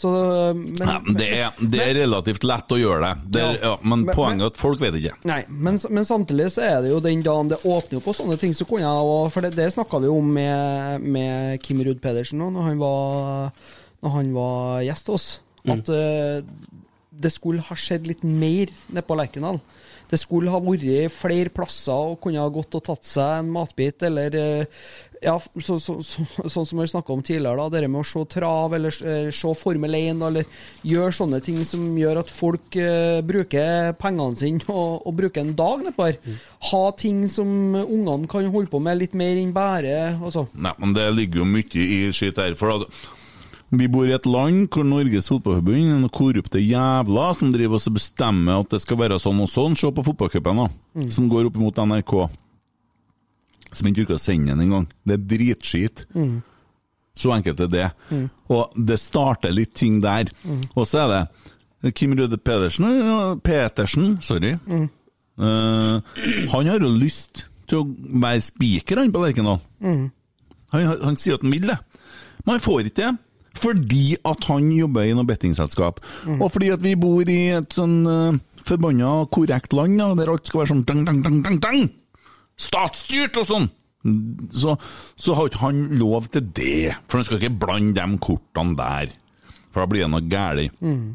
Så, 0.03 0.11
eh, 0.33 0.55
men, 0.59 0.89
ja, 0.89 0.97
det, 1.19 1.29
er, 1.39 1.61
det 1.61 1.83
er 1.85 1.95
relativt 2.01 2.47
lett 2.49 2.75
å 2.75 2.79
gjøre 2.81 3.05
det, 3.05 3.31
det 3.37 3.43
er, 3.45 3.59
ja, 3.63 3.75
men 3.83 4.03
Men- 4.07 4.17
poenget 4.17 4.47
er 4.49 4.51
at 4.53 4.59
folk 4.59 4.83
vet 4.83 4.99
ikke. 4.99 5.15
Nei, 5.29 5.43
men, 5.49 5.79
men 5.95 6.09
samtidig 6.09 6.49
så 6.57 6.65
er 6.67 6.81
det 6.83 6.91
jo 6.91 6.99
den 7.05 7.23
dagen 7.23 7.53
det 7.53 7.61
åpner 7.63 8.01
opp 8.01 8.11
og 8.11 8.19
sånne 8.19 8.39
ting, 8.41 8.57
så 8.57 8.67
kunne 8.67 8.83
jeg 8.89 9.31
For 9.33 9.45
det, 9.47 9.55
det 9.57 9.69
snakka 9.75 10.01
vi 10.03 10.11
om 10.11 10.33
med, 10.35 11.07
med 11.07 11.63
Kim 11.63 11.81
Ruud 11.87 12.03
Pedersen 12.03 12.43
nå, 12.43 12.51
når 12.55 12.69
han 12.71 12.83
var, 12.83 13.53
når 14.03 14.15
han 14.17 14.35
var 14.35 14.83
gjest 14.89 15.13
hos 15.13 15.15
oss. 15.23 15.29
Mm. 15.63 15.73
At 15.77 15.91
eh, 15.95 16.43
det 17.23 17.33
skulle 17.35 17.65
ha 17.69 17.79
skjedd 17.79 18.09
litt 18.11 18.27
mer 18.27 18.73
nede 18.89 19.07
på 19.07 19.19
Lerkendal. 19.19 19.61
Det 20.13 20.21
skulle 20.21 20.53
ha 20.53 20.59
vært 20.61 21.15
flere 21.15 21.53
plasser 21.55 22.13
og 22.13 22.19
kunne 22.21 22.43
ha 22.43 22.51
gått 22.53 22.77
og 22.77 22.85
tatt 22.85 23.07
seg 23.09 23.39
en 23.39 23.53
matbit, 23.55 24.03
eller 24.05 24.35
eh, 24.37 24.83
ja, 25.23 25.39
så, 25.39 25.79
så, 25.81 25.95
så, 26.05 26.25
sånn 26.51 26.67
som 26.69 26.83
vi 26.83 26.89
snakka 26.91 27.15
om 27.15 27.23
tidligere, 27.25 27.57
da, 27.63 27.81
det 27.81 27.89
med 27.89 28.03
å 28.03 28.07
se 28.07 28.25
trav 28.35 28.75
eller 28.77 28.99
eh, 29.09 29.31
se 29.33 29.55
Formel 29.57 29.97
1, 29.97 30.25
eller 30.29 30.69
gjøre 30.89 31.15
sånne 31.17 31.41
ting 31.47 31.63
som 31.69 31.87
gjør 31.97 32.21
at 32.25 32.33
folk 32.33 32.77
uh, 32.77 33.23
bruker 33.25 33.95
pengene 34.03 34.37
sine 34.39 34.67
og, 34.67 35.07
og 35.07 35.17
bruker 35.23 35.45
en 35.45 35.55
dag 35.57 35.87
nedpå 35.87 36.11
her. 36.11 36.21
Ha 36.73 36.85
ting 36.99 37.25
som 37.33 37.49
ungene 37.81 38.29
kan 38.29 38.53
holde 38.53 38.73
på 38.73 38.83
med 38.83 39.01
litt 39.01 39.17
mer 39.19 39.39
enn 39.41 39.55
bare 39.57 39.97
altså. 40.19 40.49
Nei, 40.53 40.75
men 40.83 40.93
det 40.97 41.09
ligger 41.17 41.43
jo 41.43 41.51
mye 41.55 41.89
i 41.89 42.01
skitt 42.13 42.41
her. 42.43 42.59
For 42.59 42.77
at 42.77 43.03
vi 43.73 43.87
bor 43.89 44.05
i 44.09 44.13
et 44.13 44.27
land 44.29 44.67
hvor 44.73 44.85
Norges 44.85 45.31
Fotballforbund 45.33 45.79
er 45.81 45.97
noen 46.03 46.13
korrupte 46.13 46.61
jævler 46.61 47.35
som 47.39 47.53
driver 47.55 47.79
oss 47.79 47.89
og 47.89 47.95
bestemmer 47.97 48.61
at 48.61 48.71
det 48.75 48.81
skal 48.85 48.99
være 49.01 49.17
sånn 49.23 49.41
og 49.41 49.49
sånn. 49.49 49.77
Se 49.81 49.89
på 49.97 50.05
fotballcupen, 50.05 50.61
da, 50.61 50.69
Mm. 51.01 51.11
som 51.11 51.29
går 51.33 51.47
opp 51.49 51.57
mot 51.57 51.75
NRK. 51.81 52.29
Som 53.73 53.89
ikke 53.89 54.05
orker 54.05 54.19
å 54.19 54.21
sende 54.21 54.53
den 54.53 54.61
engang. 54.67 54.87
Det 55.07 55.15
er 55.17 55.23
dritskit. 55.37 56.05
Mm. 56.15 56.43
Så 57.17 57.33
enkelt 57.33 57.61
er 57.61 57.71
det. 57.73 57.87
Mm. 58.11 58.27
Og 58.53 58.73
det 58.77 58.99
starter 59.01 59.53
litt 59.53 59.73
ting 59.75 60.01
der. 60.05 60.29
Mm. 60.45 60.63
Og 60.77 60.87
så 60.87 61.01
er 61.07 61.29
det 61.83 61.95
Kim 61.95 62.13
Røde 62.17 62.37
Pedersen, 62.39 63.41
Petersen, 63.41 64.19
sorry. 64.23 64.55
Mm. 64.69 64.91
Eh, 65.39 66.47
han 66.53 66.67
har 66.69 66.79
jo 66.79 66.93
lyst 66.93 67.47
til 67.67 67.81
å 67.81 67.89
være 68.21 68.43
spiker 68.45 69.01
han 69.01 69.13
på 69.13 69.23
Lerkendal. 69.25 69.61
Mm. 69.81 70.11
Han, 70.73 70.87
han, 70.87 70.99
han 71.03 71.17
sier 71.17 71.35
at 71.39 71.43
han 71.43 71.53
vil 71.53 71.67
det, 71.73 71.79
men 72.45 72.53
han 72.59 72.61
får 72.65 72.85
ikke 72.85 72.97
det. 73.01 73.11
Fordi 73.61 74.17
at 74.29 74.49
han 74.49 74.71
jobber 74.73 75.09
i 75.09 75.13
noe 75.17 75.29
bettingselskap. 75.29 76.01
Mm. 76.25 76.41
Og 76.41 76.53
fordi 76.55 76.71
at 76.75 76.83
vi 76.85 76.95
bor 76.99 77.29
i 77.29 77.41
et 77.59 77.77
sånn 77.77 77.99
uh, 78.09 78.41
forbanna 78.69 79.23
korrekt 79.35 79.77
land, 79.77 79.99
da, 80.01 80.13
der 80.19 80.33
alt 80.33 80.49
skal 80.49 80.63
være 80.63 80.73
sånn 80.73 80.87
dang, 80.89 81.05
dang, 81.09 81.23
dang, 81.25 81.41
dang, 81.45 81.59
dang! 81.63 81.83
Statsstyrt 82.61 83.41
og 83.43 83.49
sånn! 83.49 83.71
Så, 84.51 84.75
så 85.21 85.35
har 85.39 85.51
ikke 85.51 85.63
han 85.63 85.83
lov 86.01 86.27
til 86.35 86.49
det, 86.57 86.95
for 87.07 87.21
han 87.21 87.27
skal 87.29 87.39
ikke 87.39 87.61
blande 87.67 88.01
de 88.01 88.23
kortene 88.23 88.75
der. 88.79 89.13
For 89.71 89.85
da 89.85 89.91
blir 89.91 90.05
det 90.07 90.11
noe 90.13 90.27
galt. 90.31 90.75
Mm. 90.83 91.13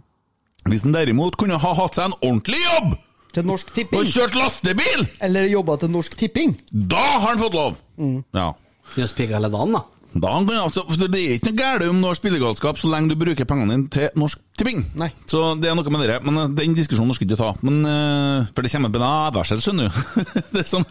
Hvis 0.68 0.85
han 0.85 0.95
derimot 0.95 1.38
kunne 1.39 1.59
ha 1.61 1.73
hatt 1.81 1.99
seg 1.99 2.09
en 2.09 2.18
ordentlig 2.22 2.61
jobb! 2.64 2.95
Til 3.35 3.45
Norsk 3.45 3.69
Tipping. 3.76 3.99
Og 3.99 4.07
kjørt 4.09 4.38
lastebil! 4.39 5.03
Eller 5.23 5.49
jobba 5.51 5.76
til 5.81 5.91
Norsk 5.93 6.15
Tipping. 6.18 6.55
Da 6.72 7.03
har 7.19 7.27
han 7.34 7.43
fått 7.43 7.57
lov! 7.57 7.77
Mm. 7.99 8.22
Ja. 8.35 8.49
Kunne 8.93 9.09
spikka 9.11 9.38
hele 9.38 9.51
dagen, 9.53 9.76
da. 9.76 9.84
Da 10.18 10.31
kan 10.34 10.49
altså, 10.49 10.84
for 10.88 11.10
Det 11.11 11.19
er 11.22 11.35
ikke 11.38 11.52
noe 11.52 11.60
galt 11.60 11.85
om 11.91 11.99
du 12.02 12.07
har 12.07 12.18
spillegalskap 12.18 12.80
så 12.80 12.89
lenge 12.91 13.11
du 13.11 13.19
bruker 13.19 13.48
pengene 13.49 13.76
dine 13.76 13.91
til 13.94 14.07
Norsk 14.18 14.41
Tipping. 14.57 14.81
Nei. 14.98 15.11
Så 15.30 15.41
det 15.61 15.69
er 15.69 15.76
noe 15.77 15.94
med 15.94 16.07
det. 16.10 16.18
Men 16.26 16.39
eh, 16.41 16.53
den 16.57 16.77
diskusjonen 16.77 17.14
skal 17.14 17.27
du 17.27 17.35
ikke 17.35 17.44
ta. 17.44 17.52
Men, 17.68 17.84
uh, 17.85 18.48
for 18.56 18.65
det 18.65 18.72
kommer 18.73 18.89
en 18.98 19.06
advarsel, 19.10 19.61
skjønner 19.61 19.91
du. 19.91 20.23
det 20.56 20.64
er 20.64 20.69
som 20.69 20.88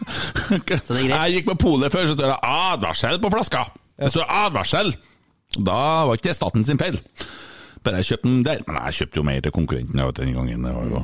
Jeg 0.55 1.35
gikk 1.35 1.49
på 1.51 1.57
polet 1.65 1.91
før, 1.91 2.07
så 2.07 2.15
står 2.15 2.31
det 2.31 2.39
'advarsel' 2.39 3.19
på 3.23 3.33
flaska. 3.33 3.65
Det 3.97 4.13
står 4.13 4.31
'advarsel'. 4.31 4.95
Da 5.57 5.81
var 6.07 6.15
ikke 6.15 6.29
det 6.29 6.37
staten 6.37 6.63
sin 6.67 6.79
feil. 6.79 6.99
Bare 7.83 7.99
jeg 8.01 8.11
kjøpte 8.11 8.29
den 8.29 8.45
der. 8.45 8.63
Men 8.67 8.79
jeg 8.85 9.01
kjøpte 9.01 9.19
jo 9.19 9.25
mer 9.27 9.43
til 9.43 9.55
konkurrenten 9.55 10.05
vet, 10.05 10.21
den 10.21 10.33
gangen. 10.35 10.63
Det 10.63 10.75
var 10.75 10.87
jo 10.91 11.03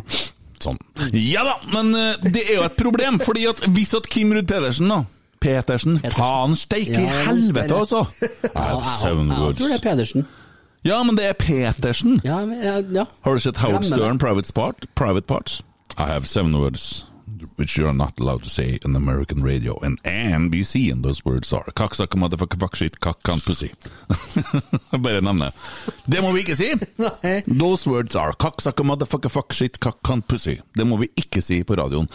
sånn. 0.63 0.79
Ja 1.11 1.43
da, 1.47 1.57
men 1.73 1.91
eh, 1.97 2.31
det 2.31 2.45
er 2.47 2.61
jo 2.61 2.67
et 2.67 2.79
problem. 2.79 3.19
fordi 3.23 3.47
at 3.51 3.63
hvis 3.75 3.93
at 3.97 4.07
Kim 4.07 4.31
Ruud 4.35 4.47
Pedersen 4.47 4.91
da 4.91 5.03
Petersen, 5.43 5.99
faen 6.15 6.55
steike 6.59 6.97
i 7.03 7.11
helvete, 7.27 7.75
altså! 7.75 8.05
seven 8.99 9.29
jeg- 9.29 9.37
tror 9.59 9.67
det 9.67 9.77
er 9.77 9.83
Pedersen. 9.89 10.27
Ja, 10.83 11.03
men 11.03 11.15
det 11.15 11.25
er 11.29 11.33
Petersen. 11.39 12.19
Ja, 12.25 12.41
men, 12.45 12.59
ja. 12.95 13.05
Har 13.23 13.33
du 13.33 13.39
sett 13.39 13.57
Howard 13.63 13.83
Stern, 13.87 14.19
Private, 14.19 14.53
Part, 14.53 14.85
Private 14.95 15.27
Parts? 15.27 15.61
I 15.97 16.03
have 16.09 16.25
seven 16.27 16.55
words 16.59 17.05
which 17.57 17.77
you 17.77 17.85
are 17.87 17.93
not 17.93 18.19
allowed 18.19 18.43
to 18.43 18.49
say 18.49 18.79
in 18.85 18.95
American 18.95 19.43
radio 19.43 19.77
and 19.83 20.01
NBC, 20.03 20.91
and 20.91 21.03
those 21.03 21.23
words 21.25 21.53
are 21.53 21.63
cocksucker, 21.75 22.17
motherfucker, 22.19 22.59
fuck 22.59 22.75
shit, 22.75 22.99
cock, 22.99 23.21
cunt, 23.23 23.45
pussy. 23.45 23.71
Bare 25.03 25.21
navnet. 25.21 25.53
Det 26.05 26.21
må 26.23 26.31
vi 26.31 26.39
ikke 26.43 26.55
si! 26.55 26.71
Those 27.59 27.89
words 27.89 28.15
are 28.15 28.33
cocksucker, 28.33 28.83
motherfucker, 28.83 29.29
fuck 29.31 29.53
shit, 29.53 29.79
cock, 29.79 30.01
cunt, 30.03 30.27
pussy. 30.27 30.57
Det 30.77 30.87
må 30.87 30.97
vi 30.97 31.09
ikke 31.17 31.41
si 31.41 31.63
på 31.63 31.75
radioen. 31.79 32.07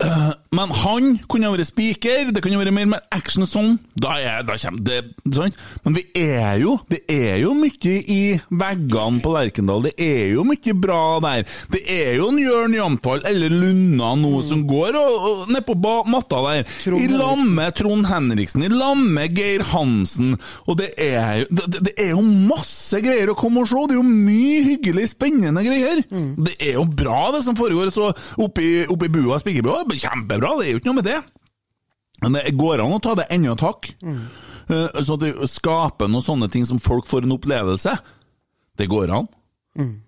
Eh, 0.00 0.30
Men 0.50 0.72
han 0.74 1.12
kunne 1.30 1.46
vært 1.52 1.68
spiker, 1.68 2.32
det 2.34 2.40
kunne 2.42 2.58
vært 2.58 2.74
mer 2.74 2.88
med 2.90 3.04
action 3.14 3.44
og 3.44 3.50
sånn. 3.52 3.76
Da, 3.94 4.16
er, 4.18 4.40
da 4.42 4.56
kommer 4.58 4.82
det 4.82 4.96
sant? 5.36 5.58
Men 5.84 5.94
vi 5.94 6.02
er 6.18 6.56
jo 6.58 6.72
Det 6.90 7.04
er 7.12 7.36
jo 7.44 7.52
mye 7.54 7.92
i 8.10 8.16
veggene 8.58 9.22
på 9.22 9.30
Lerkendal. 9.30 9.84
Det 9.86 9.92
er 10.02 10.32
jo 10.34 10.42
mye 10.48 10.74
bra 10.74 11.20
der. 11.22 11.44
Det 11.70 11.84
er 11.94 12.18
jo 12.18 12.32
en 12.32 12.40
Jørn 12.42 12.74
Jamtval 12.74 13.22
eller 13.30 13.54
Lunna 13.54 14.08
nå 14.18 14.32
som 14.46 14.64
går 14.66 14.98
og, 14.98 15.28
og 15.28 15.52
nedpå 15.54 15.76
matta 16.10 16.42
der. 16.48 16.74
I 16.98 17.06
lag 17.12 17.44
med 17.46 17.78
Trond 17.78 18.10
Henriksen, 18.10 18.66
i 18.66 18.72
lag 18.74 18.98
med 18.98 19.38
Geir 19.38 19.62
Hansen. 19.70 20.34
Og 20.66 20.80
det 20.82 20.90
er, 20.98 21.44
jo, 21.44 21.60
det, 21.60 21.84
det 21.92 21.94
er 21.94 22.10
jo 22.16 22.26
masse 22.26 22.98
greier 23.04 23.30
å 23.30 23.38
komme 23.38 23.62
og 23.62 23.70
se. 23.70 23.84
Det 23.86 23.94
er 23.94 24.02
jo 24.02 24.08
mye 24.26 24.66
hyggelig, 24.66 25.06
spennende 25.14 25.62
greier. 25.62 26.02
Det 26.10 26.58
er 26.58 26.74
jo 26.80 26.88
bra, 26.90 27.28
det 27.36 27.44
som 27.46 27.54
foregår. 27.58 27.94
Så 27.94 28.10
oppi, 28.42 28.82
oppi 28.90 29.14
bua, 29.14 29.38
spikerbua, 29.38 29.86
kjempebra. 29.94 30.39
Det 30.40 30.50
er 30.68 30.72
jo 30.74 30.80
ikke 30.80 30.90
noe 30.90 31.00
med 31.00 31.08
det. 31.10 31.18
Men 32.20 32.36
det 32.36 32.52
går 32.60 32.82
an 32.84 32.96
å 32.96 33.00
ta 33.02 33.14
det 33.16 33.26
enda 33.32 33.52
et 33.56 33.64
hakk. 33.64 33.90
Mm. 34.04 34.22
Så 34.70 35.14
at 35.16 35.22
det 35.24 35.32
skaper 35.50 36.08
noen 36.10 36.22
sånne 36.24 36.48
ting 36.52 36.66
som 36.68 36.78
folk 36.82 37.06
får 37.10 37.24
en 37.26 37.34
opplevelse. 37.36 37.92
Det 38.78 38.86
går 38.92 39.10
an. 39.16 39.28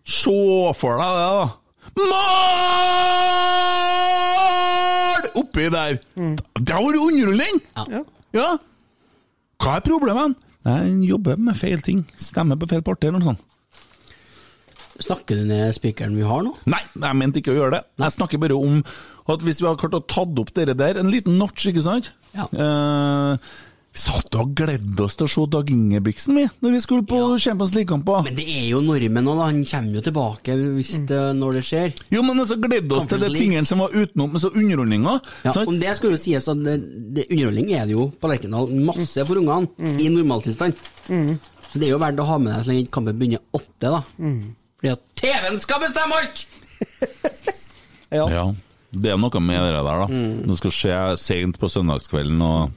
Se 0.04 0.34
for 0.78 1.00
deg 1.00 1.10
det, 1.18 1.26
da. 1.38 1.46
Mål! 3.92 5.28
Oppi 5.42 5.66
der. 5.72 5.98
Det 6.14 6.74
var 6.76 7.00
underholdning! 7.00 7.60
Ja. 7.76 8.02
Ja. 8.36 8.50
Hva 9.62 9.76
er 9.78 9.84
problemet? 9.86 10.36
Nei, 10.66 10.76
Han 10.78 11.02
jobber 11.06 11.36
med 11.42 11.56
feil 11.58 11.80
ting. 11.84 12.04
Stemmer 12.20 12.56
på 12.60 12.68
feil 12.70 12.84
parti 12.86 13.08
eller 13.08 13.20
noe 13.22 13.32
sånt. 13.32 13.42
Snakker 15.00 15.40
du 15.40 15.46
ned 15.48 15.72
spikeren 15.76 16.16
vi 16.18 16.26
har 16.28 16.44
nå? 16.44 16.52
Nei, 16.68 16.82
jeg 17.00 17.18
mente 17.18 17.40
ikke 17.40 17.54
å 17.54 17.58
gjøre 17.58 17.78
det. 17.78 17.82
Jeg 18.04 18.16
snakker 18.18 18.42
bare 18.42 18.58
om 18.58 18.80
at 19.32 19.44
hvis 19.46 19.62
vi 19.62 19.68
hadde 19.68 19.80
klart 19.80 19.96
å 19.98 20.04
tatt 20.04 20.40
opp 20.42 20.52
dere 20.56 20.76
der, 20.76 20.98
en 21.00 21.12
liten 21.12 21.38
notch, 21.40 21.64
ikke 21.70 21.84
sant? 21.84 22.10
Ja. 22.36 22.48
Eh, 22.52 23.52
vi 23.92 24.00
satt 24.00 24.36
og 24.40 24.54
gledde 24.56 25.04
oss 25.04 25.18
til 25.20 25.26
å 25.26 25.30
se 25.30 25.42
Dag 25.52 25.68
Ingebrigtsen, 25.68 26.36
vi, 26.38 26.46
når 26.64 26.74
vi 26.76 26.80
skulle 26.80 27.04
på 27.04 27.18
Champions 27.36 27.74
League-kamper. 27.76 28.22
Men 28.24 28.38
det 28.38 28.46
er 28.48 28.70
jo 28.70 28.80
normen 28.84 29.26
nå, 29.28 29.34
da. 29.36 29.48
Han 29.50 29.60
kommer 29.68 29.98
jo 29.98 30.04
tilbake 30.06 30.56
hvis 30.78 30.94
det, 31.10 31.18
når 31.36 31.58
det 31.58 31.64
skjer. 31.68 31.92
Jo, 32.14 32.22
men 32.24 32.40
også 32.40 32.56
gledde 32.62 32.96
oss 32.96 33.10
til 33.10 33.20
de 33.20 33.28
tingene 33.36 33.68
som 33.68 33.84
var 33.84 33.92
utenom, 33.92 34.38
så 34.40 34.48
underholdninga. 34.48 35.18
Ja, 35.44 35.52
sant? 35.52 35.68
om 35.68 35.76
det 35.80 35.92
skulle 35.98 36.16
jo 36.16 36.22
sies 36.24 36.48
at 36.48 36.64
det, 36.64 36.78
det, 37.18 37.26
underholdning 37.28 37.68
er 37.76 37.84
det 37.88 37.96
jo 37.98 38.08
på 38.16 38.32
Lerkendal. 38.32 38.72
Masse 38.88 39.26
for 39.28 39.42
ungene, 39.42 39.68
i 40.00 40.08
normaltilstand. 40.12 40.76
Så 41.72 41.80
det 41.80 41.88
er 41.88 41.94
jo 41.94 42.00
verdt 42.00 42.20
å 42.24 42.28
ha 42.28 42.40
med 42.40 42.52
deg 42.52 42.64
så 42.64 42.72
lenge 42.72 42.90
kampen 42.92 43.20
begynner 43.20 43.44
åtte, 43.56 43.92
da. 43.92 44.02
Fordi 44.82 44.92
at 44.96 45.02
TV-en 45.16 45.60
skal 45.62 45.82
bestemme 45.86 46.20
alt! 46.20 46.46
Ja. 48.12 48.26
Det 48.92 49.08
er 49.08 49.16
noe 49.16 49.40
med 49.40 49.56
det 49.56 49.70
der, 49.72 50.02
da. 50.02 50.22
Det 50.44 50.56
skal 50.58 50.72
skje 50.76 50.96
seint 51.16 51.56
på 51.56 51.70
søndagskvelden 51.72 52.42
og 52.44 52.74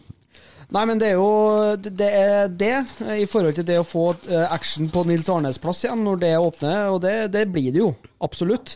Nei, 0.73 0.83
men 0.89 0.99
det 1.01 1.09
er 1.11 1.19
jo 1.19 1.75
det, 1.77 2.07
er 2.07 2.47
det 2.49 2.71
eh, 3.03 3.19
i 3.21 3.27
forhold 3.29 3.53
til 3.57 3.67
det 3.67 3.75
å 3.77 3.85
få 3.85 4.07
eh, 4.31 4.47
action 4.49 4.87
på 4.89 5.03
Nils 5.05 5.27
Arnes 5.29 5.59
plass 5.61 5.83
igjen 5.83 6.01
når 6.07 6.23
det 6.23 6.31
åpner, 6.41 6.87
og 6.89 7.03
det, 7.03 7.13
det 7.35 7.43
blir 7.53 7.69
det 7.75 7.83
jo. 7.83 7.91
Absolutt. 8.25 8.73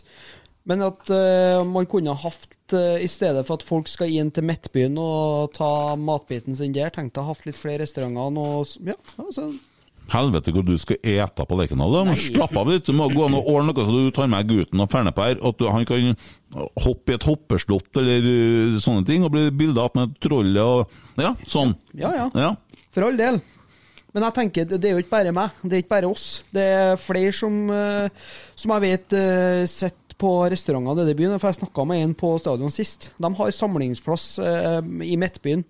Men 0.70 0.84
at 0.86 1.08
uh, 1.10 1.64
man 1.66 1.88
kunne 1.90 2.12
ha 2.14 2.28
hatt, 2.28 2.52
uh, 2.76 3.00
i 3.00 3.08
stedet 3.10 3.42
for 3.48 3.58
at 3.58 3.64
folk 3.66 3.88
skal 3.90 4.12
inn 4.12 4.30
til 4.30 4.44
Midtbyen 4.46 4.94
og 5.00 5.50
ta 5.56 5.96
matbiten 5.98 6.54
sin 6.54 6.76
der, 6.76 6.92
tenkte 6.94 7.24
jeg 7.24 7.30
hatt 7.32 7.48
litt 7.48 7.58
flere 7.58 7.82
restauranter 7.82 8.38
og 8.38 8.92
Ja, 8.92 8.98
altså 9.24 9.48
Helvete 10.10 10.54
hvor 10.54 10.64
du 10.66 10.74
skal 10.80 10.98
ete 11.06 11.46
på 11.46 11.58
Lerkendal. 11.58 12.12
Slappe 12.18 12.58
av 12.58 12.70
litt. 12.70 12.88
Du 12.88 12.96
må 12.96 13.06
gå 13.12 13.26
an 13.26 13.36
og 13.38 13.50
ordne 13.52 13.70
noe 13.70 13.86
så 13.86 13.94
du 13.94 14.10
tar 14.14 14.30
med 14.32 14.48
gutten 14.50 14.82
og 14.82 14.90
ferner 14.90 15.14
på 15.14 15.28
her. 15.28 15.38
At 15.38 15.62
han 15.70 15.86
kan 15.88 16.10
hoppe 16.82 17.14
i 17.14 17.18
et 17.18 17.28
hoppeslott 17.28 18.00
eller 18.02 18.26
uh, 18.26 18.80
sånne 18.82 19.06
ting, 19.06 19.24
og 19.26 19.34
bli 19.34 19.46
bilda 19.54 19.86
av 19.86 19.96
med 19.98 20.18
trollet 20.22 20.60
og 20.64 21.20
Ja, 21.20 21.34
sånn. 21.46 21.76
Ja, 21.94 22.10
ja. 22.16 22.28
Ja. 22.34 22.54
For 22.94 23.06
all 23.06 23.18
del. 23.20 23.40
Men 24.10 24.26
jeg 24.26 24.34
tenker, 24.40 24.66
det 24.66 24.88
er 24.88 24.96
jo 24.96 25.02
ikke 25.04 25.14
bare 25.14 25.34
meg, 25.34 25.58
det 25.62 25.76
er 25.76 25.82
ikke 25.84 25.94
bare 25.94 26.10
oss. 26.10 26.24
Det 26.50 26.64
er 26.66 26.96
flere 26.98 27.30
som, 27.36 27.60
eh, 27.70 28.30
som 28.58 28.72
jeg 28.74 28.86
vet 28.88 29.14
uh, 29.14 29.66
sitter 29.70 30.00
på 30.20 30.30
restauranter 30.52 31.08
i 31.08 31.14
i 31.14 31.16
byen. 31.16 31.38
For 31.40 31.50
jeg 31.50 31.60
snakka 31.60 31.86
med 31.88 32.02
en 32.02 32.14
på 32.18 32.34
stadion 32.42 32.74
sist. 32.74 33.10
De 33.16 33.30
har 33.38 33.54
samlingsplass 33.56 34.26
eh, 34.44 34.80
i 35.06 35.16
Midtbyen. 35.20 35.64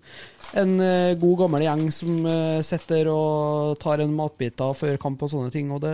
En 0.59 0.73
eh, 0.83 1.13
god 1.19 1.37
gammel 1.45 1.63
gjeng 1.63 1.85
som 1.95 2.25
uh, 2.27 2.59
sitter 2.65 3.07
og 3.07 3.77
tar 3.79 4.01
en 4.03 4.15
matbiter 4.17 4.73
før 4.75 4.97
kamp 4.99 5.21
og 5.23 5.31
sånne 5.31 5.51
ting. 5.53 5.69
Og 5.71 5.79
det 5.85 5.93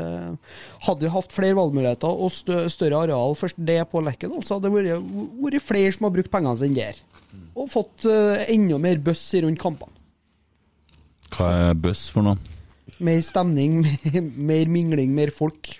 Hadde 0.87 1.05
vi 1.05 1.13
hatt 1.13 1.35
flere 1.35 1.57
valgmuligheter 1.57 2.09
og 2.09 2.33
større 2.33 3.03
areal 3.03 3.35
for 3.37 3.53
det 3.69 3.79
på 3.91 4.01
Lerkendal, 4.01 4.41
så 4.45 4.57
hadde 4.57 4.71
det 4.71 4.87
vært, 4.89 5.11
vært 5.43 5.65
flere 5.65 5.93
som 5.93 6.07
har 6.07 6.15
brukt 6.15 6.33
pengene 6.33 6.57
sine 6.57 6.77
der. 6.79 7.01
Og 7.57 7.69
fått 7.69 8.07
eh, 8.09 8.47
enda 8.53 8.79
mer 8.81 9.01
bøss 9.03 9.25
rundt 9.45 9.61
kampene. 9.61 9.93
Hva 11.33 11.49
er 11.69 11.77
bøss 11.77 12.07
for 12.13 12.25
noe? 12.25 12.39
Mer 13.03 13.19
stemning, 13.25 13.81
mer, 13.85 14.21
mer 14.23 14.71
mingling, 14.73 15.13
mer 15.13 15.33
folk. 15.35 15.75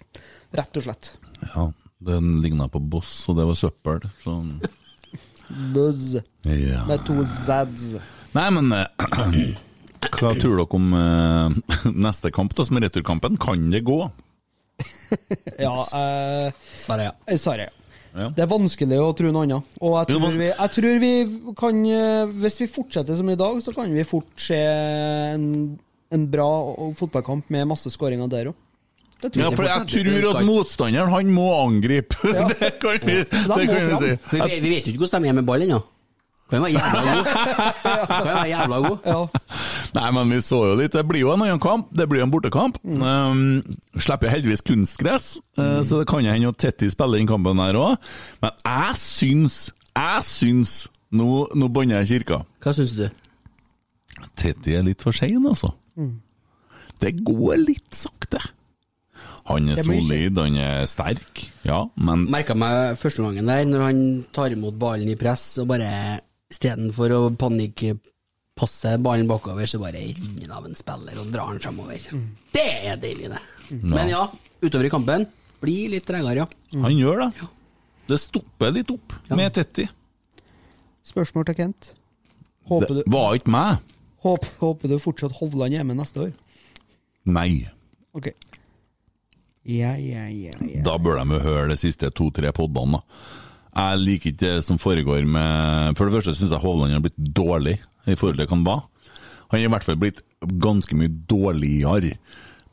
Rett 0.58 0.78
og 0.80 0.86
slett. 0.86 1.16
Ja, 1.54 1.70
den 2.04 2.38
ligna 2.44 2.70
på 2.70 2.82
Boss, 2.82 3.24
og 3.32 3.40
det 3.40 3.48
var 3.50 3.58
søppel. 3.58 4.06
Sånn. 4.22 4.60
Buzz. 5.74 6.20
ja. 6.46 6.84
Med 6.90 7.02
to 7.08 7.24
zads. 7.46 7.96
Nei, 8.38 8.48
men 8.54 8.72
eh, 8.76 8.86
Hva 10.18 10.34
tror 10.38 10.60
dere 10.60 10.68
om 10.78 10.94
uh, 10.94 11.50
neste 12.08 12.32
kamp, 12.34 12.54
da, 12.58 12.66
som 12.68 12.78
er 12.78 12.88
returkampen? 12.88 13.40
Kan 13.42 13.70
det 13.74 13.86
gå? 13.88 14.02
Ja, 15.58 15.74
eh, 15.98 16.54
Svaret 16.78 17.08
ja. 17.08 17.14
eh, 17.26 17.38
Svaret 17.42 17.70
ja. 17.70 17.74
Ja. 18.18 18.28
Det 18.34 18.44
er 18.44 18.50
vanskelig 18.50 18.98
å 19.02 19.12
tro 19.18 19.30
noe 19.30 19.46
annet. 19.46 19.76
Og 19.82 19.94
jeg 20.00 20.10
tror, 20.10 20.36
vi, 20.40 20.48
jeg 20.50 20.72
tror 20.74 20.96
vi 21.04 21.10
kan 21.60 21.82
Hvis 22.42 22.56
vi 22.64 22.68
fortsetter 22.72 23.18
som 23.20 23.30
i 23.30 23.36
dag, 23.38 23.60
så 23.62 23.74
kan 23.76 23.92
vi 23.94 24.06
fort 24.08 24.42
se 24.42 24.58
en, 24.58 25.44
en 26.10 26.24
bra 26.32 26.48
fotballkamp 26.98 27.52
med 27.54 27.70
masse 27.70 27.92
skåringer 27.94 28.32
der 28.32 28.50
òg. 28.50 28.58
Ja, 29.38 29.52
for 29.54 29.66
jeg 29.66 29.86
tror 29.92 30.32
at 30.32 30.46
motstanderen, 30.46 31.14
han 31.14 31.30
må 31.34 31.46
angripe. 31.60 32.18
Ja. 32.38 32.48
Det 32.50 32.72
kan 32.82 32.98
vi, 33.06 33.20
Ja, 33.22 33.46
det 33.54 33.70
kan 33.70 33.88
vi 33.92 34.02
si. 34.02 34.12
For 34.32 34.50
vi, 34.50 34.60
vi 34.66 34.74
vet 34.74 34.90
jo 34.90 34.96
ikke 34.96 35.06
hvordan 35.06 35.26
de 35.28 35.32
er 35.34 35.38
med 35.38 35.50
ball 35.50 35.68
ennå. 35.68 35.82
Kan 36.48 36.64
være 36.64 36.72
jævla 36.78 37.02
god. 37.04 37.30
Kan 38.24 38.28
være 38.28 38.48
jævla 38.52 38.80
god. 38.88 38.98
Ja. 39.06 39.22
Nei, 39.98 40.12
men 40.16 40.32
vi 40.32 40.42
så 40.46 40.62
jo 40.70 40.76
litt. 40.80 40.94
Det 40.96 41.04
blir 41.08 41.26
jo 41.26 41.32
en 41.34 41.44
annen 41.44 41.62
kamp. 41.64 41.90
Det 41.92 42.08
blir 42.08 42.22
jo 42.22 42.28
en 42.28 42.34
bortekamp. 42.34 42.80
Um, 42.88 43.42
slipper 44.00 44.30
jo 44.30 44.36
heldigvis 44.36 44.64
kunstgress, 44.68 45.30
eh, 45.60 45.80
så 45.84 46.02
det 46.02 46.08
kan 46.08 46.26
hende 46.26 46.54
at 46.54 46.60
Tetti 46.62 46.90
spiller 46.94 47.20
inn 47.20 47.30
kampen 47.30 47.60
der 47.60 47.80
òg. 47.80 47.98
Men 48.44 48.56
jeg 48.64 49.02
syns, 49.04 49.58
jeg 49.96 50.28
syns 50.28 50.78
Nå, 51.08 51.48
nå 51.56 51.70
banner 51.72 52.02
jeg 52.02 52.20
kirka. 52.20 52.42
Hva 52.60 52.74
syns 52.76 52.92
du? 52.98 53.06
Tetti 54.36 54.74
er 54.76 54.84
litt 54.84 55.00
for 55.00 55.16
sein, 55.16 55.40
altså. 55.48 55.70
Det 57.00 57.14
går 57.24 57.62
litt 57.62 57.96
sakte. 57.96 58.42
Han 59.48 59.70
er 59.72 59.80
solid, 59.80 60.36
han 60.36 60.58
er 60.60 60.82
sterk, 60.92 61.46
ja, 61.64 61.86
men 61.96 62.26
Merka 62.28 62.52
meg 62.60 62.98
første 63.00 63.24
gangen 63.24 63.48
der, 63.48 63.64
når 63.64 63.86
han 63.86 64.02
tar 64.36 64.52
imot 64.52 64.76
ballen 64.76 65.08
i 65.08 65.16
press, 65.16 65.46
og 65.64 65.70
bare 65.72 65.88
istedenfor 66.54 67.14
å 67.16 67.20
panikkpasse 67.40 68.96
ballen 69.04 69.28
bakover, 69.30 69.68
så 69.70 69.80
bare 69.82 70.00
ringer 70.00 70.48
han 70.48 70.56
av 70.60 70.70
en 70.70 70.78
spiller 70.78 71.20
og 71.22 71.32
drar 71.34 71.52
den 71.54 71.62
fremover. 71.64 72.08
Det 72.56 72.68
er 72.88 73.00
deilig, 73.02 73.32
det. 73.34 73.42
Men 73.84 74.12
ja, 74.14 74.24
utover 74.64 74.88
i 74.88 74.92
kampen 74.94 75.28
blir 75.62 75.92
litt 75.96 76.06
tregere, 76.08 76.46
ja. 76.48 76.82
han 76.84 76.96
gjør 76.98 77.26
det. 77.26 77.48
Det 78.08 78.20
stopper 78.22 78.72
litt 78.72 78.92
opp 78.94 79.16
med 79.36 79.52
Tetti. 79.58 79.88
Spørsmål 81.08 81.48
til 81.50 81.58
Kent. 81.60 81.90
Håper 82.68 82.88
Det 82.94 83.04
du, 83.04 83.12
var 83.12 83.36
ikke 83.36 83.52
meg. 83.52 83.84
håper, 84.24 84.54
håper 84.60 84.92
du 84.92 84.98
fortsatt 85.00 85.36
Hovland 85.40 85.76
hjemme 85.76 85.96
neste 85.96 86.26
år? 86.26 86.32
Nei. 87.28 87.66
Ok. 88.16 88.32
Ja, 89.68 89.94
ja, 90.00 90.26
ja. 90.32 90.54
ja. 90.64 90.82
Da 90.84 90.96
bør 91.00 91.20
de 91.20 91.36
jo 91.36 91.44
høre 91.44 91.68
de 91.74 91.78
siste 91.80 92.10
to-tre 92.16 92.52
podene, 92.56 93.00
da. 93.02 93.04
Jeg 93.78 94.02
liker 94.02 94.32
ikke 94.32 94.42
det 94.42 94.56
som 94.66 94.80
foregår 94.82 95.26
med 95.30 95.98
For 95.98 96.08
det 96.08 96.18
første 96.18 96.34
syns 96.34 96.54
jeg 96.56 96.64
Hovland 96.64 96.96
har 96.96 97.04
blitt 97.04 97.20
dårlig 97.38 97.78
i 98.08 98.16
forhold 98.18 98.40
til 98.40 98.48
hva 98.48 98.56
han 98.56 98.66
var. 98.66 98.84
Han 99.52 99.60
er 99.60 99.68
i 99.68 99.72
hvert 99.72 99.86
fall 99.86 100.00
blitt 100.00 100.22
ganske 100.64 100.96
mye 100.98 101.12
dårligere. 101.30 102.16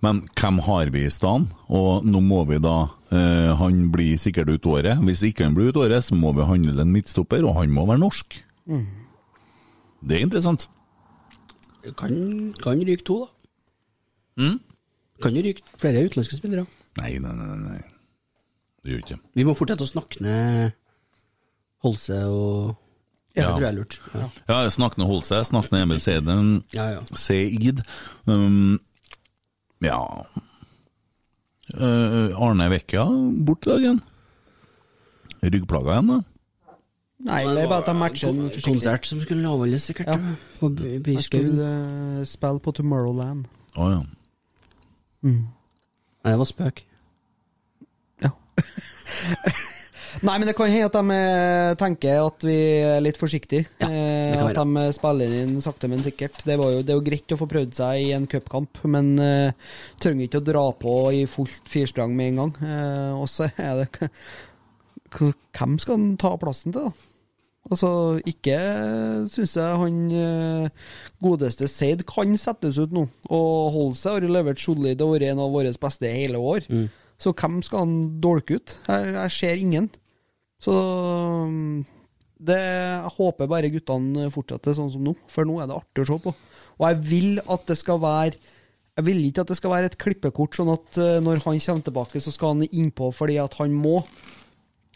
Men 0.04 0.22
hvem 0.38 0.60
har 0.66 0.92
vi 0.94 1.04
i 1.04 1.12
stedet? 1.12 1.54
Og 1.74 2.06
nå 2.06 2.20
må 2.24 2.42
vi 2.48 2.60
da 2.62 2.76
eh, 3.10 3.50
Han 3.58 3.88
blir 3.92 4.20
sikkert 4.20 4.52
ut 4.52 4.68
året. 4.70 5.00
Hvis 5.06 5.24
ikke 5.26 5.46
han 5.46 5.56
blir 5.56 5.72
ut 5.72 5.80
året, 5.80 6.04
så 6.04 6.16
må 6.18 6.32
vi 6.36 6.46
handle 6.46 6.76
en 6.80 6.92
midtstopper, 6.92 7.44
og 7.44 7.58
han 7.58 7.72
må 7.74 7.86
være 7.88 8.02
norsk. 8.02 8.38
Mm. 8.70 8.86
Det 10.04 10.18
er 10.18 10.26
interessant. 10.26 10.68
Kan, 11.98 12.54
kan 12.62 12.80
ryke 12.80 13.04
to, 13.04 13.24
da. 13.24 14.44
Mm? 14.44 14.60
Kan 15.22 15.36
jo 15.36 15.44
ryke 15.46 15.62
flere 15.78 16.04
utenlandske 16.06 16.38
spillere. 16.38 16.64
Nei, 17.00 17.16
nei, 17.22 17.34
nei. 17.38 17.58
nei. 17.64 17.82
Det 18.84 18.92
gjør 18.92 19.04
ikke 19.04 19.16
Vi 19.38 19.44
må 19.48 19.54
fortsette 19.56 19.86
å 19.86 19.88
snakke 19.88 20.20
ned 20.24 20.74
Holse 21.84 22.24
og 22.30 22.74
Ja. 23.34 23.48
Det 23.48 23.50
tror 23.50 23.64
jeg 23.64 23.68
er 23.68 23.76
lurt. 23.80 23.94
Ja. 24.14 24.26
Ja, 24.48 24.58
snakk 24.70 24.96
med 24.98 25.08
Holse, 25.10 25.40
snakk 25.44 25.72
med 25.72 25.82
Emil 25.82 26.00
Seiden. 26.00 26.50
Ja, 26.72 26.84
ja. 26.94 27.00
Seid. 27.18 27.82
Um, 28.30 28.78
ja 29.82 29.98
Uh, 31.72 32.30
Arne 32.38 32.68
Vekka 32.70 33.06
bort 33.46 33.66
i 33.66 33.70
dag 33.70 33.80
igjen. 33.82 34.00
Ryggplaga 35.42 35.94
igjen, 35.96 36.10
da. 36.12 36.18
Nei, 37.24 37.40
det 37.48 37.62
er 37.62 37.70
bare 37.70 37.80
at 37.80 37.88
de 37.88 37.94
matcher 37.96 38.28
en. 38.28 38.50
Konsert 38.62 39.08
som 39.08 39.20
skulle 39.24 39.48
avholdes, 39.48 39.82
sikkert. 39.88 40.12
Ja. 40.12 40.34
På 40.60 40.70
Jeg 40.76 41.22
skulle 41.24 41.70
uh, 42.20 42.24
spille 42.28 42.60
på 42.60 42.74
Tomorrowland. 42.76 43.46
Å 43.74 43.90
ja. 43.90 44.02
Mm. 45.24 45.46
Nei, 45.48 46.30
det 46.30 46.38
var 46.38 46.50
spøk. 46.52 46.84
Nei, 50.22 50.36
men 50.38 50.46
det 50.46 50.54
kan 50.56 50.70
hende 50.70 50.86
at 50.86 50.94
de 50.94 51.16
eh, 51.16 51.76
tenker 51.80 52.20
at 52.22 52.44
vi 52.46 52.56
er 52.84 53.02
litt 53.02 53.18
forsiktige. 53.18 53.66
det 53.80 53.88
eh, 53.88 54.42
at 54.44 54.58
de 54.58 54.82
eh, 54.82 54.90
spiller 54.94 55.32
inn 55.40 55.56
sakte, 55.64 55.90
men 55.90 56.04
sikkert. 56.04 56.38
Det, 56.46 56.58
var 56.60 56.74
jo, 56.74 56.82
det 56.84 56.94
er 56.94 57.00
jo 57.00 57.06
greit 57.06 57.34
å 57.34 57.40
få 57.40 57.48
prøvd 57.50 57.74
seg 57.80 58.02
i 58.04 58.12
en 58.16 58.28
cupkamp, 58.30 58.82
men 58.90 59.14
uh, 59.18 59.72
trenger 60.02 60.28
ikke 60.28 60.42
å 60.42 60.46
dra 60.46 60.66
på 60.78 60.94
i 61.16 61.24
fullt 61.30 61.66
firsprang 61.70 62.14
med 62.16 62.32
en 62.32 62.42
gang. 62.42 62.54
Uh, 62.60 63.22
og 63.22 63.26
så 63.32 63.50
er 63.50 63.82
det 63.82 64.10
Hvem 65.14 65.76
skal 65.78 65.94
han 65.94 66.14
ta 66.18 66.32
plassen 66.40 66.74
til, 66.74 66.88
da? 66.88 67.10
Altså, 67.70 67.88
ikke 68.28 68.56
syns 69.30 69.54
jeg 69.56 69.76
han 69.80 70.00
godeste 71.22 71.64
Seid 71.70 72.02
kan 72.10 72.34
settes 72.36 72.76
ut 72.82 72.92
nå. 72.92 73.06
Og 73.32 73.70
Holse 73.72 74.10
har 74.10 74.26
jo 74.26 74.32
levert 74.34 74.60
solid 74.60 75.00
og 75.00 75.14
vært 75.14 75.30
en 75.30 75.40
av 75.46 75.54
våre 75.54 75.70
beste 75.80 76.10
hele 76.12 76.42
år. 76.42 76.66
Så 77.16 77.32
hvem 77.32 77.62
skal 77.64 77.86
han 77.86 77.94
dolke 78.20 78.58
ut? 78.58 78.74
Jeg, 78.90 79.14
jeg 79.14 79.36
ser 79.38 79.62
ingen. 79.62 79.88
Så 80.62 80.74
mm, 81.50 81.84
det, 82.44 82.58
jeg 82.58 83.14
håper 83.16 83.50
bare 83.50 83.70
guttene 83.72 84.28
fortsetter 84.32 84.76
sånn 84.76 84.92
som 84.92 85.04
nå, 85.06 85.14
for 85.30 85.48
nå 85.48 85.60
er 85.60 85.70
det 85.70 85.78
artig 85.78 86.04
å 86.04 86.08
se 86.12 86.18
på. 86.26 86.34
Og 86.78 86.86
jeg 86.88 87.00
vil 87.10 87.40
at 87.40 87.70
det 87.70 87.78
skal 87.78 88.00
være 88.02 88.52
Jeg 88.94 89.04
vil 89.08 89.20
ikke 89.26 89.42
at 89.42 89.50
det 89.50 89.56
skal 89.58 89.72
være 89.72 89.88
et 89.90 89.98
klippekort, 89.98 90.54
sånn 90.54 90.68
at 90.70 90.98
eh, 91.02 91.16
når 91.18 91.40
han 91.42 91.58
kommer 91.58 91.80
tilbake, 91.82 92.20
så 92.22 92.30
skal 92.30 92.52
han 92.52 92.68
innpå 92.68 93.08
fordi 93.10 93.40
at 93.42 93.56
han 93.58 93.72
må. 93.74 94.04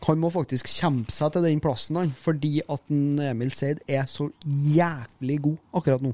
Han 0.07 0.21
må 0.23 0.31
faktisk 0.31 0.69
kjempe 0.71 1.11
seg 1.11 1.33
til 1.35 1.43
den 1.43 1.59
plassen, 1.59 1.99
han, 1.99 2.13
fordi 2.15 2.61
at 2.71 2.85
Emil 2.87 3.51
Seid 3.51 3.81
er 3.91 4.07
så 4.07 4.29
jævlig 4.47 5.41
god 5.49 5.81
akkurat 5.81 6.05
nå. 6.07 6.13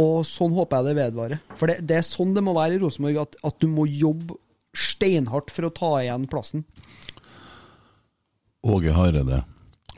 Og 0.00 0.22
sånn 0.24 0.56
håper 0.56 0.80
jeg 0.80 0.88
det 0.88 0.96
vedvarer. 1.02 1.42
For 1.60 1.68
det, 1.68 1.82
det 1.90 1.98
er 1.98 2.08
sånn 2.08 2.32
det 2.32 2.46
må 2.46 2.56
være 2.56 2.78
i 2.78 2.80
Rosenborg, 2.80 3.20
at, 3.26 3.36
at 3.50 3.60
du 3.60 3.68
må 3.68 3.84
jobbe 3.84 4.38
steinhardt 4.72 5.52
for 5.52 5.68
å 5.68 5.74
ta 5.74 5.92
igjen 6.00 6.24
plassen. 6.30 6.64
Åge 8.66 8.92
Hareide 8.92 9.44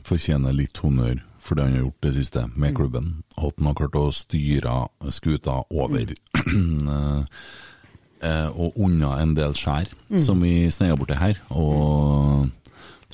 fortjener 0.04 0.52
litt 0.56 0.76
honnør 0.82 1.20
for 1.40 1.56
det 1.56 1.64
han 1.64 1.72
har 1.78 1.84
gjort 1.86 2.04
det 2.04 2.12
siste 2.18 2.42
med 2.60 2.74
klubben. 2.76 3.06
At 3.40 3.56
han 3.58 3.66
har 3.70 3.74
klart 3.78 3.96
å 3.98 4.10
styre 4.14 4.74
skuta 5.14 5.62
over 5.72 6.12
eh, 8.20 8.48
og 8.52 8.76
unna 8.76 9.14
en 9.22 9.34
del 9.38 9.54
skjær 9.56 9.88
Mm. 10.10 10.20
som 10.20 10.40
vi 10.42 10.68
sneier 10.70 10.96
borti 10.98 11.14
her. 11.16 11.38
Og 11.50 12.50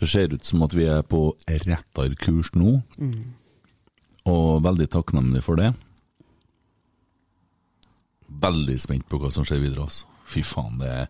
det 0.01 0.09
ser 0.09 0.33
ut 0.35 0.45
som 0.45 0.63
at 0.65 0.73
vi 0.75 0.85
er 0.89 1.03
på 1.03 1.35
rettere 1.47 2.17
kurs 2.17 2.51
nå, 2.55 2.83
Mm. 2.99 3.35
og 4.27 4.63
veldig 4.65 4.89
takknemlig 4.91 5.43
for 5.45 5.57
det. 5.57 5.75
Veldig 8.29 8.81
spent 8.81 9.07
på 9.09 9.19
hva 9.21 9.31
som 9.33 9.45
skjer 9.45 9.61
videre. 9.63 9.83
Altså. 9.87 10.05
Fy 10.27 10.43
faen, 10.47 10.79
det 10.81 10.89
er 10.91 11.07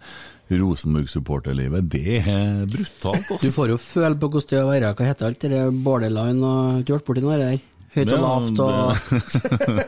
Rosenborg-supporterlivet. 0.60 1.88
Det 1.90 2.18
er 2.20 2.66
brutalt, 2.70 3.26
Du 3.28 3.34
altså. 3.34 3.52
får 3.54 3.72
jo 3.72 3.78
føle 3.82 4.18
på 4.20 4.28
hvordan 4.30 4.50
det 4.50 4.58
er 4.58 4.64
å 4.66 4.70
være 4.70 4.92
Hva 4.98 5.08
heter 5.08 5.26
alt 5.30 5.40
det 5.42 5.50
der 5.54 5.70
borderline 5.86 6.46
og 6.50 6.84
Du 6.86 6.92
vært 6.94 7.06
borti 7.08 7.24
noe 7.24 7.38
der? 7.40 7.58
Høyt 7.96 8.10
og 8.12 8.20
lavt 8.20 8.60
og 8.60 8.72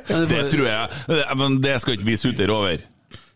det, 0.08 0.20
det 0.32 0.44
tror 0.52 0.64
jeg 0.64 1.02
det- 1.12 1.26
Men 1.36 1.58
det 1.60 1.74
skal 1.82 1.98
ikke 1.98 2.08
vi 2.08 2.16
sutre 2.16 2.48
over. 2.54 2.78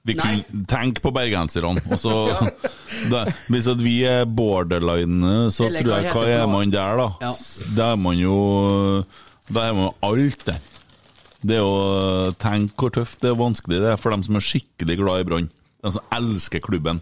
Vi 0.05 0.17
kunne 0.19 0.65
tenke 0.67 0.99
på 1.05 1.13
bergenserne. 1.15 1.79
Og 1.93 1.99
så 2.01 2.15
da, 3.13 3.27
Hvis 3.53 3.69
at 3.71 3.79
vi 3.85 4.01
er 4.09 4.25
borderline, 4.27 5.51
så 5.55 5.69
Eller 5.69 5.85
tror 5.85 6.01
jeg 6.01 6.17
Hva 6.17 6.25
er 6.41 6.47
man 6.51 6.73
der, 6.75 6.97
da? 6.99 7.09
Ja. 7.23 7.33
Da 7.77 7.93
er 7.93 8.01
man 8.03 8.19
jo 8.19 9.05
Da 9.53 9.69
er 9.69 9.77
man 9.79 9.91
jo 9.91 9.95
alt 10.11 10.47
der. 10.49 10.59
Det 11.43 11.57
er 11.59 11.67
å 11.67 12.33
tenke 12.39 12.79
hvor 12.79 12.93
tøft 12.95 13.21
det 13.23 13.31
er 13.33 13.39
vanskelig 13.39 13.81
det 13.83 13.93
er 13.93 13.99
for 13.99 14.15
dem 14.15 14.23
som 14.27 14.37
er 14.39 14.45
skikkelig 14.47 14.97
glad 15.01 15.21
i 15.23 15.27
Brann. 15.27 15.49
De 15.83 15.91
som 15.91 16.05
elsker 16.15 16.61
klubben. 16.63 17.01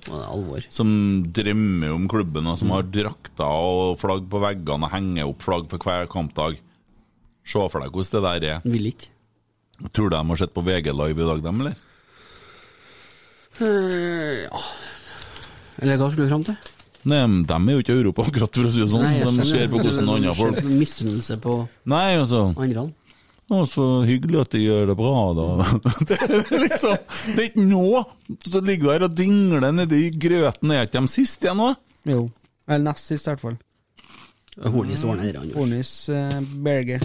Som 0.73 0.91
drømmer 1.37 1.93
om 1.93 2.07
klubben, 2.09 2.47
og 2.49 2.57
som 2.59 2.69
Mm. 2.69 2.75
har 2.75 2.83
drakter 2.83 3.45
og 3.45 3.99
flagg 4.01 4.25
på 4.31 4.41
veggene 4.41 4.85
og 4.89 4.91
henger 4.95 5.29
opp 5.29 5.43
flagg 5.43 5.69
for 5.69 5.77
hver 5.79 6.07
kampdag. 6.09 6.57
Se 7.45 7.59
for 7.69 7.81
deg 7.81 7.93
hvordan 7.93 8.11
det 8.13 8.23
der 8.43 8.55
er. 8.55 8.61
Vil 8.65 8.87
ikke. 8.89 9.09
Tror 9.93 10.09
du 10.11 10.17
de 10.17 10.27
har 10.29 10.37
sett 10.37 10.55
på 10.55 10.65
VG 10.65 10.93
Live 10.93 11.21
i 11.21 11.27
dag, 11.29 11.43
dem, 11.43 11.61
eller? 11.61 11.75
Uh, 13.61 14.45
Ja 14.45 14.61
Eller 15.83 15.97
hva 15.99 16.11
skulle 16.11 16.29
du 16.29 16.33
fram 16.33 16.45
til? 16.45 16.57
Nei, 17.09 17.21
de 17.49 17.55
er 17.55 17.73
jo 17.73 17.81
ikke 17.81 17.95
i 17.95 18.01
Europa, 18.03 18.23
akkurat, 18.29 18.53
for 18.55 18.69
å 18.69 18.73
si 18.73 18.81
det 18.83 18.91
sånn. 18.93 19.03
Nei, 19.03 19.21
de 19.25 19.45
ser 19.49 19.69
på 19.73 19.79
hvordan 19.81 20.09
andre 20.17 20.35
folk 20.37 20.59
Misunnelse 20.69 21.39
på 21.41 21.55
Nei, 21.89 22.17
altså 22.21 22.55
andre. 22.55 22.93
Å, 23.51 23.65
så 23.67 23.85
hyggelig 24.07 24.45
at 24.45 24.53
de 24.55 24.61
gjør 24.63 24.93
det 24.93 24.95
bra, 24.99 25.15
da. 25.35 25.47
Det 26.09 26.19
er 26.23 26.61
liksom 26.63 26.95
Det 27.35 27.39
er 27.41 27.49
ikke 27.49 27.65
noe! 27.67 28.05
Så 28.47 28.61
ligger 28.63 28.85
du 28.85 28.93
her 28.93 29.07
og 29.09 29.17
dingler 29.19 29.73
nedi 29.75 30.05
grøten. 30.15 30.71
Er 30.71 30.87
ikke 30.87 31.03
de 31.03 31.11
sist 31.11 31.43
igjen 31.43 31.59
nå? 31.59 31.73
Jo. 32.07 32.21
Eller 32.71 32.85
nest 32.93 33.11
sist, 33.11 33.27
i 33.27 33.33
hvert 33.33 33.43
fall. 33.43 33.59
Hornis 34.71 35.03
ordner 35.03 35.33
det, 35.33 35.41
Anders. 35.41 35.57
Hornis 35.59 36.09
uh, 36.15 36.39
Berge. 36.63 37.01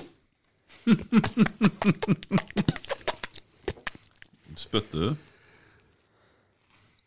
Spytter 4.56 5.00
du? 5.00 5.16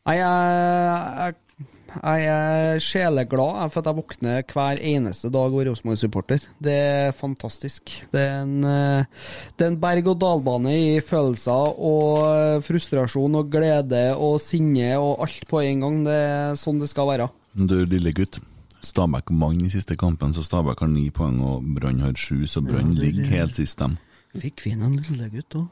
Nei, 0.08 0.16
jeg, 0.18 0.24
jeg, 1.20 1.34
jeg 1.88 2.26
er 2.28 2.80
sjeleglad 2.82 3.70
for 3.72 3.80
at 3.80 3.88
jeg 3.88 3.96
våkner 3.98 4.42
hver 4.52 4.80
eneste 4.90 5.30
dag 5.32 5.54
og 5.54 5.62
er 5.62 5.70
Rosenborg-supporter. 5.70 6.44
Det 6.62 6.74
er 6.74 7.16
fantastisk. 7.16 7.90
Det 8.12 8.20
er 8.20 8.42
en, 8.42 8.58
eh, 8.64 9.06
det 9.56 9.66
er 9.66 9.72
en 9.72 9.80
berg-og-dal-bane 9.80 10.74
i 10.74 11.00
følelser 11.00 11.72
og 11.78 12.20
eh, 12.28 12.60
frustrasjon 12.66 13.40
og 13.40 13.50
glede 13.52 14.04
og 14.16 14.36
sinne 14.44 14.92
og 15.00 15.24
alt 15.26 15.48
på 15.48 15.62
en 15.64 15.86
gang. 15.86 15.98
Det 16.06 16.18
er 16.28 16.60
sånn 16.60 16.82
det 16.82 16.90
skal 16.92 17.08
være. 17.14 17.30
Du, 17.54 17.78
lille 17.88 18.12
gutt. 18.12 18.40
Stabæk 18.84 19.32
vant 19.34 19.64
i 19.66 19.72
siste 19.72 19.96
kampen, 19.98 20.30
så 20.36 20.44
Stabæk 20.46 20.84
har 20.84 20.90
ni 20.92 21.08
poeng, 21.10 21.40
og 21.42 21.64
Brann 21.74 21.98
har 22.04 22.14
sju, 22.14 22.46
så 22.46 22.62
Brann 22.62 22.94
Ja, 22.94 23.08
ligger 23.08 23.32
helt 23.32 23.56
sist, 23.58 23.80
dem. 23.80 23.96
Fikk 24.38 24.62
vi 24.62 24.76
inn 24.76 24.84
en 24.86 25.00
lille 25.00 25.26
gutt 25.32 25.56
òg? 25.58 25.66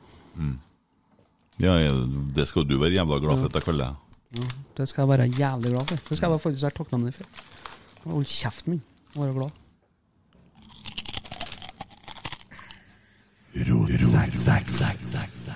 Ja, 1.62 1.76
ja, 1.80 1.92
det 2.36 2.48
skal 2.50 2.66
du 2.68 2.76
være 2.80 2.98
jævla 2.98 3.20
glad 3.22 3.38
for 3.38 3.48
at 3.48 3.60
jeg 3.60 3.64
kaller 3.68 3.84
deg. 3.84 4.02
Ja, 4.34 4.42
det 4.76 4.88
skal 4.88 5.02
jeg 5.02 5.08
være 5.18 5.28
jævlig 5.38 5.70
glad 5.72 5.86
for. 5.86 5.96
Det 6.08 6.16
skal 6.18 6.30
jeg 6.30 6.40
faktisk 6.40 6.62
være 6.62 6.76
takknemlig 6.80 7.14
for. 7.14 7.24
Hold 8.10 8.26
kjeften 8.26 8.70
min 8.72 8.82
og 9.14 9.22
være 9.24 9.34
glad. 9.34 9.50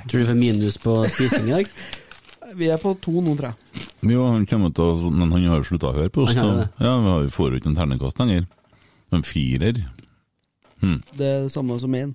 Tror 0.08 0.18
du 0.18 0.26
får 0.26 0.34
minus 0.38 0.78
på 0.80 0.94
spising 1.12 1.48
i 1.50 1.52
dag? 1.58 1.66
Vi 2.58 2.66
er 2.72 2.80
på 2.82 2.94
to 2.98 3.12
nå, 3.22 3.34
tror 3.38 3.52
jeg. 3.52 3.82
Jo, 4.10 4.24
han 4.32 4.46
kommer 4.48 4.72
til 4.74 4.82
å 4.82 5.10
Men 5.14 5.30
han 5.30 5.44
har 5.52 5.60
jo 5.60 5.66
slutta 5.68 5.90
å 5.92 5.94
høre 5.94 6.10
på 6.10 6.24
oss. 6.24 6.32
Da. 6.34 6.46
Ja, 6.82 6.94
Vi 6.98 7.10
har- 7.12 7.28
får 7.30 7.50
jo 7.52 7.60
ikke 7.60 7.70
en 7.70 7.76
terningkast 7.78 8.18
lenger. 8.18 8.46
En 9.12 9.22
firer. 9.22 9.78
Hm. 10.80 10.96
Det 11.14 11.26
er 11.26 11.42
det 11.44 11.52
samme 11.52 11.78
som 11.80 11.92
én, 11.94 12.14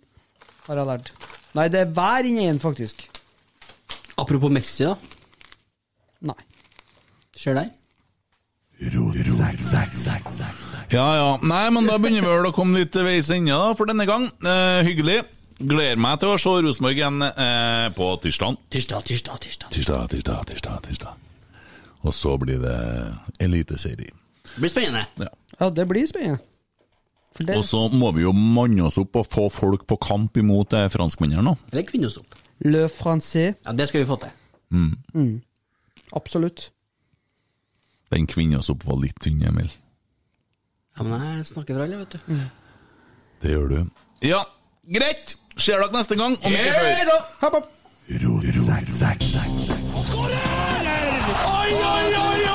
har 0.67 0.75
jeg 0.75 0.87
lært. 0.87 1.11
Nei, 1.55 1.67
det 1.69 1.79
er 1.85 1.91
hver 1.93 2.25
inni 2.27 2.49
én, 2.49 2.59
faktisk. 2.59 3.05
Apropos 4.17 4.51
Messi, 4.51 4.83
da. 4.83 4.95
Nei. 6.21 6.37
Ser 7.35 7.57
der. 7.57 7.71
Ja 10.91 11.05
ja. 11.15 11.29
Nei, 11.41 11.69
men 11.71 11.87
da 11.87 11.95
begynner 11.97 12.25
vi 12.25 12.33
vel 12.33 12.49
å 12.49 12.55
komme 12.55 12.81
litt 12.81 12.91
til 12.95 13.07
veis 13.07 13.31
ende 13.33 13.55
for 13.79 13.89
denne 13.89 14.07
gang. 14.07 14.27
Eh, 14.43 14.81
hyggelig. 14.87 15.21
Gleder 15.55 15.99
meg 16.01 16.19
til 16.19 16.33
å 16.33 16.39
se 16.41 16.51
Rosenborg 16.65 16.99
igjen 16.99 17.23
eh, 17.23 17.85
på 17.95 18.09
tirsdag. 18.23 18.57
Tirsdag, 18.73 19.05
tirsdag, 19.07 19.39
tirsdag. 19.45 19.69
Tirsdag, 19.71 20.09
tirsdag, 20.11 20.41
tirsdag, 20.49 20.81
tirsdag. 20.89 21.61
Og 22.05 22.13
så 22.13 22.35
blir 22.37 22.59
det 22.61 22.75
eliteserie. 23.41 24.11
Det 24.51 24.59
blir 24.59 24.73
spennende. 24.73 25.05
Ja. 25.23 25.31
Ja, 25.55 25.71
det 25.71 25.87
blir 25.87 26.03
spennende. 26.09 26.43
For 27.35 27.47
det 27.47 27.55
Og 27.59 27.65
så 27.67 27.87
må 27.91 28.11
vi 28.15 28.23
jo 28.23 28.31
manne 28.35 28.83
oss 28.87 28.99
opp 28.99 29.15
og 29.19 29.27
få 29.27 29.47
folk 29.51 29.87
på 29.87 29.97
kamp 30.03 30.37
imot 30.39 30.75
eh, 30.75 30.87
franskmennene 30.91 31.43
nå. 31.47 31.55
kvinne 31.87 32.11
oss 32.11 32.19
opp. 32.19 32.35
Le 32.63 32.85
Francais. 32.91 33.55
Ja, 33.65 33.73
det 33.75 33.89
skal 33.89 34.03
vi 34.03 34.09
få 34.11 34.19
til. 34.21 34.35
Mm. 34.71 34.91
Mm. 35.15 35.33
Absolutt. 36.15 36.69
Den 38.13 38.27
kvinnes 38.29 38.69
opp 38.71 38.85
var 38.87 38.99
litt 39.01 39.17
tynn, 39.23 39.41
Emil. 39.43 39.71
Ja, 40.95 41.03
men 41.03 41.15
jeg 41.19 41.45
snakker 41.49 41.75
for 41.75 41.83
alle, 41.83 41.97
vet 42.05 42.15
du. 42.15 42.19
Det 43.43 43.51
gjør 43.51 43.67
du. 43.73 43.79
Ja, 44.23 44.43
greit! 44.95 45.35
Ser 45.57 45.79
dere 45.79 45.91
neste 45.95 46.15
gang, 46.19 46.35
om 46.43 46.51
ikke 46.51 46.71
før. 46.75 47.19
Hopp, 47.41 47.53
hopp. 47.59 47.71
Oi, 51.45 51.71
oi, 51.71 51.79
oi, 51.83 52.17
oi, 52.21 52.41
oi! 52.45 52.54